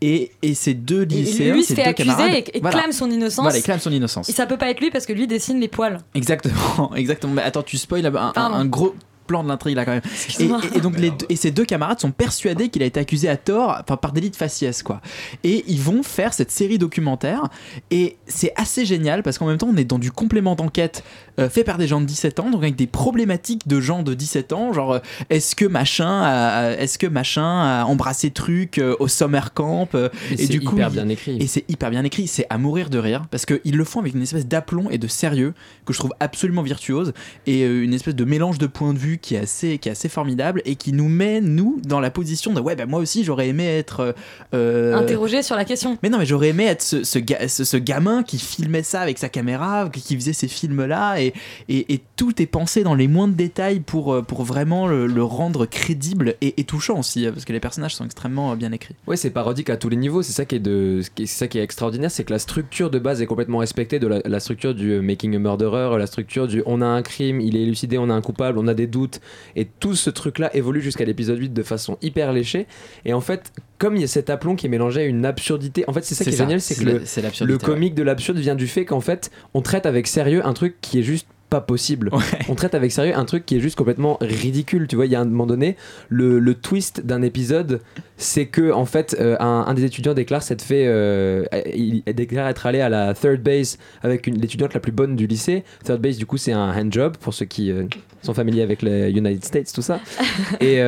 et, 0.00 0.32
et 0.40 0.54
ces 0.54 0.72
deux 0.74 1.02
Et 1.02 1.06
lycéens, 1.06 1.54
lui 1.54 1.62
ces 1.62 1.74
se 1.74 1.80
fait 1.80 1.86
accuser 1.88 2.10
et, 2.38 2.56
et 2.56 2.60
voilà. 2.60 2.78
clame 2.78 2.92
son 2.92 3.10
innocence. 3.10 3.42
Voilà, 3.44 3.58
il 3.58 3.62
clame 3.62 3.80
son 3.80 3.92
innocence. 3.92 4.28
Et 4.30 4.32
ça 4.32 4.46
peut 4.46 4.56
pas 4.56 4.70
être 4.70 4.80
lui 4.80 4.90
parce 4.90 5.04
que 5.04 5.12
lui 5.12 5.26
dessine 5.26 5.60
les 5.60 5.68
poils. 5.68 5.98
Exactement, 6.14 6.92
exactement. 6.96 7.34
Mais 7.34 7.42
attends, 7.42 7.62
tu 7.62 7.76
spoil 7.76 8.06
un, 8.06 8.14
un- 8.14 8.32
un 8.34 8.64
gros 8.64 8.94
plan 9.30 9.44
de 9.44 9.48
l'intrigue 9.48 9.76
là 9.76 9.84
quand 9.84 9.92
même. 9.92 10.02
Et, 10.40 10.44
et- 10.74 10.78
et 10.78 10.80
donc 10.80 10.98
les 10.98 11.10
deux, 11.10 11.26
et 11.28 11.36
ces 11.36 11.50
deux 11.52 11.64
camarades 11.64 12.00
sont 12.00 12.10
persuadés 12.10 12.68
qu'il 12.68 12.82
a 12.82 12.86
été 12.86 12.98
accusé 12.98 13.28
à 13.28 13.36
tort, 13.36 13.76
enfin 13.80 13.96
par 13.96 14.12
délit 14.12 14.30
de 14.30 14.36
faciès 14.36 14.82
quoi. 14.82 15.00
Et 15.44 15.64
ils 15.68 15.80
vont 15.80 16.02
faire 16.02 16.34
cette 16.34 16.50
série 16.50 16.78
documentaire 16.78 17.48
et 17.92 18.16
c'est 18.26 18.52
assez 18.56 18.84
génial 18.84 19.22
parce 19.22 19.38
qu'en 19.38 19.46
même 19.46 19.58
temps 19.58 19.68
on 19.72 19.76
est 19.76 19.84
dans 19.84 19.98
du 20.00 20.10
complément 20.10 20.54
d'enquête 20.56 21.04
euh, 21.38 21.48
fait 21.48 21.62
par 21.64 21.78
des 21.78 21.86
gens 21.86 22.00
de 22.00 22.06
17 22.06 22.40
ans, 22.40 22.50
donc 22.50 22.62
avec 22.62 22.74
des 22.76 22.86
problématiques 22.88 23.68
de 23.68 23.80
gens 23.80 24.02
de 24.02 24.14
17 24.14 24.52
ans, 24.52 24.72
genre 24.72 24.94
euh, 24.94 24.98
est-ce 25.30 25.54
que 25.54 25.64
machin, 25.64 26.22
a- 26.22 26.72
est-ce 26.72 26.98
que 26.98 27.06
machin 27.06 27.44
a 27.62 27.84
embrassé 27.84 28.30
truc 28.30 28.78
euh, 28.78 28.96
au 28.98 29.06
summer 29.08 29.52
camp 29.54 29.88
euh, 29.94 30.08
Et 30.32 30.36
c'est 30.38 30.48
du 30.48 30.60
coup 30.60 30.74
hyper 30.76 30.90
bien 30.90 31.08
écrit. 31.08 31.36
et 31.40 31.46
c'est 31.46 31.64
hyper 31.68 31.90
bien 31.90 32.02
écrit, 32.04 32.26
c'est 32.26 32.46
à 32.50 32.58
mourir 32.58 32.90
de 32.90 32.98
rire 32.98 33.26
parce 33.30 33.46
qu'ils 33.46 33.76
le 33.76 33.84
font 33.84 34.00
avec 34.00 34.14
une 34.14 34.22
espèce 34.22 34.46
d'aplomb 34.46 34.88
et 34.90 34.98
de 34.98 35.06
sérieux 35.06 35.54
que 35.86 35.92
je 35.92 35.98
trouve 35.98 36.12
absolument 36.20 36.62
virtuose 36.62 37.12
et 37.46 37.62
euh, 37.62 37.84
une 37.84 37.94
espèce 37.94 38.14
de 38.16 38.24
mélange 38.24 38.58
de 38.58 38.66
points 38.66 38.92
de 38.92 38.98
vue 38.98 39.18
qui 39.20 39.34
est 39.34 39.38
assez, 39.38 39.78
qui 39.78 39.88
est 39.88 39.92
assez 39.92 40.08
formidable 40.08 40.62
et 40.64 40.76
qui 40.76 40.92
nous 40.92 41.08
met, 41.08 41.40
nous, 41.40 41.80
dans 41.84 42.00
la 42.00 42.10
position 42.10 42.52
de 42.52 42.60
ouais, 42.60 42.76
bah, 42.76 42.86
moi 42.86 43.00
aussi 43.00 43.24
j'aurais 43.24 43.48
aimé 43.48 43.64
être. 43.66 44.00
euh, 44.00 44.12
euh, 44.54 44.94
Interrogé 44.96 45.42
sur 45.42 45.56
la 45.56 45.64
question. 45.64 45.98
mais 46.02 46.08
non, 46.08 46.18
mais 46.18 46.26
j'aurais 46.26 46.48
aimé 46.48 46.64
être 46.64 46.82
ce, 46.82 47.04
ce, 47.04 47.18
ga- 47.18 47.48
ce- 47.48 47.64
ce 47.64 47.76
gamin 47.76 48.22
qui 48.22 48.38
filmait 48.38 48.82
ça 48.82 49.00
avec 49.00 49.18
sa 49.18 49.28
caméra, 49.28 49.88
qui 49.92 50.14
faisait 50.16 50.32
ces 50.32 50.48
films-là, 50.48 51.20
et, 51.20 51.32
et, 51.68 51.92
et 51.94 52.00
tout 52.16 52.40
est 52.42 52.46
pensé 52.46 52.82
dans 52.82 52.94
les 52.94 53.08
moindres 53.08 53.34
détails 53.34 53.80
pour, 53.80 54.12
euh, 54.14 54.22
pour 54.22 54.42
vraiment 54.44 54.86
le, 54.86 55.06
le 55.06 55.22
rendre 55.24 55.66
crédible 55.66 56.34
et, 56.40 56.60
et 56.60 56.64
touchant 56.64 56.98
aussi, 56.98 57.26
euh, 57.26 57.32
parce 57.32 57.44
que 57.44 57.52
les 57.52 57.60
personnages 57.60 57.94
sont 57.94 58.04
extrêmement 58.04 58.54
bien 58.56 58.72
écrits. 58.72 58.94
Ouais, 59.06 59.16
c'est 59.16 59.30
parodique 59.30 59.70
à 59.70 59.76
tous 59.76 59.88
les 59.88 59.96
niveaux. 59.96 60.22
C'est 60.22 60.32
ça 60.32 60.44
qui 60.44 60.56
est 60.56 60.60
de, 60.60 61.00
est- 61.18 61.26
ça 61.26 61.48
qui 61.48 61.58
est 61.58 61.62
extraordinaire, 61.62 62.10
c'est 62.10 62.24
que 62.24 62.32
la 62.32 62.38
structure 62.38 62.90
de 62.90 62.98
base 62.98 63.20
est 63.22 63.26
complètement 63.26 63.58
respectée 63.58 63.98
de 63.98 64.06
la, 64.06 64.20
la 64.24 64.40
structure 64.40 64.74
du 64.74 65.00
making 65.00 65.34
a 65.34 65.38
murderer, 65.38 65.98
la 65.98 66.06
structure 66.06 66.46
du 66.46 66.62
on 66.66 66.80
a 66.82 66.86
un 66.86 67.02
crime, 67.02 67.40
il 67.40 67.56
est 67.56 67.62
élucidé, 67.62 67.98
on 67.98 68.08
a 68.10 68.14
un 68.14 68.20
coupable, 68.20 68.58
on 68.58 68.68
a 68.68 68.74
des 68.74 68.86
doutes, 68.86 69.09
et 69.56 69.64
tout 69.64 69.94
ce 69.94 70.10
truc-là 70.10 70.54
évolue 70.54 70.80
jusqu'à 70.80 71.04
l'épisode 71.04 71.38
8 71.38 71.52
de 71.52 71.62
façon 71.62 71.98
hyper 72.02 72.32
léchée. 72.32 72.66
Et 73.04 73.12
en 73.12 73.20
fait, 73.20 73.52
comme 73.78 73.96
il 73.96 74.02
y 74.02 74.04
a 74.04 74.08
cet 74.08 74.30
aplomb 74.30 74.56
qui 74.56 74.66
est 74.66 74.68
mélangé 74.70 75.00
à 75.00 75.04
une 75.04 75.24
absurdité, 75.24 75.84
en 75.88 75.92
fait, 75.92 76.04
c'est 76.04 76.14
ça 76.14 76.24
qui 76.24 76.30
est 76.30 76.34
ça, 76.34 76.44
génial, 76.44 76.60
c'est 76.60 76.74
que 76.76 77.44
le, 77.44 77.58
comique 77.58 77.94
de 77.94 78.02
l'absurde 78.02 78.38
vient 78.38 78.54
du 78.54 78.66
fait 78.66 78.84
qu'en 78.84 79.00
fait, 79.00 79.30
on 79.54 79.62
traite 79.62 79.86
avec 79.86 80.06
sérieux 80.06 80.44
un 80.46 80.52
truc 80.52 80.76
qui 80.80 80.98
est 80.98 81.02
juste 81.02 81.26
pas 81.50 81.60
possible. 81.60 82.10
On 82.48 82.54
traite 82.54 82.74
avec 82.74 82.92
sérieux 82.92 83.14
un 83.16 83.24
truc 83.24 83.44
qui 83.44 83.56
est 83.56 83.60
juste 83.60 83.76
complètement 83.76 84.16
ridicule. 84.20 84.86
Tu 84.86 84.96
vois, 84.96 85.06
il 85.06 85.12
y 85.12 85.16
a 85.16 85.20
un 85.20 85.24
moment 85.24 85.46
donné, 85.46 85.76
le, 86.08 86.38
le 86.38 86.54
twist 86.54 87.04
d'un 87.04 87.22
épisode, 87.22 87.80
c'est 88.16 88.46
que 88.46 88.72
en 88.72 88.86
fait, 88.86 89.16
euh, 89.20 89.36
un, 89.40 89.64
un 89.66 89.74
des 89.74 89.84
étudiants 89.84 90.14
déclare 90.14 90.42
s'être 90.42 90.62
fait, 90.62 90.84
euh, 90.86 91.44
il, 91.74 92.02
déclare 92.14 92.48
être 92.48 92.66
allé 92.66 92.80
à 92.80 92.88
la 92.88 93.12
third 93.14 93.42
base 93.42 93.78
avec 94.02 94.26
l'étudiante 94.26 94.72
la 94.74 94.80
plus 94.80 94.92
bonne 94.92 95.16
du 95.16 95.26
lycée. 95.26 95.64
Third 95.84 96.00
base, 96.00 96.16
du 96.16 96.26
coup, 96.26 96.36
c'est 96.36 96.52
un 96.52 96.70
hand 96.74 96.92
job 96.92 97.16
pour 97.20 97.34
ceux 97.34 97.46
qui 97.46 97.70
euh, 97.72 97.84
sont 98.22 98.32
familiers 98.34 98.62
avec 98.62 98.82
les 98.82 99.10
United 99.10 99.44
States, 99.44 99.72
tout 99.74 99.82
ça. 99.82 100.00
et, 100.60 100.80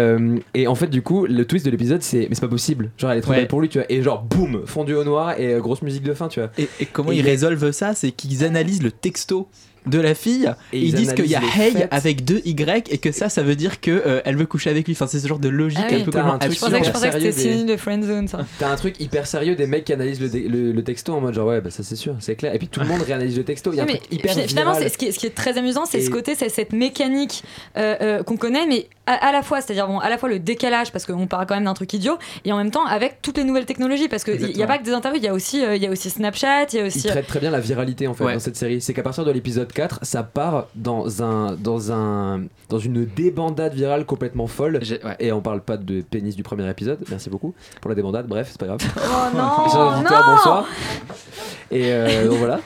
et 0.54 0.66
en 0.66 0.74
fait, 0.74 0.86
du 0.88 1.02
coup, 1.02 1.26
le 1.26 1.44
twist 1.44 1.64
de 1.66 1.70
l'épisode, 1.70 2.02
c'est 2.02 2.26
mais 2.28 2.34
c'est 2.34 2.40
pas 2.40 2.48
possible. 2.48 2.90
Genre, 2.98 3.10
elle 3.10 3.18
est 3.18 3.22
trop 3.22 3.32
Ouais. 3.32 3.38
belle 3.38 3.48
pour 3.48 3.60
lui, 3.60 3.68
tu 3.68 3.78
vois. 3.78 3.90
Et 3.90 4.02
genre, 4.02 4.22
boum, 4.22 4.62
fondu 4.66 4.94
au 4.94 5.02
noir 5.04 5.40
et 5.40 5.56
grosse 5.58 5.82
musique 5.82 6.02
de 6.04 6.12
fin, 6.14 6.28
tu 6.28 6.40
vois. 6.40 6.50
Et, 6.58 6.68
et 6.80 6.86
comment 6.86 7.10
Et 7.10 7.16
ils 7.16 7.18
il- 7.20 7.24
résolvent 7.26 7.70
ça 7.72 7.94
C'est 7.94 8.10
qu'ils 8.12 8.44
analysent 8.44 8.82
le 8.82 8.92
texto 8.92 9.48
de 9.86 9.98
la 10.00 10.14
fille 10.14 10.52
Et 10.72 10.78
ils 10.78 10.84
ils 10.88 10.94
disent 10.94 11.12
qu'il 11.14 11.26
y 11.26 11.34
a 11.34 11.40
Hey 11.56 11.86
avec 11.90 12.24
deux 12.24 12.40
Y 12.44 12.88
et 12.92 12.98
que 12.98 13.10
ça, 13.12 13.28
ça 13.28 13.42
veut 13.42 13.56
dire 13.56 13.80
que 13.80 13.90
euh, 13.90 14.20
elle 14.24 14.36
veut 14.36 14.46
coucher 14.46 14.70
avec 14.70 14.86
lui. 14.86 14.92
Enfin, 14.94 15.06
c'est 15.06 15.18
ce 15.20 15.26
genre 15.26 15.38
de 15.38 15.48
logique 15.48 15.80
Ah 15.82 15.86
oui. 15.90 16.02
un 16.02 16.04
peu 16.04 16.18
un 16.18 16.38
truc 16.38 16.52
Je 16.54 16.58
pensais 16.60 16.80
que, 16.80 17.12
c'était 17.14 17.18
des- 17.20 17.32
synonyme 17.32 17.66
de 17.66 17.76
friendzone, 17.76 18.28
ça. 18.28 18.46
T'as 18.58 18.70
un 18.70 18.76
truc 18.76 19.00
hyper 19.00 19.26
sérieux 19.26 19.54
des 19.56 19.66
mecs 19.66 19.84
qui 19.84 19.92
analysent 19.92 20.20
le, 20.20 20.28
le, 20.48 20.72
le 20.72 20.84
texto 20.84 21.12
en 21.14 21.20
mode 21.20 21.34
genre 21.34 21.48
ouais 21.48 21.60
bah 21.60 21.70
ça 21.70 21.82
c'est 21.82 21.96
sûr 21.96 22.14
c'est 22.20 22.36
clair 22.36 22.54
et 22.54 22.58
puis 22.58 22.68
tout 22.68 22.80
le 22.80 22.86
monde 22.86 23.02
réanalyse 23.02 23.36
le 23.36 23.44
texto 23.44 23.72
il 23.72 23.76
y 23.76 23.80
a 23.80 23.84
un 23.84 23.86
truc 23.86 24.00
hyper 24.10 24.32
fina- 24.34 24.46
finalement, 24.48 24.74
ce 24.74 24.96
qui, 24.96 25.06
est, 25.06 25.12
ce 25.12 25.18
qui 25.18 25.26
est 25.26 25.30
très 25.34 25.58
amusant, 25.58 25.84
c'est 25.86 25.98
Et- 25.98 26.04
ce 26.04 26.10
côté, 26.10 26.34
c'est 26.34 26.48
cette 26.48 26.72
mécanique 26.72 27.42
euh, 27.76 27.96
euh, 28.00 28.22
qu'on 28.22 28.36
connaît, 28.36 28.66
mais 28.66 28.88
à, 29.06 29.14
à 29.14 29.32
la 29.32 29.42
fois, 29.42 29.60
c'est-à-dire 29.60 29.86
bon, 29.88 29.98
à 29.98 30.08
la 30.08 30.16
fois 30.18 30.28
le 30.28 30.38
décalage 30.38 30.92
parce 30.92 31.06
qu'on 31.06 31.26
parle 31.26 31.46
quand 31.46 31.54
même 31.56 31.64
d'un 31.64 31.74
truc 31.74 31.92
idiot, 31.92 32.18
et 32.44 32.52
en 32.52 32.56
même 32.56 32.70
temps 32.70 32.84
avec 32.86 33.20
toutes 33.22 33.36
les 33.38 33.44
nouvelles 33.44 33.66
technologies 33.66 34.08
parce 34.08 34.22
qu'il 34.24 34.40
n'y 34.54 34.62
a 34.62 34.66
pas 34.66 34.78
que 34.78 34.84
des 34.84 34.92
interviews, 34.92 35.18
il 35.20 35.24
y 35.24 35.28
a 35.28 35.34
aussi, 35.34 35.64
euh, 35.64 35.74
il 35.76 35.82
y 35.82 35.86
a 35.86 35.90
aussi 35.90 36.08
Snapchat, 36.10 36.66
il 36.72 36.76
y 36.76 36.78
a 36.78 36.82
Il 36.82 36.86
aussi. 36.86 37.08
traite 37.08 37.26
très 37.26 37.40
bien 37.40 37.50
la 37.50 37.60
viralité 37.60 38.06
en 38.06 38.14
fait 38.14 38.24
dans 38.24 38.38
cette 38.38 38.56
série. 38.56 38.80
C'est 38.80 38.94
qu'à 38.94 39.02
partir 39.02 39.24
de 39.24 39.30
l'épisode 39.30 39.71
4, 39.72 40.00
ça 40.02 40.22
part 40.22 40.68
dans 40.74 41.22
un 41.22 41.56
dans 41.56 41.92
un 41.92 42.42
dans 42.68 42.78
une 42.78 43.04
débandade 43.04 43.74
virale 43.74 44.04
complètement 44.04 44.46
folle. 44.46 44.80
Et 45.18 45.32
on 45.32 45.40
parle 45.40 45.60
pas 45.60 45.76
de 45.76 46.00
pénis 46.02 46.36
du 46.36 46.42
premier 46.42 46.68
épisode. 46.68 46.98
Merci 47.10 47.30
beaucoup 47.30 47.54
pour 47.80 47.88
la 47.88 47.94
débandade. 47.94 48.26
Bref, 48.26 48.48
c'est 48.50 48.60
pas 48.60 48.66
grave. 48.66 48.80
Oh 48.96 49.36
non, 49.36 50.24
bonsoir. 50.26 50.66
Et 51.70 51.92
euh, 51.92 52.28
donc 52.28 52.38
voilà. 52.38 52.60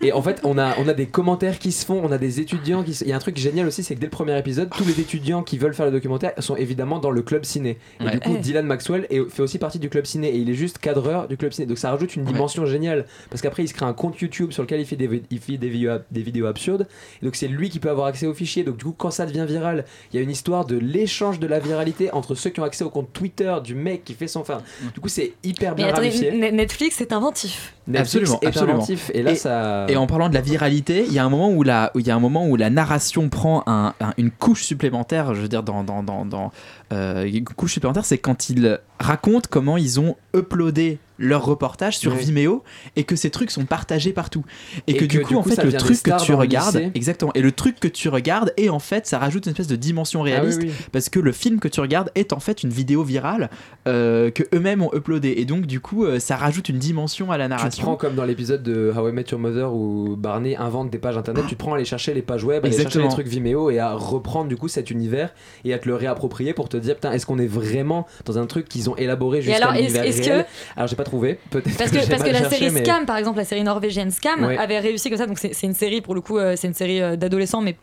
Et 0.00 0.12
en 0.12 0.22
fait, 0.22 0.40
on 0.44 0.58
a, 0.58 0.76
on 0.78 0.86
a 0.86 0.94
des 0.94 1.06
commentaires 1.06 1.58
qui 1.58 1.72
se 1.72 1.84
font, 1.84 2.00
on 2.04 2.12
a 2.12 2.18
des 2.18 2.38
étudiants 2.38 2.84
qui. 2.84 2.94
se- 2.94 3.02
Il 3.04 3.10
y 3.10 3.12
a 3.12 3.16
un 3.16 3.20
truc 3.20 3.36
génial 3.36 3.66
aussi, 3.66 3.82
c'est 3.82 3.96
que 3.96 4.00
dès 4.00 4.06
le 4.06 4.10
premier 4.12 4.38
épisode, 4.38 4.70
tous 4.70 4.84
les 4.84 5.00
étudiants 5.00 5.42
qui 5.42 5.58
veulent 5.58 5.74
faire 5.74 5.86
le 5.86 5.92
documentaire 5.92 6.32
sont 6.38 6.54
évidemment 6.54 7.00
dans 7.00 7.10
le 7.10 7.20
club 7.22 7.44
ciné. 7.44 7.78
Et 8.00 8.04
Ouais. 8.04 8.10
du 8.12 8.20
coup. 8.20 8.36
Dylan 8.36 8.64
Maxwell 8.64 9.06
est- 9.10 9.28
fait 9.28 9.42
aussi 9.42 9.58
partie 9.58 9.80
du 9.80 9.88
club 9.88 10.06
ciné 10.06 10.28
et 10.28 10.36
il 10.36 10.48
est 10.50 10.54
juste 10.54 10.78
cadreur 10.78 11.26
du 11.26 11.36
club 11.36 11.52
ciné. 11.52 11.66
Donc 11.66 11.78
ça 11.78 11.90
rajoute 11.90 12.14
une 12.14 12.24
dimension 12.24 12.64
géniale 12.64 13.06
parce 13.30 13.42
qu'après, 13.42 13.64
il 13.64 13.68
se 13.68 13.74
crée 13.74 13.86
un 13.86 13.92
compte 13.92 14.20
YouTube 14.20 14.52
sur 14.52 14.62
lequel 14.62 14.78
il 14.80 14.86
fait 14.86 14.94
des, 14.94 15.22
il 15.30 15.40
fait 15.40 15.56
des, 15.56 15.68
vidéos, 15.68 15.98
des 16.12 16.22
vidéos 16.22 16.46
absurdes. 16.46 16.86
Et 17.20 17.24
donc 17.24 17.34
c'est 17.34 17.48
lui 17.48 17.68
qui 17.68 17.80
peut 17.80 17.90
avoir 17.90 18.06
accès 18.06 18.26
aux 18.26 18.34
fichiers. 18.34 18.62
Donc 18.62 18.76
du 18.76 18.84
coup, 18.84 18.94
quand 18.96 19.10
ça 19.10 19.26
devient 19.26 19.46
viral, 19.48 19.84
il 20.12 20.16
y 20.16 20.20
a 20.20 20.22
une 20.22 20.30
histoire 20.30 20.64
de 20.64 20.76
l'échange 20.78 21.40
de 21.40 21.46
la 21.48 21.58
viralité 21.58 22.12
entre 22.12 22.36
ceux 22.36 22.50
qui 22.50 22.60
ont 22.60 22.64
accès 22.64 22.84
au 22.84 22.90
compte 22.90 23.12
Twitter 23.12 23.52
du 23.64 23.74
mec 23.74 24.04
qui 24.04 24.14
fait 24.14 24.28
son. 24.28 24.40
Enfin, 24.40 24.62
du 24.94 25.00
coup, 25.00 25.08
c'est 25.08 25.32
hyper 25.42 25.70
Mais 25.72 25.76
bien 25.82 25.86
attendez, 25.88 26.08
ramifié. 26.10 26.28
N- 26.28 26.54
Netflix 26.54 26.94
c'est 26.98 27.12
inventif. 27.12 27.74
Netflix 27.88 28.32
absolument, 28.44 28.78
absolument. 28.78 28.86
et 29.14 29.22
là, 29.22 29.34
ça- 29.34 29.86
Et 29.88 29.96
en 29.96 30.06
parlant 30.06 30.28
de 30.28 30.34
la 30.34 30.40
viralité, 30.40 31.04
il 31.06 31.12
y 31.12 31.18
a 31.18 31.24
un 31.24 31.28
moment 31.30 31.50
où 31.50 31.62
la, 31.62 31.90
où 31.94 32.00
il 32.00 32.06
y 32.06 32.10
a 32.10 32.14
un 32.14 32.20
moment 32.20 32.46
où 32.46 32.56
la 32.56 32.70
narration 32.70 33.28
prend 33.28 33.62
un- 33.66 33.94
un- 34.00 34.12
une 34.18 34.30
couche 34.30 34.64
supplémentaire. 34.64 35.34
Je 35.34 35.40
veux 35.40 35.48
dire, 35.48 35.62
dans, 35.62 35.82
dans, 35.84 36.02
dans, 36.02 36.24
dans, 36.24 36.52
euh, 36.92 37.40
couche 37.56 37.74
supplémentaire, 37.74 38.04
c'est 38.04 38.18
quand 38.18 38.50
ils 38.50 38.80
racontent 38.98 39.48
comment 39.50 39.76
ils 39.76 40.00
ont 40.00 40.16
uploadé 40.34 40.98
leur 41.20 41.44
reportage 41.44 41.98
sur. 41.98 42.14
Vimeo 42.14 42.62
et 42.96 43.04
que 43.04 43.16
ces 43.16 43.30
trucs 43.30 43.50
sont 43.50 43.64
partagés 43.64 44.12
partout. 44.12 44.44
Et, 44.86 44.92
Et 44.92 44.96
que, 44.96 45.04
du 45.04 45.20
coup, 45.20 45.28
du 45.30 45.34
en 45.36 45.42
fait 45.42 45.62
le 45.64 45.72
truc 45.72 46.00
que 46.02 46.24
tu 46.24 46.32
regardes 46.32 46.90
exactement. 46.94 47.32
Et 47.34 47.42
le 47.42 47.52
truc 47.52 47.80
que 47.80 47.88
tu 47.88 48.08
regardes 48.08 48.52
et 48.56 48.70
en 48.70 48.78
fait 48.78 49.06
ça 49.06 49.18
rajoute 49.18 49.46
une 49.46 49.50
espèce 49.50 49.66
de 49.66 49.76
dimension 49.76 50.22
réaliste 50.22 50.60
Ah 50.62 50.66
oui, 50.66 50.72
oui. 50.76 50.86
parce 50.92 51.08
que 51.08 51.18
le 51.20 51.32
film 51.32 51.58
que 51.60 51.68
tu 51.68 51.80
regardes 51.80 52.10
est 52.14 52.32
en 52.32 52.40
fait 52.40 52.62
une 52.62 52.70
vidéo 52.70 53.02
virale 53.02 53.50
euh, 53.86 54.30
que 54.30 54.44
eux-mêmes 54.54 54.82
ont 54.82 54.90
uploadé. 54.94 55.34
Et 55.38 55.44
donc 55.44 55.66
du 55.66 55.80
coup 55.80 56.04
euh, 56.04 56.18
ça 56.20 56.36
rajoute 56.36 56.68
une 56.68 56.78
dimension 56.78 57.30
à 57.32 57.38
la 57.38 57.44
Tu 57.44 57.50
te 57.50 57.56
narration. 57.56 57.82
prends 57.84 57.96
comme 57.96 58.14
dans 58.14 58.24
l'épisode 58.24 58.62
de 58.62 58.92
How 58.96 59.08
I 59.08 59.12
Met 59.12 59.26
Your 59.30 59.40
Mother 59.40 59.72
où 59.72 60.16
Barney 60.16 60.56
invente 60.56 60.90
des 60.90 60.98
pages 60.98 61.18
internet, 61.18 61.44
tu 61.48 61.54
te 61.56 61.58
prends 61.58 61.72
à 61.72 61.76
aller 61.76 61.84
chercher 61.84 62.14
les 62.14 62.22
pages 62.22 62.44
web, 62.44 62.64
à 62.64 62.68
aller 62.68 62.76
chercher 62.76 63.02
les 63.02 63.08
trucs 63.08 63.26
Vimeo 63.28 63.70
et 63.70 63.78
à 63.80 63.94
reprendre 63.94 64.48
du 64.48 64.56
coup 64.56 64.68
cet 64.68 64.90
univers 64.90 65.34
et 65.64 65.74
à 65.74 65.78
te 65.78 65.88
le 65.88 65.94
réapproprier 65.96 66.52
pour 66.52 66.68
te 66.68 66.76
dire 66.80 66.94
putain 66.94 67.12
est-ce 67.12 67.26
qu'on 67.26 67.38
est 67.38 67.46
vraiment 67.46 68.06
dans 68.24 68.38
un 68.38 68.46
truc 68.46 68.68
qu'ils 68.68 68.88
ont 68.90 68.96
élaboré 68.96 69.42
jusqu'à 69.42 69.72
l'univers 69.72 70.02
réel 70.02 70.20
que- 70.20 70.44
Alors 70.76 70.88
j'ai 70.88 70.96
pas 70.96 71.04
trouvé, 71.04 71.38
peut-être 71.50 71.76
Parce 71.76 71.90
que, 71.90 71.96
parce 72.08 72.22
la 72.24 72.38
cherché, 72.38 72.56
série 72.58 72.70
mais- 72.72 72.84
Scam, 72.84 73.06
par 73.06 73.16
exemple, 73.16 73.38
la 73.38 73.44
série 73.44 73.62
norvégienne 73.64 74.10
Scam, 74.10 74.44
Ouais. 74.44 74.56
avait 74.58 74.78
réussi 74.80 75.08
comme 75.10 75.18
ça. 75.18 75.26
Donc 75.26 75.38
c'est 75.38 75.54
c'est 75.54 75.66
une 75.66 75.74
série, 75.74 76.00
pour 76.00 76.14
le 76.14 76.20
coup, 76.20 76.38
euh, 76.38 76.54
c'est 76.56 76.68
une 76.68 76.74
série 76.74 77.00
euh, 77.02 77.16
d'adolescents, 77.16 77.60
mais. 77.60 77.76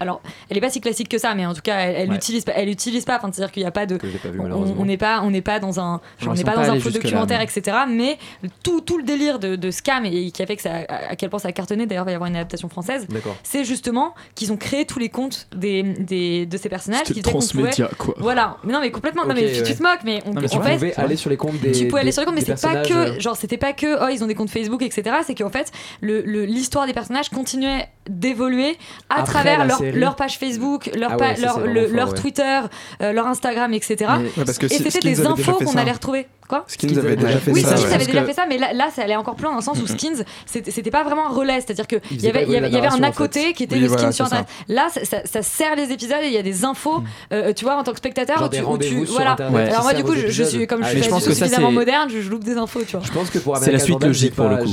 Alors, 0.00 0.20
elle 0.48 0.56
est 0.56 0.60
pas 0.60 0.70
si 0.70 0.80
classique 0.80 1.08
que 1.08 1.18
ça, 1.18 1.34
mais 1.34 1.44
en 1.46 1.54
tout 1.54 1.60
cas, 1.62 1.76
elle, 1.78 1.96
elle 1.96 2.10
Ouais. 2.10 2.16
utilise 2.16 2.44
pas, 2.44 2.52
elle 2.54 2.68
utilise 2.68 3.04
pas. 3.04 3.16
Enfin, 3.16 3.30
c'est-à-dire 3.32 3.52
qu'il 3.52 3.62
n'y 3.62 3.66
a 3.68 3.72
pas 3.72 3.86
de, 3.86 3.96
Que 3.96 4.08
j'ai 4.08 4.18
pas 4.18 4.28
vu, 4.28 4.40
on- 4.40 4.84
n'est 4.84 4.96
pas, 4.96 5.20
on 5.22 5.30
n'est 5.30 5.42
pas 5.42 5.58
dans 5.58 5.80
un, 5.80 6.00
on 6.26 6.32
n'est 6.34 6.44
pas 6.44 6.52
pas 6.52 6.66
dans 6.66 6.72
un 6.72 6.80
faux 6.80 6.90
documentaire, 6.90 7.38
mais- 7.38 7.44
etc. 7.44 7.76
Mais 7.88 8.18
tout, 8.62 8.80
tout 8.80 8.96
le 8.98 9.04
délire 9.04 9.38
de, 9.38 9.56
de 9.56 9.70
Scam 9.70 10.04
et 10.04 10.30
qui 10.30 10.42
a 10.42 10.46
fait 10.46 10.56
que 10.56 10.62
ça, 10.62 10.72
à 10.88 11.16
quel 11.16 11.30
point 11.30 11.38
ça 11.38 11.48
a 11.48 11.52
cartonné. 11.52 11.86
D'ailleurs, 11.86 12.04
il 12.04 12.06
va 12.06 12.12
y 12.12 12.14
avoir 12.14 12.28
une 12.30 12.36
adaptation 12.36 12.68
française. 12.68 13.06
D'accord. 13.08 13.36
C'est 13.42 13.64
justement 13.64 14.14
qu'ils 14.34 14.52
ont 14.52 14.56
créé 14.56 14.84
tous 14.86 14.98
les 14.98 15.08
comptes 15.08 15.48
des, 15.54 15.82
des 15.82 16.46
de 16.46 16.56
ces 16.56 16.68
personnages. 16.68 17.02
C'était 17.06 17.14
qui 17.14 17.22
transmédia, 17.22 17.86
pouvait- 17.86 17.96
quoi. 17.96 18.14
Voilà. 18.18 18.56
Mais 18.64 18.72
non, 18.72 18.80
mais 18.80 18.90
complètement. 18.90 19.24
non, 19.24 19.30
Ok, 19.30 19.36
mais 19.40 19.52
tu, 19.52 19.62
tu 19.62 19.70
ouais. 19.70 19.74
te 19.74 19.82
moques, 19.82 20.00
mais 20.04 20.22
on, 20.26 20.32
Non, 20.32 20.40
mais 20.40 20.46
en 20.54 20.58
tu 20.60 20.62
fait, 20.64 20.74
pouvais 20.74 20.94
aller 20.96 21.16
sur 21.16 21.30
les 21.30 21.36
comptes 21.36 21.58
des. 21.60 21.72
tu 21.72 21.88
peux 21.88 21.96
aller 21.96 22.12
sur 22.12 22.22
les 22.22 22.26
comptes, 22.26 22.34
mais 22.36 22.40
des 22.42 22.54
c'est 22.56 22.62
pas 22.68 22.82
personnages, 22.82 23.14
que 23.16 23.20
genre 23.20 23.36
c'était 23.36 23.56
pas 23.58 23.72
que 23.72 24.04
oh 24.04 24.08
ils 24.12 24.22
ont 24.22 24.26
des 24.26 24.34
comptes 24.34 24.50
Facebook 24.50 24.82
etc. 24.82 25.16
C'est 25.26 25.34
qu'en 25.34 25.50
fait 25.50 25.72
le- 26.00 26.22
le- 26.22 26.44
l'histoire 26.44 26.86
des 26.86 26.92
personnages 26.92 27.28
continuait 27.30 27.88
d'évoluer 28.08 28.76
à 29.10 29.20
Après 29.20 29.32
travers 29.32 29.64
leur, 29.66 29.78
série. 29.78 29.98
leur 29.98 30.16
page 30.16 30.38
Facebook, 30.38 30.90
leur, 30.96 31.12
Ah 31.12 31.16
pa- 31.16 31.24
ouais, 31.30 31.36
ça, 31.36 31.42
leur, 31.42 31.54
c'est 31.54 31.60
le- 31.60 31.66
vraiment 31.66 31.86
fort, 31.86 31.96
leur 31.96 32.08
ouais. 32.10 32.20
Twitter, 32.20 32.58
euh, 33.02 33.12
leur 33.12 33.26
Instagram 33.26 33.72
etc. 33.74 33.96
Mais- 34.18 34.24
Ouais, 34.38 34.44
parce 34.44 34.58
que 34.58 34.66
Et 34.66 34.68
c'était 34.70 34.90
Skins 34.90 35.00
des 35.10 35.26
infos 35.26 35.52
qu'on 35.64 35.76
allait 35.76 35.92
retrouver. 35.92 36.26
Quoi 36.48 36.64
Skins 36.66 36.96
avait 36.98 37.14
déjà 37.16 37.38
fait 37.38 37.50
oui, 37.50 37.60
ça. 37.60 37.76
Skins 37.76 37.88
ouais. 37.88 37.94
avait 37.94 38.06
déjà 38.06 38.24
fait 38.24 38.32
ça, 38.32 38.46
mais 38.48 38.56
là, 38.56 38.72
là, 38.72 38.88
ça 38.94 39.02
allait 39.02 39.16
encore 39.16 39.34
plus 39.34 39.42
loin 39.44 39.50
dans 39.52 39.58
le 39.58 39.62
sens 39.64 39.78
où 39.82 39.86
Skins, 39.86 40.24
c'était 40.46 40.90
pas 40.90 41.04
vraiment 41.04 41.26
un 41.26 41.34
relais, 41.34 41.60
c'est-à-dire 41.60 41.86
qu'il 41.86 42.00
y 42.22 42.26
avait, 42.26 42.40
pas 42.40 42.46
il 42.46 42.52
y 42.52 42.56
avait, 42.56 42.68
il 42.68 42.74
y 42.74 42.76
avait 42.78 42.86
un 42.86 43.02
à 43.02 43.10
côté 43.12 43.18
narration, 43.20 43.24
en 43.24 43.28
fait. 43.48 43.52
qui 43.52 43.62
était 43.64 43.74
Oui, 43.74 43.80
le 43.82 43.86
voilà, 43.88 44.02
Skins 44.04 44.12
sur 44.12 44.26
ça. 44.28 44.36
Internet. 44.38 44.48
Là, 44.68 44.88
ça, 45.04 45.20
ça- 45.26 45.42
sert 45.42 45.76
les 45.76 45.92
épisodes 45.92 46.16
et 46.22 46.28
il 46.28 46.32
y 46.32 46.38
a 46.38 46.42
des 46.42 46.64
infos, 46.64 47.02
euh, 47.34 47.52
tu 47.52 47.66
vois, 47.66 47.76
en 47.76 47.82
tant 47.84 47.90
que 47.92 47.98
spectateur, 47.98 48.38
Genre 48.38 48.46
où 48.46 48.48
des 48.48 48.56
tu, 48.56 48.62
où 48.62 48.66
tu- 48.66 48.70
rendez-vous 48.70 49.04
sur 49.06 49.14
voilà. 49.16 49.36
Ouais. 49.50 49.68
Alors 49.68 49.82
moi, 49.82 49.92
du 49.92 50.04
coup, 50.04 50.14
je, 50.14 50.42
suis 50.42 50.66
comme 50.66 50.80
Ah, 50.82 50.86
je 50.86 50.94
suis 50.94 51.02
je 51.02 51.08
pense 51.10 51.26
que 51.26 51.34
ça, 51.34 51.44
suffisamment 51.46 51.70
moderne, 51.70 52.08
je, 52.10 52.22
je 52.22 52.30
loupe 52.30 52.44
des 52.44 52.56
infos, 52.56 52.80
tu 52.82 52.96
vois. 52.96 53.02
Je 53.04 53.12
pense 53.12 53.28
que 53.28 53.38
pour 53.40 53.54
C'est 53.58 53.70
la 53.70 53.78
suite 53.78 54.02
logique 54.02 54.30
j'ai 54.30 54.34
pour 54.34 54.48
le 54.48 54.56
pas- 54.56 54.62
coup. 54.62 54.68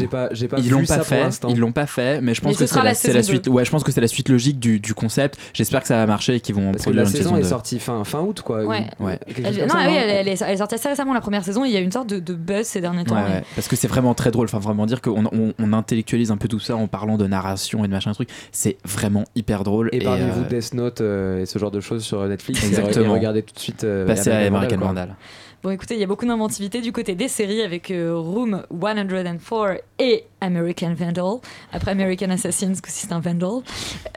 Ils 0.59 0.69
l'ont 0.69 0.85
pas 0.85 0.99
fait, 1.03 1.29
ils 1.49 1.59
l'ont 1.59 1.71
pas 1.73 1.85
fait, 1.87 2.21
mais 2.21 2.33
je 2.33 2.39
pense 2.41 2.53
que 2.53 2.59
ce 2.59 2.67
c'est 2.67 2.73
sera 2.73 2.85
la, 2.85 2.93
suite. 3.25 3.47
Ouais, 3.47 3.65
je 3.65 3.71
pense 3.71 3.83
que 3.83 3.91
c'est 3.91 4.01
la 4.01 4.07
suite 4.07 4.29
logique 4.29 4.59
du, 4.59 4.79
du 4.79 4.93
concept. 4.93 5.37
J'espère 5.53 5.81
que 5.81 5.87
ça 5.87 5.97
va 5.97 6.05
marcher 6.05 6.35
et 6.35 6.39
qu'ils 6.39 6.55
vont 6.55 6.71
Parce 6.71 6.85
que 6.85 6.89
la 6.91 7.03
une 7.03 7.07
saison 7.07 7.23
saison 7.31 7.37
est 7.37 7.41
2. 7.41 7.47
sortie 7.47 7.79
fin, 7.79 8.03
fin 8.03 8.21
août 8.21 8.41
quoi. 8.41 8.63
Ouais. 8.65 8.85
Ouais. 8.99 9.19
Elle- 9.37 9.43
non, 9.67 9.69
ça, 9.69 9.79
oui, 9.87 9.95
elle, 9.95 10.09
elle 10.09 10.27
est, 10.27 10.41
elle 10.41 10.53
est 10.53 10.57
sortie 10.57 10.75
assez 10.75 10.89
récemment 10.89 11.13
la 11.13 11.21
première 11.21 11.43
saison. 11.43 11.65
Il 11.65 11.71
y 11.71 11.77
a 11.77 11.79
eu 11.79 11.83
une 11.83 11.91
sorte 11.91 12.09
de, 12.09 12.19
de 12.19 12.33
buzz 12.33 12.65
ces 12.65 12.81
derniers 12.81 13.03
temps. 13.03 13.15
Ouais, 13.15 13.21
et- 13.21 13.33
ouais, 13.35 13.43
parce 13.55 13.67
que 13.67 13.75
c'est 13.75 13.87
vraiment 13.87 14.13
très 14.13 14.31
drôle. 14.31 14.45
Enfin, 14.45 14.59
vraiment 14.59 14.85
dire 14.85 15.01
qu'on 15.01 15.25
on, 15.31 15.53
on 15.57 15.73
intellectualise 15.73 16.31
un 16.31 16.37
peu 16.37 16.47
tout 16.47 16.59
ça 16.59 16.75
en 16.75 16.87
parlant 16.87 17.17
de 17.17 17.27
narration 17.27 17.83
et 17.83 17.87
de 17.87 17.93
machin 17.93 18.11
truc. 18.13 18.29
C'est 18.51 18.77
vraiment 18.85 19.25
hyper 19.35 19.63
drôle. 19.63 19.89
Épargnez-vous 19.91 20.41
euh, 20.43 20.47
Death 20.49 20.73
Note 20.73 21.01
euh, 21.01 21.41
et 21.41 21.45
ce 21.45 21.59
genre 21.59 21.71
de 21.71 21.79
choses 21.81 22.03
sur 22.03 22.25
Netflix. 22.27 22.63
et- 22.63 22.67
Exactement. 22.67 23.05
Et 23.05 23.07
regardez 23.07 23.41
tout 23.43 23.53
de 23.53 23.59
suite. 23.59 23.83
euh, 23.83 24.05
Passer 24.05 24.31
à 24.31 24.39
American. 24.39 24.77
Vandal. 24.77 25.15
Bon, 25.63 25.71
écoutez, 25.71 25.95
il 25.95 25.99
y 25.99 26.03
a 26.03 26.07
beaucoup 26.07 26.27
d'inventivité 26.27 26.79
du 26.79 26.91
côté 26.91 27.15
des 27.15 27.27
séries 27.27 27.63
avec 27.63 27.89
euh, 27.89 28.13
Room 28.15 28.61
104 28.69 29.81
et 29.97 30.25
American 30.45 30.93
Vandal. 30.93 31.39
Après 31.73 31.91
American 31.91 32.29
Assassins, 32.29 32.73
que 32.81 32.89
c'est 32.89 33.11
un 33.11 33.19
Vandal. 33.19 33.61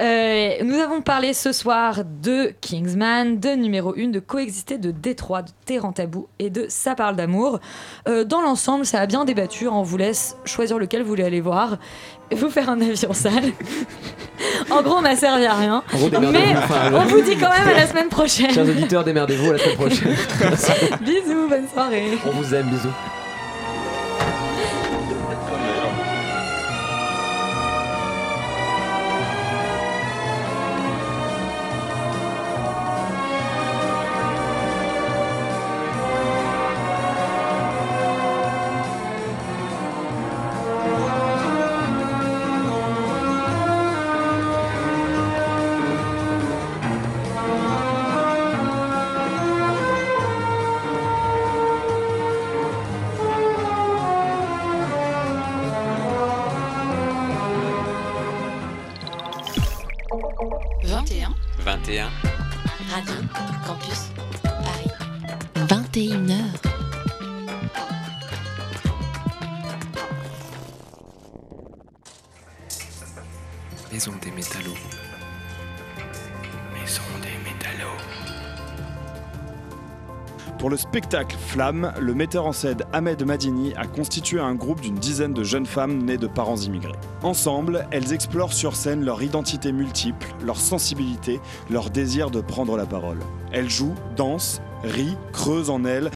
Euh, 0.00 0.50
nous 0.62 0.76
avons 0.76 1.00
parlé 1.00 1.32
ce 1.32 1.52
soir 1.52 2.02
de 2.04 2.52
Kingsman, 2.60 3.38
de 3.40 3.50
numéro 3.50 3.94
1, 3.96 4.08
de 4.08 4.20
Coexister, 4.20 4.78
de 4.78 4.90
Détroit, 4.90 5.42
de 5.42 5.50
Terran 5.64 5.92
Tabou 5.92 6.28
et 6.38 6.50
de 6.50 6.66
Ça 6.68 6.94
parle 6.94 7.16
d'amour. 7.16 7.60
Euh, 8.08 8.24
dans 8.24 8.40
l'ensemble, 8.40 8.86
ça 8.86 9.00
a 9.00 9.06
bien 9.06 9.24
débattu. 9.24 9.66
On 9.68 9.82
vous 9.82 9.96
laisse 9.96 10.36
choisir 10.44 10.78
lequel 10.78 11.02
vous 11.02 11.08
voulez 11.08 11.24
aller 11.24 11.40
voir 11.40 11.78
et 12.30 12.34
vous 12.34 12.50
faire 12.50 12.68
un 12.68 12.80
avis 12.80 13.04
en 13.08 13.12
salle. 13.14 13.52
en 14.70 14.82
gros, 14.82 14.96
on 14.96 15.02
n'a 15.02 15.16
servi 15.16 15.46
à 15.46 15.54
rien. 15.54 15.82
Gros. 15.92 16.08
Mais 16.20 16.54
Enfin, 16.56 16.92
on 16.92 17.04
vous 17.04 17.22
dit 17.22 17.36
quand 17.36 17.50
même 17.50 17.68
à 17.68 17.74
la 17.74 17.86
semaine 17.86 18.08
prochaine. 18.08 18.50
Chers 18.50 18.68
auditeurs, 18.68 19.04
démerdez-vous 19.04 19.50
à 19.50 19.52
la 19.54 19.58
semaine 19.58 19.76
prochaine. 19.76 20.16
Bisous, 21.00 21.48
bonne 21.48 21.68
soirée. 21.72 22.18
On 22.26 22.30
vous 22.30 22.54
aime, 22.54 22.66
bisous. 22.66 22.92
Spectacle 80.98 81.36
Flamme, 81.38 81.92
le 82.00 82.12
metteur 82.12 82.44
en 82.44 82.50
scène 82.52 82.78
Ahmed 82.92 83.24
Madini 83.24 83.72
a 83.76 83.86
constitué 83.86 84.40
un 84.40 84.56
groupe 84.56 84.80
d'une 84.80 84.96
dizaine 84.96 85.32
de 85.32 85.44
jeunes 85.44 85.64
femmes 85.64 86.02
nées 86.02 86.16
de 86.16 86.26
parents 86.26 86.56
immigrés. 86.56 86.98
Ensemble, 87.22 87.86
elles 87.92 88.12
explorent 88.12 88.52
sur 88.52 88.74
scène 88.74 89.04
leur 89.04 89.22
identité 89.22 89.70
multiple, 89.70 90.26
leur 90.44 90.56
sensibilité, 90.56 91.38
leur 91.70 91.90
désir 91.90 92.32
de 92.32 92.40
prendre 92.40 92.76
la 92.76 92.84
parole. 92.84 93.20
Elles 93.52 93.70
jouent, 93.70 93.94
dansent, 94.16 94.60
rient, 94.82 95.16
creusent 95.32 95.70
en 95.70 95.84
elles 95.84 96.06